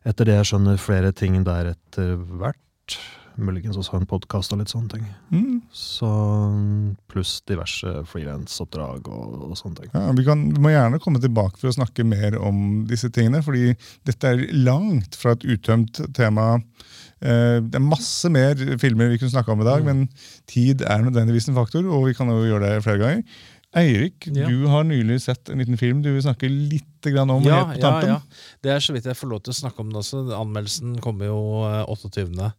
etter 0.06 0.28
det 0.30 0.36
jeg 0.38 0.45
skjønner, 0.52 0.78
flere 0.78 1.10
ting 1.18 1.40
der 1.48 1.72
etter 1.74 2.12
hvert. 2.38 2.98
Muligens 3.41 3.76
også 3.76 3.98
en 3.98 4.06
podkast 4.07 4.53
og 4.53 4.60
litt 4.62 4.70
sånne 4.72 4.91
ting. 4.94 5.07
Mm. 5.34 5.56
Så 5.76 6.07
Pluss 7.12 7.40
diverse 7.49 7.90
frilansoppdrag 8.07 9.10
og, 9.12 9.34
og 9.49 9.57
sånne 9.60 9.82
ting. 9.82 9.90
Ja, 9.95 10.14
vi, 10.16 10.24
kan, 10.28 10.45
vi 10.53 10.62
må 10.64 10.72
gjerne 10.72 11.02
komme 11.03 11.20
tilbake 11.24 11.60
for 11.60 11.72
å 11.72 11.76
snakke 11.76 12.06
mer 12.07 12.38
om 12.40 12.86
disse 12.88 13.10
tingene, 13.12 13.41
fordi 13.45 13.74
dette 14.07 14.32
er 14.36 14.45
langt 14.56 15.18
fra 15.20 15.34
et 15.36 15.44
uttømt 15.56 15.99
tema. 16.16 16.52
Eh, 17.20 17.57
Det 17.66 17.82
er 17.82 17.84
masse 17.90 18.30
mer 18.32 18.56
filmer 18.80 19.12
vi 19.12 19.20
kunne 19.20 19.34
snakka 19.34 19.52
om 19.57 19.66
i 19.66 19.68
dag, 19.68 19.84
men 19.90 20.06
tid 20.52 20.86
er 20.86 21.03
nødvendigvis 21.10 21.49
en 21.52 21.60
faktor, 21.60 21.84
og 21.90 22.07
vi 22.07 22.16
kan 22.16 22.32
jo 22.32 22.40
gjøre 22.45 22.70
det 22.78 22.84
flere 22.88 23.02
ganger. 23.03 23.44
Eirik, 23.76 24.30
Ja. 24.32 24.48
du 24.48 24.68
har 24.72 24.86
nylig 24.88 25.20
sett 25.26 25.49
en 25.52 25.60
liten 25.60 25.76
film 25.76 25.99
du 26.02 26.14
vil 26.14 26.24
snakke 26.24 26.48
litt 26.48 26.95
grann 27.14 27.30
om 27.30 27.44
Ja, 27.45 27.65
helt 27.65 27.77
på 27.77 27.82
tampen. 27.86 28.10
ja. 28.10 28.19
Det 28.65 28.72
er 28.73 28.80
så 28.82 28.94
vidt 28.95 29.06
jeg 29.06 29.15
får 29.19 29.30
lov 29.30 29.41
til 29.45 29.53
å 29.53 29.60
snakke 29.60 29.80
om 29.84 29.90
det 29.94 29.99
også. 30.02 30.23
Anmeldelsen 30.40 30.95
kommer 31.03 31.26
jo 31.30 31.40
eh, 31.68 31.84
28. 31.91 32.52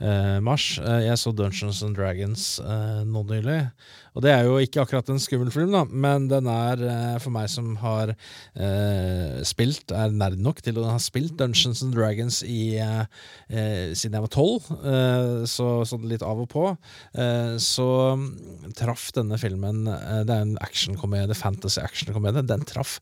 eh, 0.00 0.40
mars. 0.44 0.78
Eh, 0.82 1.04
Jeg 1.08 1.18
så 1.22 1.32
Dungeons 1.34 1.82
and 1.86 1.96
Dragons 1.96 2.58
eh, 2.60 3.04
nå 3.08 3.22
nylig. 3.30 3.60
Og 4.14 4.22
det 4.22 4.30
er 4.30 4.44
jo 4.46 4.58
ikke 4.62 4.82
akkurat 4.84 5.08
en 5.10 5.18
skummel 5.18 5.50
film, 5.50 5.72
da, 5.74 5.80
men 5.90 6.28
den 6.30 6.46
er 6.46 6.78
eh, 6.86 7.16
for 7.18 7.34
meg 7.34 7.48
som 7.50 7.72
har 7.82 8.12
eh, 8.14 9.40
spilt, 9.46 9.90
er 9.90 10.12
nerd 10.14 10.38
nok 10.38 10.60
til 10.62 10.78
å 10.78 10.84
ha 10.92 11.00
spilt 11.02 11.34
Dungeons 11.40 11.82
and 11.82 11.96
Dragons 11.96 12.38
i, 12.46 12.76
eh, 12.78 13.02
eh, 13.50 13.90
siden 13.96 14.14
jeg 14.14 14.26
var 14.28 14.32
tolv, 14.36 14.68
eh, 14.86 15.42
så 15.50 15.68
sånn 15.88 16.06
litt 16.10 16.22
av 16.22 16.44
og 16.44 16.48
på, 16.52 16.66
eh, 17.18 17.56
så 17.58 17.88
mm, 18.20 18.30
traff 18.78 19.08
denne 19.16 19.38
filmen 19.40 19.82
eh, 19.90 20.22
Det 20.24 20.30
er 20.36 20.46
en 20.46 20.56
actionkomedie, 20.62 21.34
fantasy 21.34 21.82
actionkomedie. 21.82 22.46
Den 22.46 22.62
traff 22.68 23.00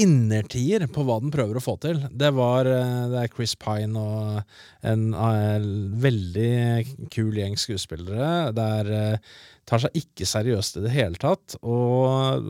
innertier 0.00 0.86
på 0.92 1.04
hva 1.06 1.18
den 1.22 1.32
prøver 1.34 1.58
å 1.58 1.64
få 1.64 1.76
til. 1.82 2.00
Det 2.10 2.30
var 2.36 2.68
eh, 2.70 3.06
det 3.12 3.22
er 3.22 3.32
Chris 3.32 3.54
Pine 3.60 4.00
og 4.00 4.40
en 4.86 5.06
en 5.14 5.70
veldig 6.02 7.08
kul 7.14 7.38
gjeng 7.38 7.56
skuespillere. 7.60 8.52
Der 8.56 8.92
eh, 8.98 9.32
tar 9.68 9.84
seg 9.84 9.96
ikke 10.02 10.28
seriøst 10.28 10.80
i 10.80 10.84
det 10.84 10.94
hele 10.94 11.20
tatt. 11.20 11.56
Og 11.62 12.44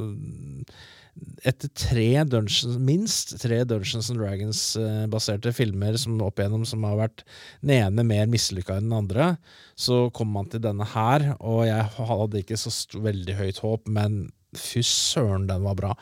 etter 1.46 1.70
tre 1.78 2.08
Dungeons, 2.26 2.78
minst 2.82 3.34
tre 3.42 3.60
Dungeons 3.68 4.10
and 4.10 4.20
Dragons-baserte 4.20 5.52
filmer 5.54 5.98
som 6.00 6.18
opp 6.24 6.40
igjennom 6.40 6.64
som 6.66 6.84
har 6.88 6.98
vært 7.04 7.24
den 7.62 7.76
ene 7.76 8.06
mer 8.06 8.26
mislykka 8.30 8.78
enn 8.78 8.88
den 8.88 8.96
andre, 8.98 9.34
så 9.78 10.08
kom 10.16 10.32
man 10.34 10.48
til 10.50 10.62
denne 10.64 10.86
her, 10.94 11.30
og 11.38 11.64
jeg 11.68 12.08
hadde 12.10 12.42
ikke 12.42 12.58
så 12.58 12.72
veldig 13.04 13.38
høyt 13.38 13.62
håp, 13.62 13.86
men 13.90 14.24
fy 14.58 14.84
søren, 14.86 15.48
den 15.50 15.66
var 15.66 15.78
bra. 15.78 15.96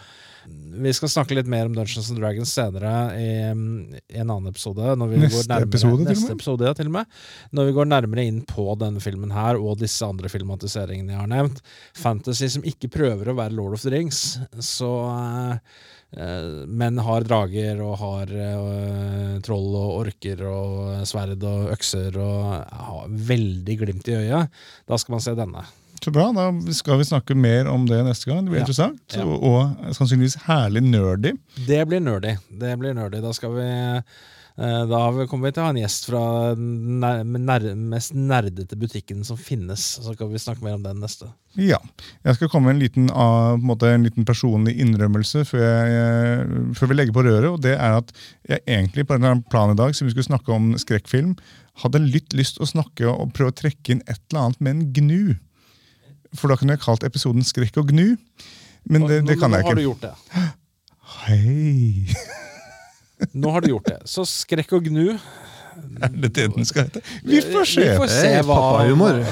Vi 0.83 0.93
skal 0.97 1.11
snakke 1.13 1.37
litt 1.37 1.49
mer 1.51 1.69
om 1.69 1.75
Dungeons 1.77 2.09
and 2.11 2.19
Dragons 2.19 2.53
senere 2.55 2.93
i, 3.15 3.29
i 3.53 4.19
en 4.19 4.31
annen 4.33 4.51
episode. 4.51 4.95
Neste 4.99 5.37
går 5.37 5.49
nærmere, 5.53 5.69
episode, 5.69 5.93
til 5.93 6.09
og 6.09 6.11
neste 6.11 6.35
episode, 6.35 6.67
ja, 6.67 6.75
til 6.77 6.91
og 6.91 6.97
med. 6.97 7.21
Når 7.55 7.69
vi 7.69 7.75
går 7.77 7.91
nærmere 7.91 8.27
inn 8.27 8.41
på 8.49 8.67
denne 8.81 9.03
filmen 9.05 9.35
her 9.35 9.61
og 9.61 9.79
disse 9.83 10.07
andre 10.07 10.31
filmatiseringene 10.33 11.15
jeg 11.15 11.21
har 11.21 11.31
nevnt. 11.31 11.63
Fantasy 11.99 12.51
som 12.57 12.67
ikke 12.67 12.91
prøver 12.93 13.31
å 13.31 13.37
være 13.39 13.55
Lord 13.59 13.79
of 13.79 13.85
the 13.85 13.93
Rings, 13.95 14.23
så 14.59 14.91
eh, 15.13 15.77
eh, 16.17 16.49
men 16.67 16.99
har 17.07 17.29
drager 17.29 17.85
og 17.85 17.95
har 18.03 18.33
uh, 18.33 19.37
troll 19.47 19.69
og 19.79 20.01
orker 20.01 20.43
og 20.49 21.07
sverd 21.09 21.47
og 21.47 21.71
økser 21.77 22.19
og 22.19 22.83
har 22.89 23.15
veldig 23.31 23.79
glimt 23.85 24.11
i 24.11 24.19
øyet. 24.25 24.65
Da 24.89 24.99
skal 24.99 25.19
man 25.19 25.25
se 25.25 25.39
denne. 25.39 25.65
Så 26.03 26.11
bra, 26.11 26.33
Da 26.35 26.51
skal 26.75 26.99
vi 26.99 27.05
snakke 27.07 27.37
mer 27.39 27.69
om 27.71 27.87
det 27.87 28.01
neste 28.05 28.27
gang. 28.27 28.45
Det 28.45 28.51
blir 28.51 28.61
Ja. 28.63 28.67
interessant. 28.67 29.01
Ja. 29.15 29.23
Og, 29.25 29.43
og 29.43 29.95
sannsynligvis 29.95 30.41
herlig 30.49 30.83
nerdy. 30.83 31.37
Det 31.69 31.87
blir 31.89 32.03
nerdy. 32.03 32.37
Det 32.51 32.77
blir 32.81 32.95
nerdy. 32.99 33.21
Da 33.23 33.31
skal 33.33 33.55
vi 33.55 33.67
eh, 34.59 34.83
da 34.91 34.99
kommer 35.31 35.47
vi 35.49 35.53
til 35.55 35.63
å 35.63 35.69
ha 35.69 35.71
en 35.73 35.79
gjest 35.81 36.09
fra 36.11 36.23
den 36.59 36.99
nær, 37.01 37.69
mest 37.79 38.13
nerdete 38.19 38.77
butikken 38.77 39.23
som 39.25 39.39
finnes. 39.39 39.81
Så 40.03 40.13
skal 40.17 40.29
vi 40.29 40.43
snakke 40.43 40.65
mer 40.67 40.75
om 40.75 40.83
den 40.83 40.99
neste. 41.01 41.31
Ja. 41.55 41.79
Jeg 42.27 42.35
skal 42.35 42.51
komme 42.51 42.73
med 42.73 42.75
en 42.77 42.83
liten, 42.83 43.07
ah, 43.15 43.55
på 43.55 43.61
en, 43.63 43.67
måte, 43.71 43.95
en 43.95 44.05
liten 44.05 44.27
personlig 44.27 44.75
innrømmelse 44.83 45.45
før, 45.49 45.63
jeg, 45.87 46.75
før 46.77 46.91
vi 46.91 46.99
legger 46.99 47.17
på 47.17 47.25
røret. 47.29 47.49
og 47.53 47.63
det 47.63 47.77
er 47.79 48.01
at 48.03 48.13
Jeg 48.49 48.61
egentlig 48.67 49.07
på 49.07 49.15
en 49.15 49.43
plan 49.45 49.71
i 49.71 49.79
dag, 49.79 49.95
siden 49.95 50.11
vi 50.11 50.17
skulle 50.19 50.33
snakke 50.35 50.53
om 50.53 50.75
skrekkfilm, 50.75 51.37
hadde 51.87 52.03
litt 52.03 52.35
lyst 52.35 52.59
å 52.61 52.67
snakke 52.69 53.07
og 53.07 53.33
prøve 53.33 53.55
å 53.55 53.59
trekke 53.63 53.95
inn 53.95 54.03
et 54.09 54.19
eller 54.33 54.49
annet 54.51 54.61
med 54.61 54.75
en 54.75 54.93
gnu. 54.93 55.39
For 56.39 56.49
da 56.49 56.57
kunne 56.57 56.77
jeg 56.77 56.81
kalt 56.85 57.05
episoden 57.05 57.45
'Skrekk 57.45 57.77
og 57.83 57.93
gnu'. 57.93 58.17
Men 58.89 59.03
det, 59.07 59.23
det 59.27 59.37
jeg 59.37 59.39
ikke 59.39 59.49
nå 59.49 59.63
har 59.69 59.75
du 59.79 59.83
gjort 59.87 60.03
det. 60.03 60.15
Hei! 61.23 62.07
Nå 63.35 63.51
har 63.55 63.61
du 63.63 63.69
gjort 63.73 63.87
det. 63.93 63.99
Så 64.15 64.25
skrekk 64.27 64.73
og 64.79 64.89
gnu. 64.91 65.13
Er 66.03 66.09
det 66.13 66.33
det 66.37 66.49
den 66.57 66.67
skal 66.69 66.89
hete? 66.89 67.03
Vi 67.25 67.41
får 67.45 67.69
se! 67.69 67.85
Vi 67.87 67.97
får 68.01 68.11
se 68.13 68.31
Hey, 68.35 68.43
hva 68.45 68.57
pappahumor. 68.59 69.23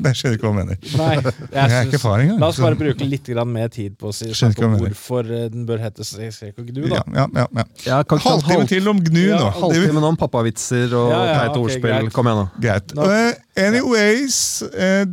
Jeg 0.00 0.16
skjønner 0.16 0.36
ikke 0.38 0.46
hva 0.46 0.50
han 0.54 0.58
mener. 0.60 0.78
Nei, 0.96 1.14
Jeg 1.54 1.62
er 1.62 1.72
jeg 1.74 1.88
ikke 1.90 2.00
far 2.00 2.22
engang. 2.22 2.38
La 2.40 2.48
oss 2.52 2.60
bare 2.62 2.78
bruke 2.78 3.06
litt 3.08 3.28
mer 3.48 3.68
tid 3.72 3.96
på 4.00 4.10
å 4.10 4.14
si, 4.16 4.28
mener. 4.32 4.78
hvorfor 4.94 5.28
eh, 5.28 5.46
den 5.52 5.64
bør 5.68 5.82
hete 5.82 6.04
Skrekk 6.06 6.60
og 6.62 6.70
gnu. 6.70 6.82
da. 6.88 7.00
ja, 7.14 7.26
ja, 7.36 7.46
ja. 7.60 7.64
Ja, 7.86 7.98
kan 8.08 8.22
Halvtime 8.24 8.62
halv- 8.62 8.68
til 8.70 8.88
om 8.92 9.00
gnu 9.06 9.24
Ja, 9.28 9.36
nå. 9.40 9.50
Halvtime 9.50 9.74
er 9.76 9.80
Halvtimen 9.84 10.08
om 10.10 10.16
pappavitser 10.20 10.94
og 10.96 11.10
Ja, 11.12 11.20
ja, 11.24 11.34
teite 11.40 11.50
okay, 11.50 11.64
ordspill. 11.64 11.90
greit. 11.96 12.12
Kom 12.16 12.30
igjen, 12.30 12.44
nå. 12.44 12.62
greit. 12.64 12.96
Eh, 12.96 13.66
anyways, 13.66 14.40
eh, 14.72 15.04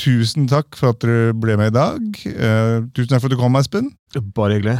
tusen 0.00 0.48
takk 0.50 0.74
for 0.78 0.90
at 0.94 1.02
dere 1.04 1.34
ble 1.38 1.56
med 1.60 1.70
i 1.70 1.76
dag. 1.76 2.00
Uh, 2.26 2.86
tusen 2.96 3.12
takk 3.14 3.20
for 3.22 3.30
at 3.30 3.36
du 3.36 3.40
kom, 3.40 3.54
Espen. 3.60 3.92
Bare 4.36 4.54
hyggelig. 4.54 4.76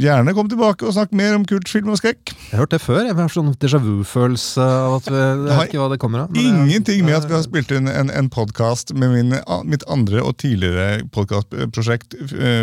Gjerne 0.00 0.32
kom 0.32 0.46
tilbake 0.48 0.86
og 0.88 0.94
snakk 0.96 1.10
mer 1.12 1.34
om 1.36 1.42
kult 1.44 1.68
film 1.68 1.90
og 1.92 1.98
skrekk. 2.00 2.30
Jeg 2.32 2.54
har 2.54 2.62
hørt 2.62 2.72
det 2.72 2.78
før. 2.80 3.02
Jeg 3.04 3.16
har 3.18 3.28
sånn 3.32 3.50
déjà 3.60 3.76
vu-følelse 3.82 4.64
av 4.64 4.94
at 5.02 5.10
vi, 5.12 5.18
Jeg 5.20 5.58
vet 5.58 5.68
ikke 5.68 5.82
hva 5.82 5.88
det 5.92 5.98
kommer 6.00 6.22
av. 6.22 6.32
det- 6.32 6.40
Ingenting 6.48 7.04
med 7.04 7.14
at 7.18 7.26
vi 7.28 7.34
har 7.36 7.42
spilt 7.44 7.74
inn 7.76 7.88
en, 7.92 8.08
en 8.08 8.30
podkast 8.32 8.94
med 8.96 9.12
min, 9.12 9.34
mitt 9.68 9.84
andre 9.86 10.22
og 10.24 10.38
tidligere 10.40 11.04
podkastprosjekt 11.12 12.16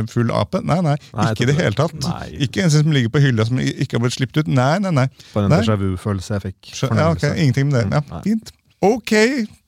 Full 0.10 0.32
ape. 0.34 0.64
Nei, 0.66 0.80
nei, 0.82 0.96
Nei, 1.14 1.28
ikke 1.36 1.46
i 1.46 1.52
det 1.52 1.58
hele 1.60 1.78
tatt. 1.78 1.94
Nei. 2.02 2.32
Ikke 2.48 2.64
en 2.66 2.74
som 2.74 2.90
ligger 2.92 3.14
på 3.14 3.22
hylla 3.22 3.46
som 3.46 3.60
ikke 3.62 4.00
har 4.00 4.06
blitt 4.08 4.18
sluppet 4.18 4.42
ut. 4.42 4.48
Nei, 4.48 4.80
nei, 4.80 4.90
nei. 5.04 5.06
Bare 5.36 5.46
en 5.52 5.52
déjà 5.60 5.78
vu-følelse 5.78 6.34
jeg 6.40 6.48
fikk. 6.50 6.74
Ja, 6.98 7.12
ok, 7.14 7.30
Ingenting 7.38 7.70
med 7.70 7.78
det. 7.78 7.92
Ja, 7.94 8.02
Nei. 8.10 8.22
fint. 8.26 8.52
Ok, 8.82 9.12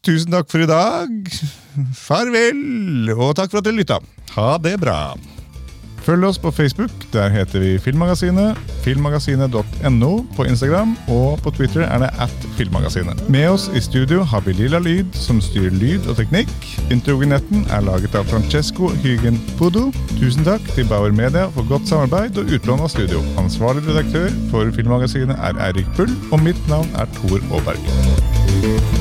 tusen 0.02 0.34
takk 0.34 0.50
for 0.50 0.64
i 0.64 0.66
dag. 0.66 1.12
Farvel, 1.94 3.12
og 3.14 3.36
takk 3.38 3.52
for 3.52 3.62
at 3.62 3.68
dere 3.68 3.78
lytta. 3.78 4.00
Ha 4.34 4.56
det 4.58 4.80
bra. 4.82 5.14
Følg 6.04 6.26
oss 6.28 6.40
på 6.42 6.52
Facebook. 6.52 6.92
Der 7.14 7.30
heter 7.30 7.62
vi 7.62 7.78
Filmmagasinet. 7.80 8.58
Filmmagasinet.no 8.84 10.10
på 10.36 10.46
Instagram, 10.50 10.98
og 11.08 11.40
på 11.46 11.54
Twitter 11.56 11.86
er 11.86 12.02
det 12.02 12.10
at 12.26 12.48
Filmmagasinet. 12.58 13.22
Med 13.30 13.48
oss 13.54 13.70
i 13.78 13.80
studio 13.80 14.24
har 14.24 14.42
vi 14.44 14.58
Lilla 14.58 14.82
Lyd, 14.84 15.14
som 15.14 15.40
styrer 15.42 15.78
lyd 15.78 16.10
og 16.10 16.18
teknikk. 16.18 16.52
Introvinetten 16.92 17.64
er 17.70 17.86
laget 17.86 18.18
av 18.20 18.26
Francesco 18.34 18.90
Hygen 19.06 19.38
Pudo. 19.62 19.92
Tusen 20.18 20.44
takk 20.44 20.66
til 20.74 20.90
Bauer 20.90 21.14
Media 21.14 21.46
for 21.54 21.70
godt 21.70 21.88
samarbeid 21.88 22.42
og 22.42 22.52
utlån 22.58 22.84
av 22.84 22.92
studio. 22.92 23.22
Ansvarlig 23.40 23.86
redaktør 23.88 24.34
for 24.52 24.74
Filmmagasinet 24.76 25.38
er 25.38 25.64
Eirik 25.70 25.88
Bull, 25.96 26.12
og 26.34 26.44
mitt 26.44 26.68
navn 26.68 26.92
er 26.98 27.08
Tor 27.22 27.40
Aaberg. 27.54 28.93